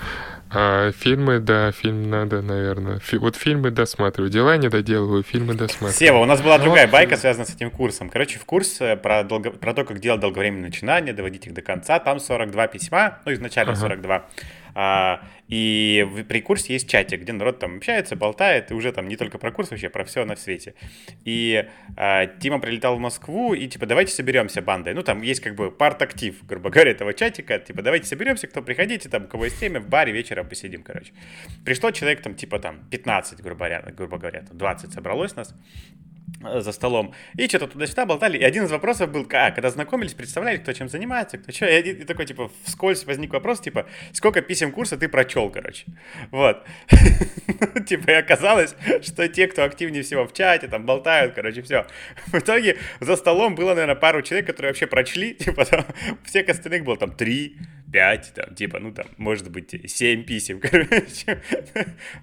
А 0.51 0.91
фильмы, 0.91 1.39
да, 1.39 1.71
фильм 1.71 2.07
надо, 2.09 2.43
наверное. 2.43 2.99
Фи- 2.99 3.17
вот 3.17 3.35
фильмы 3.35 3.71
досматриваю. 3.71 4.29
Дела 4.31 4.55
не 4.57 4.69
доделываю, 4.69 5.23
фильмы 5.23 5.55
досматриваю. 5.55 5.93
Сева, 5.93 6.17
у 6.19 6.25
нас 6.25 6.41
была 6.41 6.57
Ну, 6.59 6.65
другая 6.65 6.85
вот, 6.85 6.93
байка, 6.93 7.15
э, 7.15 7.17
связанная 7.17 7.47
с 7.47 7.55
этим 7.55 7.71
курсом. 7.71 8.11
Короче, 8.11 8.37
в 8.37 8.45
курсе 8.45 8.95
про, 8.95 9.23
долго- 9.23 9.49
про 9.51 9.73
то, 9.73 9.85
как 9.85 9.99
делать 9.99 10.21
долговременные 10.21 10.67
начинания, 10.69 11.13
доводить 11.13 11.47
их 11.47 11.55
до 11.55 11.63
конца, 11.63 11.97
там 11.97 12.19
42 12.19 12.67
письма, 12.67 13.17
ну, 13.25 13.33
изначально 13.33 13.71
Ага. 13.73 13.81
42. 13.81 14.25
А, 14.81 15.27
и 15.49 16.07
в- 16.09 16.23
при 16.23 16.39
курсе 16.39 16.71
есть 16.71 16.89
чатик, 16.89 17.19
где 17.19 17.33
народ 17.33 17.59
там 17.59 17.75
общается, 17.75 18.15
болтает, 18.15 18.71
и 18.71 18.73
уже 18.73 18.93
там 18.93 19.09
не 19.09 19.17
только 19.17 19.37
про 19.37 19.51
курс, 19.51 19.71
вообще 19.71 19.89
про 19.89 20.05
все 20.05 20.23
на 20.23 20.37
свете. 20.37 20.73
И 21.25 21.67
а, 21.97 22.27
Тима 22.27 22.59
прилетал 22.59 22.95
в 22.95 22.99
Москву, 22.99 23.53
и 23.53 23.67
типа, 23.67 23.87
давайте 23.87 24.13
соберемся 24.13 24.61
бандой. 24.61 24.93
Ну, 24.93 25.03
там 25.03 25.21
есть 25.21 25.41
как 25.41 25.55
бы 25.55 25.69
парт-актив, 25.69 26.45
грубо 26.45 26.69
говоря, 26.69 26.91
этого 26.91 27.13
чатика. 27.13 27.59
Типа, 27.59 27.81
давайте 27.81 28.07
соберемся, 28.07 28.47
кто 28.47 28.61
приходите, 28.61 29.09
там, 29.09 29.25
у 29.25 29.27
кого 29.27 29.45
есть 29.45 29.59
время, 29.59 29.81
в 29.81 29.89
баре 29.89 30.13
вечером 30.13 30.47
посидим, 30.47 30.81
короче. 30.81 31.11
Пришло 31.65 31.91
человек 31.91 32.21
там, 32.21 32.35
типа, 32.35 32.59
там, 32.59 32.87
15, 32.89 33.41
грубо 33.41 33.57
говоря, 33.65 33.81
грубо 33.81 34.17
говоря, 34.17 34.43
там, 34.43 34.57
20 34.57 34.93
собралось 34.93 35.35
нас 35.35 35.53
за 36.41 36.71
столом. 36.71 37.13
И 37.37 37.47
что-то 37.47 37.67
туда-сюда 37.67 38.05
болтали. 38.05 38.37
И 38.37 38.43
один 38.43 38.65
из 38.65 38.71
вопросов 38.71 39.11
был, 39.11 39.27
а, 39.33 39.51
когда 39.51 39.69
знакомились, 39.69 40.13
представляли, 40.13 40.57
кто 40.57 40.73
чем 40.73 40.89
занимается, 40.89 41.37
кто 41.37 41.51
что. 41.51 41.65
И, 41.65 41.73
один- 41.73 41.97
и 41.97 42.03
такой, 42.05 42.25
типа, 42.25 42.51
вскользь 42.63 43.05
возник 43.05 43.33
вопрос, 43.33 43.59
типа, 43.59 43.87
сколько 44.13 44.41
писем 44.41 44.71
курса 44.71 44.97
ты 44.97 45.07
прочел, 45.09 45.49
короче. 45.49 45.85
Вот. 46.31 46.65
Типа, 47.87 48.11
и 48.11 48.13
оказалось, 48.13 48.75
что 49.01 49.27
те, 49.27 49.47
кто 49.47 49.63
активнее 49.63 50.03
всего 50.03 50.25
в 50.25 50.33
чате, 50.33 50.67
там, 50.67 50.85
болтают, 50.85 51.33
короче, 51.33 51.61
все. 51.61 51.85
В 52.27 52.35
итоге 52.35 52.77
за 52.99 53.15
столом 53.15 53.55
было, 53.55 53.69
наверное, 53.73 53.95
пару 53.95 54.21
человек, 54.21 54.47
которые 54.47 54.71
вообще 54.71 54.87
прочли, 54.87 55.33
типа, 55.39 55.65
всех 56.23 56.49
остальных 56.49 56.83
было 56.83 56.97
там 56.97 57.11
три, 57.11 57.57
пять, 57.91 58.33
там, 58.35 58.53
типа, 58.55 58.79
ну, 58.79 58.91
там, 58.91 59.05
может 59.17 59.49
быть, 59.51 59.75
семь 59.91 60.23
писем, 60.23 60.59
короче. 60.61 61.41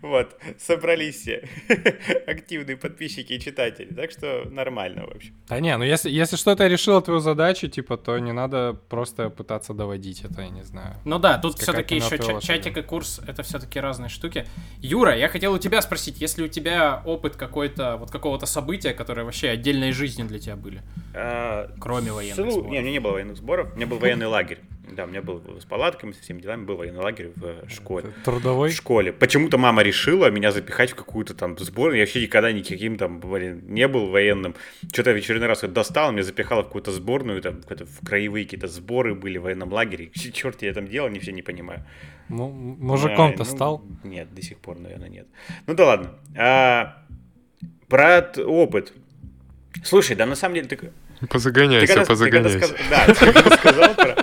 Вот, 0.03 0.37
собрались 0.59 1.17
все 1.23 1.49
активные 2.27 2.77
подписчики 2.77 3.33
и 3.35 3.41
читатели, 3.41 3.93
так 3.93 4.11
что 4.11 4.45
нормально, 4.51 5.07
в 5.07 5.17
общем. 5.17 5.35
Да 5.49 5.61
не, 5.61 5.77
ну 5.77 5.85
если, 5.85 6.11
если 6.11 6.37
что-то 6.37 6.67
решило 6.67 7.03
твою 7.03 7.21
задачу, 7.21 7.69
типа, 7.69 7.97
то 7.97 8.19
не 8.19 8.33
надо 8.33 8.75
просто 8.89 9.31
пытаться 9.31 9.75
доводить 9.75 10.25
это, 10.25 10.43
я 10.43 10.51
не 10.51 10.63
знаю. 10.63 10.97
Ну 11.05 11.19
да, 11.19 11.39
тут 11.39 11.59
все-таки 11.59 11.97
еще 11.97 12.19
ча- 12.19 12.41
чатик 12.41 12.77
и 12.79 12.83
курс 12.83 13.21
это 13.27 13.43
все-таки 13.43 13.81
разные 13.81 14.09
штуки. 14.09 14.47
Юра, 14.79 15.17
я 15.17 15.29
хотел 15.29 15.53
у 15.53 15.59
тебя 15.59 15.83
спросить, 15.83 16.21
если 16.21 16.45
у 16.45 16.49
тебя 16.49 17.03
опыт 17.05 17.37
какой-то, 17.37 17.97
вот 17.97 18.11
какого-то 18.11 18.47
события, 18.47 18.93
которое 18.93 19.25
вообще 19.25 19.49
отдельной 19.51 19.93
жизнью 19.93 20.27
для 20.29 20.39
тебя 20.39 20.57
были, 20.57 20.83
А, 21.15 21.71
кроме 21.81 22.13
военных 22.13 22.37
сборов. 22.53 22.71
Не, 22.71 22.79
у 22.79 22.83
меня 22.83 22.91
не 22.91 22.99
было 23.01 23.13
военных 23.13 23.37
сборов, 23.37 23.73
у 23.73 23.77
меня 23.77 23.87
был 23.87 23.99
военный 23.99 24.27
лагерь. 24.27 24.61
Да, 24.93 25.05
у 25.05 25.09
меня 25.09 25.21
был 25.21 25.43
с 25.61 25.65
палатками, 25.65 26.13
со 26.13 26.23
всеми 26.23 26.41
делами, 26.41 26.65
был 26.65 26.77
военный 26.77 27.01
лагерь 27.01 27.33
в 27.35 27.45
э, 27.45 27.69
школе. 27.69 28.13
Трудовой? 28.25 28.71
В 28.71 28.75
школе. 28.75 29.13
Почему-то 29.13 29.59
мама 29.59 29.83
решила 29.83 30.31
меня 30.31 30.53
запихать 30.53 30.93
в 30.93 30.95
какую-то 30.95 31.35
там 31.35 31.59
сборную. 31.59 31.99
Я 31.99 32.03
вообще 32.05 32.23
никогда 32.23 32.53
никаким 32.53 32.97
там, 32.97 33.19
блин, 33.21 33.63
не 33.67 33.89
был 33.89 34.07
военным. 34.11 34.55
Что-то 34.93 35.13
в 35.13 35.17
очередной 35.17 35.49
раз 35.49 35.61
достал, 35.63 36.13
меня 36.13 36.23
запихала 36.23 36.63
в 36.63 36.67
какую-то 36.67 36.93
сборную, 36.93 37.43
там 37.43 37.63
какие-то 37.63 37.85
в 37.87 38.07
краевые 38.07 38.45
какие-то 38.45 38.69
сборы 38.69 39.15
были 39.15 39.39
в 39.39 39.43
военном 39.43 39.73
лагере. 39.73 40.11
Черт, 40.33 40.63
я 40.63 40.73
там 40.73 40.87
делал, 40.87 41.09
не 41.09 41.19
все 41.19 41.33
не 41.33 41.43
понимаю. 41.43 41.85
Му- 42.29 42.53
Мужиком-то 42.53 43.43
А, 43.43 43.47
ну, 43.47 43.57
стал? 43.57 43.83
Нет, 44.05 44.33
до 44.35 44.43
сих 44.43 44.59
пор, 44.59 44.79
наверное, 44.79 45.09
нет. 45.09 45.27
Ну 45.67 45.75
да 45.75 45.85
ладно. 45.87 46.11
А, 46.37 47.03
про 47.89 48.21
опыт. 48.47 48.93
Слушай, 49.85 50.17
да 50.17 50.27
на 50.27 50.37
самом 50.37 50.55
деле 50.55 50.69
ты... 50.69 50.77
Ты 50.77 51.27
Позагоняйся, 51.29 51.87
когда, 51.95 52.05
ты 52.05 52.31
когда 52.31 52.43
позагоняйся. 52.43 52.59
сказ- 52.59 52.81
Да, 52.91 53.07
ты 53.15 53.33
когда 53.33 53.57
сказал 53.57 53.95
про... 53.95 54.17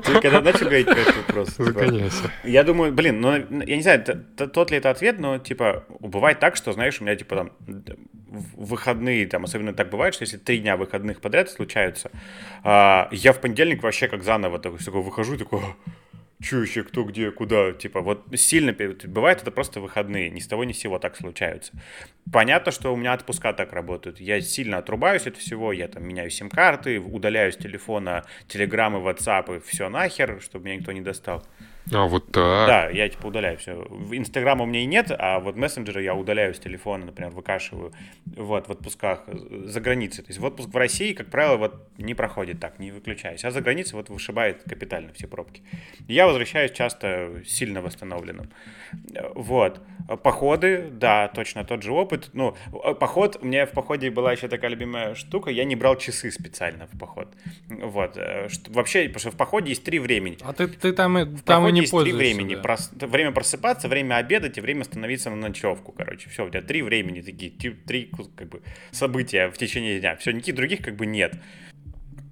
Ты 0.00 0.20
когда 0.20 0.40
начал 0.40 0.66
говорить 0.66 0.86
про 0.86 0.98
этот 0.98 1.16
вопрос? 1.16 1.48
типа, 1.48 1.64
Загоняйся. 1.64 2.30
Я 2.44 2.64
думаю, 2.64 2.92
блин, 2.92 3.20
ну, 3.20 3.32
я 3.32 3.76
не 3.76 3.82
знаю, 3.82 4.04
тот 4.04 4.70
ли 4.70 4.78
это 4.78 4.90
ответ, 4.90 5.18
но, 5.18 5.38
типа, 5.38 5.84
бывает 6.00 6.40
так, 6.40 6.56
что, 6.56 6.72
знаешь, 6.72 7.00
у 7.00 7.04
меня, 7.04 7.16
типа, 7.16 7.36
там, 7.36 7.52
выходные, 8.56 9.26
там, 9.26 9.44
особенно 9.44 9.72
так 9.72 9.90
бывает, 9.90 10.14
что 10.14 10.24
если 10.24 10.36
три 10.36 10.58
дня 10.58 10.76
выходных 10.76 11.20
подряд 11.20 11.50
случаются, 11.50 12.10
а, 12.62 13.08
я 13.12 13.32
в 13.32 13.40
понедельник 13.40 13.82
вообще 13.82 14.08
как 14.08 14.22
заново 14.22 14.58
такой, 14.58 14.78
такой 14.78 15.02
выхожу, 15.02 15.36
такой, 15.36 15.60
Че 16.44 16.60
еще, 16.60 16.84
кто, 16.84 17.04
где, 17.04 17.30
куда, 17.30 17.72
типа, 17.72 18.02
вот 18.02 18.26
сильно, 18.34 18.74
бывает 19.06 19.40
это 19.40 19.50
просто 19.50 19.80
выходные, 19.80 20.28
ни 20.28 20.40
с 20.40 20.46
того 20.46 20.64
ни 20.64 20.72
с 20.72 20.78
сего 20.78 20.98
так 20.98 21.16
случаются. 21.16 21.72
Понятно, 22.30 22.70
что 22.70 22.92
у 22.92 22.96
меня 22.96 23.14
отпуска 23.14 23.54
так 23.54 23.72
работают, 23.72 24.20
я 24.20 24.42
сильно 24.42 24.76
отрубаюсь 24.76 25.26
от 25.26 25.38
всего, 25.38 25.72
я 25.72 25.88
там 25.88 26.06
меняю 26.06 26.28
сим-карты, 26.28 27.00
удаляю 27.00 27.50
с 27.50 27.56
телефона 27.56 28.26
телеграммы, 28.46 29.00
ватсапы, 29.00 29.62
все 29.64 29.88
нахер, 29.88 30.42
чтобы 30.42 30.66
меня 30.66 30.76
никто 30.76 30.92
не 30.92 31.00
достал. 31.00 31.46
А, 31.92 32.06
вот 32.06 32.32
так. 32.32 32.66
Да, 32.66 32.88
я 32.88 33.08
типа 33.08 33.26
удаляю 33.26 33.58
все. 33.58 33.72
Инстаграма 34.10 34.64
у 34.64 34.66
меня 34.66 34.80
и 34.80 34.86
нет, 34.86 35.10
а 35.10 35.38
вот 35.40 35.56
мессенджеры 35.56 36.02
я 36.02 36.14
удаляю 36.14 36.54
с 36.54 36.58
телефона, 36.58 37.06
например, 37.06 37.30
выкашиваю 37.30 37.92
вот 38.24 38.68
в 38.68 38.72
отпусках 38.72 39.24
э, 39.26 39.64
за 39.66 39.80
границей. 39.80 40.24
То 40.24 40.30
есть 40.30 40.40
в 40.40 40.44
отпуск 40.44 40.70
в 40.70 40.76
России, 40.76 41.12
как 41.12 41.28
правило, 41.28 41.56
вот 41.56 41.88
не 41.98 42.14
проходит 42.14 42.58
так, 42.58 42.78
не 42.78 42.90
выключаюсь. 42.90 43.44
А 43.44 43.50
за 43.50 43.60
границей 43.60 43.96
вот 43.96 44.08
вышибает 44.08 44.62
капитально 44.62 45.12
все 45.12 45.26
пробки. 45.26 45.62
Я 46.08 46.26
возвращаюсь 46.26 46.72
часто 46.72 47.42
сильно 47.46 47.82
восстановленным. 47.82 48.50
Вот. 49.34 49.80
Походы, 50.22 50.88
да, 50.90 51.28
точно 51.28 51.64
тот 51.64 51.82
же 51.82 51.92
опыт. 51.92 52.30
Ну, 52.32 52.56
э, 52.72 52.94
поход, 52.94 53.38
у 53.42 53.46
меня 53.46 53.66
в 53.66 53.72
походе 53.72 54.10
была 54.10 54.32
еще 54.32 54.48
такая 54.48 54.70
любимая 54.70 55.14
штука, 55.14 55.50
я 55.50 55.64
не 55.64 55.76
брал 55.76 55.96
часы 55.96 56.30
специально 56.30 56.86
в 56.86 56.98
поход. 56.98 57.28
Вот. 57.68 58.16
э, 58.16 58.48
Вообще, 58.68 59.04
потому 59.04 59.20
что 59.20 59.30
в 59.30 59.36
походе 59.36 59.68
есть 59.70 59.84
три 59.84 59.98
времени. 59.98 60.38
А 60.40 60.52
ты, 60.52 60.68
ты 60.68 60.92
там, 60.92 61.36
там 61.38 61.73
не 61.74 61.80
есть 61.82 61.92
три 61.92 62.12
времени. 62.12 62.54
да. 62.54 62.62
Прос- 62.62 63.06
время 63.06 63.32
просыпаться, 63.32 63.88
время 63.88 64.16
обедать 64.16 64.58
и 64.58 64.60
время 64.60 64.84
становиться 64.84 65.30
на 65.30 65.36
ночевку, 65.36 65.92
короче. 65.92 66.30
Все, 66.30 66.46
у 66.46 66.50
тебя 66.50 66.62
три 66.62 66.82
времени 66.82 67.20
такие, 67.20 67.50
три 67.50 68.10
как 68.36 68.48
бы, 68.48 68.62
события 68.90 69.48
в 69.48 69.58
течение 69.58 70.00
дня. 70.00 70.16
Все, 70.16 70.32
никаких 70.32 70.54
других 70.54 70.82
как 70.82 70.96
бы 70.96 71.06
нет. 71.06 71.34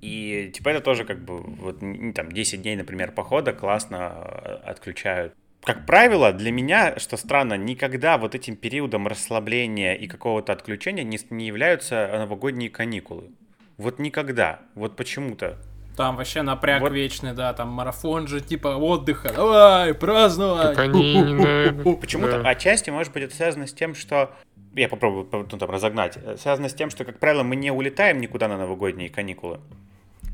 И 0.01 0.51
типа 0.53 0.71
это 0.71 0.81
тоже 0.81 1.05
как 1.05 1.25
бы 1.25 1.41
вот 1.41 1.81
там 2.15 2.33
10 2.33 2.63
дней, 2.63 2.77
например, 2.77 3.13
похода 3.13 3.53
классно 3.53 4.13
э, 4.45 4.55
отключают. 4.65 5.35
Как 5.63 5.87
правило, 5.87 6.33
для 6.33 6.51
меня, 6.51 6.99
что 6.99 7.17
странно, 7.17 7.55
никогда 7.55 8.19
вот 8.19 8.35
этим 8.35 8.57
периодом 8.57 9.07
расслабления 9.07 9.95
и 9.95 10.09
какого-то 10.09 10.53
отключения 10.53 11.05
не, 11.05 11.21
не 11.31 11.47
являются 11.47 12.09
новогодние 12.13 12.69
каникулы. 12.69 13.31
Вот 13.77 14.01
никогда. 14.01 14.63
Вот 14.75 14.97
почему-то. 14.97 15.59
Там 15.97 16.17
вообще 16.17 16.43
напряг 16.43 16.81
Вот. 16.81 16.93
вечный, 16.93 17.35
да, 17.35 17.53
там 17.53 17.69
марафон 17.69 18.27
же, 18.27 18.41
типа 18.41 18.69
отдыха, 18.69 19.33
давай, 19.35 19.93
праздновать. 19.95 20.77
Почему-то 22.01 22.43
да. 22.43 22.49
отчасти, 22.49 22.91
может 22.91 23.13
быть, 23.13 23.25
это 23.25 23.35
связано 23.35 23.67
с 23.67 23.73
тем, 23.73 23.95
что 23.95 24.31
я 24.75 24.89
попробую 24.89 25.29
ну, 25.31 25.45
там, 25.45 25.71
разогнать. 25.71 26.17
Э, 26.17 26.37
Связано 26.39 26.69
с 26.69 26.75
тем, 26.75 26.91
что, 26.91 27.05
как 27.05 27.19
правило, 27.19 27.43
мы 27.43 27.57
не 27.57 27.71
улетаем 27.71 28.21
никуда 28.21 28.49
на 28.49 28.57
новогодние 28.57 29.11
каникулы. 29.11 29.61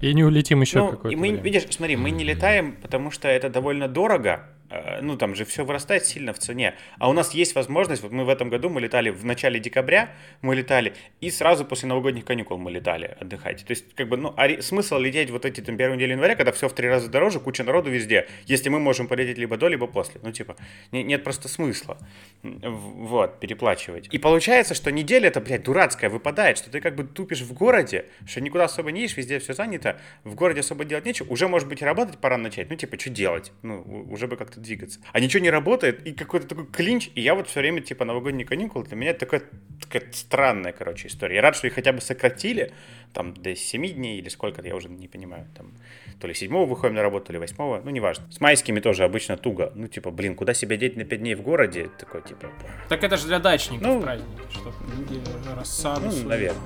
И 0.00 0.14
не 0.14 0.22
улетим 0.22 0.60
еще 0.60 0.78
ну, 0.78 0.90
какое-то 0.90 1.08
и 1.08 1.16
мы, 1.16 1.28
время. 1.28 1.42
видишь, 1.42 1.66
смотри, 1.70 1.96
мы 1.96 2.10
не 2.10 2.22
летаем, 2.22 2.76
потому 2.80 3.10
что 3.10 3.26
это 3.26 3.50
довольно 3.50 3.88
дорого. 3.88 4.46
Э, 4.70 5.00
Ну, 5.00 5.16
там 5.16 5.34
же 5.34 5.44
все 5.44 5.64
вырастает 5.64 6.04
сильно 6.04 6.32
в 6.32 6.38
цене. 6.38 6.74
А 6.98 7.08
у 7.08 7.12
нас 7.12 7.34
есть 7.34 7.54
возможность, 7.54 8.02
вот 8.02 8.12
мы 8.12 8.24
в 8.24 8.28
этом 8.28 8.50
году, 8.50 8.68
мы 8.68 8.80
летали 8.80 9.10
в 9.10 9.24
начале 9.24 9.60
декабря, 9.60 10.10
мы 10.42 10.54
летали, 10.54 10.92
и 11.20 11.30
сразу 11.30 11.64
после 11.64 11.88
новогодних 11.88 12.24
каникул 12.24 12.58
мы 12.58 12.70
летали 12.70 13.16
отдыхать. 13.20 13.64
То 13.64 13.70
есть, 13.72 13.94
как 13.94 14.08
бы, 14.08 14.16
ну, 14.16 14.34
а 14.36 14.60
смысл 14.62 14.98
лететь 14.98 15.30
вот 15.30 15.44
эти, 15.44 15.60
там, 15.60 15.76
первую 15.76 15.96
неделю 15.96 16.12
января, 16.12 16.34
когда 16.34 16.52
все 16.52 16.68
в 16.68 16.72
три 16.74 16.88
раза 16.88 17.08
дороже, 17.08 17.40
куча 17.40 17.64
народу 17.64 17.90
везде, 17.90 18.26
если 18.46 18.68
мы 18.68 18.78
можем 18.80 19.08
полететь 19.08 19.38
либо 19.38 19.56
до, 19.56 19.68
либо 19.68 19.86
после. 19.86 20.20
Ну, 20.22 20.32
типа, 20.32 20.56
не- 20.92 21.02
нет 21.04 21.24
просто 21.24 21.48
смысла. 21.48 21.96
Вот, 22.42 23.40
переплачивать. 23.40 24.08
И 24.12 24.18
получается, 24.18 24.74
что 24.74 24.90
неделя 24.92 25.28
это, 25.28 25.40
блядь, 25.40 25.62
дурацкая 25.64 26.10
выпадает, 26.10 26.58
что 26.58 26.70
ты 26.70 26.80
как 26.80 26.94
бы 26.94 27.04
тупишь 27.04 27.40
в 27.40 27.52
городе, 27.54 28.04
что 28.26 28.40
никуда 28.40 28.64
особо 28.64 28.92
не 28.92 29.02
едешь, 29.02 29.16
везде 29.16 29.38
все 29.38 29.54
занято, 29.54 29.98
в 30.24 30.34
городе 30.34 30.60
особо 30.60 30.84
делать 30.84 31.04
нечего, 31.06 31.28
уже, 31.30 31.48
может 31.48 31.68
быть, 31.68 31.82
и 31.82 31.84
работать 31.84 32.18
пора 32.18 32.36
начать, 32.36 32.70
ну, 32.70 32.76
типа, 32.76 32.98
что 32.98 33.10
делать? 33.10 33.52
Ну, 33.62 34.06
уже 34.10 34.26
бы 34.26 34.36
как-то 34.36 34.57
двигаться. 34.60 35.00
А 35.12 35.20
ничего 35.20 35.42
не 35.42 35.50
работает, 35.50 36.06
и 36.06 36.12
какой-то 36.12 36.46
такой 36.48 36.66
клинч, 36.66 37.10
и 37.14 37.20
я 37.20 37.34
вот 37.34 37.48
все 37.48 37.60
время, 37.60 37.80
типа, 37.80 38.04
новогодние 38.04 38.46
каникулы, 38.46 38.84
для 38.84 38.96
меня 38.96 39.10
это 39.10 39.20
такая, 39.20 39.42
такая 39.80 40.10
странная, 40.12 40.72
короче, 40.72 41.08
история. 41.08 41.36
Я 41.36 41.42
рад, 41.42 41.56
что 41.56 41.66
их 41.66 41.74
хотя 41.74 41.92
бы 41.92 42.00
сократили, 42.00 42.72
там, 43.12 43.34
до 43.34 43.54
7 43.54 43.86
дней 43.94 44.18
или 44.18 44.28
сколько, 44.28 44.60
я 44.66 44.76
уже 44.76 44.88
не 44.88 45.08
понимаю, 45.08 45.46
там, 45.56 45.72
то 46.20 46.26
ли 46.26 46.34
7 46.34 46.52
выходим 46.66 46.94
на 46.94 47.02
работу, 47.02 47.26
то 47.26 47.32
ли 47.32 47.38
8 47.38 47.56
ну, 47.84 47.90
неважно. 47.90 48.30
С 48.30 48.40
майскими 48.40 48.80
тоже 48.80 49.04
обычно 49.04 49.36
туго, 49.36 49.72
ну, 49.74 49.88
типа, 49.88 50.10
блин, 50.10 50.34
куда 50.34 50.54
себя 50.54 50.76
деть 50.76 50.96
на 50.96 51.04
5 51.04 51.20
дней 51.20 51.34
в 51.34 51.42
городе, 51.42 51.90
такой, 51.98 52.22
типа, 52.22 52.50
Так 52.88 53.02
это 53.02 53.16
же 53.16 53.26
для 53.26 53.38
дачников 53.38 53.86
Ну, 53.86 54.02
праздник, 54.02 54.26
чтобы 54.50 54.74
люди 54.96 55.20
рассаду. 55.56 56.06
ну, 56.10 56.28
наверное. 56.28 56.62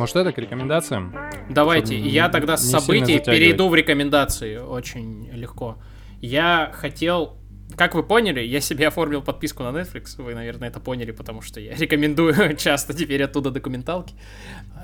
Может, 0.00 0.16
это 0.16 0.32
к 0.32 0.38
рекомендациям? 0.38 1.14
Давайте, 1.50 1.94
Чтобы 1.96 2.08
я 2.08 2.26
не- 2.26 2.32
тогда 2.32 2.56
с 2.56 2.68
событий 2.70 3.18
перейду 3.20 3.68
в 3.68 3.74
рекомендации 3.74 4.56
очень 4.56 5.28
легко. 5.32 5.76
Я 6.22 6.70
хотел, 6.74 7.38
как 7.76 7.94
вы 7.94 8.02
поняли, 8.02 8.40
я 8.40 8.60
себе 8.60 8.88
оформил 8.88 9.20
подписку 9.22 9.62
на 9.62 9.68
Netflix, 9.68 10.20
вы, 10.22 10.34
наверное, 10.34 10.68
это 10.68 10.80
поняли, 10.80 11.10
потому 11.12 11.42
что 11.42 11.60
я 11.60 11.74
рекомендую 11.78 12.56
часто 12.56 12.94
теперь 12.94 13.22
оттуда 13.22 13.50
документалки. 13.50 14.14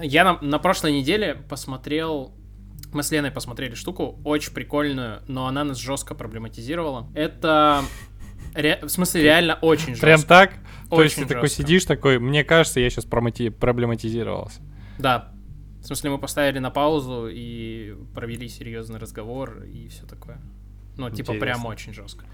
Я 0.03 0.25
на, 0.25 0.39
на 0.43 0.59
прошлой 0.59 0.93
неделе 0.93 1.35
посмотрел 1.49 2.35
Мы 2.93 3.03
с 3.03 3.11
Леной 3.11 3.31
посмотрели 3.31 3.75
штуку, 3.75 4.21
очень 4.25 4.53
прикольную, 4.53 5.23
но 5.29 5.47
она 5.47 5.65
нас 5.65 5.79
жестко 5.79 6.15
проблематизировала. 6.15 7.09
Это, 7.15 7.83
ре- 8.55 8.79
в 8.83 8.89
смысле, 8.89 9.23
реально 9.23 9.55
очень 9.63 9.95
жестко. 9.95 10.07
Прям 10.07 10.23
так? 10.23 10.51
То 10.89 11.03
есть 11.03 11.17
Очень 11.19 11.27
ты 11.29 11.35
такой 11.35 11.49
жестко. 11.49 11.63
сидишь 11.65 11.85
такой, 11.85 12.19
мне 12.21 12.45
кажется, 12.45 12.79
я 12.81 12.89
сейчас 12.91 13.05
проблематизировался. 13.07 14.61
Да. 14.99 15.33
В 15.81 15.87
смысле, 15.87 16.11
мы 16.11 16.19
поставили 16.19 16.59
на 16.59 16.71
паузу 16.71 17.29
и 17.31 17.97
провели 18.15 18.49
серьезный 18.49 18.99
разговор 18.99 19.63
и 19.63 19.89
все 19.89 20.05
такое. 20.07 20.41
Ну, 20.97 21.11
типа, 21.11 21.33
Интересно. 21.33 21.41
прям 21.41 21.67
очень 21.67 21.93
жестко. 21.93 22.25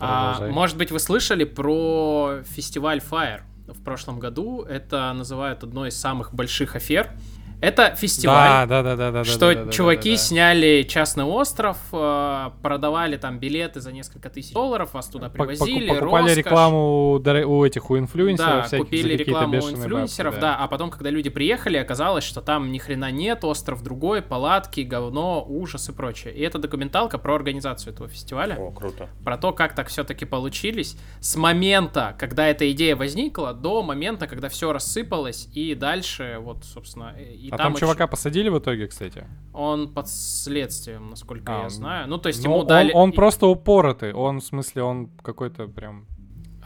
А, 0.00 0.48
может 0.48 0.76
быть, 0.76 0.90
вы 0.90 0.98
слышали 0.98 1.44
про 1.44 2.42
фестиваль 2.44 2.98
Fire 2.98 3.42
в 3.66 3.82
прошлом 3.82 4.18
году? 4.18 4.62
Это 4.62 5.12
называют 5.12 5.62
одной 5.62 5.90
из 5.90 5.96
самых 5.96 6.34
больших 6.34 6.74
афер. 6.76 7.12
Это 7.60 7.94
фестиваль. 7.96 8.68
Да, 8.68 8.82
да, 8.82 8.82
да, 8.82 8.96
да, 8.96 9.10
да. 9.10 9.24
что 9.24 9.48
да, 9.52 9.54
да, 9.54 9.64
да, 9.64 9.72
чуваки 9.72 10.10
да, 10.10 10.16
да. 10.16 10.22
сняли 10.22 10.82
частный 10.88 11.24
остров, 11.24 11.76
э, 11.92 12.50
продавали 12.62 13.16
там 13.16 13.40
билеты 13.40 13.80
за 13.80 13.90
несколько 13.90 14.30
тысяч 14.30 14.52
долларов, 14.52 14.94
вас 14.94 15.08
туда 15.08 15.28
привозили, 15.28 15.88
поку- 15.88 16.00
Покупали 16.00 16.22
роскошь. 16.26 16.36
рекламу 16.36 17.12
у 17.18 17.64
этих, 17.64 17.90
у 17.90 17.98
инфлюенсеров 17.98 18.54
Да, 18.54 18.62
всяких 18.62 18.84
купили 18.84 19.16
рекламу 19.16 19.54
у 19.56 19.70
инфлюенсеров, 19.70 20.34
бабки, 20.34 20.40
да. 20.42 20.56
а 20.56 20.68
потом, 20.68 20.90
когда 20.90 21.10
люди 21.10 21.30
приехали, 21.30 21.78
оказалось, 21.78 22.22
что 22.22 22.40
там 22.40 22.70
ни 22.70 22.78
хрена 22.78 23.10
нет, 23.10 23.42
остров 23.42 23.82
другой, 23.82 24.22
палатки, 24.22 24.82
говно, 24.82 25.44
ужас 25.48 25.88
и 25.88 25.92
прочее. 25.92 26.34
И 26.34 26.42
это 26.42 26.58
документалка 26.58 27.18
про 27.18 27.34
организацию 27.34 27.92
этого 27.92 28.08
фестиваля, 28.08 28.54
О, 28.54 28.70
круто. 28.70 29.08
про 29.24 29.36
то, 29.36 29.52
как 29.52 29.74
так 29.74 29.88
все-таки 29.88 30.24
получились, 30.24 30.96
с 31.20 31.34
момента, 31.34 32.14
когда 32.20 32.46
эта 32.46 32.70
идея 32.70 32.94
возникла, 32.94 33.52
до 33.52 33.82
момента, 33.82 34.28
когда 34.28 34.48
все 34.48 34.72
рассыпалось, 34.72 35.48
и 35.54 35.74
дальше, 35.74 36.36
вот, 36.40 36.64
собственно, 36.64 37.14
и 37.48 37.50
А 37.50 37.56
там 37.56 37.72
очень- 37.72 37.80
чувака 37.80 38.06
посадили 38.06 38.48
в 38.48 38.58
итоге, 38.58 38.86
кстати? 38.86 39.24
он 39.52 39.92
под 39.92 40.08
следствием, 40.08 41.10
насколько 41.10 41.60
А, 41.60 41.62
я 41.64 41.68
знаю. 41.68 42.08
Ну, 42.08 42.18
то 42.18 42.28
есть 42.28 42.44
Ну, 42.44 42.50
ему 42.50 42.60
он, 42.60 42.66
дали... 42.66 42.92
он 42.92 43.12
просто 43.12 43.46
упоротый, 43.48 44.12
он, 44.12 44.40
в 44.40 44.44
смысле, 44.44 44.82
он 44.82 45.10
какой-то 45.22 45.66
прям... 45.66 46.06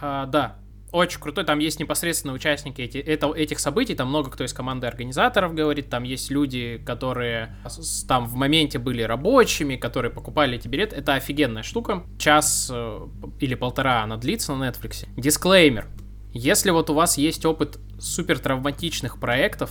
А, 0.00 0.26
да, 0.26 0.56
очень 0.92 1.20
крутой. 1.20 1.44
Там 1.44 1.58
есть 1.58 1.80
непосредственно 1.80 2.34
участники 2.34 2.82
эти, 2.82 2.98
это, 2.98 3.32
этих 3.32 3.60
событий. 3.60 3.94
Там 3.94 4.08
много 4.08 4.30
кто 4.30 4.44
из 4.44 4.52
команды 4.52 4.86
организаторов 4.86 5.54
говорит. 5.54 5.88
Там 5.88 6.02
есть 6.02 6.30
люди, 6.30 6.82
которые 6.84 7.56
там 8.06 8.26
в 8.26 8.34
моменте 8.34 8.78
были 8.78 9.00
рабочими, 9.02 9.76
которые 9.76 10.12
покупали 10.12 10.56
эти 10.56 10.68
билеты. 10.68 10.96
Это 10.96 11.14
офигенная 11.14 11.62
штука. 11.62 12.02
Час 12.18 12.70
э, 12.70 13.08
или 13.40 13.54
полтора 13.54 14.02
она 14.02 14.18
длится 14.18 14.54
на 14.54 14.68
Netflix. 14.68 15.06
Дисклеймер. 15.16 15.86
Если 16.34 16.70
вот 16.70 16.90
у 16.90 16.94
вас 16.94 17.16
есть 17.16 17.46
опыт 17.46 17.78
супер 17.98 18.38
травматичных 18.38 19.18
проектов, 19.18 19.70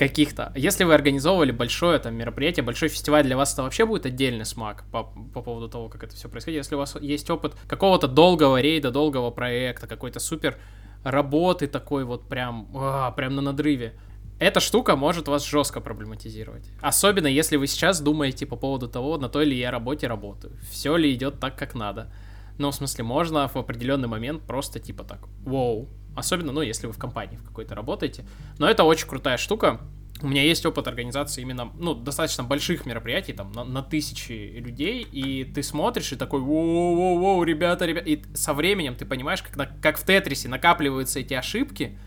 каких-то. 0.00 0.50
Если 0.56 0.84
вы 0.84 0.94
организовывали 0.94 1.52
большое 1.52 1.98
там 1.98 2.14
мероприятие, 2.14 2.64
большой 2.64 2.88
фестиваль, 2.88 3.22
для 3.22 3.36
вас 3.36 3.52
это 3.52 3.62
вообще 3.62 3.84
будет 3.84 4.06
отдельный 4.06 4.46
смак 4.46 4.84
по, 4.90 5.04
по 5.04 5.42
поводу 5.42 5.68
того, 5.68 5.90
как 5.90 6.04
это 6.04 6.16
все 6.16 6.30
происходит. 6.30 6.56
Если 6.56 6.74
у 6.74 6.78
вас 6.78 6.96
есть 7.02 7.28
опыт 7.28 7.54
какого-то 7.68 8.08
долгого 8.08 8.62
рейда, 8.62 8.90
долгого 8.90 9.30
проекта, 9.30 9.86
какой-то 9.86 10.18
супер 10.18 10.56
работы 11.04 11.66
такой 11.66 12.04
вот 12.04 12.28
прям, 12.28 12.68
а, 12.74 13.10
прям 13.10 13.34
на 13.34 13.42
надрыве, 13.42 13.92
эта 14.38 14.60
штука 14.60 14.96
может 14.96 15.28
вас 15.28 15.46
жестко 15.46 15.82
проблематизировать. 15.82 16.64
Особенно 16.80 17.26
если 17.26 17.58
вы 17.58 17.66
сейчас 17.66 18.00
думаете 18.00 18.46
по 18.46 18.56
поводу 18.56 18.88
того, 18.88 19.18
на 19.18 19.28
той 19.28 19.44
ли 19.44 19.58
я 19.58 19.70
работе 19.70 20.06
работаю, 20.06 20.54
все 20.70 20.96
ли 20.96 21.12
идет 21.12 21.40
так, 21.40 21.56
как 21.56 21.74
надо. 21.74 22.10
Ну, 22.56 22.70
в 22.70 22.74
смысле, 22.74 23.04
можно 23.04 23.46
в 23.48 23.56
определенный 23.56 24.08
момент 24.08 24.42
просто 24.46 24.80
типа 24.80 25.04
так, 25.04 25.28
вау. 25.44 25.90
Особенно, 26.16 26.52
ну, 26.52 26.60
если 26.60 26.86
вы 26.86 26.92
в 26.92 26.98
компании 26.98 27.36
в 27.36 27.44
какой-то 27.44 27.74
работаете. 27.74 28.24
Но 28.58 28.68
это 28.68 28.84
очень 28.84 29.06
крутая 29.06 29.36
штука. 29.36 29.80
У 30.22 30.28
меня 30.28 30.42
есть 30.42 30.66
опыт 30.66 30.86
организации 30.86 31.40
именно, 31.40 31.72
ну, 31.78 31.94
достаточно 31.94 32.44
больших 32.44 32.84
мероприятий, 32.84 33.32
там, 33.32 33.52
на, 33.52 33.64
на 33.64 33.82
тысячи 33.82 34.32
людей, 34.58 35.02
и 35.10 35.44
ты 35.44 35.62
смотришь 35.62 36.12
и 36.12 36.16
такой, 36.16 36.40
воу-воу-воу, 36.40 37.42
ребята, 37.44 37.86
ребята, 37.86 38.06
и 38.06 38.22
со 38.34 38.52
временем 38.52 38.96
ты 38.96 39.06
понимаешь, 39.06 39.42
как, 39.42 39.56
на- 39.56 39.66
как 39.80 39.96
в 39.96 40.04
Тетрисе 40.04 40.48
накапливаются 40.48 41.20
эти 41.20 41.32
ошибки, 41.32 41.98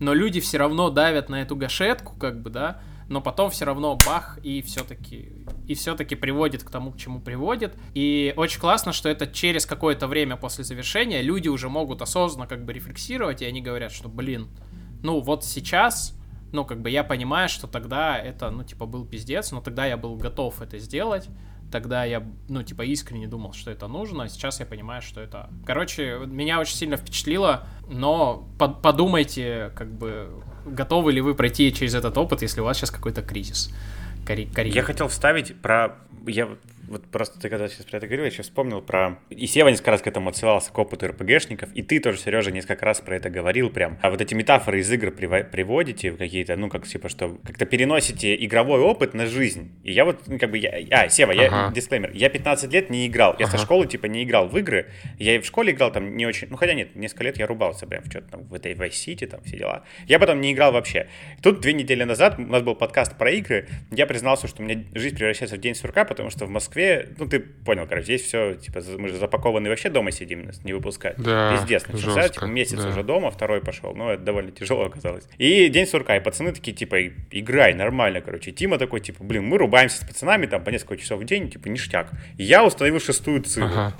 но 0.00 0.14
люди 0.14 0.40
все 0.40 0.58
равно 0.58 0.90
давят 0.90 1.28
на 1.28 1.42
эту 1.42 1.54
гашетку, 1.54 2.16
как 2.18 2.42
бы, 2.42 2.50
да, 2.50 2.80
но 3.10 3.20
потом 3.20 3.50
все 3.50 3.64
равно 3.64 3.98
бах, 4.06 4.38
и 4.44 4.62
все-таки 4.62 5.44
и 5.66 5.74
все-таки 5.74 6.14
приводит 6.14 6.62
к 6.62 6.70
тому, 6.70 6.92
к 6.92 6.96
чему 6.96 7.20
приводит. 7.20 7.76
И 7.92 8.32
очень 8.36 8.60
классно, 8.60 8.92
что 8.92 9.08
это 9.08 9.26
через 9.26 9.66
какое-то 9.66 10.06
время 10.06 10.36
после 10.36 10.64
завершения 10.64 11.20
люди 11.20 11.48
уже 11.48 11.68
могут 11.68 12.02
осознанно 12.02 12.46
как 12.46 12.64
бы 12.64 12.72
рефлексировать, 12.72 13.42
и 13.42 13.44
они 13.44 13.60
говорят, 13.60 13.90
что, 13.90 14.08
блин, 14.08 14.48
ну 15.02 15.20
вот 15.20 15.44
сейчас, 15.44 16.16
ну 16.52 16.64
как 16.64 16.80
бы 16.80 16.88
я 16.88 17.02
понимаю, 17.02 17.48
что 17.48 17.66
тогда 17.66 18.16
это, 18.16 18.50
ну 18.50 18.62
типа 18.62 18.86
был 18.86 19.04
пиздец, 19.04 19.50
но 19.50 19.60
тогда 19.60 19.86
я 19.86 19.96
был 19.96 20.14
готов 20.14 20.62
это 20.62 20.78
сделать, 20.78 21.28
тогда 21.72 22.04
я, 22.04 22.24
ну 22.48 22.62
типа 22.62 22.82
искренне 22.82 23.26
думал, 23.26 23.54
что 23.54 23.72
это 23.72 23.88
нужно, 23.88 24.24
а 24.24 24.28
сейчас 24.28 24.60
я 24.60 24.66
понимаю, 24.66 25.02
что 25.02 25.20
это... 25.20 25.50
Короче, 25.66 26.20
меня 26.26 26.60
очень 26.60 26.76
сильно 26.76 26.96
впечатлило, 26.96 27.66
но 27.88 28.48
под- 28.56 28.82
подумайте, 28.82 29.72
как 29.74 29.92
бы, 29.92 30.44
готовы 30.66 31.12
ли 31.12 31.20
вы 31.20 31.34
пройти 31.34 31.72
через 31.72 31.94
этот 31.94 32.16
опыт, 32.18 32.42
если 32.42 32.60
у 32.60 32.64
вас 32.64 32.76
сейчас 32.76 32.90
какой-то 32.90 33.22
кризис. 33.22 33.70
Кари- 34.26 34.52
карьеры. 34.52 34.76
Я 34.76 34.82
хотел 34.82 35.08
вставить 35.08 35.60
про... 35.60 35.96
Я 36.26 36.48
вот 36.90 37.06
просто 37.10 37.40
ты 37.40 37.48
когда 37.48 37.68
сейчас 37.68 37.86
про 37.86 37.96
это 37.98 38.06
говорил, 38.06 38.24
я 38.24 38.30
сейчас 38.30 38.46
вспомнил 38.46 38.82
про... 38.82 39.18
И 39.30 39.46
Сева 39.46 39.68
несколько 39.68 39.92
раз 39.92 40.02
к 40.02 40.06
этому 40.06 40.28
отсылался, 40.28 40.72
к 40.72 40.78
опыту 40.78 41.06
РПГшников, 41.06 41.72
и 41.72 41.82
ты 41.82 42.00
тоже, 42.00 42.18
Сережа, 42.18 42.50
несколько 42.50 42.84
раз 42.84 43.00
про 43.00 43.16
это 43.16 43.30
говорил 43.30 43.70
прям. 43.70 43.98
А 44.02 44.10
вот 44.10 44.20
эти 44.20 44.34
метафоры 44.34 44.80
из 44.80 44.90
игр 44.92 45.12
приводите 45.12 46.10
в 46.10 46.16
какие-то, 46.18 46.56
ну, 46.56 46.68
как 46.68 46.86
типа, 46.86 47.08
что 47.08 47.38
как-то 47.46 47.64
переносите 47.64 48.34
игровой 48.44 48.80
опыт 48.80 49.14
на 49.14 49.26
жизнь. 49.26 49.72
И 49.84 49.92
я 49.92 50.04
вот, 50.04 50.26
ну, 50.26 50.38
как 50.38 50.50
бы, 50.50 50.58
я... 50.58 50.70
А, 50.90 51.08
Сева, 51.08 51.32
я, 51.32 51.46
Ага. 51.46 51.74
дисклеймер, 51.74 52.10
я 52.12 52.28
15 52.28 52.72
лет 52.72 52.90
не 52.90 53.06
играл. 53.06 53.36
Я 53.38 53.46
со 53.46 53.54
Ага. 53.54 53.64
школы, 53.64 53.86
типа, 53.86 54.06
не 54.06 54.24
играл 54.24 54.48
в 54.48 54.58
игры. 54.58 54.90
Я 55.18 55.36
и 55.36 55.38
в 55.38 55.46
школе 55.46 55.72
играл 55.72 55.92
там 55.92 56.16
не 56.16 56.26
очень... 56.26 56.48
Ну, 56.50 56.56
хотя 56.56 56.74
нет, 56.74 56.96
несколько 56.96 57.24
лет 57.24 57.38
я 57.38 57.46
рубался 57.46 57.86
прям 57.86 58.02
в 58.02 58.10
что-то 58.10 58.30
там, 58.32 58.42
в 58.44 58.54
этой 58.54 58.74
Vice 58.74 58.90
City, 58.90 59.26
там, 59.26 59.42
все 59.44 59.56
дела. 59.56 59.84
Я 60.06 60.18
потом 60.18 60.40
не 60.40 60.52
играл 60.52 60.72
вообще. 60.72 61.08
Тут 61.42 61.60
две 61.60 61.72
недели 61.72 62.02
назад 62.02 62.34
у 62.38 62.42
нас 62.42 62.62
был 62.62 62.74
подкаст 62.74 63.16
про 63.16 63.30
игры. 63.30 63.68
Я 63.92 64.06
признался, 64.06 64.48
что 64.48 64.62
у 64.62 64.66
меня 64.66 64.82
жизнь 64.94 65.16
превращается 65.16 65.56
в 65.56 65.60
день 65.60 65.74
сурка, 65.76 66.04
потому 66.04 66.30
что 66.30 66.46
в 66.46 66.50
Москве, 66.50 66.79
ну, 67.18 67.26
ты 67.26 67.40
понял, 67.40 67.86
короче, 67.86 68.04
здесь 68.04 68.22
все, 68.22 68.54
типа, 68.54 68.80
мы 68.98 69.08
же 69.08 69.16
запакованы 69.16 69.68
вообще 69.68 69.90
дома 69.90 70.10
сидим, 70.10 70.44
нас 70.44 70.64
не 70.64 70.72
выпускают. 70.72 71.18
Да, 71.18 71.52
Пиздец, 71.52 71.86
начался, 71.88 72.28
типа, 72.28 72.44
месяц 72.46 72.78
да. 72.78 72.88
уже 72.88 73.02
дома, 73.02 73.30
второй 73.30 73.60
пошел, 73.60 73.94
ну, 73.94 74.10
это 74.10 74.22
довольно 74.22 74.50
тяжело 74.50 74.84
оказалось. 74.84 75.26
И 75.38 75.68
день 75.68 75.86
сурка, 75.86 76.16
и 76.16 76.20
пацаны 76.20 76.52
такие, 76.52 76.76
типа, 76.76 77.00
«И- 77.00 77.12
играй, 77.30 77.74
нормально, 77.74 78.20
короче. 78.20 78.52
Тима 78.52 78.78
такой, 78.78 79.00
типа, 79.00 79.24
блин, 79.24 79.44
мы 79.44 79.58
рубаемся 79.58 80.04
с 80.04 80.06
пацанами, 80.06 80.46
там, 80.46 80.62
по 80.64 80.70
несколько 80.70 80.96
часов 80.96 81.20
в 81.20 81.24
день, 81.24 81.50
типа, 81.50 81.68
ништяк. 81.68 82.10
И 82.36 82.44
я 82.44 82.64
установил 82.64 83.00
шестую 83.00 83.42
циву. 83.42 83.66
Ага. 83.66 83.94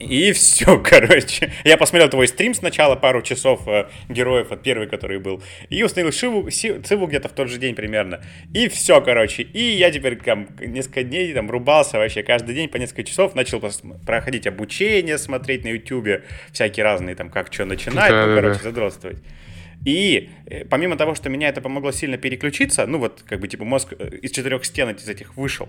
И 0.00 0.32
все, 0.32 0.78
короче. 0.82 1.52
Я 1.64 1.76
посмотрел 1.76 2.08
твой 2.08 2.26
стрим 2.26 2.54
сначала, 2.54 2.96
пару 2.96 3.22
часов 3.22 3.68
э, 3.68 3.86
героев, 4.08 4.50
от 4.50 4.62
первый, 4.62 4.88
который 4.88 5.18
был. 5.18 5.42
И 5.68 5.82
установил 5.82 6.12
Шиву, 6.12 6.50
Си- 6.50 6.80
Циву 6.80 7.06
где-то 7.06 7.28
в 7.28 7.32
тот 7.32 7.48
же 7.48 7.58
день 7.58 7.74
примерно. 7.74 8.22
И 8.54 8.68
все, 8.68 9.00
короче. 9.02 9.42
И 9.42 9.62
я 9.62 9.90
теперь 9.90 10.16
там 10.16 10.48
несколько 10.58 11.02
дней 11.02 11.32
там 11.34 11.50
рубался 11.50 11.98
вообще 11.98 12.22
каждый 12.22 12.54
день 12.54 12.68
по 12.68 12.78
несколько 12.78 13.04
часов. 13.04 13.34
Начал 13.34 13.60
проходить 14.06 14.46
обучение, 14.46 15.18
смотреть 15.18 15.64
на 15.64 15.68
ютубе 15.68 16.24
всякие 16.52 16.84
разные 16.84 17.14
там, 17.14 17.28
как 17.30 17.52
что 17.52 17.66
начинать, 17.66 18.10
ну, 18.10 18.16
Да-да-да. 18.16 18.40
короче, 18.40 18.60
задротствовать. 18.62 19.18
И 19.84 20.30
э, 20.46 20.64
помимо 20.66 20.96
того, 20.96 21.14
что 21.14 21.30
меня 21.30 21.48
это 21.48 21.60
помогло 21.60 21.90
сильно 21.92 22.18
переключиться, 22.18 22.86
ну 22.86 22.98
вот 22.98 23.22
как 23.26 23.40
бы 23.40 23.48
типа 23.48 23.64
мозг 23.64 23.94
э, 23.98 24.18
из 24.22 24.30
четырех 24.30 24.64
стен 24.64 24.90
из 24.90 25.08
этих 25.08 25.36
вышел, 25.36 25.68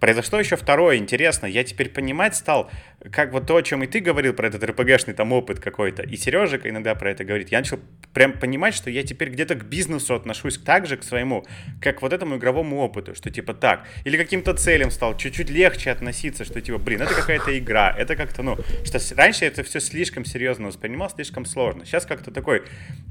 произошло 0.00 0.38
еще 0.38 0.56
второе 0.56 0.98
интересно. 0.98 1.46
Я 1.46 1.64
теперь 1.64 1.88
понимать 1.88 2.36
стал, 2.36 2.70
как 3.10 3.32
вот 3.32 3.46
то, 3.46 3.56
о 3.56 3.62
чем 3.62 3.82
и 3.82 3.86
ты 3.86 4.00
говорил 4.00 4.34
про 4.34 4.48
этот 4.48 4.62
РПГшный 4.62 5.14
там 5.14 5.32
опыт 5.32 5.60
какой-то, 5.60 6.02
и 6.02 6.16
Сережа 6.16 6.60
иногда 6.64 6.94
про 6.94 7.10
это 7.10 7.24
говорит. 7.24 7.50
Я 7.50 7.58
начал 7.58 7.80
прям 8.12 8.32
понимать, 8.32 8.74
что 8.74 8.90
я 8.90 9.02
теперь 9.02 9.30
где-то 9.30 9.54
к 9.54 9.64
бизнесу 9.64 10.14
отношусь 10.14 10.58
так 10.58 10.86
же 10.86 10.96
к 10.96 11.02
своему, 11.02 11.46
как 11.80 12.02
вот 12.02 12.12
этому 12.12 12.36
игровому 12.36 12.80
опыту, 12.80 13.14
что 13.14 13.30
типа 13.30 13.54
так, 13.54 13.86
или 14.04 14.16
каким-то 14.16 14.54
целям 14.54 14.90
стал 14.90 15.16
чуть-чуть 15.16 15.48
легче 15.48 15.90
относиться, 15.90 16.44
что 16.44 16.60
типа, 16.60 16.78
блин, 16.78 17.02
это 17.02 17.14
какая-то 17.14 17.56
игра, 17.58 17.94
это 17.96 18.16
как-то, 18.16 18.42
ну, 18.42 18.58
что 18.84 19.00
раньше 19.16 19.46
это 19.46 19.62
все 19.62 19.80
слишком 19.80 20.24
серьезно 20.24 20.68
воспринимал, 20.68 21.08
слишком 21.10 21.46
сложно. 21.46 21.86
Сейчас 21.86 22.04
как-то 22.04 22.30
такой, 22.30 22.62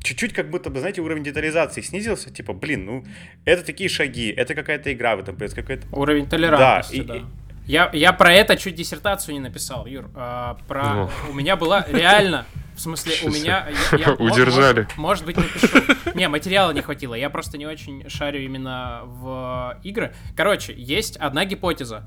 чуть-чуть 0.03 0.34
как 0.35 0.49
будто 0.49 0.69
бы, 0.69 0.79
знаете, 0.79 1.01
уровень 1.01 1.23
детализации 1.23 1.81
снизился, 1.81 2.29
типа, 2.29 2.53
блин, 2.53 2.85
ну, 2.85 3.05
это 3.45 3.63
такие 3.63 3.89
шаги, 3.89 4.29
это 4.29 4.53
какая-то 4.53 4.91
игра 4.93 5.15
в 5.15 5.19
этом, 5.21 5.35
происходит, 5.35 5.67
какая-то 5.67 5.87
Уровень 5.95 6.27
толерантности, 6.27 7.01
Да, 7.01 7.13
да. 7.13 7.15
и- 7.15 7.21
и- 7.21 7.25
Я, 7.67 7.89
я 7.93 8.13
про 8.13 8.31
это 8.31 8.57
чуть 8.57 8.75
диссертацию 8.75 9.33
не 9.33 9.39
написал, 9.39 9.87
Юр. 9.87 10.09
А, 10.13 10.55
про... 10.67 11.05
Ох. 11.05 11.11
У 11.29 11.33
меня 11.33 11.55
была 11.55 11.83
реально... 11.89 12.45
В 12.75 12.79
смысле, 12.81 13.13
у 13.23 13.29
Ничего 13.29 13.41
меня... 13.43 13.67
я- 13.93 13.97
я- 13.97 14.13
Удержали. 14.19 14.81
Может, 14.97 14.97
может 14.97 15.25
быть, 15.25 15.37
напишу. 15.37 15.79
Не, 16.13 16.27
материала 16.27 16.71
не 16.73 16.81
хватило. 16.81 17.15
Я 17.15 17.29
просто 17.29 17.57
не 17.57 17.65
очень 17.65 18.07
шарю 18.09 18.41
именно 18.41 19.01
в 19.05 19.79
игры. 19.83 20.13
Короче, 20.35 20.73
есть 20.75 21.15
одна 21.15 21.45
гипотеза 21.45 22.03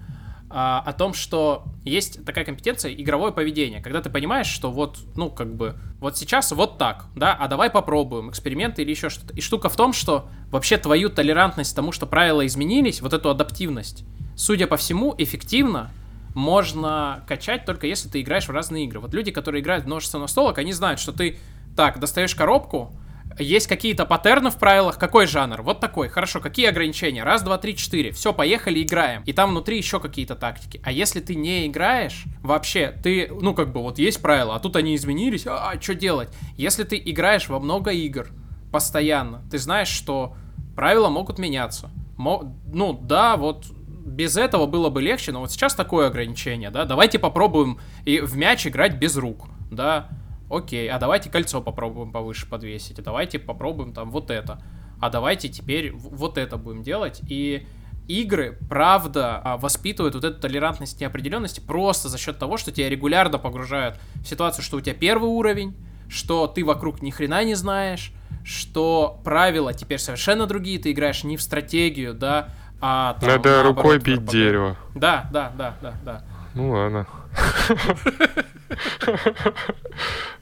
а, 0.51 0.83
о 0.85 0.93
том, 0.93 1.13
что 1.13 1.65
есть 1.85 2.25
такая 2.25 2.45
компетенция 2.45 2.93
игровое 2.95 3.33
поведение, 3.33 3.83
когда 3.83 4.01
ты 4.01 4.09
понимаешь, 4.09 4.47
что 4.47 4.71
вот, 4.71 4.99
ну, 5.15 5.31
как 5.31 5.55
бы, 5.55 5.77
вот 6.01 6.17
сейчас 6.17 6.53
вот 6.53 6.79
так, 6.79 7.07
да, 7.15 7.35
а 7.35 7.49
давай 7.49 7.69
попробуем 7.71 8.31
эксперименты 8.31 8.83
или 8.83 8.91
еще 8.91 9.11
что-то. 9.11 9.35
И 9.35 9.41
штука 9.41 9.69
в 9.69 9.77
том, 9.77 9.93
что 9.93 10.29
вообще 10.51 10.79
твою 10.79 11.11
толерантность 11.11 11.77
тому, 11.77 11.93
что 11.93 12.07
правила 12.07 12.47
изменились, 12.47 13.03
вот 13.03 13.13
эту 13.13 13.29
адаптивность, 13.29 14.05
судя 14.37 14.67
по 14.67 14.77
всему, 14.77 15.15
эффективно 15.19 15.91
можно 16.35 17.25
качать 17.27 17.65
только 17.65 17.87
если 17.87 18.09
ты 18.09 18.21
играешь 18.21 18.47
в 18.47 18.53
разные 18.53 18.85
игры. 18.85 19.01
Вот 19.01 19.13
люди, 19.13 19.31
которые 19.31 19.61
играют 19.61 19.85
в 19.85 19.87
множество 19.87 20.19
настолок, 20.19 20.59
они 20.59 20.73
знают, 20.73 21.01
что 21.01 21.13
ты 21.13 21.39
так, 21.77 21.99
достаешь 21.99 22.35
коробку, 22.35 22.93
есть 23.39 23.67
какие-то 23.67 24.07
паттерны 24.07 24.51
в 24.51 24.59
правилах, 24.59 24.99
какой 24.99 25.27
жанр? 25.27 25.63
Вот 25.63 25.81
такой. 25.81 26.09
Хорошо, 26.09 26.41
какие 26.41 26.67
ограничения? 26.67 27.23
Раз, 27.23 27.43
два, 27.43 27.59
три, 27.59 27.77
четыре. 27.77 28.13
Все, 28.13 28.33
поехали, 28.33 28.83
играем. 28.83 29.23
И 29.25 29.33
там 29.33 29.51
внутри 29.51 29.77
еще 29.77 30.01
какие-то 30.01 30.35
тактики. 30.35 30.81
А 30.85 30.93
если 30.93 31.21
ты 31.21 31.35
не 31.35 31.67
играешь, 31.67 32.25
вообще, 32.43 32.95
ты, 33.03 33.29
ну, 33.41 33.55
как 33.55 33.73
бы, 33.73 33.83
вот 33.83 33.99
есть 33.99 34.21
правила, 34.21 34.55
а 34.57 34.61
тут 34.61 34.77
они 34.77 34.95
изменились, 34.95 35.47
а, 35.47 35.71
а 35.71 35.81
что 35.81 35.95
делать? 35.95 36.29
Если 36.57 36.85
ты 36.85 37.01
играешь 37.05 37.49
во 37.49 37.61
много 37.61 37.91
игр 37.91 38.29
постоянно, 38.71 39.43
ты 39.51 39.59
знаешь, 39.59 39.89
что 39.89 40.35
правила 40.77 41.09
могут 41.09 41.39
меняться. 41.39 41.91
Мо- 42.17 42.55
ну, 42.73 42.93
да, 42.93 43.37
вот 43.37 43.67
без 44.09 44.37
этого 44.37 44.67
было 44.67 44.91
бы 44.91 45.01
легче, 45.03 45.33
но 45.33 45.41
вот 45.41 45.53
сейчас 45.53 45.75
такое 45.75 46.09
ограничение, 46.09 46.71
да, 46.71 46.85
давайте 46.85 47.19
попробуем 47.19 47.79
и 48.05 48.21
в 48.21 48.37
мяч 48.37 48.67
играть 48.67 48.95
без 48.95 49.17
рук, 49.17 49.47
да, 49.71 50.09
окей, 50.51 50.89
а 50.91 50.99
давайте 50.99 51.31
кольцо 51.31 51.61
попробуем 51.61 52.13
повыше 52.13 52.49
подвесить, 52.49 52.99
а 52.99 53.03
давайте 53.03 53.39
попробуем 53.39 53.93
там 53.93 54.11
вот 54.11 54.31
это, 54.31 54.63
а 55.01 55.11
давайте 55.11 55.49
теперь 55.49 55.93
вот 55.93 56.39
это 56.39 56.57
будем 56.57 56.83
делать, 56.83 57.21
и 57.29 57.67
игры, 58.09 58.59
правда, 58.69 59.41
а, 59.45 59.57
воспитывают 59.59 60.15
вот 60.15 60.25
эту 60.25 60.41
толерантность 60.41 61.01
неопределенности 61.01 61.61
просто 61.61 62.09
за 62.09 62.19
счет 62.19 62.39
того, 62.39 62.57
что 62.57 62.73
тебя 62.73 62.89
регулярно 62.89 63.39
погружают 63.39 63.99
в 64.15 64.27
ситуацию, 64.27 64.65
что 64.65 64.79
у 64.79 64.81
тебя 64.81 64.95
первый 64.95 65.29
уровень, 65.29 65.77
что 66.09 66.47
ты 66.47 66.65
вокруг 66.65 67.03
ни 67.03 67.11
хрена 67.11 67.45
не 67.45 67.55
знаешь, 67.55 68.13
что 68.45 69.21
правила 69.25 69.75
теперь 69.75 69.99
совершенно 69.99 70.47
другие, 70.47 70.79
ты 70.79 70.93
играешь 70.93 71.23
не 71.23 71.37
в 71.37 71.43
стратегию, 71.43 72.15
да, 72.15 72.49
а 72.81 73.15
там, 73.21 73.29
Надо 73.29 73.51
наоборот, 73.51 73.77
рукой 73.77 73.99
бить 73.99 74.25
дерево. 74.25 74.77
Да, 74.95 75.29
да, 75.31 75.53
да, 75.57 75.75
да, 75.83 75.95
да. 76.05 76.25
Ну 76.55 76.71
ладно. 76.71 77.07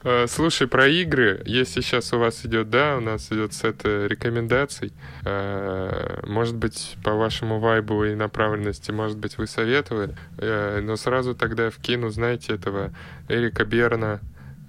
Э, 0.03 0.27
Слушай, 0.27 0.67
про 0.67 0.87
игры, 0.87 1.41
если 1.45 1.81
сейчас 1.81 2.13
у 2.13 2.19
вас 2.19 2.45
идет, 2.45 2.69
да, 2.69 2.97
у 2.97 2.99
нас 2.99 3.31
идет 3.31 3.53
сет 3.53 3.81
э, 3.83 4.07
рекомендаций, 4.07 4.93
э, 5.25 6.19
может 6.25 6.55
быть, 6.55 6.97
по 7.03 7.13
вашему 7.13 7.59
вайбу 7.59 8.05
и 8.05 8.15
направленности, 8.15 8.91
может 8.91 9.17
быть, 9.17 9.37
вы 9.37 9.47
советовали, 9.47 10.15
но 10.37 10.95
сразу 10.95 11.35
тогда 11.35 11.69
вкину, 11.69 12.09
знаете, 12.09 12.53
этого 12.53 12.91
Эрика 13.27 13.65
Берна, 13.65 14.19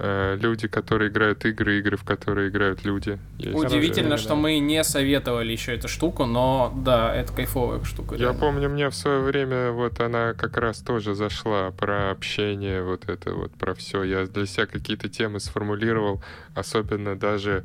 люди, 0.01 0.69
которые 0.69 1.11
играют 1.11 1.45
игры, 1.45 1.79
игры, 1.79 1.97
в 1.97 2.05
которые 2.05 2.51
играют 2.51 2.85
люди. 2.85 3.19
Есть 3.39 3.57
Удивительно, 3.57 4.11
да, 4.11 4.17
что 4.19 4.31
да. 4.31 4.35
мы 4.37 4.59
не 4.59 4.85
советовали 4.85 5.51
еще 5.53 5.75
эту 5.75 5.89
штуку, 5.89 6.25
но 6.25 6.73
да, 6.77 7.15
это 7.15 7.33
кайфовая 7.33 7.83
штука. 7.85 8.15
Я 8.15 8.27
реально. 8.27 8.41
помню, 8.41 8.69
мне 8.69 8.89
в 8.91 8.95
свое 8.95 9.21
время 9.21 9.73
вот 9.73 10.01
она 10.01 10.35
как 10.35 10.57
раз 10.57 10.79
тоже 10.79 11.15
зашла 11.15 11.73
про 11.73 12.11
общение, 12.11 12.83
вот 12.83 13.09
это 13.09 13.33
вот 13.33 13.53
про 13.53 13.75
все. 13.75 14.05
Я 14.05 14.27
для 14.27 14.47
себя 14.47 14.67
какие-то 14.67 15.09
темы 15.09 15.41
сформулировал, 15.41 16.23
особенно 16.55 17.17
даже 17.17 17.65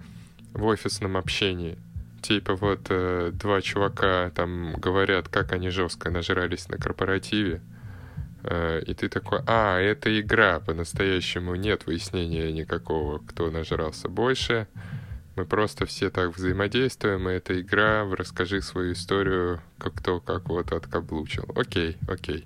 в 0.54 0.66
офисном 0.66 1.18
общении. 1.18 1.78
Типа 2.22 2.56
вот 2.56 2.88
э, 2.90 3.32
два 3.34 3.62
чувака 3.62 4.32
там 4.34 4.76
говорят, 4.78 5.28
как 5.28 5.52
они 5.52 5.70
жестко 5.70 6.10
нажрались 6.10 6.70
на 6.70 6.78
корпоративе. 6.78 7.62
Э, 8.44 8.82
и 8.86 8.94
ты 8.94 9.10
такой, 9.10 9.40
а, 9.48 9.80
это 9.80 10.20
игра, 10.20 10.60
по-настоящему 10.60 11.56
нет 11.56 11.86
выяснения 11.86 12.52
никакого, 12.52 13.20
кто 13.20 13.50
нажрался 13.50 14.10
больше. 14.10 14.68
Мы 15.36 15.46
просто 15.46 15.88
все 15.88 16.12
так 16.12 16.36
взаимодействуем, 16.36 17.28
и 17.28 17.34
это 17.34 17.60
игра, 17.60 18.06
расскажи 18.12 18.62
свою 18.62 18.94
историю, 18.94 19.62
как 19.80 19.96
кто 19.96 20.20
как 20.20 20.48
вот 20.50 20.72
откаблучил. 20.72 21.46
Окей, 21.56 21.98
окей. 22.08 22.46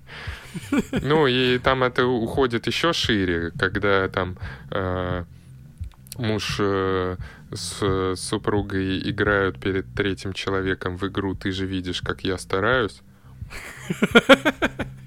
Ну 1.02 1.26
и 1.26 1.58
там 1.58 1.82
это 1.82 2.06
уходит 2.06 2.66
еще 2.66 2.94
шире, 2.94 3.50
когда 3.58 4.08
там 4.08 4.38
э, 4.70 5.24
муж 6.16 6.56
э, 6.60 7.16
с 7.52 8.14
супругой 8.16 9.10
играют 9.10 9.60
перед 9.60 9.92
третьим 9.94 10.32
человеком 10.32 10.96
в 10.96 11.06
игру, 11.08 11.34
ты 11.34 11.50
же 11.52 11.66
видишь, 11.66 12.00
как 12.00 12.24
я 12.24 12.38
стараюсь. 12.38 13.02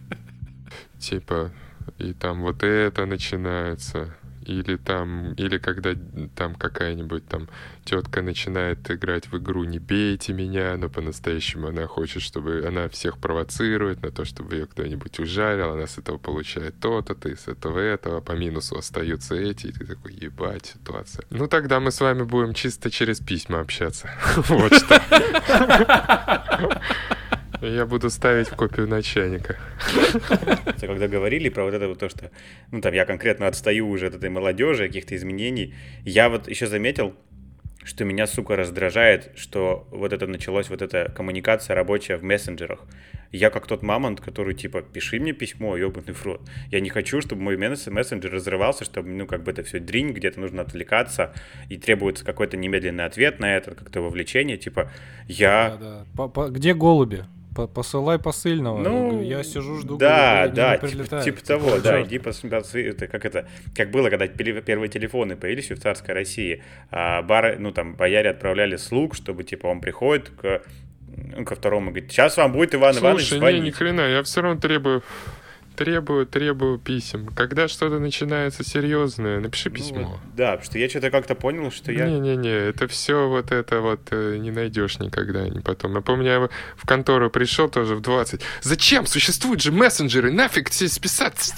Типа, 1.02 1.52
и 1.98 2.14
там 2.14 2.42
вот 2.42 2.64
это 2.64 3.06
начинается. 3.06 4.16
Или 4.46 4.76
там, 4.76 5.34
или 5.34 5.60
когда 5.60 5.92
там 6.36 6.56
какая-нибудь 6.56 7.28
там 7.28 7.48
тетка 7.86 8.24
начинает 8.24 8.90
играть 8.90 9.28
в 9.28 9.38
игру 9.38 9.64
«Не 9.66 9.78
бейте 9.78 10.34
меня», 10.34 10.76
но 10.78 10.90
по-настоящему 10.90 11.68
она 11.68 11.86
хочет, 11.86 12.24
чтобы 12.24 12.66
она 12.68 12.90
всех 12.90 13.20
провоцирует 13.20 14.02
на 14.02 14.12
то, 14.12 14.26
чтобы 14.26 14.56
ее 14.56 14.66
кто-нибудь 14.66 15.20
ужарил, 15.20 15.74
она 15.74 15.86
с 15.86 16.00
этого 16.00 16.18
получает 16.18 16.80
то-то, 16.80 17.14
ты 17.14 17.36
с 17.36 17.48
этого 17.48 17.78
этого, 17.78 18.20
по 18.20 18.32
минусу 18.32 18.78
остаются 18.78 19.36
эти, 19.36 19.68
и 19.68 19.72
ты 19.72 19.86
такой, 19.86 20.14
ебать, 20.14 20.66
ситуация. 20.66 21.24
Ну 21.30 21.48
тогда 21.48 21.80
мы 21.80 21.92
с 21.92 22.02
вами 22.02 22.24
будем 22.24 22.56
чисто 22.56 22.90
через 22.90 23.20
письма 23.20 23.60
общаться. 23.60 24.10
Вот 24.50 24.74
что. 24.74 25.02
Я 27.62 27.86
буду 27.86 28.10
ставить 28.10 28.48
в 28.50 28.56
копию 28.56 28.88
начальника. 28.88 29.58
Когда 30.80 31.08
говорили 31.08 31.50
про 31.50 31.64
вот 31.64 31.74
это 31.74 31.88
вот 31.88 32.00
то, 32.00 32.10
что, 32.10 32.32
ну 32.72 32.82
там 32.82 32.94
я 32.94 33.06
конкретно 33.06 33.48
отстаю 33.48 33.88
уже 33.88 34.08
от 34.08 34.16
этой 34.16 34.30
молодежи, 34.30 34.88
каких-то 34.88 35.16
изменений, 35.16 35.74
я 36.04 36.30
вот 36.30 36.48
еще 36.50 36.68
заметил, 36.68 37.14
что 37.84 38.04
меня, 38.06 38.28
сука, 38.28 38.56
раздражает, 38.56 39.32
что 39.36 39.88
вот 39.92 40.14
это 40.14 40.28
началось, 40.28 40.70
вот 40.70 40.82
эта 40.82 41.12
коммуникация 41.16 41.76
рабочая 41.76 42.18
в 42.18 42.24
мессенджерах. 42.24 42.80
Я 43.32 43.50
как 43.50 43.66
тот 43.66 43.82
мамонт, 43.82 44.22
который, 44.22 44.54
типа, 44.54 44.82
пиши 44.82 45.20
мне 45.20 45.32
письмо, 45.32 45.78
ебаный 45.78 46.14
в 46.14 46.24
рот. 46.26 46.42
Я 46.70 46.80
не 46.82 46.90
хочу, 46.90 47.22
чтобы 47.22 47.42
мой 47.42 47.56
месс- 47.58 47.90
мессенджер 47.90 48.32
разрывался, 48.32 48.84
чтобы, 48.86 49.10
ну, 49.10 49.26
как 49.26 49.44
бы 49.44 49.52
это 49.52 49.64
все 49.64 49.80
дринь, 49.80 50.12
где-то 50.12 50.40
нужно 50.40 50.62
отвлекаться, 50.64 51.34
и 51.70 51.78
требуется 51.78 52.26
какой-то 52.26 52.58
немедленный 52.58 53.06
ответ 53.06 53.40
на 53.40 53.56
это, 53.56 53.74
как-то 53.74 54.02
вовлечение, 54.02 54.58
типа, 54.58 54.92
я... 55.28 55.78
Да-да. 55.80 56.06
По- 56.16 56.28
по- 56.28 56.50
Где 56.50 56.74
голуби? 56.74 57.24
По- 57.56 57.68
Посылай 57.68 58.18
посыльного. 58.18 58.78
Ну, 58.80 59.22
я 59.22 59.44
сижу, 59.44 59.78
жду. 59.78 59.98
Да, 59.98 60.44
они 60.44 60.54
да, 60.54 60.78
не 60.78 60.90
типа, 60.90 61.22
типа 61.22 61.44
того, 61.46 61.80
да, 61.80 61.98
чёрт. 61.98 62.08
иди 62.08 62.20
посмотри, 62.20 62.84
это 62.86 63.08
как 63.08 63.26
это, 63.26 63.46
как 63.76 63.92
было, 63.92 64.10
когда 64.10 64.28
первые 64.28 64.90
телефоны 64.90 65.36
появились 65.36 65.70
в 65.70 65.78
царской 65.80 66.14
России, 66.14 66.64
а 66.92 67.22
бары, 67.22 67.58
ну 67.60 67.72
там, 67.72 67.96
бояре 67.96 68.30
отправляли 68.30 68.78
слуг, 68.78 69.16
чтобы, 69.16 69.44
типа, 69.44 69.68
он 69.68 69.82
приходит 69.82 70.30
к, 70.30 70.62
ну, 71.36 71.44
ко 71.44 71.56
второму, 71.56 71.92
говорит, 71.92 72.10
сейчас 72.12 72.38
вам 72.38 72.54
будет 72.54 72.74
Иван 72.74 72.98
Иванович 72.98 73.28
Слушай, 73.28 73.34
не, 73.34 73.40
звонить. 73.40 73.64
ни 73.64 73.72
хрена, 73.72 74.02
я 74.02 74.24
все 74.24 74.42
равно 74.42 74.60
требую, 74.62 75.04
требую, 75.86 76.28
требую 76.28 76.78
писем. 76.78 77.28
Когда 77.36 77.68
что-то 77.68 77.98
начинается 77.98 78.64
серьезное, 78.64 79.40
напиши 79.40 79.70
Ну, 79.70 79.76
письмо. 79.76 80.04
вот, 80.04 80.20
да, 80.36 80.52
потому 80.52 80.66
что 80.66 80.78
я 80.78 80.88
что-то 80.90 81.10
как-то 81.10 81.34
понял, 81.34 81.72
что 81.72 81.92
я... 81.92 82.06
Не-не-не, 82.06 82.50
это 82.70 82.88
все 82.88 83.28
вот 83.28 83.52
это 83.52 83.82
вот 83.82 84.02
э, 84.12 84.38
не 84.38 84.52
найдешь 84.52 85.00
никогда 85.00 85.50
не 85.50 85.60
потом. 85.60 85.96
Я 85.96 86.02
помню, 86.02 86.26
я 86.28 86.50
в 86.78 86.86
контору 86.86 87.32
пришел 87.32 87.68
тоже 87.68 87.96
в 87.96 88.02
20. 88.02 88.42
Зачем? 88.62 89.08
Существуют 89.08 89.62
же 89.62 89.72
мессенджеры, 89.72 90.32
нафиг 90.32 90.70
все 90.70 90.88
списать. 90.88 91.52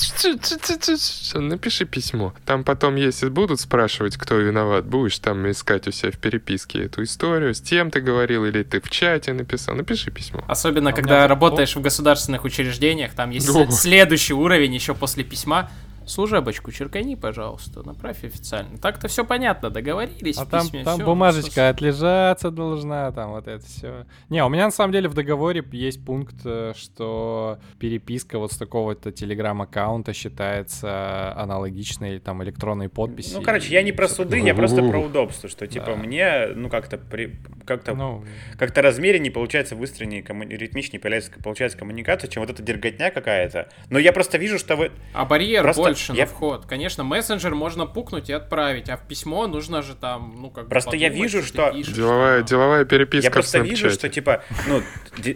Напиши 1.34 1.86
письмо. 1.86 2.34
Там 2.46 2.64
потом, 2.64 2.96
если 2.96 3.30
будут 3.30 3.60
спрашивать, 3.60 4.18
кто 4.18 4.36
виноват, 4.36 4.86
будешь 4.86 5.20
там 5.20 5.50
искать 5.52 5.88
у 5.88 5.92
себя 5.92 6.12
в 6.12 6.18
переписке 6.18 6.84
эту 6.86 7.04
историю, 7.04 7.54
с 7.54 7.62
тем 7.62 7.92
ты 7.92 8.00
говорил, 8.00 8.46
или 8.46 8.64
ты 8.64 8.80
в 8.80 8.90
чате 8.90 9.34
написал. 9.34 9.76
Напиши 9.76 10.12
письмо. 10.12 10.44
Особенно, 10.48 10.92
А 10.92 10.94
когда 10.94 11.28
работаешь 11.28 11.76
в 11.76 11.82
государственных 11.82 12.44
учреждениях, 12.46 13.14
там 13.14 13.30
есть 13.32 13.50
О. 13.50 13.66
следующий 14.14 14.34
уровень 14.34 14.76
еще 14.76 14.94
после 14.94 15.24
письма. 15.24 15.72
Служебочку 16.06 16.72
черкани, 16.72 17.16
пожалуйста, 17.16 17.84
направь 17.84 18.24
официально. 18.24 18.78
Так-то 18.78 19.08
все 19.08 19.24
понятно, 19.26 19.70
договорились 19.70 20.38
А 20.38 20.46
там, 20.46 20.62
письме, 20.64 20.84
там 20.84 20.96
всё. 20.98 21.06
бумажечка 21.06 21.70
отлежаться 21.70 22.52
должна, 22.52 23.12
там 23.12 23.32
вот 23.32 23.48
это 23.48 23.66
все. 23.66 24.06
Не, 24.30 24.44
у 24.44 24.50
меня 24.50 24.66
на 24.66 24.72
самом 24.72 24.92
деле 24.94 25.10
в 25.10 25.14
договоре 25.14 25.64
есть 25.72 26.04
пункт, 26.06 26.36
э, 26.46 26.74
что 26.76 27.60
переписка 27.80 28.40
вот 28.40 28.52
с 28.52 28.58
такого-то 28.58 29.12
телеграм-аккаунта 29.12 30.14
считается 30.14 31.34
аналогичной 31.38 32.20
там 32.20 32.44
электронной 32.44 32.90
подписи. 32.90 33.34
Ну, 33.34 33.42
короче, 33.42 33.72
я 33.74 33.84
не 33.84 33.92
про 33.92 34.08
суды, 34.08 34.40
я 34.40 34.54
просто 34.56 34.82
про 34.88 35.00
удобство, 35.00 35.50
что, 35.50 35.68
типа, 35.68 35.88
Да. 35.88 35.96
мне, 35.96 36.48
ну, 36.56 36.70
как-то 36.70 36.98
при... 36.98 37.36
как-то 37.66 37.94
Ну, 37.96 38.24
как-то 38.58 38.82
размереннее 38.82 39.32
получается 39.32 39.76
выстроеннее, 39.76 40.24
комму... 40.24 40.44
ритмичнее 40.44 41.00
получается, 41.00 41.32
получается 41.44 41.78
коммуникация, 41.78 42.28
чем 42.30 42.42
вот 42.42 42.50
эта 42.50 42.62
дерготня 42.64 43.12
какая-то. 43.12 43.70
Но 43.90 44.00
я 44.00 44.12
просто 44.14 44.38
вижу, 44.38 44.58
что 44.60 44.76
вы... 44.76 44.92
А 45.14 45.26
барьер 45.26 45.64
Просто- 45.64 45.84
больше, 45.94 46.12
больше 46.12 46.20
я- 46.22 46.26
на 46.26 46.32
вход. 46.32 46.66
Конечно, 46.66 47.04
мессенджер 47.04 47.56
можно 47.56 47.86
пукнуть 47.86 48.30
и 48.30 48.34
отправить, 48.34 48.90
а 48.90 48.98
в 48.98 49.08
письмо 49.08 49.48
нужно 49.48 49.82
же 49.82 49.96
там, 49.96 50.36
ну, 50.40 50.50
как 50.50 50.66
бы 50.66 50.70
Просто 50.70 50.96
я 50.96 51.10
подумать, 51.10 51.32
вижу, 51.34 51.42
ты 51.44 51.48
что 51.48 51.72
пишешь, 51.72 51.94
Деловая, 51.94 52.38
там. 52.40 52.46
деловая 52.46 52.86
переписка 52.86 53.24
Я 53.26 53.30
в 53.30 53.34
просто 53.34 53.60
вижу, 53.60 53.90
что 53.90 54.10
типа, 54.10 54.44
ну, 54.68 54.82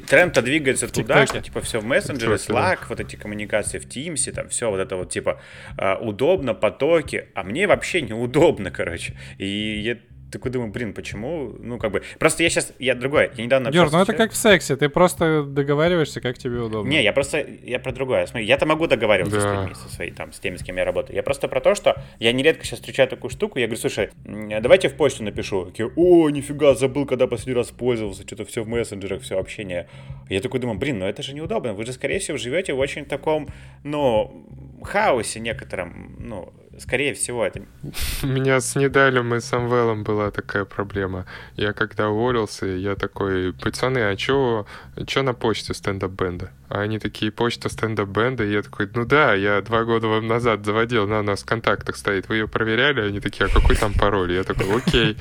тренд-то 0.08 0.42
двигается 0.42 0.88
туда, 0.88 1.26
что 1.26 1.42
типа 1.42 1.62
все 1.62 1.80
в 1.80 1.86
мессенджере. 1.86 2.34
Slack, 2.36 2.80
вот 2.90 3.00
эти 3.00 3.16
коммуникации 3.16 3.80
в 3.80 3.86
Teams, 3.88 4.32
там 4.32 4.50
все 4.50 4.70
вот 4.70 4.80
это 4.80 4.96
вот 4.96 5.10
типа 5.10 5.42
а, 5.78 5.98
удобно, 5.98 6.54
потоки, 6.54 7.30
а 7.34 7.44
мне 7.44 7.68
вообще 7.68 8.02
неудобно, 8.02 8.72
короче. 8.72 9.18
И 9.38 9.80
я 9.80 9.98
такой 10.32 10.52
думаю, 10.52 10.72
блин, 10.72 10.94
почему? 10.94 11.54
Ну, 11.60 11.78
как 11.78 11.92
бы, 11.92 12.04
просто 12.20 12.44
я 12.44 12.50
сейчас, 12.50 12.74
я 12.80 12.96
другое, 12.96 13.32
я 13.36 13.44
недавно 13.46 13.70
общался 13.70 13.98
ну 13.98 14.04
с 14.06 14.10
это 14.10 14.18
как 14.18 14.32
в 14.32 14.36
сексе, 14.36 14.76
ты 14.76 14.90
просто 14.90 15.44
договариваешься, 15.44 16.22
как 16.22 16.38
тебе 16.38 16.60
удобно. 16.60 16.90
Не, 16.90 17.04
я 17.04 17.14
просто, 17.14 17.46
я 17.64 17.80
про 17.80 17.92
другое. 17.92 18.26
Смотри, 18.28 18.46
я-то 18.46 18.66
могу 18.66 18.88
договариваться 18.88 19.40
с 19.40 19.44
Да. 19.44 19.62
людьми, 19.62 19.76
со 19.76 19.90
своей, 19.94 20.12
там, 20.12 20.34
с 20.34 20.40
теми, 20.40 20.58
с 20.58 20.64
кем 20.64 20.78
я 20.78 20.86
работаю. 20.86 21.16
Я 21.16 21.24
просто 21.24 21.48
про 21.48 21.62
то, 21.62 21.76
что 21.76 21.96
я 22.20 22.32
нередко 22.34 22.66
сейчас 22.66 22.80
встречаю 22.80 23.08
такую 23.08 23.32
штуку, 23.32 23.60
я 23.60 23.68
говорю, 23.68 23.80
слушай, 23.80 24.10
давайте 24.26 24.90
в 24.90 24.96
почту 24.96 25.24
напишу. 25.24 25.66
Такие, 25.66 25.90
о, 25.96 26.30
нифига, 26.30 26.76
забыл, 26.76 27.06
когда 27.06 27.28
последний 27.28 27.54
раз 27.56 27.72
пользовался, 27.72 28.24
что-то 28.24 28.46
все 28.46 28.64
в 28.64 28.68
мессенджерах, 28.68 29.22
все 29.22 29.40
общение. 29.40 29.88
Я 30.30 30.42
такой 30.42 30.60
думаю, 30.60 30.78
блин, 30.78 31.00
ну 31.00 31.06
это 31.06 31.24
же 31.24 31.34
неудобно, 31.34 31.74
вы 31.74 31.86
же, 31.86 31.94
скорее 31.94 32.20
всего, 32.20 32.38
живете 32.38 32.74
в 32.74 32.80
очень 32.80 33.06
таком, 33.06 33.48
ну, 33.84 34.46
хаосе 34.84 35.40
некотором, 35.40 36.16
ну, 36.20 36.54
скорее 36.80 37.14
всего, 37.14 37.46
это... 37.46 37.62
У 38.24 38.28
меня 38.28 38.60
с 38.60 38.76
Недалем 38.76 39.34
и 39.36 39.40
Самвелом 39.40 40.04
была 40.04 40.32
такая 40.32 40.66
проблема. 40.66 41.26
Я 41.56 41.74
когда 41.74 42.10
уволился, 42.10 42.66
я 42.66 42.96
такой, 42.96 43.54
пацаны, 43.54 44.00
а 44.00 44.16
чё, 44.16 44.66
чё 45.06 45.24
на 45.24 45.34
почте 45.34 45.74
стендап-бенда? 45.74 46.52
А 46.70 46.82
они 46.82 47.00
такие, 47.00 47.32
почта 47.32 47.70
стендап-бенда, 47.70 48.44
и 48.44 48.52
я 48.52 48.62
такой, 48.62 48.90
ну 48.94 49.06
да, 49.06 49.34
я 49.34 49.62
два 49.62 49.86
года 49.86 50.08
вам 50.08 50.28
назад 50.28 50.66
заводил, 50.66 51.08
на 51.08 51.22
у 51.22 51.24
нас 51.24 51.44
в 51.44 51.46
контактах 51.46 51.96
стоит, 51.96 52.28
вы 52.28 52.36
ее 52.36 52.48
проверяли? 52.48 53.02
Они 53.02 53.22
такие, 53.22 53.46
а 53.46 53.50
какой 53.50 53.76
там 53.78 53.94
пароль? 53.94 54.34
Я 54.34 54.44
такой, 54.44 54.66
окей. 54.76 55.18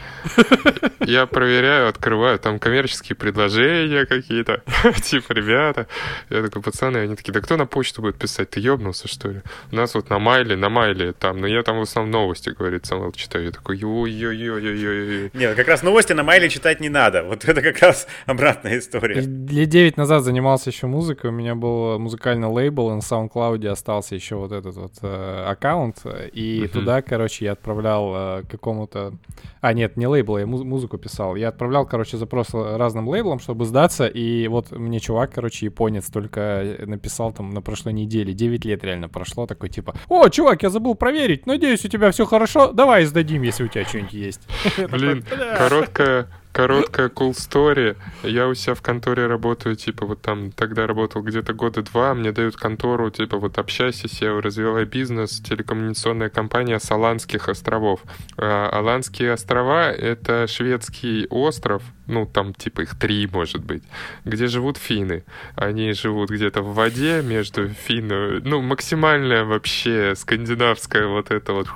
Я 1.01 1.27
проверяю, 1.27 1.89
открываю, 1.89 2.39
там 2.41 2.59
коммерческие 2.59 3.15
предложения 3.15 4.07
какие-то, 4.07 4.63
типа, 5.03 5.33
ребята. 5.33 5.87
Я 6.31 6.43
такой, 6.43 6.63
пацаны, 6.63 6.99
они 6.99 7.15
такие, 7.15 7.33
да 7.33 7.41
кто 7.41 7.57
на 7.57 7.67
почту 7.67 8.03
будет 8.03 8.17
писать? 8.17 8.51
Ты 8.51 8.61
ёбнулся, 8.61 9.07
что 9.07 9.29
ли? 9.29 9.43
У 9.71 9.77
нас 9.77 9.95
вот 9.95 10.11
на 10.11 10.19
Майле, 10.19 10.57
на 10.57 10.69
Майле 10.69 11.13
там, 11.13 11.41
но 11.47 11.53
я 11.53 11.63
там 11.63 11.79
в 11.79 11.83
основном 11.83 12.11
новости, 12.11 12.51
говорит 12.51 12.87
Самвел, 12.87 13.13
читаю. 13.13 13.45
Я 13.47 13.51
такой, 13.53 13.81
ой-ой-ой-ой-ой. 13.83 15.31
Нет, 15.33 15.55
как 15.55 15.69
раз 15.69 15.83
новости 15.83 16.13
на 16.13 16.23
Майле 16.25 16.49
читать 16.49 16.81
не 16.81 16.89
надо. 16.89 17.23
Вот 17.23 17.45
это 17.45 17.63
как 17.63 17.79
раз 17.81 18.09
обратная 18.27 18.79
история. 18.79 19.21
Лет 19.21 19.69
9 19.69 19.97
назад 19.97 20.25
занимался 20.25 20.71
еще 20.71 20.87
музыкой, 20.89 21.31
у 21.31 21.33
меня 21.33 21.55
был 21.55 21.99
музыкальный 22.01 22.49
лейбл, 22.49 22.91
и 22.91 22.95
на 22.95 22.99
SoundCloud 22.99 23.67
остался 23.69 24.15
еще 24.17 24.35
вот 24.37 24.51
этот 24.53 24.75
вот 24.77 24.93
э, 25.03 25.45
аккаунт, 25.47 25.99
и 26.33 26.63
Мгм. 26.65 26.69
туда, 26.73 27.03
короче, 27.03 27.45
я 27.45 27.53
отправлял 27.53 28.13
э, 28.41 28.43
какому-то... 28.51 29.15
А, 29.61 29.73
нет, 29.73 29.97
не 29.97 30.07
лейбл, 30.09 30.39
я 30.39 30.47
муз- 30.47 30.65
музыку 30.65 30.99
писал. 30.99 31.37
Я 31.37 31.49
отправлял, 31.49 31.87
короче, 31.87 32.17
запрос 32.17 32.49
разным 32.53 33.09
лейблам, 33.09 33.39
чтобы 33.39 33.65
сдаться, 33.67 34.07
и 34.07 34.49
вот 34.49 34.73
мне 34.73 34.99
чувак, 35.01 35.33
короче, 35.35 35.67
японец, 35.67 36.07
только 36.11 36.77
написал 36.87 37.33
там 37.33 37.51
на 37.51 37.63
прошлой 37.63 37.93
неделе, 37.93 38.33
9 38.33 38.65
лет 38.65 38.83
реально 38.85 39.09
прошло, 39.09 39.47
такой 39.47 39.69
типа, 39.69 39.95
о, 40.09 40.29
чувак, 40.29 40.63
я 40.65 40.71
забыл 40.71 40.95
проверить, 40.97 41.36
надеюсь, 41.45 41.85
у 41.85 41.89
тебя 41.89 42.11
все 42.11 42.25
хорошо, 42.25 42.73
давай 42.73 43.05
сдадим, 43.05 43.43
если 43.43 43.65
у 43.65 43.69
тебя 43.69 43.85
что-нибудь 43.85 44.15
есть. 44.15 44.41
Блин, 44.79 45.23
короткая, 45.59 46.29
короткая 46.57 47.11
cool 47.11 47.33
story. 47.33 47.99
Я 48.23 48.49
у 48.49 48.55
себя 48.55 48.75
в 48.75 48.81
конторе 48.81 49.27
работаю, 49.27 49.77
типа, 49.77 50.07
вот 50.07 50.23
там 50.23 50.51
тогда 50.53 50.87
работал 50.87 51.21
где-то 51.21 51.53
года 51.53 51.83
два, 51.83 52.15
мне 52.15 52.33
дают 52.33 52.57
контору, 52.57 53.11
типа, 53.11 53.37
вот 53.37 53.59
общайся, 53.59 54.07
SEO, 54.07 54.41
развивай 54.41 54.87
бизнес, 54.87 55.41
телекоммуникационная 55.41 56.31
компания 56.31 56.81
с 56.81 56.91
Аландских 56.91 57.51
островов. 57.51 58.01
А, 58.39 58.71
Аландские 58.71 59.35
острова— 59.35 59.93
это 59.93 60.47
шведский 60.47 61.27
остров, 61.29 61.83
ну, 62.07 62.25
там, 62.25 62.55
типа, 62.55 62.81
их 62.83 62.99
три, 62.99 63.29
может 63.31 63.63
быть, 63.63 63.83
где 64.25 64.47
живут 64.47 64.79
финны. 64.79 65.25
Они 65.57 65.93
живут 65.93 66.31
где-то 66.31 66.63
в 66.63 66.75
воде 66.75 67.21
между 67.23 67.69
финно... 67.69 68.41
Ну, 68.43 68.63
максимальная 68.63 69.45
вообще 69.45 70.15
скандинавская 70.17 71.07
вот 71.07 71.31
это 71.31 71.53
вот 71.53 71.67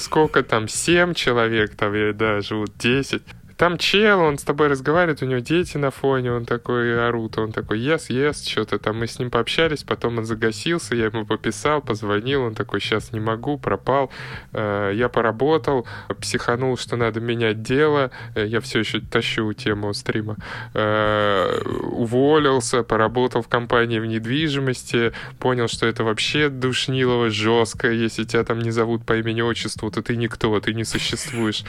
сколько 0.00 0.42
там, 0.42 0.68
7 0.68 1.14
человек, 1.14 1.74
там, 1.76 1.94
я, 1.94 2.12
да, 2.12 2.40
живут 2.40 2.76
10. 2.78 3.22
Там 3.60 3.76
чел, 3.76 4.20
он 4.20 4.38
с 4.38 4.42
тобой 4.42 4.68
разговаривает, 4.68 5.22
у 5.22 5.26
него 5.26 5.40
дети 5.40 5.76
на 5.76 5.90
фоне, 5.90 6.32
он 6.32 6.46
такой 6.46 7.06
орут, 7.06 7.36
он 7.36 7.52
такой 7.52 7.78
yes, 7.78 8.08
yes, 8.08 8.48
что-то 8.48 8.78
там. 8.78 8.98
Мы 8.98 9.06
с 9.06 9.18
ним 9.18 9.30
пообщались, 9.30 9.82
потом 9.84 10.16
он 10.16 10.24
загасился, 10.24 10.96
я 10.96 11.04
ему 11.04 11.26
пописал, 11.26 11.82
позвонил, 11.82 12.44
он 12.44 12.54
такой, 12.54 12.80
сейчас 12.80 13.12
не 13.12 13.20
могу, 13.20 13.58
пропал. 13.58 14.10
Э, 14.54 14.92
Я 14.94 15.10
поработал, 15.10 15.86
психанул, 16.22 16.78
что 16.78 16.96
надо 16.96 17.20
менять 17.20 17.62
дело, 17.62 18.10
Э, 18.34 18.46
я 18.46 18.62
все 18.62 18.78
еще 18.78 19.00
тащу 19.00 19.52
тему 19.52 19.92
стрима. 19.92 20.36
Э, 20.72 21.60
Уволился, 21.92 22.82
поработал 22.82 23.42
в 23.42 23.48
компании 23.48 23.98
в 23.98 24.06
недвижимости, 24.06 25.12
понял, 25.38 25.68
что 25.68 25.86
это 25.86 26.02
вообще 26.02 26.48
душнилово 26.48 27.28
жестко, 27.28 27.90
если 27.90 28.24
тебя 28.24 28.42
там 28.42 28.60
не 28.60 28.70
зовут 28.70 29.04
по 29.04 29.18
имени-отчеству, 29.18 29.90
то 29.90 30.00
ты 30.00 30.16
никто, 30.16 30.58
ты 30.60 30.72
не 30.72 30.84
существуешь. 30.84 31.62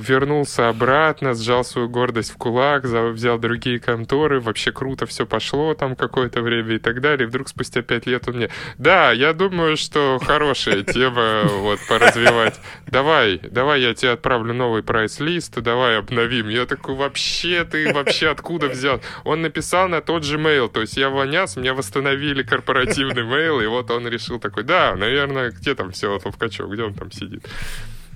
Вернулся 0.00 0.68
обратно, 0.68 1.34
сжал 1.34 1.64
свою 1.64 1.88
гордость 1.88 2.32
в 2.32 2.36
кулак, 2.36 2.84
взял 2.84 3.38
другие 3.38 3.78
конторы, 3.78 4.40
вообще 4.40 4.72
круто 4.72 5.06
все 5.06 5.26
пошло 5.26 5.74
там 5.74 5.96
какое-то 5.96 6.42
время 6.42 6.74
и 6.74 6.78
так 6.78 7.00
далее. 7.00 7.26
И 7.26 7.28
вдруг 7.28 7.48
спустя 7.48 7.82
пять 7.82 8.06
лет 8.06 8.28
он 8.28 8.36
мне, 8.36 8.50
да, 8.78 9.12
я 9.12 9.32
думаю, 9.32 9.76
что 9.76 10.18
хорошая 10.22 10.82
тема 10.82 11.44
вот 11.44 11.78
поразвивать. 11.88 12.60
Давай, 12.86 13.38
давай 13.38 13.82
я 13.82 13.94
тебе 13.94 14.10
отправлю 14.10 14.54
новый 14.54 14.82
прайс-лист, 14.82 15.60
давай 15.60 15.98
обновим. 15.98 16.48
Я 16.48 16.66
такой, 16.66 16.94
вообще, 16.94 17.64
ты 17.64 17.92
вообще 17.92 18.28
откуда 18.28 18.68
взял? 18.68 19.00
Он 19.24 19.42
написал 19.42 19.88
на 19.88 20.00
тот 20.00 20.24
же 20.24 20.38
mail, 20.38 20.68
то 20.68 20.80
есть 20.80 20.96
я 20.96 21.08
вонялся, 21.10 21.60
меня 21.60 21.74
восстановили 21.74 22.42
корпоративный 22.42 23.22
mail, 23.22 23.62
и 23.62 23.66
вот 23.66 23.90
он 23.90 24.08
решил 24.08 24.38
такой, 24.38 24.62
да, 24.64 24.96
наверное, 24.96 25.50
где 25.50 25.74
там 25.74 25.92
все 25.92 26.18
Качок, 26.38 26.72
где 26.72 26.82
он 26.82 26.94
там 26.94 27.10
сидит? 27.10 27.46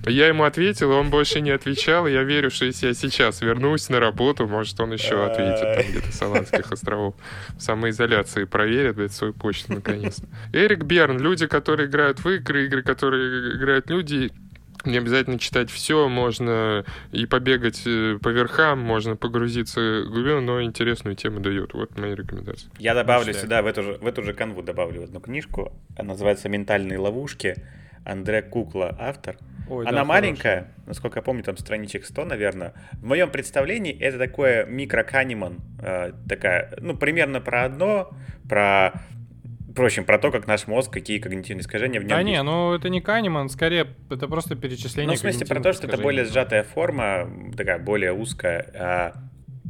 Я 0.05 0.27
ему 0.27 0.43
ответил, 0.43 0.91
он 0.91 1.09
больше 1.09 1.41
не 1.41 1.51
отвечал, 1.51 2.07
я 2.07 2.23
верю, 2.23 2.49
что 2.49 2.65
если 2.65 2.87
я 2.87 2.93
сейчас 2.93 3.41
вернусь 3.41 3.89
на 3.89 3.99
работу, 3.99 4.47
может, 4.47 4.79
он 4.79 4.93
еще 4.93 5.25
ответит 5.25 5.61
там 5.61 5.91
где-то 5.91 6.11
с 6.11 6.21
Аландских 6.21 6.71
островов. 6.71 7.15
В 7.57 7.61
самоизоляции 7.61 8.45
проверит, 8.45 8.95
блядь, 8.95 9.13
свою 9.13 9.33
почту 9.33 9.73
наконец-то. 9.73 10.27
Эрик 10.53 10.83
Берн, 10.83 11.17
люди, 11.19 11.47
которые 11.47 11.87
играют 11.87 12.19
в 12.19 12.29
игры, 12.29 12.65
игры, 12.65 12.83
которые 12.83 13.57
играют 13.57 13.89
люди, 13.89 14.31
не 14.85 14.97
обязательно 14.97 15.39
читать 15.39 15.69
все, 15.69 16.07
можно 16.07 16.85
и 17.11 17.25
побегать 17.25 17.81
э, 17.85 18.17
по 18.21 18.29
верхам, 18.29 18.79
можно 18.79 19.15
погрузиться 19.15 20.03
глубину, 20.03 20.41
но 20.41 20.63
интересную 20.63 21.15
тему 21.15 21.39
дает. 21.39 21.73
Вот 21.73 21.97
мои 21.97 22.15
рекомендации. 22.15 22.69
Я 22.79 22.93
добавлю 22.93 23.27
Ништяк. 23.27 23.43
сюда, 23.43 23.61
в 23.61 23.67
эту, 23.67 23.83
же, 23.83 23.93
в 23.93 24.07
эту 24.07 24.23
же 24.23 24.33
канву 24.33 24.61
добавлю 24.63 25.03
одну 25.03 25.19
книжку. 25.19 25.73
Она 25.97 26.09
называется 26.09 26.47
«Ментальные 26.47 26.99
ловушки». 26.99 27.55
Андре 28.05 28.41
Кукла, 28.41 28.95
автор. 28.97 29.37
Ой, 29.69 29.85
да, 29.85 29.89
Она 29.89 29.99
хорошая. 30.01 30.05
маленькая, 30.21 30.67
насколько 30.85 31.19
я 31.19 31.23
помню, 31.23 31.43
там 31.43 31.57
страничек 31.57 32.05
100, 32.05 32.25
наверное. 32.25 32.73
В 32.93 33.05
моем 33.05 33.29
представлении 33.29 33.97
это 33.97 34.17
такое 34.17 34.65
микро-каниман. 34.65 35.59
э, 35.81 36.11
такая, 36.27 36.73
ну, 36.79 36.95
примерно 36.95 37.41
про 37.41 37.63
одно, 37.65 38.09
про... 38.49 38.93
Впрочем, 39.71 40.05
про 40.05 40.17
то, 40.17 40.31
как 40.31 40.47
наш 40.47 40.65
мозг, 40.65 40.91
какие 40.91 41.19
когнитивные 41.19 41.61
искажения 41.61 41.99
в 41.99 42.03
нем 42.03 42.09
Да 42.09 42.19
есть. 42.21 42.29
не, 42.31 42.41
ну 42.41 42.73
это 42.73 42.89
не 42.89 42.99
Канеман, 42.99 43.47
скорее 43.49 43.85
это 44.09 44.27
просто 44.27 44.55
перечисление 44.55 45.09
Ну, 45.11 45.13
в 45.13 45.19
смысле, 45.19 45.45
про 45.45 45.59
то, 45.59 45.71
что 45.71 45.85
это 45.85 45.97
более 45.99 46.25
сжатая 46.25 46.63
форма, 46.63 47.29
такая 47.55 47.77
более 47.77 48.11
узкая, 48.11 48.65
а, 48.73 49.13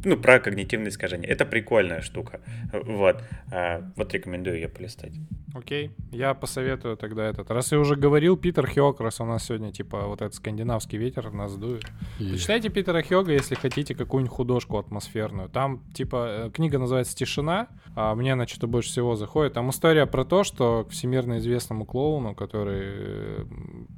ну, 0.04 0.16
про 0.16 0.38
когнитивные 0.38 0.90
искажения. 0.90 1.28
Это 1.28 1.44
прикольная 1.44 2.00
штука. 2.00 2.40
Вот. 2.72 3.22
А, 3.52 3.82
вот 3.96 4.12
рекомендую 4.14 4.56
ее 4.56 4.68
полистать. 4.68 5.12
Окей, 5.54 5.90
я 6.12 6.34
посоветую 6.34 6.96
тогда 6.96 7.26
этот. 7.26 7.50
Раз 7.50 7.72
я 7.72 7.80
уже 7.80 7.96
говорил, 7.96 8.36
Питер 8.36 8.66
Хёк, 8.70 9.00
раз 9.00 9.20
у 9.20 9.24
нас 9.24 9.44
сегодня, 9.46 9.72
типа, 9.72 10.02
вот 10.06 10.20
этот 10.20 10.34
скандинавский 10.34 10.98
ветер 10.98 11.32
нас 11.32 11.56
дует. 11.56 11.84
Почитайте 12.18 12.68
Питера 12.68 13.02
Хёга, 13.02 13.32
если 13.32 13.54
хотите 13.54 13.94
какую-нибудь 13.94 14.34
художку 14.34 14.78
атмосферную. 14.78 15.48
Там, 15.48 15.82
типа, 15.94 16.46
э, 16.46 16.50
книга 16.50 16.78
называется 16.78 17.16
«Тишина», 17.16 17.68
а 17.96 18.14
мне 18.14 18.34
она 18.34 18.46
что-то 18.46 18.66
больше 18.66 18.90
всего 18.90 19.16
заходит. 19.16 19.54
Там 19.54 19.70
история 19.70 20.06
про 20.06 20.24
то, 20.24 20.44
что 20.44 20.84
к 20.84 20.90
всемирно 20.90 21.38
известному 21.38 21.86
клоуну, 21.86 22.34
который 22.34 22.82
э, 22.84 23.44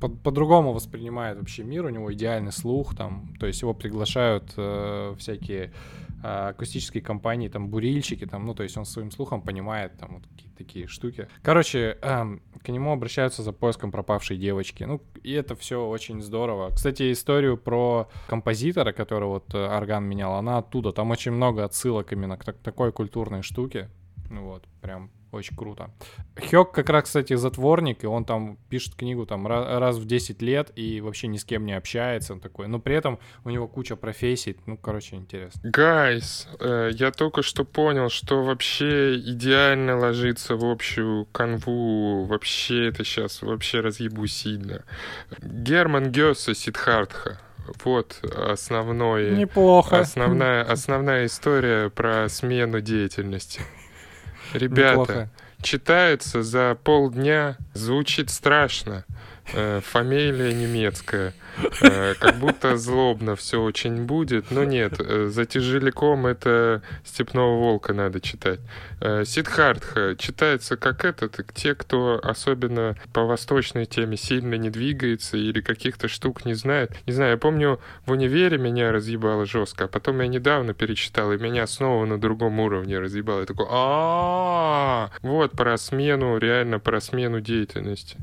по- 0.01 0.09
по-другому 0.09 0.73
воспринимает 0.73 1.37
вообще 1.39 1.65
мир, 1.65 1.85
у 1.85 1.91
него 1.91 2.13
идеальный 2.15 2.53
слух, 2.53 2.97
там, 2.97 3.35
то 3.39 3.47
есть 3.47 3.61
его 3.61 3.75
приглашают 3.75 4.55
э, 4.57 5.15
всякие 5.19 5.73
акустические 6.23 7.03
компании, 7.03 7.49
там, 7.49 7.69
бурильщики, 7.69 8.27
там, 8.27 8.47
ну, 8.47 8.55
то 8.55 8.63
есть 8.63 8.77
он 8.77 8.85
своим 8.85 9.11
слухом 9.11 9.43
понимает, 9.43 9.97
там, 9.99 10.15
вот 10.15 10.27
какие-то 10.27 10.57
такие 10.57 10.87
штуки. 10.87 11.29
Короче, 11.43 11.99
эм, 12.03 12.43
к 12.63 12.69
нему 12.69 12.93
обращаются 12.93 13.43
за 13.43 13.53
поиском 13.53 13.91
пропавшей 13.91 14.37
девочки. 14.37 14.85
Ну, 14.85 15.01
и 15.23 15.33
это 15.33 15.57
все 15.57 15.87
очень 15.87 16.21
здорово. 16.21 16.71
Кстати, 16.75 17.11
историю 17.13 17.57
про 17.57 18.09
композитора, 18.29 18.93
который 18.93 19.29
вот 19.29 19.55
э, 19.55 19.59
орган 19.59 20.05
менял, 20.05 20.35
она 20.35 20.59
оттуда. 20.59 20.93
Там 20.93 21.11
очень 21.11 21.33
много 21.33 21.65
отсылок 21.65 22.13
именно 22.13 22.37
к 22.37 22.45
так- 22.45 22.59
такой 22.59 22.93
культурной 22.93 23.43
штуке. 23.43 23.89
Ну 24.31 24.45
вот, 24.45 24.65
прям 24.81 25.11
Очень 25.33 25.57
круто. 25.57 25.91
Хёк 26.37 26.73
как 26.73 26.89
раз, 26.91 27.05
кстати, 27.05 27.35
затворник, 27.37 28.03
и 28.03 28.07
он 28.07 28.25
там 28.25 28.59
пишет 28.69 28.97
книгу 28.97 29.27
там 29.27 29.47
ра- 29.47 29.79
раз 29.79 29.97
в 29.97 30.05
10 30.05 30.43
лет 30.43 30.73
и 30.75 31.01
вообще 31.01 31.29
ни 31.29 31.37
с 31.37 31.45
кем 31.45 31.65
не 31.67 31.73
общается. 31.77 32.33
Он 32.33 32.41
такой, 32.41 32.67
но 32.67 32.81
при 32.81 32.97
этом 32.97 33.21
у 33.45 33.51
него 33.51 33.69
куча 33.69 33.95
профессий. 33.95 34.57
Ну, 34.67 34.77
короче, 34.77 35.15
интересно. 35.17 35.61
Гайс, 35.63 36.49
э, 36.59 36.91
я 36.95 37.13
только 37.13 37.43
что 37.43 37.65
понял, 37.65 38.09
что 38.09 38.43
вообще 38.43 39.15
идеально 39.17 39.97
ложится 39.99 40.57
в 40.57 40.65
общую 40.65 41.27
канву. 41.27 42.25
Вообще 42.25 42.89
это 42.89 43.05
сейчас 43.05 43.43
вообще 43.43 43.81
разъебу 43.81 44.27
сильно. 44.27 44.85
Герман 45.41 46.11
Гёссе 46.11 46.55
Сидхартха. 46.55 47.41
Вот 47.85 48.21
основное. 48.35 49.31
Неплохо. 49.37 50.01
Основная, 50.01 50.65
основная 50.65 51.27
история 51.27 51.89
про 51.89 52.29
смену 52.29 52.81
деятельности. 52.81 53.61
Ребята, 54.53 54.91
Неплохо. 55.01 55.31
читается 55.63 56.43
за 56.43 56.77
полдня, 56.83 57.57
звучит 57.75 58.31
страшно. 58.31 59.05
Э, 59.53 59.81
фамилия 59.83 60.53
немецкая. 60.53 61.33
Э, 61.83 62.15
как 62.15 62.37
будто 62.37 62.77
злобно 62.77 63.35
все 63.37 63.61
очень 63.61 64.05
будет, 64.05 64.51
но 64.51 64.65
нет. 64.65 64.95
э, 65.01 65.27
за 65.27 65.45
тяжеляком 65.45 66.27
это 66.27 66.83
Степного 67.05 67.59
Волка 67.59 67.93
надо 67.93 68.21
читать. 68.21 68.61
Сидхартха 69.01 70.15
читается 70.19 70.77
как 70.77 71.05
этот, 71.05 71.41
те, 71.55 71.75
кто 71.75 72.21
особенно 72.23 72.97
по 73.13 73.25
восточной 73.25 73.87
теме 73.87 74.17
сильно 74.17 74.55
не 74.55 74.71
двигается 74.71 75.37
или 75.37 75.61
каких-то 75.61 76.07
штук 76.07 76.45
не 76.45 76.55
знает. 76.55 76.93
Не 77.07 77.13
знаю, 77.15 77.33
я 77.33 77.37
помню, 77.39 77.81
в 78.05 78.13
универе 78.13 78.59
меня 78.59 78.93
разъебало 78.93 79.47
жестко, 79.47 79.85
а 79.85 79.89
потом 79.89 80.21
я 80.21 80.27
недавно 80.27 80.75
перечитал, 80.75 81.33
и 81.33 81.39
меня 81.39 81.67
снова 81.67 82.05
на 82.05 82.21
другом 82.21 82.61
уровне 82.61 82.99
разъебало. 82.99 83.41
Я 83.41 83.47
такой, 83.47 83.67
а 83.71 85.11
вот 85.23 85.53
про 85.53 85.77
смену, 85.79 86.37
реально 86.39 86.79
про 86.79 87.01
смену 87.01 87.41
деятельности. 87.41 88.19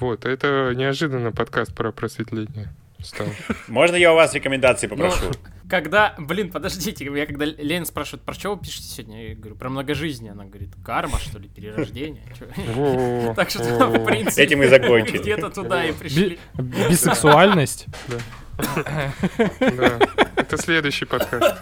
Вот, 0.00 0.24
это 0.24 0.55
неожиданно 0.74 1.32
подкаст 1.32 1.74
про 1.74 1.92
просветление 1.92 2.72
стал. 3.02 3.26
Можно 3.68 3.96
я 3.96 4.12
у 4.12 4.16
вас 4.16 4.34
рекомендации 4.34 4.86
попрошу? 4.86 5.26
Когда, 5.68 6.14
блин, 6.18 6.50
подождите, 6.52 7.04
я 7.04 7.26
когда 7.26 7.44
Лен 7.44 7.84
спрашивает, 7.86 8.22
про 8.22 8.34
что 8.34 8.54
вы 8.54 8.62
пишете 8.62 8.84
сегодня, 8.86 9.30
я 9.30 9.34
говорю, 9.34 9.56
про 9.56 9.68
многожизние. 9.68 10.30
Она 10.32 10.44
говорит, 10.44 10.70
карма, 10.84 11.18
что 11.18 11.38
ли, 11.38 11.48
перерождение? 11.48 12.22
Так 13.34 13.50
что, 13.50 13.62
в 13.62 14.04
принципе, 14.06 14.42
Этим 14.44 14.62
и 14.62 14.68
закончили. 14.68 15.18
где-то 15.18 15.50
туда 15.50 15.84
и 15.84 15.92
пришли. 15.92 16.38
Би- 16.54 16.88
бисексуальность. 16.88 17.86
Да. 18.08 18.18
Это 20.36 20.56
следующий 20.56 21.04
подкаст. 21.04 21.56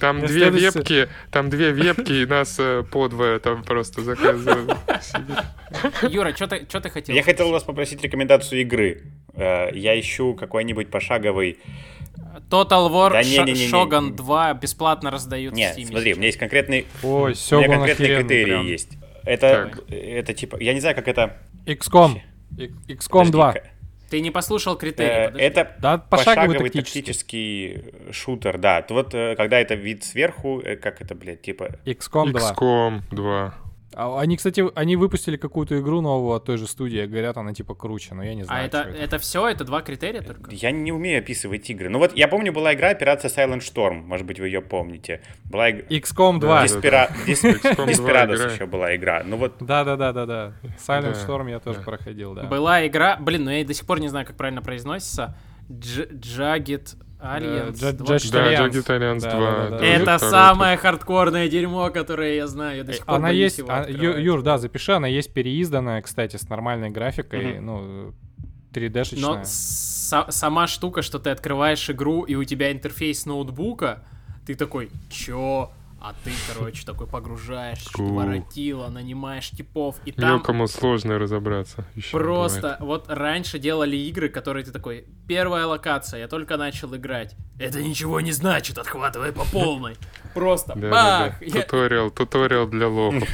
Там 0.00 0.20
две 0.20 0.28
следующий- 0.50 0.64
вебки, 0.78 1.08
там 1.30 1.50
две 1.50 1.70
вебки, 1.72 2.12
и 2.12 2.26
нас 2.26 2.56
э, 2.58 2.82
по 2.90 3.08
двое 3.08 3.38
там 3.38 3.62
просто 3.62 4.02
заказывают. 4.02 4.76
Юра, 6.02 6.34
что 6.34 6.46
ты, 6.46 6.66
чё 6.70 6.80
ты 6.80 6.90
хотел? 6.90 7.14
Я 7.14 7.22
хотел 7.22 7.50
вас 7.50 7.62
попросить 7.64 8.02
рекомендацию 8.02 8.60
игры. 8.62 9.02
Э, 9.34 9.68
Я 9.74 9.98
ищу 9.98 10.34
какой-нибудь 10.34 10.90
пошаговый... 10.90 11.58
Total 12.50 12.88
War 12.90 13.10
Да 13.10 13.22
Ш- 13.22 13.44
не-не-не-не. 13.44 13.70
Shogun 13.72 14.14
2 14.14 14.54
бесплатно 14.54 15.10
раздают 15.10 15.54
в 15.54 15.56
Нет, 15.56 15.76
Steam. 15.76 15.86
смотри, 15.88 16.12
у 16.14 16.16
меня 16.16 16.26
есть 16.26 16.38
конкретный... 16.38 16.86
Ой, 17.02 17.34
У 17.52 17.54
меня 17.56 17.68
конкретные 17.68 18.18
критерии 18.18 18.44
прям. 18.44 18.66
есть. 18.66 18.90
Это, 19.24 19.70
Так. 19.74 19.90
это 19.90 20.34
типа... 20.34 20.56
Я 20.60 20.74
не 20.74 20.80
знаю, 20.80 20.94
как 20.94 21.08
это... 21.08 21.38
XCOM. 21.66 22.20
XCOM 22.88 23.30
2. 23.30 23.54
Ты 24.10 24.20
не 24.20 24.30
послушал 24.30 24.74
Э, 24.74 24.78
критерии, 24.78 25.26
подожди. 25.26 25.40
Это 25.42 25.76
Да, 25.80 25.98
пошаговый 25.98 26.34
пошаговый 26.56 26.70
тактический. 26.70 27.00
тактический 27.02 28.12
шутер, 28.12 28.58
да. 28.58 28.84
Вот 28.88 29.14
э, 29.14 29.34
когда 29.36 29.58
это 29.60 29.74
вид 29.74 30.04
сверху, 30.04 30.60
э, 30.60 30.76
как 30.76 31.00
это, 31.00 31.14
блядь, 31.14 31.42
типа... 31.42 31.70
XCOM 31.84 32.30
2. 32.30 32.52
XCOM 32.52 33.00
2. 33.10 33.54
А 33.98 34.20
Они, 34.20 34.36
кстати, 34.36 34.62
они 34.74 34.94
выпустили 34.96 35.38
какую-то 35.38 35.80
игру 35.80 36.02
новую 36.02 36.34
от 36.36 36.44
той 36.44 36.58
же 36.58 36.66
студии. 36.66 37.06
Говорят, 37.06 37.38
она 37.38 37.54
типа 37.54 37.74
круче, 37.74 38.14
но 38.14 38.22
я 38.22 38.34
не 38.34 38.42
А 38.42 38.44
знаю. 38.44 38.66
это, 38.66 38.82
что 38.82 38.90
это 38.92 39.18
все? 39.18 39.48
Это 39.48 39.64
два 39.64 39.80
критерия 39.80 40.20
только? 40.20 40.50
Я 40.54 40.70
не 40.70 40.92
умею 40.92 41.20
описывать 41.20 41.68
игры. 41.70 41.88
Ну 41.88 41.98
вот 41.98 42.14
я 42.14 42.28
помню, 42.28 42.52
была 42.52 42.74
игра 42.74 42.90
Операция 42.90 43.30
Silent 43.30 43.60
Storm, 43.60 44.02
может 44.02 44.26
быть, 44.26 44.38
вы 44.38 44.48
ее 44.48 44.60
помните. 44.60 45.22
Была 45.44 45.70
иг- 45.70 45.86
XCOM 45.90 46.38
2. 46.40 46.54
Да, 46.60 46.62
Диспера... 46.64 47.08
Дис- 47.26 47.42
XCOM 47.42 47.74
2 47.74 47.86
Desperados 47.86 48.36
игра. 48.36 48.52
еще 48.52 48.66
была 48.66 48.94
игра. 48.94 49.22
Ну 49.24 49.38
вот 49.38 49.54
Да, 49.60 49.82
да, 49.84 49.96
да, 49.96 50.12
да, 50.12 50.26
да. 50.26 50.52
Silent 50.78 51.14
Да, 51.14 51.26
Storm 51.26 51.48
я 51.50 51.58
тоже 51.58 51.78
да. 51.78 51.84
проходил, 51.86 52.34
да. 52.34 52.42
Была 52.44 52.86
игра, 52.86 53.16
блин, 53.18 53.44
ну 53.44 53.50
я 53.50 53.64
до 53.64 53.72
сих 53.72 53.86
пор 53.86 54.00
не 54.00 54.08
знаю, 54.08 54.26
как 54.26 54.36
правильно 54.36 54.60
произносится. 54.60 55.38
Дж- 55.70 56.12
2. 57.92 58.06
Judge 58.06 58.30
Да, 58.30 58.42
Да, 59.24 59.30
2. 59.36 59.40
да, 59.40 59.56
да, 59.56 59.70
да. 59.70 59.78
тоже 59.78 59.92
Это 59.92 60.18
самое 60.18 60.76
хардкорное 60.76 61.48
дерьмо, 61.48 61.90
которое 61.90 62.36
я 62.36 62.46
знаю. 62.46 62.78
Я 62.78 62.84
до 62.84 62.92
сих 62.92 63.04
пор 63.06 63.14
Она 63.16 63.30
есть, 63.30 63.60
а. 63.66 63.86
Ю- 63.88 64.18
Юр, 64.18 64.42
да, 64.42 64.58
запиши, 64.58 64.92
она 64.92 65.08
есть 65.08 65.32
переизданная, 65.32 66.02
кстати, 66.02 66.36
с 66.36 66.48
нормальной 66.48 66.90
графикой, 66.90 67.60
ну, 67.60 68.12
3D-шечная. 68.72 69.20
Но 69.20 69.40
са- 69.44 70.30
сама 70.30 70.66
штука, 70.66 71.02
что 71.02 71.18
ты 71.18 71.30
открываешь 71.30 71.88
игру, 71.90 72.22
и 72.24 72.34
у 72.34 72.44
тебя 72.44 72.70
интерфейс 72.72 73.24
ноутбука, 73.26 74.04
ты 74.46 74.54
такой, 74.54 74.90
чё? 75.10 75.70
А 76.08 76.14
ты, 76.22 76.30
короче, 76.54 76.86
такой 76.86 77.08
погружаешься, 77.08 77.90
что 77.90 78.04
воротило, 78.04 78.86
нанимаешь 78.90 79.50
типов, 79.50 79.96
и 80.04 80.12
там 80.12 80.34
Мелкому 80.34 80.68
сложно 80.68 81.18
разобраться. 81.18 81.84
просто... 82.12 82.76
Вот 82.78 83.06
раньше 83.08 83.58
делали 83.58 83.96
игры, 83.96 84.28
которые 84.28 84.64
ты 84.64 84.70
такой, 84.70 85.04
первая 85.26 85.66
локация, 85.66 86.20
я 86.20 86.28
только 86.28 86.56
начал 86.58 86.94
играть. 86.94 87.34
Это 87.58 87.82
ничего 87.82 88.20
не 88.20 88.30
значит, 88.30 88.78
отхватывай 88.78 89.32
по 89.32 89.44
полной. 89.46 89.96
Просто 90.32 90.74
бывает. 90.76 91.34
бах! 91.40 91.52
Туториал, 91.52 92.10
туториал 92.12 92.68
для 92.68 92.86
лохов. 92.86 93.28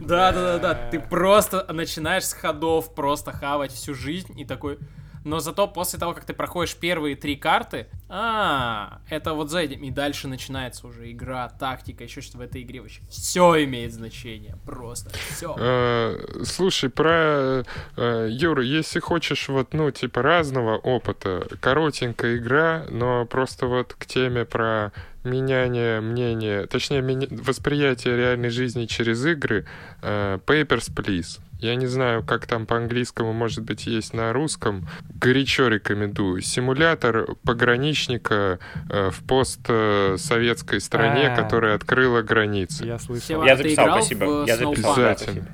Да-да-да, 0.00 0.74
ты 0.90 0.98
просто 0.98 1.72
начинаешь 1.72 2.24
с 2.24 2.32
ходов 2.32 2.96
просто 2.96 3.30
хавать 3.30 3.70
всю 3.70 3.94
жизнь 3.94 4.40
и 4.40 4.44
такой... 4.44 4.80
Но 5.28 5.40
зато 5.40 5.68
после 5.68 5.98
того, 5.98 6.14
как 6.14 6.24
ты 6.24 6.32
проходишь 6.32 6.74
первые 6.74 7.14
три 7.14 7.36
карты, 7.36 7.86
а, 8.08 9.00
это 9.10 9.34
вот 9.34 9.50
за 9.50 9.58
этим, 9.58 9.82
и 9.82 9.90
дальше 9.90 10.26
начинается 10.26 10.86
уже 10.86 11.12
игра, 11.12 11.50
тактика, 11.50 12.04
еще 12.04 12.22
что-то 12.22 12.38
в 12.38 12.40
этой 12.40 12.62
игре 12.62 12.80
вообще 12.80 13.02
все 13.10 13.62
имеет 13.64 13.92
значение, 13.92 14.56
просто 14.64 15.10
все. 15.30 15.54
Э, 15.58 16.44
Слушай, 16.44 16.88
про 16.88 17.62
э, 17.96 18.28
Юра, 18.30 18.62
если 18.62 19.00
хочешь 19.00 19.48
вот, 19.48 19.74
ну, 19.74 19.90
типа 19.90 20.22
разного 20.22 20.78
опыта, 20.78 21.46
коротенькая 21.60 22.38
игра, 22.38 22.86
но 22.88 23.26
просто 23.26 23.66
вот 23.66 23.92
к 23.92 24.06
теме 24.06 24.46
про 24.46 24.92
меняние 25.24 26.00
мнения, 26.00 26.66
точнее, 26.66 27.02
восприятие 27.42 28.16
реальной 28.16 28.48
жизни 28.48 28.86
через 28.86 29.26
игры, 29.26 29.66
э, 30.00 30.38
Papers, 30.46 30.90
Please. 30.94 31.38
Я 31.58 31.74
не 31.74 31.86
знаю, 31.86 32.22
как 32.22 32.46
там 32.46 32.66
по-английскому, 32.66 33.32
может 33.32 33.64
быть, 33.64 33.86
есть 33.86 34.14
на 34.14 34.32
русском. 34.32 34.86
Горячо 35.20 35.66
рекомендую. 35.68 36.40
Симулятор 36.40 37.34
пограничника 37.44 38.60
э, 38.88 39.10
в 39.10 39.24
постсоветской 39.24 40.80
стране, 40.80 41.28
А. 41.28 41.36
которая 41.36 41.74
открыла 41.74 42.22
границы. 42.22 42.84
Я 42.84 42.98
слышал. 42.98 43.26
Сева, 43.26 43.44
Я 43.44 43.56
записал, 43.56 43.88
спасибо. 43.88 44.24
в 44.24 44.46
Я 44.46 44.56
записал, 44.56 44.92
Обязательно. 44.94 45.48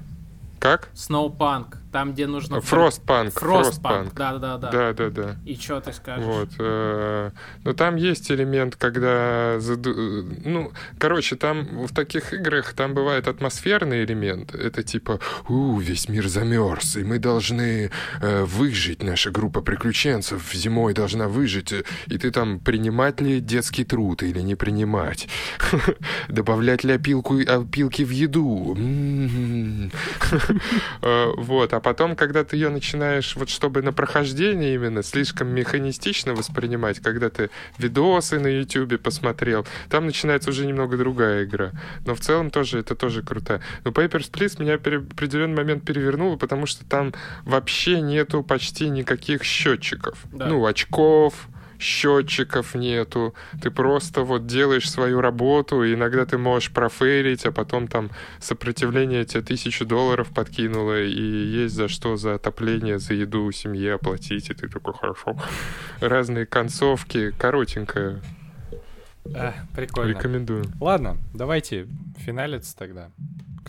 Как? 0.59 0.89
Snowpunk, 0.95 1.77
там, 1.95 2.13
где 2.13 2.27
нужно... 2.27 2.61
Фростпанк. 2.61 3.39
Фростпанк, 3.39 4.15
да-да-да. 4.15 4.69
Да, 4.73 4.93
да, 4.93 5.11
да. 5.11 5.37
И 5.47 5.55
что 5.55 5.81
ты 5.81 5.93
скажешь? 5.93 6.25
Вот. 6.27 6.49
э, 6.59 7.31
Но 7.63 7.73
там 7.73 7.95
есть 7.95 8.33
элемент, 8.33 8.75
когда... 8.75 9.61
заду- 9.61 10.25
Ну, 10.45 10.73
короче, 10.99 11.37
там 11.37 11.87
в 11.87 11.95
таких 11.95 12.33
играх 12.35 12.73
там 12.73 12.95
бывает 12.95 13.29
атмосферный 13.29 14.05
элемент. 14.05 14.57
Это 14.57 14.83
типа, 14.83 15.21
у, 15.49 15.79
весь 15.79 16.09
мир 16.09 16.27
замерз, 16.27 16.97
и 16.97 17.05
мы 17.05 17.21
должны 17.21 17.93
э, 18.21 18.43
выжить. 18.45 19.05
Наша 19.05 19.31
группа 19.31 19.61
приключенцев 19.61 20.53
зимой 20.53 20.95
должна 20.95 21.29
выжить. 21.29 21.73
э, 21.73 21.85
И 22.09 22.19
ты 22.19 22.33
там 22.33 22.59
принимать 22.59 23.21
ли 23.21 23.39
детский 23.39 23.85
труд 23.85 24.25
или 24.25 24.41
не 24.41 24.57
принимать? 24.57 25.29
Добавлять 26.29 26.83
ли 26.83 26.93
опилку, 26.95 27.39
опилки 27.47 28.03
в 28.03 28.11
еду? 28.11 28.75
М. 28.77 29.93
Э, 31.03 31.33
Вот, 31.37 31.73
а 31.73 31.81
потом, 31.85 32.17
когда 32.17 32.43
ты 32.43 32.57
ее 32.57 32.71
начинаешь, 32.71 33.37
вот 33.37 33.49
чтобы 33.49 33.83
на 33.83 33.93
прохождение 33.93 34.75
именно 34.75 35.03
слишком 35.03 35.49
механистично 35.49 36.35
воспринимать, 36.35 36.99
когда 36.99 37.29
ты 37.31 37.51
видосы 37.79 38.41
на 38.41 38.49
ютубе 38.49 38.99
посмотрел, 38.99 39.67
там 39.91 40.07
начинается 40.07 40.51
уже 40.51 40.67
немного 40.67 40.97
другая 40.97 41.45
игра. 41.45 41.73
Но 42.07 42.15
в 42.15 42.21
целом 42.21 42.51
тоже, 42.51 42.81
это 42.81 42.97
тоже 42.97 43.23
круто. 43.23 43.61
Но 43.85 43.91
Papers, 43.91 44.31
Please 44.33 44.61
меня 44.61 44.79
пере- 44.79 44.99
в 44.99 45.13
определенный 45.13 45.57
момент 45.57 45.85
перевернуло, 45.85 46.37
потому 46.37 46.67
что 46.67 46.85
там 46.87 47.13
вообще 47.45 48.01
нету 48.01 48.43
почти 48.43 48.89
никаких 48.89 49.45
счетчиков. 49.45 50.19
Да. 50.33 50.47
Ну, 50.47 50.65
очков, 50.67 51.49
счетчиков 51.85 52.75
нету. 52.75 53.35
Ты 53.63 53.71
просто 53.71 54.23
вот 54.23 54.47
делаешь 54.47 54.91
свою 54.91 55.21
работу, 55.21 55.85
и 55.85 55.95
иногда 55.95 56.25
ты 56.25 56.39
можешь 56.39 56.73
профейлить, 56.73 57.45
а 57.47 57.53
потом 57.53 57.89
там 57.89 58.11
сопротивление 58.41 59.25
тебе 59.25 59.43
тысячу 59.43 59.85
долларов 59.85 60.29
подкинуло, 60.35 61.03
и 61.03 61.21
есть 61.21 61.75
за 61.75 61.89
что 61.89 62.17
за 62.17 62.35
отопление, 62.35 62.99
за 62.99 63.15
еду 63.15 63.51
семье 63.53 63.95
оплатить, 63.95 64.51
и 64.51 64.55
ты 64.55 64.69
такой, 64.69 64.95
хорошо. 64.95 65.37
Разные 66.01 66.47
концовки, 66.47 67.31
коротенькая. 67.39 68.21
А, 69.35 69.55
прикольно. 69.75 70.11
Рекомендую. 70.11 70.65
Ладно, 70.81 71.17
давайте 71.33 71.87
финалиться 72.19 72.77
тогда. 72.77 73.11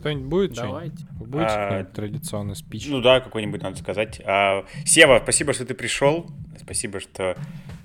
Кто 0.05 0.11
Кто-нибудь 0.11 0.29
будет 0.29 0.53
Давайте. 0.53 0.97
что-нибудь? 0.97 1.19
Вы 1.19 1.25
Будете 1.25 1.49
А, 1.49 1.63
какой-нибудь 1.63 1.93
традиционный 1.93 2.55
спич? 2.55 2.85
Ну 2.89 3.01
да, 3.01 3.21
какой-нибудь 3.21 3.63
надо 3.63 3.77
сказать. 3.77 4.21
А, 4.23 4.63
Сева, 4.85 5.19
спасибо, 5.23 5.51
что 5.51 5.65
ты 5.65 5.73
пришел. 5.73 6.29
Спасибо, 6.61 6.99
что... 6.99 7.35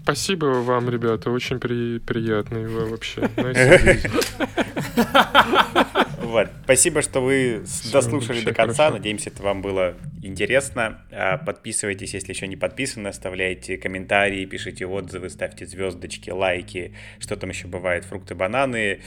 Спасибо 0.02 0.44
вам, 0.44 0.90
ребята, 0.90 1.30
очень 1.30 1.58
при... 1.58 1.98
приятный 1.98 2.66
вы 2.66 2.90
вообще. 2.90 3.26
Вот. 6.20 6.48
Спасибо, 6.62 7.02
что 7.02 7.20
вы 7.20 7.64
Всё, 7.66 7.90
дослушали 7.90 8.42
до 8.42 8.54
конца. 8.54 8.84
хорошо. 8.84 8.98
Надеемся, 8.98 9.30
это 9.30 9.42
вам 9.42 9.62
было 9.62 9.96
интересно. 10.22 11.02
А, 11.10 11.38
Подписывайтесь, 11.38 12.14
если 12.14 12.32
еще 12.32 12.46
не 12.46 12.54
подписаны, 12.54 13.08
оставляйте 13.08 13.78
комментарии, 13.78 14.44
пишите 14.44 14.86
отзывы, 14.86 15.28
ставьте 15.28 15.66
звездочки, 15.66 16.30
лайки, 16.30 16.94
что 17.18 17.34
там 17.34 17.50
еще 17.50 17.66
бывает, 17.66 18.04
фрукты, 18.04 18.36
бананы. 18.36 19.00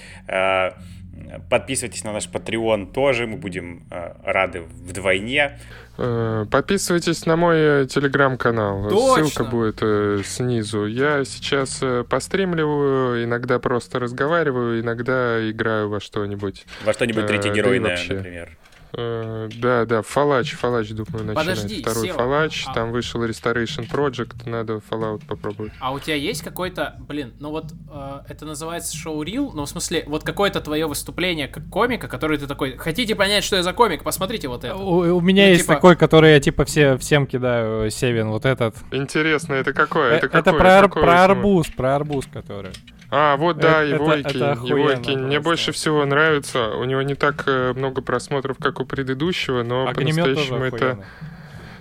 Подписывайтесь 1.50 2.04
на 2.04 2.14
наш 2.14 2.28
Patreon 2.28 2.92
тоже, 2.92 3.28
мы 3.28 3.38
будем 3.38 3.84
а, 3.92 4.16
рады 4.24 4.62
вдвойне. 4.62 5.60
Э, 5.98 6.46
Подписывайтесь 6.50 7.26
на 7.26 7.36
мой 7.36 7.58
э, 7.58 7.86
телеграм-канал. 7.88 8.90
Ссылка 9.16 9.44
будет 9.44 9.78
э, 9.82 10.22
снизу. 10.26 10.86
Я 10.86 11.24
сейчас 11.24 11.80
э, 11.82 12.04
постримливаю, 12.04 13.24
иногда 13.24 13.60
просто 13.60 14.00
разговариваю, 14.00 14.82
иногда 14.82 15.50
играю 15.50 15.90
во 15.90 16.00
что-нибудь. 16.00 16.66
Во 16.84 16.94
что-нибудь 16.94 17.24
Э, 17.24 17.28
да 17.28 17.28
третьегеройное, 17.28 17.92
вообще. 17.92 18.14
например. 18.16 18.58
Э, 18.96 19.50
Да, 19.60 19.86
да, 19.86 20.02
Фалач, 20.04 20.54
Фалач, 20.54 20.90
думаю, 20.92 21.26
начинать. 21.26 21.36
Подожди, 21.36 21.82
Второй 21.82 22.08
Сева, 22.08 22.18
Фалач, 22.20 22.66
а- 22.68 22.74
там 22.74 22.92
вышел 22.92 23.24
Restoration 23.26 23.90
Project, 23.90 24.48
надо 24.50 24.82
Fallout 24.90 25.26
попробовать. 25.28 25.72
А 25.80 25.92
у 25.92 26.00
тебя 26.00 26.16
есть 26.16 26.44
какой-то, 26.44 26.96
блин, 27.08 27.34
ну 27.40 27.50
вот 27.50 27.74
э, 27.92 28.20
это 28.30 28.46
называется 28.46 28.96
шоу 28.96 29.24
рил, 29.24 29.52
но 29.54 29.66
в 29.66 29.70
смысле 29.70 30.04
вот 30.08 30.24
какое-то 30.24 30.62
твое 30.62 30.86
выступление 30.86 31.48
как 31.48 31.68
комика, 31.70 32.08
который 32.08 32.38
ты 32.38 32.46
такой, 32.48 32.78
хотите 32.78 33.16
понять, 33.16 33.44
что 33.44 33.56
я 33.56 33.64
за 33.64 33.74
комик, 33.74 34.04
посмотрите 34.04 34.48
вот 34.48 34.64
это. 34.64 34.76
У, 34.76 35.18
у 35.18 35.22
меня 35.22 35.44
Ну, 35.46 35.50
есть 35.50 35.62
типа- 35.64 35.74
такой, 35.76 35.96
который 35.96 36.34
я 36.34 36.40
типа 36.40 36.64
все, 36.66 36.98
всем 36.98 37.26
кидаю, 37.26 37.90
Севин, 37.90 38.30
вот 38.30 38.46
этот. 38.46 38.76
Интересно, 38.92 39.56
это 39.56 39.74
какое? 39.74 40.12
Э, 40.12 40.16
Это, 40.18 40.28
Это, 40.28 40.44
какое? 40.44 40.60
про, 40.60 40.82
Какое 40.84 41.04
про 41.04 41.24
арбуз, 41.24 41.68
про 41.68 41.96
арбуз, 41.96 42.26
который. 42.32 42.72
А, 43.16 43.38
вот 43.38 43.58
да, 43.58 43.84
Это- 43.84 43.94
его 43.96 44.12
это- 44.12 44.30
кинь, 44.30 44.42
это 44.42 44.50
его 44.66 44.86
охуенно 44.86 45.04
кинь. 45.04 45.20
Мне 45.20 45.40
больше 45.40 45.72
всего 45.72 46.04
нравится. 46.04 46.70
У 46.70 46.84
него 46.84 47.04
не 47.04 47.14
так 47.14 47.44
э, 47.46 47.74
много 47.76 48.02
просмотров, 48.02 48.58
как 48.60 48.80
у 48.80 48.86
предыдущего, 48.86 49.62
но 49.62 49.86
по-настоящему 49.94 50.64
это... 50.64 50.76
охуенный. 50.76 51.06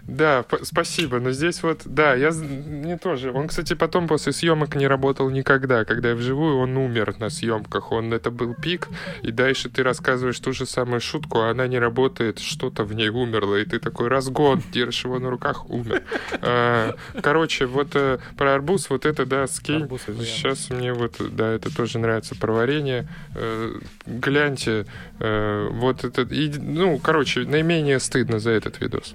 Да, 0.06 0.44
спасибо, 0.62 1.20
но 1.20 1.30
здесь 1.30 1.62
вот, 1.62 1.82
да, 1.84 2.14
я 2.14 2.30
мне 2.32 2.98
тоже. 2.98 3.32
Он, 3.32 3.48
кстати, 3.48 3.74
потом 3.74 4.08
после 4.08 4.32
съемок 4.32 4.74
не 4.74 4.88
работал 4.88 5.30
никогда. 5.30 5.84
Когда 5.84 6.10
я 6.10 6.14
вживую, 6.14 6.58
он 6.58 6.76
умер 6.76 7.14
на 7.20 7.30
съемках. 7.30 7.92
Он 7.92 8.12
это 8.12 8.30
был 8.30 8.54
пик, 8.54 8.88
и 9.22 9.30
дальше 9.30 9.70
ты 9.70 9.82
рассказываешь 9.82 10.40
ту 10.40 10.52
же 10.52 10.66
самую 10.66 11.00
шутку, 11.00 11.40
а 11.40 11.50
она 11.50 11.66
не 11.68 11.78
работает, 11.78 12.40
что-то 12.40 12.84
в 12.84 12.94
ней 12.94 13.10
умерло, 13.10 13.56
и 13.56 13.64
ты 13.64 13.78
такой 13.78 14.08
разгон, 14.08 14.62
держишь 14.72 15.04
его 15.04 15.18
на 15.18 15.30
руках, 15.30 15.70
умер. 15.70 16.02
А, 16.40 16.94
Короче, 17.22 17.66
вот 17.66 17.94
э, 17.94 18.18
про 18.36 18.54
арбуз, 18.54 18.90
вот 18.90 19.06
это, 19.06 19.26
да, 19.26 19.46
скинь. 19.46 19.88
Сейчас 20.06 20.70
мне 20.70 20.92
вот, 20.92 21.16
да, 21.18 21.52
это 21.52 21.74
тоже 21.74 21.98
нравится 21.98 22.34
про 22.34 22.52
варенье. 22.52 23.08
Э, 23.34 23.72
Гляньте, 24.06 24.86
э, 25.20 25.68
вот 25.70 26.04
это, 26.04 26.22
и, 26.22 26.48
ну, 26.58 26.98
короче, 26.98 27.40
наименее 27.40 28.00
стыдно 28.00 28.38
за 28.38 28.50
этот 28.50 28.80
видос. 28.80 29.14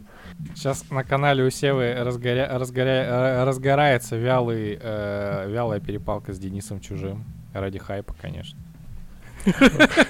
Сейчас 0.57 0.89
на 0.89 1.03
канале 1.03 1.43
у 1.43 1.51
Севы 1.51 1.93
разгоря... 1.93 2.47
разгоря- 2.57 3.05
э, 3.05 3.43
разгорается 3.43 4.15
вялый, 4.15 4.79
э, 4.81 5.45
вялая 5.51 5.79
перепалка 5.79 6.33
с 6.33 6.39
Денисом 6.39 6.79
Чужим. 6.79 7.23
Ради 7.53 7.77
хайпа, 7.77 8.15
конечно. 8.19 8.57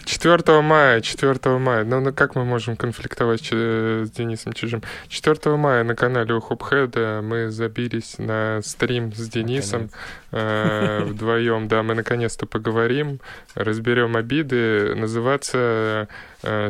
4 0.06 0.62
мая, 0.62 1.02
4 1.02 1.58
мая. 1.60 1.84
Ну, 1.84 2.00
ну 2.00 2.14
как 2.14 2.36
мы 2.36 2.46
можем 2.46 2.76
конфликтовать 2.78 3.42
ч- 3.42 4.06
с 4.06 4.10
Денисом 4.10 4.54
Чужим? 4.54 4.82
4 5.10 5.58
мая 5.58 5.84
на 5.84 5.96
канале 5.96 6.34
у 6.34 6.40
Хопхеда 6.40 7.20
мы 7.22 7.50
забились 7.52 8.16
на 8.18 8.62
стрим 8.64 9.14
с 9.14 9.28
Денисом 9.30 9.90
э, 10.32 11.04
вдвоем. 11.04 11.68
Да, 11.68 11.84
мы 11.84 11.94
наконец-то 11.94 12.46
поговорим, 12.46 13.20
разберем 13.54 14.16
обиды. 14.16 14.96
Называться 14.96 15.58
э, 15.58 16.08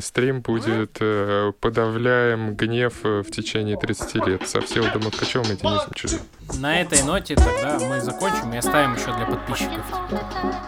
стрим 0.01 0.41
будет 0.41 0.97
э, 0.99 1.51
«Подавляем 1.59 2.55
гнев 2.55 2.93
э, 3.03 3.21
в 3.21 3.31
течение 3.31 3.77
30 3.77 4.15
лет» 4.27 4.47
со 4.47 4.61
Всеволодом 4.61 5.03
Махачевым 5.03 5.51
и 5.51 5.55
Денисом 5.55 5.93
Чужим. 5.93 6.19
На 6.59 6.81
этой 6.81 7.03
ноте 7.03 7.35
тогда 7.35 7.77
мы 7.79 7.99
закончим 7.99 8.53
и 8.53 8.57
оставим 8.57 8.95
еще 8.95 9.13
для 9.15 9.25
подписчиков. 9.25 9.85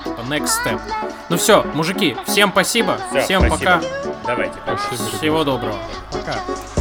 Типа, 0.03 0.21
Next 0.29 0.49
step. 0.63 0.79
Ну 1.29 1.37
все, 1.37 1.63
мужики, 1.73 2.15
всем 2.27 2.51
спасибо, 2.51 2.97
Всё, 3.11 3.21
всем 3.21 3.41
спасибо. 3.47 3.81
пока, 3.81 4.15
Давайте. 4.27 4.55
пока. 4.65 4.77
Спасибо, 4.77 5.17
всего 5.17 5.43
доброго. 5.43 5.77
Пока. 6.11 6.78